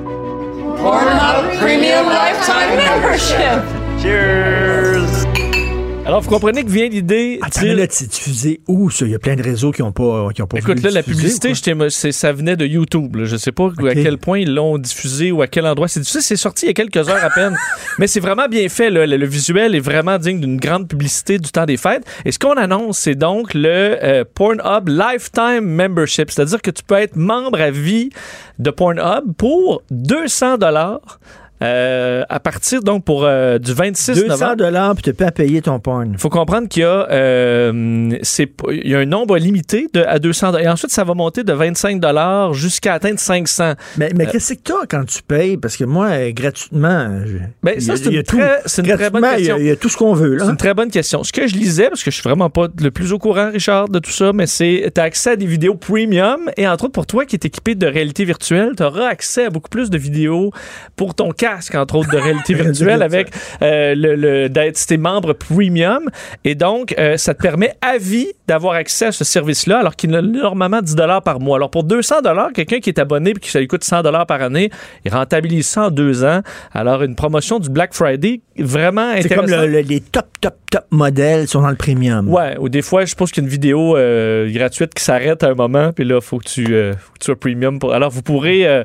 Pornhub 0.79 1.59
Premium 1.59 2.07
Lifetime 2.07 2.77
Membership. 2.77 3.65
Cheers! 4.01 5.38
Alors, 6.09 6.23
vous 6.23 6.31
comprenez 6.31 6.65
que 6.65 6.71
vient 6.71 6.89
l'idée. 6.89 7.39
Attends, 7.43 7.61
mais 7.65 7.75
là, 7.75 7.85
c'est 7.91 8.09
diffusé 8.09 8.63
où, 8.67 8.89
ça? 8.89 9.05
Il 9.05 9.11
y 9.11 9.15
a 9.15 9.19
plein 9.19 9.37
de 9.37 9.43
réseaux 9.43 9.73
qui 9.73 9.83
n'ont 9.83 9.93
pas, 9.93 10.31
qui 10.35 10.41
ont 10.41 10.47
pas 10.47 10.57
Écoute, 10.57 10.81
là, 10.83 10.91
la 10.91 11.03
publicité, 11.03 11.53
ça 12.13 12.33
venait 12.33 12.57
de 12.57 12.65
YouTube. 12.65 13.15
Je 13.25 13.37
sais 13.37 13.53
pas 13.53 13.67
à 13.67 13.95
quel 13.95 14.17
point 14.17 14.39
ils 14.39 14.55
l'ont 14.55 14.79
diffusé 14.79 15.33
ou 15.33 15.43
à 15.43 15.49
quel 15.49 15.67
endroit. 15.67 15.87
C'est 15.87 16.01
diffusé, 16.01 16.23
c'est 16.23 16.37
sorti 16.37 16.65
il 16.65 16.69
y 16.69 16.71
a 16.71 16.73
quelques 16.73 16.97
heures 17.11 17.23
à 17.23 17.29
peine. 17.29 17.55
Mais 17.99 18.07
c'est 18.07 18.21
vraiment 18.21 18.49
bien 18.49 18.71
fait. 18.71 18.89
là. 18.89 19.07
Le, 19.07 19.19
le 19.19 19.27
visuel 19.27 19.75
est 19.75 19.81
vraiment 19.81 20.17
digne 20.17 20.41
d'une 20.41 20.57
grande 20.57 20.89
publicité 20.89 21.39
du 21.39 21.51
temps 21.51 21.67
des 21.67 21.77
fêtes. 21.77 22.07
Et 22.25 22.33
ce 22.33 22.39
qu'on 22.39 22.55
annonce, 22.55 23.01
c'est 23.01 23.15
donc 23.15 23.53
le 23.53 23.69
euh, 24.03 24.25
Pornhub 24.33 24.89
Lifetime 24.89 25.61
Membership. 25.61 26.31
C'est-à-dire 26.31 26.63
que 26.63 26.71
tu 26.71 26.85
peux 26.85 26.95
être 26.95 27.17
membre 27.17 27.61
à 27.61 27.71
vie 27.71 28.09
de 28.59 28.71
Pornhub 28.71 29.35
pour 29.37 29.83
200 29.91 30.57
dollars. 30.57 31.21
À 32.29 32.41
partir 32.41 32.83
donc 32.83 33.05
pour 33.05 33.25
euh, 33.25 33.59
du 33.59 33.73
26 33.73 34.15
200 34.15 34.29
novembre. 34.29 34.57
dollars 34.57 34.95
puis 34.95 35.03
tu 35.03 35.13
peux 35.15 35.25
à 35.27 35.33
payer 35.33 35.61
ton 35.63 35.81
porn. 35.81 36.11
Il 36.13 36.19
faut 36.19 36.29
comprendre 36.29 36.69
qu'il 36.69 36.83
y 36.83 36.85
a, 36.85 37.09
euh, 37.11 38.11
c'est 38.23 38.47
p- 38.47 38.81
il 38.85 38.91
y 38.91 38.95
a 38.95 38.99
un 39.01 39.05
nombre 39.07 39.37
limité 39.39 39.89
de, 39.93 40.01
à 40.03 40.19
200 40.19 40.57
Et 40.59 40.69
ensuite, 40.69 40.91
ça 40.91 41.05
va 41.05 41.15
monter 41.15 41.45
de 41.45 41.53
25 41.53 42.01
jusqu'à 42.53 42.95
atteindre 42.95 43.19
500. 43.19 43.75
Mais, 43.97 44.11
mais 44.15 44.27
Euh, 44.27 44.31
qu'est-ce 44.33 44.55
que 44.55 44.61
tu 44.63 44.73
as 44.73 44.87
quand 44.89 45.05
tu 45.05 45.23
payes? 45.23 45.57
Parce 45.57 45.77
que 45.77 45.85
moi, 45.85 46.07
euh, 46.09 46.31
gratuitement, 46.33 47.21
je- 47.27 47.39
Ben, 47.63 47.81
ça, 47.81 47.97
c'est 47.97 48.07
une, 48.13 48.23
très, 48.23 48.61
c'est 48.67 48.87
une 48.87 48.95
très 48.97 49.11
bonne 49.11 49.25
il 49.25 49.33
y 49.33 49.37
question. 49.39 49.57
Il 49.59 49.67
y, 49.67 49.71
a 49.71 49.77
tout 49.77 49.89
ce 49.89 49.97
qu'on 49.97 50.15
veut. 50.15 50.39
C'est 50.39 50.47
une 50.51 50.57
très 50.57 50.75
bonne 50.75 50.91
question. 50.91 51.25
Ce 51.25 51.33
que 51.33 51.47
je 51.47 51.55
lisais, 51.57 51.89
parce 51.89 52.03
que 52.03 52.11
je 52.11 52.17
suis 52.21 52.29
vraiment 52.29 52.51
pas 52.51 52.69
le 52.81 52.91
plus 52.91 53.13
au 53.13 53.19
courant, 53.19 53.51
Richard, 53.51 53.89
de 53.89 53.99
tout 53.99 54.11
ça, 54.11 54.33
mais 54.33 54.47
c'est 54.47 54.91
tu 54.95 55.01
as 55.01 55.05
accès 55.05 55.31
à 55.31 55.37
des 55.37 55.47
vidéos 55.47 55.75
premium 55.75 56.51
et 56.57 56.67
entre 56.69 56.85
autres 56.85 56.93
pour 56.93 57.07
toi 57.07 57.25
qui 57.25 57.37
es 57.37 57.41
équipé 57.43 57.75
de 57.75 57.87
réalité 57.87 58.25
virtuelle, 58.25 58.73
tu 58.77 58.83
auras 58.83 59.07
accès 59.09 59.47
à 59.47 59.51
beaucoup 59.51 59.69
plus 59.71 59.91
de 59.91 59.99
vidéos 59.99 60.51
pour 60.97 61.15
ton 61.15 61.31
casque, 61.51 61.75
entre 61.75 61.95
autres 61.97 62.11
de 62.11 62.17
réalité 62.19 62.55
virtuelle 62.63 63.03
avec 63.03 63.29
euh, 63.63 63.95
le, 63.95 64.15
le- 64.15 64.49
d'être 64.49 64.79
t'es 64.87 64.97
membre 64.97 65.33
premium 65.33 66.09
et 66.45 66.55
donc 66.55 66.95
euh, 66.99 67.17
ça 67.17 67.35
te 67.35 67.43
permet 67.43 67.73
à 67.81 67.99
vie 67.99 68.29
d'avoir 68.47 68.75
accès 68.75 69.07
à 69.07 69.13
ce 69.13 69.25
service-là 69.25 69.79
alors 69.81 69.97
qu'il 69.97 70.15
a 70.15 70.23
normalement 70.23 70.81
10 70.81 70.95
dollars 70.95 71.23
par 71.23 71.41
mois. 71.41 71.57
Alors 71.59 71.71
pour 71.71 71.85
200 71.85 72.23
dollars, 72.23 72.53
quelqu'un 72.55 72.79
qui 72.81 72.91
est 72.91 72.99
abonné 72.99 73.31
et 73.31 73.35
que 73.35 73.47
ça 73.49 73.61
lui 73.61 73.67
coûte 73.67 73.85
100 73.85 74.03
dollars 74.03 74.27
par 74.27 74.41
année, 74.43 74.71
il 75.05 75.13
rentabilise 75.13 75.67
ça 75.69 75.87
en 75.87 75.91
deux 75.91 76.25
ans. 76.25 76.41
Alors 76.73 77.03
une 77.03 77.15
promotion 77.15 77.59
du 77.59 77.69
Black 77.71 77.93
Friday 77.95 78.41
vraiment 78.59 79.13
C'est 79.17 79.27
intéressante. 79.33 79.51
comme 79.51 79.61
le- 79.67 79.73
le- 79.73 79.81
les 79.81 80.01
top, 80.01 80.27
top, 80.41 80.55
top 80.71 80.85
modèles 80.91 81.47
sont 81.49 81.61
dans 81.63 81.71
le 81.71 81.77
premium. 81.77 82.29
Ouais, 82.29 82.57
ou 82.59 82.69
des 82.69 82.83
fois, 82.83 83.05
je 83.05 83.15
pense 83.15 83.31
qu'il 83.31 83.43
y 83.43 83.45
a 83.45 83.47
une 83.47 83.51
vidéo 83.53 83.97
euh, 83.97 84.51
gratuite 84.53 84.95
qui 84.95 85.03
s'arrête 85.05 85.43
à 85.43 85.49
un 85.49 85.55
moment, 85.55 85.93
puis 85.93 86.05
là, 86.05 86.21
faut 86.21 86.39
euh, 86.59 86.93
faut 86.95 87.13
que 87.13 87.19
tu 87.21 87.25
sois 87.27 87.37
premium. 87.39 87.79
Pour... 87.79 87.93
Alors, 87.93 88.11
vous 88.11 88.23
pourrez 88.23 88.85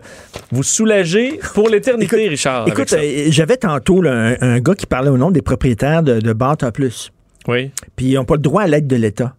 vous 0.51 0.63
soulager 0.63 1.39
pour 1.53 1.69
l'éternité, 1.69 2.27
Richard. 2.27 2.52
Écoute, 2.67 2.93
euh, 2.93 3.25
j'avais 3.29 3.57
tantôt 3.57 4.01
là, 4.01 4.11
un, 4.13 4.35
un 4.41 4.59
gars 4.59 4.75
qui 4.75 4.85
parlait 4.85 5.09
au 5.09 5.17
nom 5.17 5.31
des 5.31 5.41
propriétaires 5.41 6.03
de, 6.03 6.19
de 6.19 6.33
Bata 6.33 6.71
Plus. 6.71 7.11
Oui. 7.47 7.71
Puis 7.95 8.07
ils 8.07 8.13
n'ont 8.15 8.25
pas 8.25 8.35
le 8.35 8.41
droit 8.41 8.63
à 8.63 8.67
l'aide 8.67 8.87
de 8.87 8.95
l'État. 8.95 9.35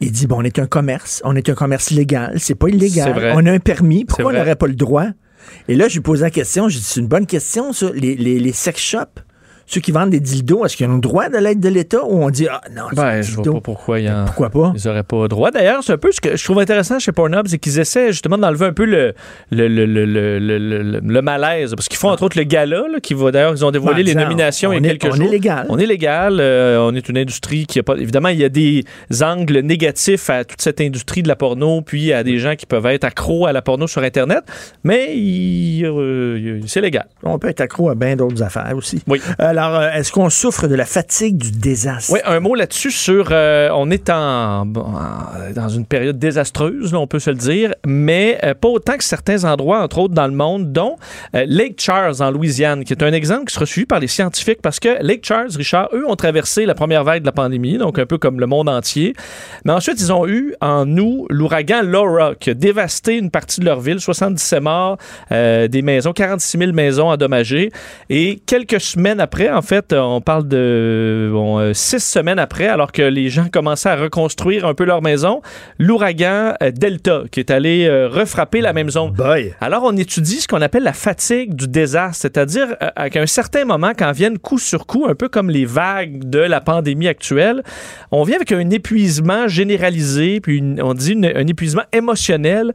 Il 0.00 0.12
dit, 0.12 0.26
bon, 0.26 0.40
on 0.40 0.42
est 0.42 0.58
un 0.58 0.66
commerce, 0.66 1.22
on 1.24 1.34
est 1.36 1.48
un 1.48 1.54
commerce 1.54 1.90
légal, 1.90 2.34
c'est 2.38 2.54
pas 2.54 2.68
illégal, 2.68 3.12
C'est 3.14 3.18
vrai. 3.18 3.32
on 3.34 3.46
a 3.46 3.52
un 3.52 3.58
permis, 3.58 4.04
pourquoi 4.04 4.26
on 4.26 4.34
n'aurait 4.34 4.56
pas 4.56 4.66
le 4.66 4.74
droit? 4.74 5.06
Et 5.68 5.74
là, 5.74 5.88
je 5.88 5.94
lui 5.94 6.00
posé 6.02 6.22
la 6.22 6.30
question, 6.30 6.68
j'ai 6.68 6.78
dit, 6.80 6.84
c'est 6.84 7.00
une 7.00 7.06
bonne 7.06 7.26
question, 7.26 7.72
ça. 7.72 7.90
Les, 7.94 8.14
les, 8.16 8.38
les 8.38 8.52
sex 8.52 8.78
shops, 8.80 9.20
ceux 9.66 9.80
qui 9.80 9.90
vendent 9.92 10.10
des 10.10 10.20
dildos, 10.20 10.64
est-ce 10.64 10.76
qu'ils 10.76 10.86
ont 10.88 10.94
le 10.94 11.00
droit 11.00 11.28
de 11.28 11.38
l'aide 11.38 11.60
de 11.60 11.68
l'État 11.68 12.04
ou 12.04 12.22
on 12.22 12.30
dit, 12.30 12.46
ah 12.50 12.60
non, 12.74 12.84
Ben, 12.94 13.20
je 13.22 13.34
vois 13.34 13.44
pas 13.54 13.60
pourquoi 13.60 13.98
il 14.00 14.06
y 14.06 14.10
en... 14.10 14.24
Pourquoi 14.26 14.50
pas? 14.50 14.72
Ils 14.76 14.88
auraient 14.88 15.02
pas 15.02 15.26
droit. 15.28 15.50
D'ailleurs, 15.50 15.82
c'est 15.82 15.92
un 15.92 15.98
peu 15.98 16.12
ce 16.12 16.20
que 16.20 16.36
je 16.36 16.44
trouve 16.44 16.58
intéressant 16.60 16.98
chez 16.98 17.12
Pornhub, 17.12 17.46
c'est 17.48 17.58
qu'ils 17.58 17.78
essaient 17.78 18.12
justement 18.12 18.38
d'enlever 18.38 18.66
un 18.66 18.72
peu 18.72 18.84
le, 18.84 19.12
le, 19.50 19.68
le, 19.68 19.86
le, 19.86 21.00
le, 21.00 21.22
malaise. 21.22 21.74
Parce 21.74 21.88
qu'ils 21.88 21.98
font 21.98 22.10
entre 22.10 22.22
autres 22.24 22.38
le 22.38 22.44
gala, 22.44 22.84
là, 22.90 23.00
qui 23.02 23.14
va 23.14 23.30
d'ailleurs, 23.30 23.52
ils 23.54 23.64
ont 23.64 23.70
dévoilé 23.70 23.96
Ouais, 23.98 24.02
les 24.04 24.14
nominations 24.14 24.72
il 24.72 24.76
y 24.76 24.80
on 24.80 24.84
a 24.84 24.88
quelques 24.96 25.12
on 25.12 25.16
jours. 25.16 25.26
est 25.26 25.30
légal. 25.30 25.66
On 25.68 25.78
est 25.78 25.86
légal. 25.86 26.38
euh, 26.40 26.78
on 26.80 26.94
est 26.94 27.08
une 27.08 27.18
industrie 27.18 27.66
qui 27.66 27.78
a 27.78 27.82
pas. 27.82 27.94
Évidemment, 27.96 28.28
il 28.28 28.38
y 28.38 28.44
a 28.44 28.48
des 28.48 28.84
angles 29.22 29.58
négatifs 29.60 30.30
à 30.30 30.44
toute 30.44 30.60
cette 30.60 30.80
industrie 30.80 31.22
de 31.22 31.28
la 31.28 31.36
porno, 31.36 31.82
puis 31.82 32.12
à 32.12 32.22
des 32.22 32.38
gens 32.38 32.54
qui 32.56 32.66
peuvent 32.66 32.86
être 32.86 33.04
accros 33.04 33.46
à 33.46 33.52
la 33.52 33.62
porno 33.62 33.86
sur 33.86 34.02
Internet, 34.02 34.44
mais 34.84 35.08
euh, 35.82 36.60
c'est 36.66 36.80
légal. 36.80 37.06
On 37.22 37.38
peut 37.38 37.48
être 37.48 37.60
accro 37.60 37.90
à 37.90 37.94
bien 37.94 38.16
d'autres 38.16 38.42
affaires 38.42 38.72
aussi. 38.76 39.02
Oui. 39.08 39.20
Alors, 39.56 39.80
euh, 39.80 39.90
est-ce 39.92 40.12
qu'on 40.12 40.28
souffre 40.28 40.66
de 40.66 40.74
la 40.74 40.84
fatigue 40.84 41.38
du 41.38 41.50
désastre? 41.50 42.12
Oui, 42.12 42.20
un 42.26 42.40
mot 42.40 42.54
là-dessus 42.54 42.90
sur. 42.90 43.28
euh, 43.30 43.70
on 43.72 43.90
est 43.90 44.10
en, 44.10 44.66
dans 44.66 45.68
une 45.70 45.86
période 45.86 46.18
désastreuse, 46.18 46.92
on 46.92 47.06
peut 47.06 47.20
se 47.20 47.30
le 47.30 47.36
dire, 47.36 47.74
mais 47.86 48.38
euh, 48.44 48.52
pas 48.52 48.68
autant 48.68 48.98
que 48.98 49.04
certains 49.04 49.44
endroits, 49.44 49.82
entre 49.82 49.98
autres 49.98 50.12
dans 50.12 50.26
le 50.26 50.34
monde, 50.34 50.72
dont 50.72 50.96
Lake 51.32 51.80
Charles 51.80 52.20
en 52.20 52.30
Louisiane, 52.30 52.84
qui 52.84 52.92
est 52.92 53.02
un 53.02 53.14
exemple 53.14 53.46
qui 53.46 53.54
sera 53.54 53.64
suivi 53.64 53.86
par 53.86 53.98
les 53.98 54.08
scientifiques 54.08 54.60
parce 54.60 54.78
que 54.78 55.02
Lake 55.02 55.24
Charles, 55.24 55.48
Richard, 55.56 55.88
eux 55.94 56.04
ont 56.06 56.16
traversé 56.16 56.66
la 56.66 56.74
première 56.74 57.04
vague 57.04 57.22
de 57.22 57.26
la 57.26 57.32
pandémie, 57.32 57.78
donc 57.78 57.98
un 57.98 58.06
peu 58.06 58.18
comme 58.18 58.40
le 58.40 58.46
monde 58.46 58.68
entier. 58.68 59.14
Mais 59.64 59.72
ensuite, 59.72 59.98
ils 60.00 60.12
ont 60.12 60.26
eu 60.26 60.54
en 60.60 60.86
août 60.98 61.26
l'ouragan 61.30 61.80
Laura 61.82 62.34
qui 62.34 62.50
a 62.50 62.54
dévasté 62.54 63.16
une 63.16 63.30
partie 63.30 63.60
de 63.60 63.64
leur 63.64 63.80
ville, 63.80 64.00
77 64.00 64.60
morts, 64.62 64.98
des 65.30 65.82
maisons, 65.82 66.12
46 66.12 66.58
000 66.58 66.72
maisons 66.72 67.08
endommagées. 67.08 67.70
Et 68.10 68.40
quelques 68.46 68.80
semaines 68.80 69.20
après, 69.20 69.45
après, 69.46 69.56
en 69.58 69.62
fait, 69.62 69.92
on 69.92 70.20
parle 70.20 70.48
de 70.48 71.30
bon, 71.32 71.58
euh, 71.58 71.72
six 71.72 72.00
semaines 72.00 72.38
après, 72.38 72.66
alors 72.66 72.92
que 72.92 73.02
les 73.02 73.28
gens 73.28 73.46
commençaient 73.52 73.88
à 73.90 73.96
reconstruire 73.96 74.64
un 74.66 74.74
peu 74.74 74.84
leur 74.84 75.02
maison, 75.02 75.40
l'ouragan 75.78 76.54
euh, 76.62 76.70
Delta 76.70 77.22
qui 77.30 77.40
est 77.40 77.50
allé 77.50 77.86
euh, 77.86 78.08
refrapper 78.08 78.60
la 78.60 78.72
même 78.72 78.90
zone. 78.90 79.12
Alors, 79.60 79.82
on 79.84 79.96
étudie 79.96 80.40
ce 80.40 80.48
qu'on 80.48 80.62
appelle 80.62 80.82
la 80.82 80.92
fatigue 80.92 81.54
du 81.54 81.68
désastre, 81.68 82.20
c'est-à-dire 82.22 82.76
euh, 82.82 83.08
qu'à 83.08 83.20
un 83.22 83.26
certain 83.26 83.64
moment, 83.64 83.92
quand 83.96 84.12
viennent 84.12 84.38
coup 84.38 84.58
sur 84.58 84.86
coup, 84.86 85.06
un 85.08 85.14
peu 85.14 85.28
comme 85.28 85.50
les 85.50 85.64
vagues 85.64 86.24
de 86.28 86.38
la 86.40 86.60
pandémie 86.60 87.08
actuelle, 87.08 87.62
on 88.10 88.22
vient 88.22 88.36
avec 88.36 88.52
un 88.52 88.70
épuisement 88.70 89.48
généralisé, 89.48 90.40
puis 90.40 90.58
une- 90.58 90.80
on 90.82 90.94
dit 90.94 91.12
une- 91.12 91.26
un 91.26 91.46
épuisement 91.46 91.82
émotionnel 91.92 92.72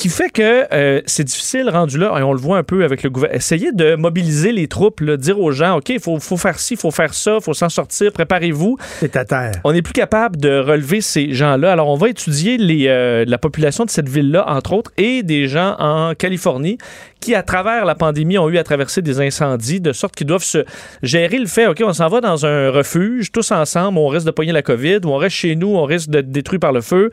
qui 0.00 0.08
fait 0.08 0.30
que 0.30 0.66
euh, 0.72 1.02
c'est 1.04 1.24
difficile 1.24 1.68
rendu 1.68 1.98
là, 1.98 2.18
et 2.18 2.22
on 2.22 2.32
le 2.32 2.38
voit 2.38 2.56
un 2.56 2.62
peu 2.62 2.84
avec 2.84 3.02
le 3.02 3.10
gouvernement, 3.10 3.36
essayer 3.36 3.70
de 3.70 3.96
mobiliser 3.96 4.50
les 4.50 4.66
troupes, 4.66 5.00
là, 5.00 5.18
dire 5.18 5.38
aux 5.38 5.52
gens, 5.52 5.76
OK, 5.76 5.90
il 5.90 6.00
faut, 6.00 6.18
faut 6.18 6.38
faire 6.38 6.58
ci, 6.58 6.72
il 6.72 6.80
faut 6.80 6.90
faire 6.90 7.12
ça, 7.12 7.36
il 7.38 7.42
faut 7.42 7.52
s'en 7.52 7.68
sortir, 7.68 8.10
préparez-vous. 8.10 8.78
C'est 9.00 9.14
à 9.14 9.26
terre. 9.26 9.52
On 9.62 9.74
n'est 9.74 9.82
plus 9.82 9.92
capable 9.92 10.38
de 10.38 10.58
relever 10.58 11.02
ces 11.02 11.34
gens-là. 11.34 11.72
Alors, 11.72 11.88
on 11.88 11.96
va 11.96 12.08
étudier 12.08 12.56
les, 12.56 12.86
euh, 12.88 13.26
la 13.26 13.36
population 13.36 13.84
de 13.84 13.90
cette 13.90 14.08
ville-là, 14.08 14.48
entre 14.48 14.72
autres, 14.72 14.90
et 14.96 15.22
des 15.22 15.48
gens 15.48 15.76
en 15.78 16.14
Californie 16.14 16.78
qui, 17.20 17.34
à 17.34 17.42
travers 17.42 17.84
la 17.84 17.94
pandémie, 17.94 18.38
ont 18.38 18.48
eu 18.48 18.58
à 18.58 18.64
traverser 18.64 19.02
des 19.02 19.20
incendies, 19.20 19.80
de 19.80 19.92
sorte 19.92 20.14
qu'ils 20.16 20.26
doivent 20.26 20.42
se 20.42 20.64
gérer 21.02 21.38
le 21.38 21.46
fait, 21.46 21.66
OK, 21.66 21.82
on 21.84 21.92
s'en 21.92 22.08
va 22.08 22.20
dans 22.20 22.46
un 22.46 22.70
refuge, 22.70 23.30
tous 23.32 23.52
ensemble, 23.52 23.98
on 23.98 24.08
risque 24.08 24.26
de 24.26 24.30
pogner 24.30 24.52
la 24.52 24.62
COVID, 24.62 25.00
ou 25.04 25.08
on 25.10 25.16
reste 25.16 25.36
chez 25.36 25.54
nous, 25.56 25.68
on 25.68 25.84
risque 25.84 26.08
d'être 26.10 26.30
détruit 26.30 26.58
par 26.58 26.72
le 26.72 26.80
feu. 26.80 27.10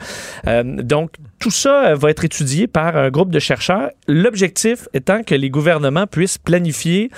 Euh, 0.48 0.64
donc, 0.64 1.12
tout 1.40 1.52
ça 1.52 1.88
euh, 1.90 1.96
va 1.96 2.10
être 2.10 2.24
étudié 2.26 2.68
par 2.68 2.98
un 2.98 3.10
groupe 3.10 3.30
de 3.32 3.40
chercheurs. 3.40 3.90
L'objectif 4.08 4.88
étant 4.94 5.24
que 5.24 5.36
les 5.36 5.50
gouvernements 5.50 6.08
puissent 6.08 6.38
planifier 6.38 7.12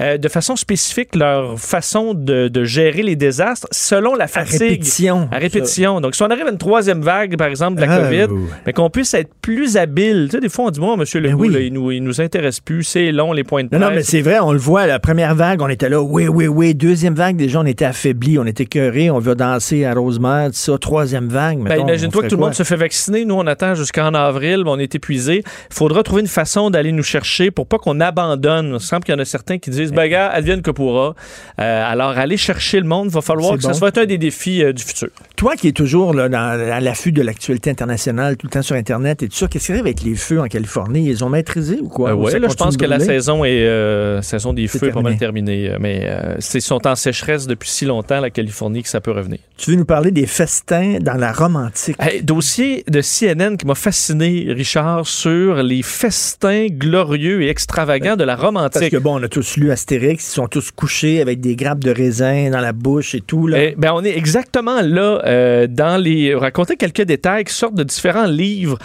euh, 0.00 0.16
de 0.16 0.28
façon 0.28 0.54
spécifique 0.56 1.14
leur 1.16 1.58
façon 1.58 2.14
de, 2.14 2.48
de 2.48 2.64
gérer 2.64 3.02
les 3.02 3.16
désastres 3.16 3.66
selon 3.72 4.14
la 4.14 4.28
fatigue. 4.28 4.60
répétition, 4.60 5.28
À 5.32 5.38
répétition. 5.38 6.00
Donc, 6.00 6.14
si 6.14 6.22
on 6.22 6.26
arrive 6.30 6.46
à 6.46 6.50
une 6.50 6.58
troisième 6.58 7.02
vague, 7.02 7.36
par 7.36 7.48
exemple, 7.48 7.80
de 7.80 7.84
la 7.84 7.92
Ah, 7.92 7.98
COVID, 8.02 8.26
oui. 8.30 8.42
mais 8.64 8.72
qu'on 8.72 8.90
puisse 8.90 9.12
être 9.14 9.30
plus 9.42 9.76
habile. 9.76 10.26
Tu 10.30 10.36
sais, 10.36 10.40
des 10.40 10.48
fois, 10.48 10.66
on 10.66 10.70
dit, 10.70 10.80
moi, 10.80 10.96
monsieur 10.96 11.20
Legault, 11.20 11.40
oui. 11.40 11.52
là, 11.52 11.60
il, 11.60 11.72
nous, 11.72 11.90
il 11.90 12.02
nous 12.02 12.20
intéresse 12.28 12.60
plus, 12.60 12.84
c'est 12.84 13.10
long, 13.10 13.32
les 13.32 13.42
points 13.44 13.64
de 13.64 13.68
Non, 13.72 13.78
presse. 13.78 13.88
non, 13.88 13.94
mais 13.96 14.02
c'est 14.02 14.20
vrai, 14.20 14.38
on 14.40 14.52
le 14.52 14.58
voit, 14.58 14.86
la 14.86 14.98
première 14.98 15.34
vague, 15.34 15.62
on 15.62 15.68
était 15.68 15.88
là, 15.88 16.00
oui, 16.02 16.28
oui, 16.28 16.46
oui. 16.46 16.74
Deuxième 16.74 17.14
vague, 17.14 17.36
déjà, 17.36 17.60
on 17.60 17.64
était 17.66 17.86
affaiblis, 17.86 18.38
on 18.38 18.44
était 18.44 18.66
cœurés, 18.66 19.10
on 19.10 19.18
veut 19.18 19.34
danser 19.34 19.84
à 19.86 19.94
Rosemère, 19.94 20.48
tout 20.48 20.56
ça. 20.56 20.76
Troisième 20.78 21.28
vague, 21.28 21.58
Ben, 21.62 21.80
on 21.80 21.84
imagine-toi 21.84 22.22
que 22.22 22.28
tout 22.28 22.36
le 22.36 22.42
monde 22.42 22.54
se 22.54 22.62
fait 22.62 22.76
vacciner. 22.76 23.24
Nous, 23.24 23.34
on 23.34 23.46
attend 23.46 23.74
jusqu'en 23.74 24.12
avril, 24.14 24.62
mais 24.64 24.70
on 24.70 24.78
est 24.78 24.94
épuisé. 24.94 25.42
Il 25.70 25.74
faudra 25.74 26.02
trouver 26.02 26.20
une 26.22 26.28
façon 26.28 26.70
d'aller 26.70 26.92
nous 26.92 27.02
chercher 27.02 27.50
pour 27.50 27.66
pas 27.66 27.78
qu'on 27.78 28.00
abandonne. 28.00 28.72
Il 28.74 28.80
semble 28.80 29.04
qu'il 29.04 29.14
y 29.14 29.16
en 29.16 29.20
a 29.20 29.24
certains 29.24 29.58
qui 29.58 29.70
disent, 29.70 29.92
ben, 29.92 30.08
gars, 30.08 30.28
advienne 30.28 30.62
que 30.62 30.70
pourra. 30.70 31.14
Euh, 31.60 31.92
alors, 31.92 32.10
aller 32.10 32.36
chercher 32.36 32.80
le 32.80 32.86
monde, 32.86 33.08
va 33.08 33.20
falloir 33.22 33.56
que 33.56 33.62
bon. 33.62 33.68
ça 33.68 33.74
soit 33.74 33.96
un 33.98 34.04
des 34.04 34.18
défis 34.18 34.62
euh, 34.62 34.72
du 34.72 34.82
futur. 34.82 35.08
Toi 35.36 35.54
qui 35.56 35.68
es 35.68 35.72
toujours 35.72 36.12
là, 36.14 36.28
dans, 36.28 36.38
à 36.38 36.80
l'affût 36.80 37.12
de 37.12 37.22
l'actualité 37.22 37.70
internationale, 37.70 38.36
tout 38.36 38.46
le 38.46 38.50
temps 38.50 38.62
sur 38.62 38.76
Internet 38.76 39.22
et 39.22 39.28
tout 39.28 39.36
ça, 39.36 39.46
qu'est-ce 39.48 39.66
qui 39.66 39.72
arrive 39.72 39.84
avec 39.84 40.02
les 40.02 40.14
feux 40.14 40.40
en 40.40 40.46
Californie? 40.46 41.06
Ils 41.08 41.24
ont 41.24 41.28
maîtrisé 41.28 41.78
ou 41.80 41.88
quoi? 41.88 42.10
Euh, 42.10 42.14
ouais, 42.24 42.30
ça 42.32 42.38
là, 42.38 42.48
je 42.50 42.54
pense 42.54 42.76
que 42.76 42.84
la 42.84 43.00
saison 43.00 43.44
est 43.44 43.64
euh, 43.66 44.22
saison 44.22 44.52
des 44.52 44.66
feux 44.68 44.88
est 44.88 44.92
pas 44.92 45.00
mal 45.02 45.16
terminé. 45.16 45.68
terminée. 45.68 45.70
euh, 45.74 45.78
Mais 45.80 46.00
euh, 46.04 46.36
c'est- 46.38 46.58
ils 46.58 46.62
sont 46.62 46.86
en 46.86 46.94
sécheresse 46.94 47.46
depuis 47.46 47.68
si 47.70 47.84
longtemps, 47.84 48.20
la 48.20 48.30
Californie, 48.30 48.82
que 48.82 48.88
ça 48.88 49.00
peut 49.00 49.10
revenir. 49.12 49.38
Tu 49.56 49.70
veux 49.70 49.76
nous 49.76 49.84
parler 49.84 50.10
des 50.10 50.26
festins 50.26 50.98
dans 51.00 51.14
la 51.14 51.32
Rome 51.32 51.56
antique? 51.56 51.96
Hey, 52.00 52.22
dossier 52.22 52.84
de 52.88 53.00
CNN 53.00 53.56
qui 53.56 53.66
m'a 53.66 53.74
fasciné, 53.74 54.46
Richard, 54.50 55.06
sur 55.06 55.62
les 55.62 55.82
festins 55.82 56.66
glorieux 56.70 57.42
et 57.42 57.48
extravagants 57.48 58.16
de 58.16 58.24
la 58.24 58.36
Rome 58.36 58.54
Parce 58.54 58.76
antique. 58.76 58.90
que 58.92 58.96
bon, 58.96 59.18
on 59.18 59.22
a 59.22 59.28
tous 59.28 59.56
lu 59.56 59.70
Astérix, 59.70 60.26
ils 60.28 60.32
sont 60.34 60.46
tous 60.48 60.70
couchés 60.70 61.20
avec 61.20 61.40
des 61.40 61.56
grappes 61.56 61.80
de 61.84 61.90
raisin 61.90 62.50
dans 62.50 62.60
la 62.60 62.72
bouche 62.72 63.14
et 63.14 63.20
tout. 63.20 63.46
Là. 63.46 63.58
Eh 63.62 63.74
ben, 63.76 63.92
on 63.94 64.04
est 64.04 64.16
exactement 64.16 64.80
là 64.82 65.20
euh, 65.26 65.66
dans 65.68 65.96
les 66.00 66.34
raconter 66.34 66.76
quelques 66.76 67.02
détails 67.02 67.44
qui 67.44 67.54
sortent 67.54 67.74
de 67.74 67.82
différents 67.82 68.26
livres 68.26 68.78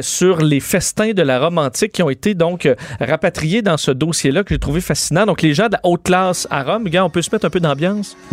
sur 0.00 0.38
les 0.40 0.60
festins 0.60 1.12
de 1.12 1.22
la 1.22 1.38
Rome 1.38 1.58
antique 1.58 1.92
qui 1.92 2.02
ont 2.02 2.10
été 2.10 2.34
donc 2.34 2.68
euh, 2.74 3.04
rapatriés 3.06 3.62
dans 3.62 3.76
ce 3.76 3.90
dossier-là 3.90 4.44
que 4.44 4.54
j'ai 4.54 4.58
trouvé 4.58 4.80
fascinant. 4.80 5.26
Donc 5.26 5.42
les 5.42 5.54
gens 5.54 5.66
de 5.66 5.72
la 5.72 5.80
haute 5.82 6.02
classe 6.02 6.46
à 6.50 6.62
Rome, 6.62 6.84
gars, 6.84 7.04
on 7.04 7.10
peut 7.10 7.22
se 7.22 7.30
mettre 7.32 7.46
un 7.46 7.50
peu 7.50 7.60
d'ambiance? 7.60 8.16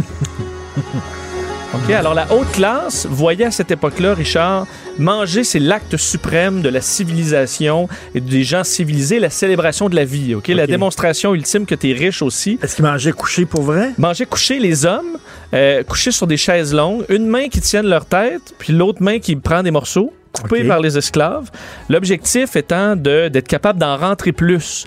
OK, 1.74 1.90
alors 1.92 2.14
la 2.14 2.28
haute 2.34 2.52
classe 2.52 3.08
voyait 3.10 3.46
à 3.46 3.52
cette 3.52 3.72
époque-là, 3.72 4.14
Richard, 4.14 4.68
manger, 5.00 5.46
c'est 5.46 5.60
l'acte 5.60 5.96
suprême 5.96 6.62
de 6.62 6.68
la 6.68 6.82
civilisation 6.82 7.88
et 8.14 8.20
des 8.20 8.44
gens 8.44 8.66
civilisés, 8.66 9.20
la 9.20 9.30
célébration 9.30 9.88
de 9.88 9.96
la 9.96 10.04
vie, 10.04 10.36
OK? 10.36 10.50
La 10.50 10.64
OK. 10.64 10.70
démonstration 10.70 11.34
ultime 11.34 11.66
que 11.66 11.76
tu 11.76 11.92
es 11.92 11.94
riche 11.94 12.22
aussi. 12.22 12.60
Est-ce 12.62 12.76
qu'ils 12.76 12.84
mangeaient 12.84 13.14
couchés 13.14 13.46
pour 13.46 13.62
vrai? 13.62 13.92
Manger 13.98 14.26
coucher 14.26 14.60
les 14.60 14.86
hommes, 14.86 15.18
euh, 15.54 15.82
couchés 15.84 16.12
sur 16.12 16.28
des 16.28 16.36
chaises 16.36 16.74
longues, 16.74 17.06
une 17.08 17.28
main 17.28 17.48
qui 17.48 17.62
tienne 17.62 17.88
leur 17.88 18.06
tête, 18.06 18.54
puis 18.58 18.74
l'autre 18.74 19.02
main 19.02 19.20
qui 19.20 19.38
prend 19.38 19.64
des 19.64 19.72
morceaux, 19.72 20.14
coupés 20.32 20.62
OK. 20.62 20.68
par 20.68 20.80
les 20.80 20.98
esclaves. 20.98 21.50
L'objectif 21.90 22.56
étant 22.56 22.96
de- 22.96 23.28
d'être 23.28 23.48
capable 23.48 23.80
d'en 23.80 23.98
rentrer 23.98 24.32
plus. 24.32 24.86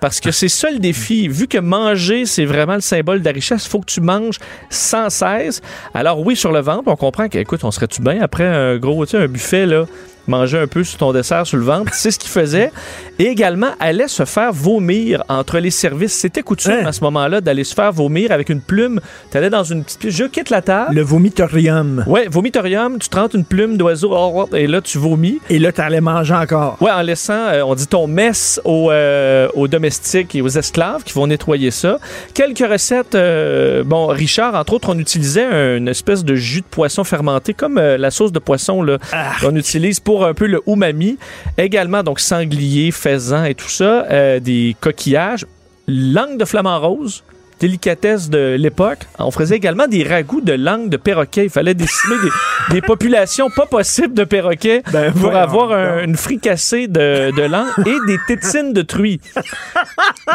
Parce 0.00 0.20
que 0.20 0.30
c'est 0.32 0.48
ça 0.48 0.70
le 0.70 0.78
défi. 0.80 1.28
Vu 1.28 1.46
que 1.48 1.56
manger, 1.56 2.26
c'est 2.26 2.44
vraiment 2.44 2.74
le 2.74 2.80
symbole 2.82 3.20
de 3.20 3.24
la 3.24 3.30
richesse, 3.32 3.64
il 3.64 3.70
faut 3.70 3.80
que 3.80 3.86
tu 3.90 4.02
manges 4.02 4.38
sans 4.68 5.08
cesse. 5.08 5.62
Alors 5.94 6.20
oui, 6.20 6.36
sur 6.36 6.52
le 6.52 6.60
ventre, 6.60 6.82
on 6.86 6.96
comprend 6.96 7.28
que, 7.28 7.38
écoute, 7.38 7.64
on 7.64 7.70
serait-tu 7.70 8.02
bien 8.02 8.20
après 8.20 8.44
un 8.44 8.76
gros, 8.76 9.06
tu 9.06 9.12
sais, 9.12 9.18
un 9.18 9.28
buffet, 9.28 9.64
là, 9.64 9.86
manger 10.26 10.58
un 10.58 10.66
peu 10.66 10.84
sur 10.84 10.98
ton 10.98 11.12
dessert 11.12 11.46
sur 11.46 11.56
le 11.58 11.64
ventre. 11.64 11.92
C'est 11.94 12.10
ce 12.10 12.18
qu'il 12.18 12.30
faisait. 12.30 12.72
Et 13.18 13.24
également, 13.26 13.70
allait 13.80 14.08
se 14.08 14.24
faire 14.24 14.52
vomir 14.52 15.22
entre 15.28 15.58
les 15.58 15.70
services. 15.70 16.12
C'était 16.14 16.42
coutume 16.42 16.72
Hein? 16.72 16.86
à 16.86 16.92
ce 16.92 17.02
moment-là 17.04 17.40
d'aller 17.40 17.64
se 17.64 17.74
faire 17.74 17.92
vomir 17.92 18.32
avec 18.32 18.48
une 18.48 18.60
plume. 18.60 19.00
Tu 19.30 19.36
allais 19.36 19.50
dans 19.50 19.62
une 19.64 19.84
petite 19.84 20.00
pièce. 20.00 20.14
Je 20.14 20.24
quitte 20.24 20.50
la 20.50 20.62
table. 20.62 20.94
Le 20.94 21.02
vomitorium. 21.02 22.04
Ouais, 22.06 22.26
vomitorium, 22.28 22.98
tu 22.98 23.08
te 23.08 23.16
rentres 23.16 23.34
une 23.36 23.44
plume 23.44 23.76
d'oiseau 23.76 24.10
oh, 24.12 24.46
oh, 24.50 24.56
et 24.56 24.66
là, 24.66 24.80
tu 24.80 24.98
vomis. 24.98 25.40
Et 25.50 25.58
là, 25.58 25.72
t'allais 25.72 26.00
manger 26.00 26.34
encore. 26.34 26.76
Ouais, 26.80 26.90
en 26.90 27.02
laissant, 27.02 27.32
euh, 27.34 27.62
on 27.64 27.74
dit 27.74 27.86
ton 27.86 28.06
messe 28.06 28.60
aux, 28.64 28.90
euh, 28.90 29.48
aux 29.54 29.68
domestiques 29.68 30.34
et 30.34 30.42
aux 30.42 30.48
esclaves 30.48 31.02
qui 31.04 31.12
vont 31.12 31.26
nettoyer 31.26 31.70
ça. 31.70 31.98
Quelques 32.34 32.66
recettes, 32.68 33.14
euh, 33.14 33.82
bon, 33.84 34.06
Richard, 34.06 34.54
entre 34.54 34.74
autres, 34.74 34.88
on 34.90 34.98
utilisait 34.98 35.76
une 35.76 35.88
espèce 35.88 36.24
de 36.24 36.34
jus 36.34 36.60
de 36.60 36.66
poisson 36.66 37.04
fermenté, 37.04 37.54
comme 37.54 37.78
la 37.78 38.10
sauce 38.10 38.32
de 38.32 38.38
poisson 38.38 38.82
là, 38.82 38.98
qu'on 39.40 39.54
utilise 39.56 40.00
pour 40.00 40.13
un 40.22 40.34
peu 40.34 40.46
le 40.46 40.62
umami. 40.66 41.18
Également, 41.58 42.02
donc, 42.02 42.20
sanglier, 42.20 42.92
faisan 42.92 43.44
et 43.44 43.54
tout 43.54 43.68
ça, 43.68 44.06
euh, 44.10 44.38
des 44.38 44.76
coquillages, 44.80 45.46
langue 45.88 46.38
de 46.38 46.44
flamant 46.44 46.78
rose, 46.80 47.24
délicatesse 47.64 48.28
de 48.28 48.56
l'époque. 48.58 48.98
On 49.18 49.30
faisait 49.30 49.56
également 49.56 49.86
des 49.86 50.04
ragoûts 50.04 50.42
de 50.42 50.52
langue 50.52 50.88
de 50.90 50.96
perroquet. 50.98 51.44
Il 51.44 51.50
fallait 51.50 51.72
décimer 51.74 52.16
des, 52.22 52.30
des 52.74 52.80
populations 52.82 53.48
pas 53.48 53.64
possibles 53.66 54.12
de 54.14 54.24
perroquets 54.24 54.82
pour 54.82 54.92
Ben, 54.92 55.12
voyons 55.14 55.38
avoir 55.38 55.72
un- 55.72 56.04
une 56.04 56.16
fricassée 56.16 56.88
de, 56.88 57.34
de 57.34 57.42
langue 57.42 57.68
et 57.86 57.96
des 58.06 58.18
tétines 58.26 58.72
de 58.74 58.82
truie. 58.82 59.20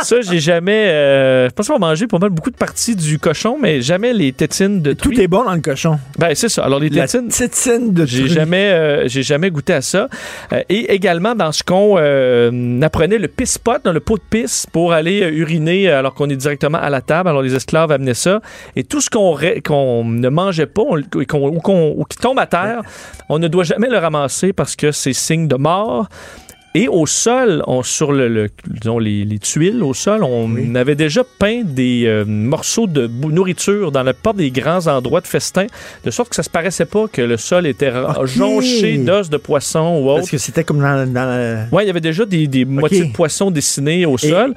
Ça, 0.01 0.21
j'ai 0.21 0.39
jamais... 0.39 0.87
Euh, 0.89 1.49
je 1.49 1.53
pense 1.53 1.67
qu'on 1.67 1.73
va 1.73 1.79
manger 1.79 2.07
pas 2.07 2.17
mal 2.17 2.29
beaucoup 2.31 2.49
de 2.49 2.55
parties 2.55 2.95
du 2.95 3.19
cochon, 3.19 3.57
mais 3.61 3.81
jamais 3.81 4.13
les 4.13 4.31
tétines 4.33 4.81
de 4.81 4.93
truie. 4.93 5.15
Tout 5.15 5.21
est 5.21 5.27
bon 5.27 5.43
dans 5.43 5.53
le 5.53 5.61
cochon. 5.61 5.99
Ben, 6.17 6.33
c'est 6.33 6.49
ça. 6.49 6.63
Alors, 6.65 6.79
les 6.79 6.89
La 6.89 7.07
tétines... 7.07 7.29
tétine 7.29 7.93
de 7.93 8.05
J'ai 8.05 8.21
truie. 8.23 8.33
jamais, 8.33 8.69
euh, 8.71 9.07
j'ai 9.07 9.21
jamais 9.23 9.51
goûté 9.51 9.73
à 9.73 9.81
ça. 9.81 10.07
Euh, 10.53 10.61
et 10.69 10.93
également, 10.93 11.35
dans 11.35 11.51
ce 11.51 11.63
qu'on 11.63 12.81
apprenait 12.81 13.17
le 13.19 13.27
piss-pot, 13.27 13.83
dans 13.83 13.93
le 13.93 13.99
pot 13.99 14.17
de 14.17 14.23
pisse, 14.29 14.65
pour 14.71 14.93
aller 14.93 15.19
uriner 15.19 15.89
alors 15.91 16.13
qu'on 16.15 16.29
est 16.29 16.35
directement 16.35 16.77
à 16.79 16.89
la 16.89 17.01
table. 17.01 17.18
Alors, 17.27 17.41
les 17.41 17.55
esclaves 17.55 17.91
amenaient 17.91 18.13
ça. 18.13 18.41
Et 18.75 18.83
tout 18.83 19.01
ce 19.01 19.09
qu'on 19.09 20.03
ne 20.05 20.29
mangeait 20.29 20.65
pas 20.65 20.81
on- 20.83 20.97
ou, 20.97 21.59
ou 21.99 22.03
qui 22.05 22.17
tombe 22.17 22.39
à 22.39 22.45
terre, 22.47 22.81
on 23.29 23.39
ne 23.39 23.47
doit 23.47 23.63
jamais 23.63 23.89
le 23.89 23.97
ramasser 23.97 24.53
parce 24.53 24.75
que 24.75 24.91
c'est 24.91 25.13
signe 25.13 25.47
de 25.47 25.55
mort. 25.55 26.07
Et 26.75 26.87
au 26.87 27.07
sol, 27.07 27.63
on, 27.65 27.81
sur 27.81 28.11
le, 28.11 28.27
le- 28.27 28.47
disons, 28.67 28.99
les, 28.99 29.25
les 29.25 29.39
tuiles 29.39 29.81
au 29.81 29.95
sol, 29.95 30.23
on 30.23 30.75
avait 30.75 30.93
déjà 30.93 31.23
peint 31.39 31.63
des 31.63 32.03
euh, 32.05 32.25
morceaux 32.25 32.85
de 32.85 33.07
nourriture 33.07 33.91
dans 33.91 34.03
la 34.03 34.13
porte 34.13 34.37
des 34.37 34.51
grands 34.51 34.85
endroits 34.85 35.19
de 35.21 35.25
festin, 35.25 35.65
de 36.05 36.11
sorte 36.11 36.29
que 36.29 36.35
ça 36.35 36.43
se 36.43 36.49
paraissait 36.49 36.85
pas 36.85 37.07
que 37.11 37.23
le 37.23 37.37
sol 37.37 37.65
était 37.65 37.91
jonché 38.25 38.97
d'os 38.99 39.31
de 39.31 39.37
poisson 39.37 39.99
ou 39.99 40.09
autre. 40.09 40.19
Parce 40.19 40.29
que 40.29 40.37
c'était 40.37 40.63
comme 40.63 40.77
dans, 40.79 41.11
dans 41.11 41.25
la- 41.25 41.65
Ouais, 41.71 41.85
il 41.85 41.87
y 41.87 41.89
avait 41.89 42.01
déjà 42.01 42.23
des, 42.25 42.45
des 42.45 42.65
moitiés 42.65 43.05
de 43.05 43.13
poissons 43.13 43.49
dessinés 43.49 44.05
au 44.05 44.19
sol. 44.19 44.53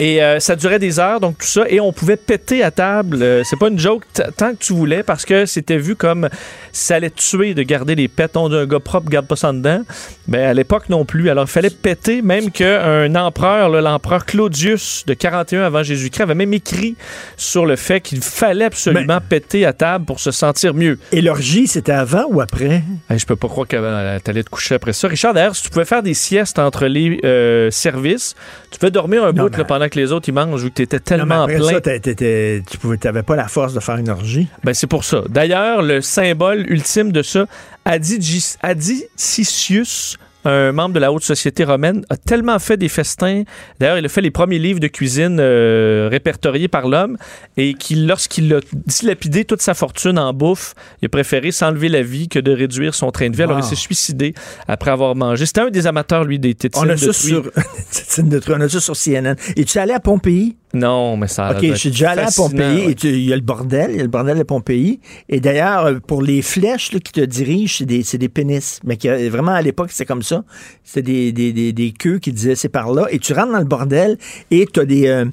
Et 0.00 0.22
euh, 0.22 0.38
ça 0.38 0.54
durait 0.54 0.78
des 0.78 1.00
heures, 1.00 1.18
donc 1.18 1.38
tout 1.38 1.46
ça. 1.46 1.64
Et 1.68 1.80
on 1.80 1.92
pouvait 1.92 2.16
péter 2.16 2.62
à 2.62 2.70
table. 2.70 3.18
Euh, 3.20 3.42
c'est 3.44 3.58
pas 3.58 3.68
une 3.68 3.78
joke 3.78 4.04
tant 4.36 4.52
que 4.52 4.58
tu 4.58 4.72
voulais 4.72 5.02
parce 5.02 5.24
que 5.24 5.44
c'était 5.44 5.76
vu 5.76 5.96
comme 5.96 6.28
ça 6.72 6.96
allait 6.96 7.10
tuer 7.10 7.54
de 7.54 7.62
garder 7.62 7.96
les 7.96 8.06
pets. 8.06 8.36
On 8.36 8.48
dit 8.48 8.54
un 8.54 8.66
gars 8.66 8.78
propre, 8.78 9.10
garde 9.10 9.26
pas 9.26 9.34
ça 9.34 9.52
dedans. 9.52 9.82
Mais 10.28 10.44
à 10.44 10.54
l'époque 10.54 10.88
non 10.88 11.04
plus. 11.04 11.30
Alors 11.30 11.44
il 11.44 11.50
fallait 11.50 11.70
péter, 11.70 12.22
même 12.22 12.50
qu'un 12.50 13.14
empereur, 13.16 13.70
l'empereur 13.70 14.24
Claudius 14.24 15.04
de 15.06 15.14
41 15.14 15.62
avant 15.62 15.82
Jésus-Christ, 15.82 16.22
avait 16.22 16.34
même 16.34 16.54
écrit 16.54 16.96
sur 17.36 17.66
le 17.66 17.74
fait 17.74 18.00
qu'il 18.00 18.20
fallait 18.20 18.66
absolument 18.66 19.18
péter 19.20 19.66
à 19.66 19.72
table 19.72 20.04
pour 20.04 20.20
se 20.20 20.30
sentir 20.30 20.74
mieux. 20.74 20.98
Et 21.10 21.22
l'orgie, 21.22 21.66
c'était 21.66 21.92
avant 21.92 22.24
ou 22.28 22.40
après? 22.40 22.82
Hey, 23.10 23.18
je 23.18 23.26
peux 23.26 23.36
pas 23.36 23.48
croire 23.48 23.66
que 23.66 23.76
euh, 23.76 24.18
t'allais 24.22 24.44
te 24.44 24.50
coucher 24.50 24.76
après 24.76 24.92
ça. 24.92 25.08
Richard, 25.08 25.34
d'ailleurs, 25.34 25.56
si 25.56 25.64
tu 25.64 25.70
pouvais 25.70 25.84
faire 25.84 26.02
des 26.02 26.14
siestes 26.14 26.58
entre 26.58 26.86
les 26.86 27.20
euh, 27.24 27.70
services, 27.70 28.36
tu 28.70 28.78
pouvais 28.78 28.90
dormir 28.90 29.24
un 29.24 29.32
bout 29.32 29.56
là, 29.56 29.64
pendant 29.64 29.87
pendant 29.88 29.94
que 29.94 29.98
les 30.00 30.12
autres, 30.12 30.28
ils 30.28 30.32
mangent, 30.32 30.62
vu 30.62 30.70
que 30.70 30.74
tu 30.76 30.82
étais 30.82 30.96
Non, 30.96 31.02
mais 31.02 31.18
tellement 31.18 31.42
après 31.42 31.56
plein. 31.56 31.68
ça, 31.68 31.80
tu 32.00 32.98
t'avais 32.98 33.22
pas 33.22 33.36
la 33.36 33.48
force 33.48 33.74
de 33.74 33.80
faire 33.80 33.96
une 33.96 34.08
orgie. 34.10 34.48
Ben, 34.64 34.74
c'est 34.74 34.86
pour 34.86 35.04
ça. 35.04 35.22
D'ailleurs, 35.28 35.82
le 35.82 36.00
symbole 36.00 36.64
ultime 36.70 37.12
de 37.12 37.22
ça, 37.22 37.46
Adigi- 37.86 38.56
Adicicius, 38.62 40.18
un 40.44 40.72
membre 40.72 40.94
de 40.94 41.00
la 41.00 41.12
haute 41.12 41.24
société 41.24 41.64
romaine, 41.64 42.04
a 42.10 42.16
tellement 42.16 42.58
fait 42.58 42.76
des 42.76 42.88
festins. 42.88 43.42
D'ailleurs, 43.78 43.98
il 43.98 44.04
a 44.04 44.08
fait 44.08 44.20
les 44.20 44.30
premiers 44.30 44.58
livres 44.58 44.80
de 44.80 44.86
cuisine 44.86 45.38
euh, 45.40 46.08
répertoriés 46.10 46.68
par 46.68 46.88
l'homme 46.88 47.16
et 47.56 47.74
qu'il, 47.74 48.06
lorsqu'il 48.06 48.52
a 48.54 48.60
dilapidé 48.72 49.44
toute 49.44 49.62
sa 49.62 49.74
fortune 49.74 50.18
en 50.18 50.32
bouffe, 50.32 50.74
il 51.02 51.06
a 51.06 51.08
préféré 51.08 51.50
s'enlever 51.50 51.88
la 51.88 52.02
vie 52.02 52.28
que 52.28 52.38
de 52.38 52.52
réduire 52.52 52.94
son 52.94 53.10
train 53.10 53.30
de 53.30 53.36
vie. 53.36 53.42
Alors, 53.42 53.58
il 53.58 53.64
s'est 53.64 53.74
suicidé 53.74 54.34
après 54.66 54.90
avoir 54.90 55.14
mangé. 55.14 55.46
C'était 55.46 55.62
un 55.62 55.70
des 55.70 55.86
amateurs, 55.86 56.24
lui, 56.24 56.38
des 56.38 56.54
tétines 56.54 56.82
On 56.84 56.88
a 56.88 56.94
de 56.94 56.96
ça 56.96 57.12
truie. 57.12 57.28
sur, 57.30 57.50
tétine 57.92 58.28
de 58.28 58.38
truie, 58.38 58.54
on 58.56 58.60
a 58.60 58.68
ça 58.68 58.80
sur 58.80 58.96
CNN. 58.96 59.34
Et 59.56 59.64
tu 59.64 59.78
es 59.78 59.80
allé 59.80 59.92
à 59.92 60.00
Pompéi? 60.00 60.56
Non, 60.74 61.16
mais 61.16 61.28
ça. 61.28 61.52
OK, 61.52 61.64
je 61.64 61.74
suis 61.74 61.90
déjà 61.90 62.10
allé 62.10 62.22
à 62.22 62.30
Pompéi 62.34 62.86
ouais. 62.86 62.92
il 63.04 63.24
y 63.24 63.32
a 63.32 63.36
le 63.36 63.42
bordel, 63.42 63.90
il 63.92 63.96
y 63.96 64.00
a 64.00 64.02
le 64.02 64.08
bordel 64.08 64.36
de 64.36 64.42
Pompéi. 64.42 65.00
Et 65.28 65.40
d'ailleurs, 65.40 66.00
pour 66.06 66.22
les 66.22 66.42
flèches 66.42 66.92
là, 66.92 67.00
qui 67.00 67.12
te 67.12 67.20
dirigent, 67.20 67.84
c'est 68.04 68.18
des, 68.18 68.28
pénis. 68.28 68.80
Mais 68.84 68.96
qui, 68.96 69.08
vraiment, 69.28 69.52
à 69.52 69.62
l'époque, 69.62 69.90
c'était 69.90 70.04
comme 70.04 70.22
ça. 70.22 70.44
C'était 70.84 71.02
des, 71.02 71.32
des, 71.32 71.52
des, 71.52 71.72
des 71.72 71.92
queues 71.92 72.18
qui 72.18 72.32
disaient 72.32 72.54
c'est 72.54 72.68
par 72.68 72.92
là. 72.92 73.06
Et 73.10 73.18
tu 73.18 73.32
rentres 73.32 73.52
dans 73.52 73.58
le 73.58 73.64
bordel 73.64 74.18
et 74.50 74.66
tu 74.66 74.80
as 74.80 74.84
des, 74.84 75.06
euh, 75.06 75.24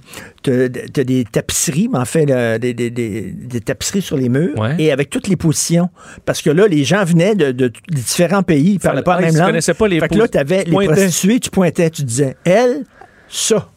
des 0.48 1.26
tapisseries, 1.30 1.90
mais 1.92 2.00
en 2.00 2.06
fait, 2.06 2.26
là, 2.26 2.58
des, 2.58 3.62
tapisseries 3.64 4.02
sur 4.02 4.18
les 4.18 4.30
murs 4.30 4.56
et 4.80 4.92
avec 4.92 5.10
toutes 5.10 5.28
les 5.28 5.36
positions. 5.36 5.90
Parce 6.26 6.42
que 6.42 6.50
là, 6.50 6.68
les 6.68 6.84
gens 6.86 7.04
venaient 7.04 7.36
de, 7.36 7.52
de, 7.52 7.68
de 7.68 7.74
différents 7.90 8.44
pays, 8.44 8.74
ils 8.74 8.80
parlaient 8.80 9.04
pas 9.04 9.16
ah, 9.16 9.22
la 9.22 9.28
ils 9.28 9.34
même 9.34 9.42
langue. 9.42 9.50
connaissaient 9.50 9.74
pas 9.74 9.88
les 9.88 10.00
fait 10.00 10.10
que 10.10 10.16
là, 10.16 10.28
tu 10.28 10.38
avais 10.38 10.64
les 10.64 10.88
prostituées, 10.88 11.40
tu 11.40 11.50
pointais, 11.50 11.90
tu 11.90 12.04
disais 12.04 12.36
elle, 12.46 12.86
ça. 13.28 13.70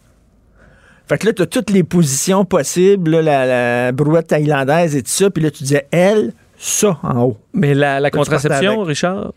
Fait 1.08 1.18
que 1.18 1.26
là, 1.26 1.32
tu 1.32 1.42
as 1.42 1.46
toutes 1.46 1.70
les 1.70 1.82
positions 1.84 2.44
possibles, 2.44 3.10
là, 3.12 3.22
la, 3.22 3.46
la 3.86 3.92
brouette 3.92 4.26
thaïlandaise 4.28 4.94
et 4.94 5.02
tout 5.02 5.10
ça, 5.10 5.30
puis 5.30 5.42
là, 5.42 5.50
tu 5.50 5.62
disais 5.64 5.86
elle, 5.90 6.32
ça 6.58 6.98
en 7.02 7.22
haut. 7.22 7.36
Mais 7.54 7.74
la, 7.74 8.10
contraception. 8.10 8.82
Richard, 8.82 9.32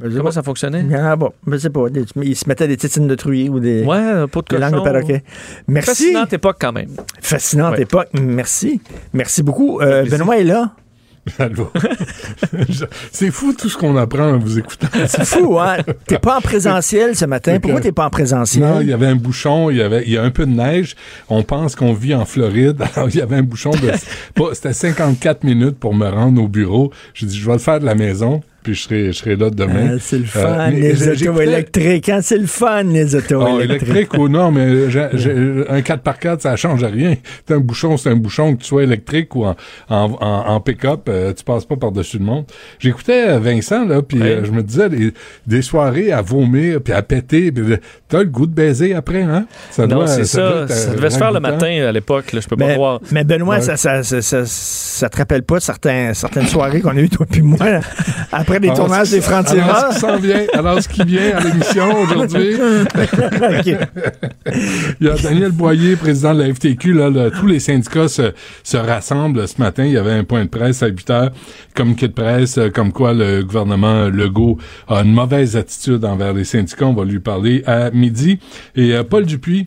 comment 0.00 0.24
pas. 0.24 0.32
ça 0.32 0.42
fonctionnait? 0.42 0.84
Ah 0.94 1.16
bon, 1.16 1.30
je 1.46 1.56
sais 1.56 1.70
pas. 1.70 1.88
Des- 1.88 2.04
Ils 2.22 2.36
se 2.36 2.48
mettaient 2.48 2.68
des 2.68 2.76
tétines 2.76 3.06
de 3.06 3.14
truie 3.14 3.48
ou 3.48 3.58
des, 3.60 3.84
Ouais, 3.84 4.26
pot 4.30 4.46
de 4.48 4.54
des 4.56 4.60
langues 4.60 4.74
de 4.74 4.80
perroquet. 4.80 5.22
Merci. 5.68 5.90
Fascinante 6.12 6.32
époque 6.32 6.56
quand 6.60 6.72
même. 6.72 6.90
Fascinante 7.20 7.74
Ouais. 7.76 7.82
époque. 7.82 8.08
Merci. 8.20 8.80
Merci 9.12 9.42
beaucoup. 9.42 9.80
Euh, 9.80 10.04
Benoît 10.04 10.38
est 10.38 10.44
là. 10.44 10.72
C'est 13.12 13.30
fou 13.30 13.52
tout 13.52 13.68
ce 13.68 13.76
qu'on 13.76 13.96
apprend 13.96 14.32
en 14.32 14.38
vous 14.38 14.58
écoutant. 14.58 14.88
C'est 15.06 15.24
fou, 15.24 15.58
hein? 15.58 15.78
T'es 16.06 16.18
pas 16.18 16.38
en 16.38 16.40
présentiel 16.40 17.16
ce 17.16 17.24
matin? 17.24 17.58
Pourquoi 17.60 17.80
t'es 17.80 17.92
pas 17.92 18.06
en 18.06 18.10
présentiel? 18.10 18.62
Non, 18.62 18.80
il 18.80 18.88
y 18.88 18.92
avait 18.92 19.06
un 19.06 19.16
bouchon, 19.16 19.70
il 19.70 19.78
y 19.78 19.82
avait 19.82 20.04
il 20.06 20.12
y 20.12 20.18
a 20.18 20.22
un 20.22 20.30
peu 20.30 20.46
de 20.46 20.52
neige. 20.52 20.96
On 21.28 21.42
pense 21.42 21.76
qu'on 21.76 21.92
vit 21.92 22.14
en 22.14 22.24
Floride. 22.24 22.82
Alors, 22.94 23.08
il 23.08 23.16
y 23.16 23.22
avait 23.22 23.36
un 23.36 23.42
bouchon 23.42 23.70
de 23.70 23.92
c'était 24.52 24.72
54 24.72 25.44
minutes 25.44 25.78
pour 25.78 25.94
me 25.94 26.08
rendre 26.08 26.42
au 26.42 26.48
bureau. 26.48 26.92
J'ai 27.14 27.26
dit 27.26 27.38
je 27.38 27.46
vais 27.46 27.54
le 27.54 27.58
faire 27.58 27.80
de 27.80 27.86
la 27.86 27.94
maison, 27.94 28.42
puis 28.64 28.74
je 28.74 28.82
serai 28.82 29.06
je 29.12 29.18
serai 29.18 29.36
là 29.36 29.50
demain. 29.50 29.92
Ah, 29.94 29.98
c'est 30.00 30.18
le 30.18 30.24
Euh, 30.24 30.26
fun, 30.26 30.70
mais 30.72 30.80
les 30.80 31.08
autos 31.08 31.40
électriques. 31.40 32.08
Hein? 32.08 32.18
C'est 32.22 32.38
le 32.38 32.46
fun, 32.46 32.82
les 32.82 33.14
autos 33.14 33.40
Oh, 33.40 33.60
électriques. 33.60 33.90
électrique 33.90 34.20
ou 34.20 34.28
non, 34.28 34.50
mais 34.50 34.90
j'ai- 34.90 35.08
j'ai- 35.12 35.64
un 35.68 35.80
4x4, 35.82 36.40
ça 36.40 36.56
change 36.56 36.82
rien. 36.82 37.14
C'est 37.46 37.54
un 37.54 37.60
bouchon, 37.60 37.96
c'est 37.96 38.10
un 38.10 38.16
bouchon, 38.16 38.56
que 38.56 38.62
tu 38.62 38.66
sois 38.66 38.82
électrique 38.82 39.36
ou 39.36 39.44
en, 39.44 39.54
en, 39.88 40.10
en- 40.20 40.48
en 40.54 40.60
pick-up, 40.60 41.02
euh, 41.08 41.32
tu 41.32 41.44
passes 41.44 41.64
pas 41.66 41.76
par-dessus 41.76 42.18
le 42.18 42.24
monde. 42.24 42.46
J'écoutais 42.80 43.28
euh, 43.28 43.38
Vincent, 43.38 43.84
là, 43.86 44.02
puis 44.02 44.20
euh, 44.20 44.44
je 44.44 44.50
me 44.50 44.62
disais, 44.62 44.88
les- 44.88 45.12
des 45.46 45.62
soirées 45.62 46.10
à 46.10 46.22
vomir, 46.22 46.80
puis 46.82 46.92
à 46.94 47.02
péter, 47.02 47.52
puis 47.52 47.72
euh, 47.72 47.76
t'as 48.14 48.20
le 48.22 48.28
goût 48.30 48.46
de 48.46 48.54
baiser 48.54 48.94
après, 48.94 49.22
hein? 49.22 49.46
Ça 49.72 49.86
non, 49.88 49.96
doit- 49.96 50.06
c'est 50.06 50.24
ça. 50.24 50.40
doit 50.40 50.62
être, 50.62 50.70
Ça, 50.72 50.90
euh, 50.90 50.94
devait 50.96 51.10
se 51.10 51.18
faire 51.18 51.32
le 51.32 51.40
matin 51.40 51.84
à 51.88 51.92
l'époque. 51.92 52.32
là, 52.32 52.40
Je 52.40 52.46
peux 52.48 52.56
pas 52.56 52.66
Mais, 52.66 52.74
croire. 52.74 53.00
mais 53.10 53.24
Benoît, 53.24 53.56
Ouais. 53.56 53.60
ça, 53.60 53.76
ça, 53.76 54.02
ça, 54.04 55.08
te 55.08 55.16
rappelle 55.16 55.42
pas 55.42 55.58
certains, 55.60 56.14
certaines 56.14 56.46
soirées 56.46 56.80
qu'on 56.80 56.96
a 56.96 57.00
eues, 57.00 57.08
toi 57.08 57.26
puis 57.28 57.42
moi, 57.42 57.58
là, 57.68 57.80
après 58.30 58.60
des 58.60 58.68
Alors, 58.68 58.78
tournages 58.86 59.10
des 59.10 59.16
qui- 59.18 59.22
francs-tireurs? 59.24 59.76
Alors, 59.76 59.92
ce 59.92 59.94
qui 59.94 60.00
s'en 60.00 60.16
vient, 60.18 60.42
alors, 60.52 60.80
ce 60.82 60.88
qui 60.88 61.02
vient 61.04 61.36
à 61.36 61.40
l'émission 61.40 62.02
aujourd'hui. 62.02 62.54
Il 65.00 65.06
y 65.06 65.10
a 65.10 65.14
Daniel 65.16 65.52
Boyer, 65.52 65.96
président 65.96 66.34
de 66.34 66.42
la 66.42 66.52
FTQ. 66.54 66.92
Là, 66.92 67.10
là, 67.10 67.30
tous 67.30 67.46
les 67.46 67.60
syndicats 67.60 68.08
se, 68.08 68.32
se 68.62 68.76
rassemblent 68.76 69.46
ce 69.48 69.54
matin. 69.58 69.84
Il 69.84 69.92
y 69.92 69.96
avait 69.98 70.12
un 70.12 70.24
point 70.24 70.44
de 70.44 70.48
presse 70.50 70.82
à 70.82 70.88
8 70.88 71.10
heures, 71.10 71.30
communiqué 71.74 72.08
de 72.08 72.12
presse, 72.12 72.58
euh, 72.58 72.70
comme 72.70 72.92
quoi 72.92 73.12
le 73.14 73.42
gouvernement 73.42 74.08
Legault 74.08 74.58
a 74.88 75.00
une 75.02 75.12
mauvaise 75.12 75.56
attitude 75.56 76.04
envers 76.04 76.32
les 76.32 76.44
syndicats. 76.44 76.86
On 76.86 76.94
va 76.94 77.04
lui 77.04 77.20
parler 77.20 77.62
à 77.66 77.90
midi. 78.04 78.38
Et 78.76 78.94
euh, 78.94 79.02
Paul 79.02 79.26
Dupuis, 79.26 79.66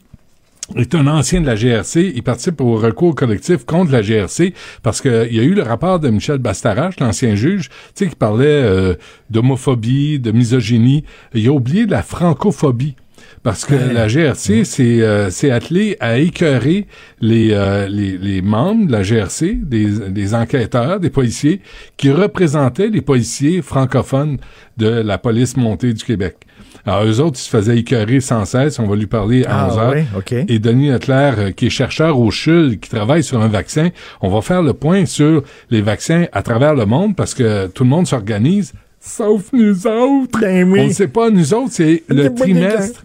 est 0.76 0.96
un 0.96 1.08
ancien 1.08 1.42
de 1.42 1.46
la 1.46 1.56
GRC. 1.56 2.12
Il 2.16 2.24
participe 2.24 2.60
au 2.62 2.76
recours 2.76 3.16
collectif 3.16 3.66
contre 3.66 3.92
la 3.92 4.02
GRC 4.02 4.54
parce 4.84 5.02
qu'il 5.02 5.34
y 5.34 5.40
a 5.40 5.44
eu 5.44 5.54
le 5.54 5.64
rapport 5.64 6.00
de 6.00 6.10
Michel 6.10 6.40
Bastarache, 6.40 7.00
l'ancien 7.00 7.36
juge, 7.36 7.70
tu 7.70 8.04
sais, 8.04 8.08
qui 8.08 8.16
parlait 8.16 8.46
euh, 8.48 8.96
d'homophobie, 9.30 10.20
de 10.20 10.32
misogynie. 10.32 11.04
Il 11.34 11.48
a 11.48 11.52
oublié 11.52 11.86
la 11.86 12.04
francophobie. 12.04 12.96
Parce 13.44 13.66
que 13.66 13.76
la 13.76 14.08
GRC 14.08 14.66
s'est 14.66 15.02
euh, 15.02 15.30
attelée 15.52 15.96
à 16.00 16.18
écœurer 16.18 16.88
les, 17.22 17.52
euh, 17.52 17.88
les, 17.88 18.18
les 18.18 18.42
membres 18.42 18.88
de 18.88 18.92
la 18.92 19.04
GRC, 19.04 19.54
des, 19.62 20.10
des 20.10 20.34
enquêteurs, 20.34 21.00
des 21.00 21.10
policiers, 21.10 21.62
qui 21.96 22.12
représentaient 22.12 22.90
les 22.90 23.02
policiers 23.02 23.62
francophones 23.62 24.38
de 24.78 24.88
la 24.88 25.18
police 25.18 25.56
montée 25.56 25.94
du 25.94 26.04
Québec. 26.04 26.47
Alors, 26.88 27.04
eux 27.06 27.20
autres, 27.20 27.38
ils 27.38 27.44
se 27.44 27.50
faisaient 27.50 27.78
écœurer 27.78 28.22
sans 28.22 28.46
cesse. 28.46 28.80
On 28.80 28.88
va 28.88 28.96
lui 28.96 29.08
parler 29.08 29.44
à 29.46 29.66
Ah, 29.66 29.68
11 29.70 29.78
heures. 29.78 29.94
oui, 29.94 30.04
OK. 30.18 30.32
Et 30.48 30.58
Denis 30.60 30.90
Leclerc, 30.90 31.36
euh, 31.38 31.52
qui 31.52 31.68
est 31.68 31.70
chercheur 31.70 32.18
au 32.18 32.32
CHUL, 32.32 32.80
qui 32.80 32.90
travaille 32.90 33.24
sur 33.24 33.42
un 33.42 33.50
vaccin, 33.50 33.90
on 34.22 34.30
va 34.30 34.42
faire 34.42 34.62
le 34.64 34.72
point 34.74 35.06
sur 35.06 35.44
les 35.70 35.82
vaccins 35.82 36.26
à 36.32 36.42
travers 36.42 36.74
le 36.76 36.86
monde 36.86 37.16
parce 37.16 37.34
que 37.34 37.68
tout 37.68 37.84
le 37.84 37.90
monde 37.90 38.08
s'organise, 38.08 38.72
sauf 39.02 39.52
nous 39.52 39.86
autres. 39.86 40.40
Ben 40.40 40.66
On 40.72 40.88
ne 40.88 40.92
sait 40.94 41.10
pas, 41.10 41.30
nous 41.30 41.54
autres, 41.54 41.72
c'est 41.74 42.04
le 42.08 42.34
trimestre. 42.34 43.04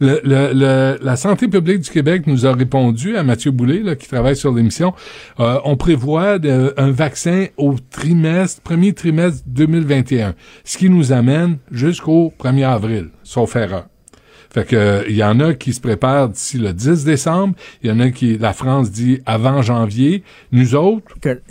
Le, 0.00 0.20
le- 0.22 0.52
le- 0.54 0.98
la 1.02 1.16
santé 1.16 1.48
publique 1.48 1.80
du 1.80 1.90
Québec 1.90 2.26
nous 2.26 2.46
a 2.46 2.52
répondu 2.52 3.16
à 3.16 3.24
Mathieu 3.24 3.50
Boulay, 3.50 3.80
là, 3.82 3.96
qui 3.96 4.06
travaille 4.06 4.36
sur 4.36 4.52
l'émission. 4.54 4.94
Euh, 5.40 5.58
on 5.64 5.76
prévoit 5.76 6.36
un 6.76 6.90
vaccin 6.92 7.46
au 7.56 7.74
trimestre, 7.90 8.60
premier 8.62 8.92
trimestre 8.92 9.42
2021, 9.46 10.34
ce 10.64 10.78
qui 10.78 10.88
nous 10.88 11.12
amène 11.12 11.58
jusqu'au 11.72 12.32
1er 12.38 12.64
avril, 12.66 13.08
sauf 13.24 13.56
erreur. 13.56 13.86
Fait 14.50 14.64
que 14.66 15.04
il 15.08 15.14
y 15.16 15.22
en 15.22 15.40
a 15.40 15.52
qui 15.52 15.74
se 15.74 15.80
préparent 15.80 16.30
d'ici 16.30 16.56
le 16.58 16.72
10 16.72 17.04
décembre, 17.04 17.54
il 17.82 17.90
y 17.90 17.92
en 17.92 18.00
a 18.00 18.08
qui 18.10 18.38
la 18.38 18.54
France 18.54 18.90
dit 18.90 19.20
avant 19.26 19.60
janvier, 19.60 20.22
nous 20.52 20.74
autres 20.74 21.06
Que- 21.20 21.42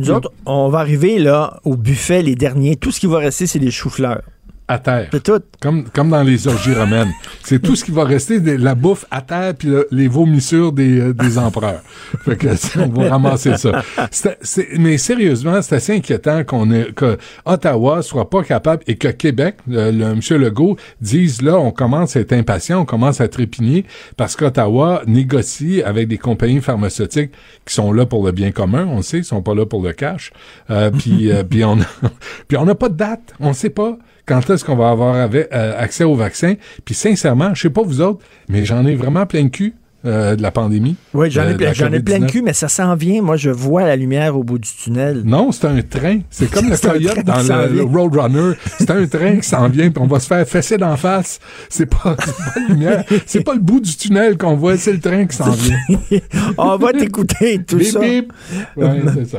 nous 0.00 0.10
autres, 0.16 0.32
on 0.44 0.68
va 0.68 0.80
arriver 0.80 1.18
là 1.18 1.60
au 1.64 1.76
buffet, 1.76 2.20
les 2.20 2.34
derniers. 2.34 2.76
Tout 2.76 2.90
ce 2.90 3.00
qui 3.00 3.06
va 3.06 3.18
rester, 3.18 3.46
c'est 3.46 3.58
des 3.58 3.70
choux-fleurs. 3.70 4.22
À 4.66 4.78
terre. 4.78 5.08
C'est 5.12 5.22
tout. 5.22 5.40
Comme, 5.60 5.84
comme 5.90 6.08
dans 6.10 6.22
les 6.22 6.48
orgies 6.48 6.74
romaines. 6.74 7.12
C'est 7.42 7.60
tout 7.60 7.76
ce 7.76 7.84
qui 7.84 7.90
va 7.90 8.04
rester, 8.04 8.40
de 8.40 8.52
la 8.52 8.74
bouffe 8.74 9.04
à 9.10 9.20
terre 9.20 9.54
puis 9.54 9.68
le- 9.68 9.86
les 9.90 10.08
vomissures 10.08 10.72
des, 10.72 11.00
euh, 11.00 11.12
des 11.12 11.36
empereurs. 11.38 11.82
Fait 12.24 12.36
que, 12.36 12.48
on 12.80 12.88
va 12.88 13.10
ramasser 13.10 13.56
ça. 13.56 13.82
C'est- 14.10 14.38
c'est- 14.42 14.68
mais 14.78 14.96
sérieusement, 14.98 15.60
c'est 15.62 15.76
assez 15.76 15.94
inquiétant 15.96 16.44
qu'on 16.44 16.66
que 16.94 17.18
Ottawa 17.44 18.02
soit 18.02 18.30
pas 18.30 18.42
capable 18.42 18.82
et 18.86 18.96
que 18.96 19.08
Québec, 19.08 19.56
le, 19.68 19.90
le 19.90 20.04
M. 20.04 20.20
Legault, 20.30 20.76
dise 21.00 21.42
là, 21.42 21.58
on 21.58 21.70
commence 21.70 22.16
à 22.16 22.20
être 22.20 22.32
impatient, 22.32 22.80
on 22.80 22.84
commence 22.86 23.20
à 23.20 23.28
trépigner 23.28 23.84
parce 24.16 24.34
qu'Ottawa 24.36 25.02
négocie 25.06 25.82
avec 25.82 26.08
des 26.08 26.18
compagnies 26.18 26.60
pharmaceutiques 26.60 27.32
qui 27.66 27.74
sont 27.74 27.92
là 27.92 28.06
pour 28.06 28.24
le 28.24 28.32
bien 28.32 28.50
commun, 28.50 28.86
on 28.90 28.96
le 28.98 29.02
sait, 29.02 29.18
ils 29.18 29.24
sont 29.24 29.42
pas 29.42 29.54
là 29.54 29.66
pour 29.66 29.82
le 29.82 29.92
cash. 29.92 30.32
Euh, 30.70 30.90
puis, 30.90 31.30
euh, 31.30 31.42
puis 31.44 31.64
on, 31.64 31.76
puis 32.48 32.56
on 32.56 32.64
n'a 32.64 32.74
pas 32.74 32.88
de 32.88 32.96
date, 32.96 33.34
on 33.40 33.52
sait 33.52 33.70
pas 33.70 33.98
quand 34.26 34.48
est-ce 34.50 34.64
qu'on 34.64 34.76
va 34.76 34.90
avoir 34.90 35.14
euh, 35.16 35.78
accès 35.78 36.04
au 36.04 36.14
vaccin? 36.14 36.54
Puis 36.84 36.94
sincèrement, 36.94 37.54
je 37.54 37.62
sais 37.62 37.70
pas 37.70 37.82
vous 37.82 38.00
autres, 38.00 38.24
mais 38.48 38.64
j'en 38.64 38.84
ai 38.86 38.94
vraiment 38.94 39.26
plein 39.26 39.42
le 39.42 39.50
cul 39.50 39.74
euh, 40.06 40.36
de 40.36 40.42
la 40.42 40.50
pandémie. 40.50 40.96
Oui, 41.14 41.30
j'en 41.30 41.42
euh, 41.42 41.48
ai, 41.50 41.52
de 41.52 41.56
plein- 41.58 41.66
la 41.68 41.72
j'en 41.72 41.92
ai 41.92 42.00
plein 42.00 42.18
le 42.18 42.26
COVID-19. 42.26 42.30
cul, 42.30 42.42
mais 42.42 42.52
ça 42.52 42.68
s'en 42.68 42.94
vient. 42.94 43.22
Moi, 43.22 43.36
je 43.36 43.50
vois 43.50 43.84
la 43.84 43.96
lumière 43.96 44.36
au 44.36 44.44
bout 44.44 44.58
du 44.58 44.68
tunnel. 44.70 45.22
Non, 45.24 45.52
c'est 45.52 45.66
un 45.66 45.80
train. 45.82 46.20
C'est 46.30 46.50
comme 46.50 46.68
le 46.70 46.76
coyote 46.76 47.24
dans 47.24 47.42
le. 47.42 47.82
Roadrunner. 47.82 48.54
C'est 48.78 48.90
un 48.90 49.06
train 49.06 49.36
qui 49.36 49.48
s'en 49.48 49.68
vient, 49.68 49.90
puis 49.90 50.02
on 50.02 50.06
va 50.06 50.20
se 50.20 50.26
faire 50.26 50.46
fesser 50.46 50.76
d'en 50.78 50.96
face. 50.96 51.38
C'est 51.68 51.86
pas, 51.86 52.16
c'est 52.24 52.34
pas 52.36 52.60
la 52.60 52.68
lumière. 52.68 53.04
C'est 53.26 53.42
pas 53.44 53.54
le 53.54 53.60
bout 53.60 53.80
du 53.80 53.94
tunnel 53.96 54.36
qu'on 54.36 54.56
voit, 54.56 54.76
c'est 54.76 54.92
le 54.92 55.00
train 55.00 55.26
qui 55.26 55.36
s'en 55.36 55.50
vient. 55.50 55.76
on 56.58 56.76
va 56.76 56.92
t'écouter 56.92 57.60
tout 57.66 57.76
Bip, 57.78 57.86
ça. 57.88 58.00
bip. 58.00 58.32
Ouais, 58.76 59.02
c'est 59.14 59.38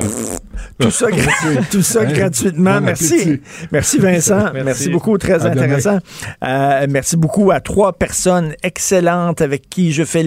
Tout 0.78 0.90
ça, 0.90 1.06
tout 1.70 1.82
ça 1.82 2.00
Hein? 2.02 2.12
gratuitement. 2.12 2.76
Bon 2.80 2.86
Merci. 2.86 3.40
Merci 3.72 3.98
Vincent. 3.98 4.44
Merci, 4.52 4.64
Merci. 4.64 4.88
beaucoup. 4.90 5.16
Très 5.18 5.44
À 5.46 5.50
intéressant. 5.50 5.98
Euh, 6.44 6.86
merci 6.88 7.16
beaucoup 7.16 7.50
à 7.50 7.60
trois 7.60 7.92
personnes 7.92 8.54
excellentes 8.62 9.40
avec 9.40 9.68
qui 9.68 9.92
je 9.92 10.04
fais 10.04 10.22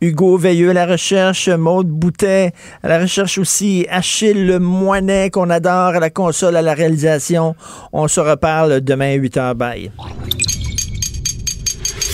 Hugo 0.00 0.36
Veilleux 0.36 0.70
à 0.70 0.74
la 0.74 0.86
recherche, 0.86 1.48
Maude 1.48 1.88
Boutet 1.88 2.52
à 2.82 2.88
la 2.88 3.00
recherche 3.00 3.38
aussi, 3.38 3.86
Achille 3.90 4.46
Le 4.46 4.58
Moinet 4.58 5.30
qu'on 5.30 5.50
adore 5.50 5.94
à 5.96 6.00
la 6.00 6.10
console, 6.10 6.56
à 6.56 6.62
la 6.62 6.74
réalisation. 6.74 7.54
On 7.92 8.08
se 8.08 8.20
reparle 8.20 8.80
demain 8.80 9.14
à 9.14 9.18
8h. 9.18 9.54
Bye. 9.54 9.90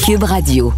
Cube 0.04 0.24
Radio. 0.24 0.72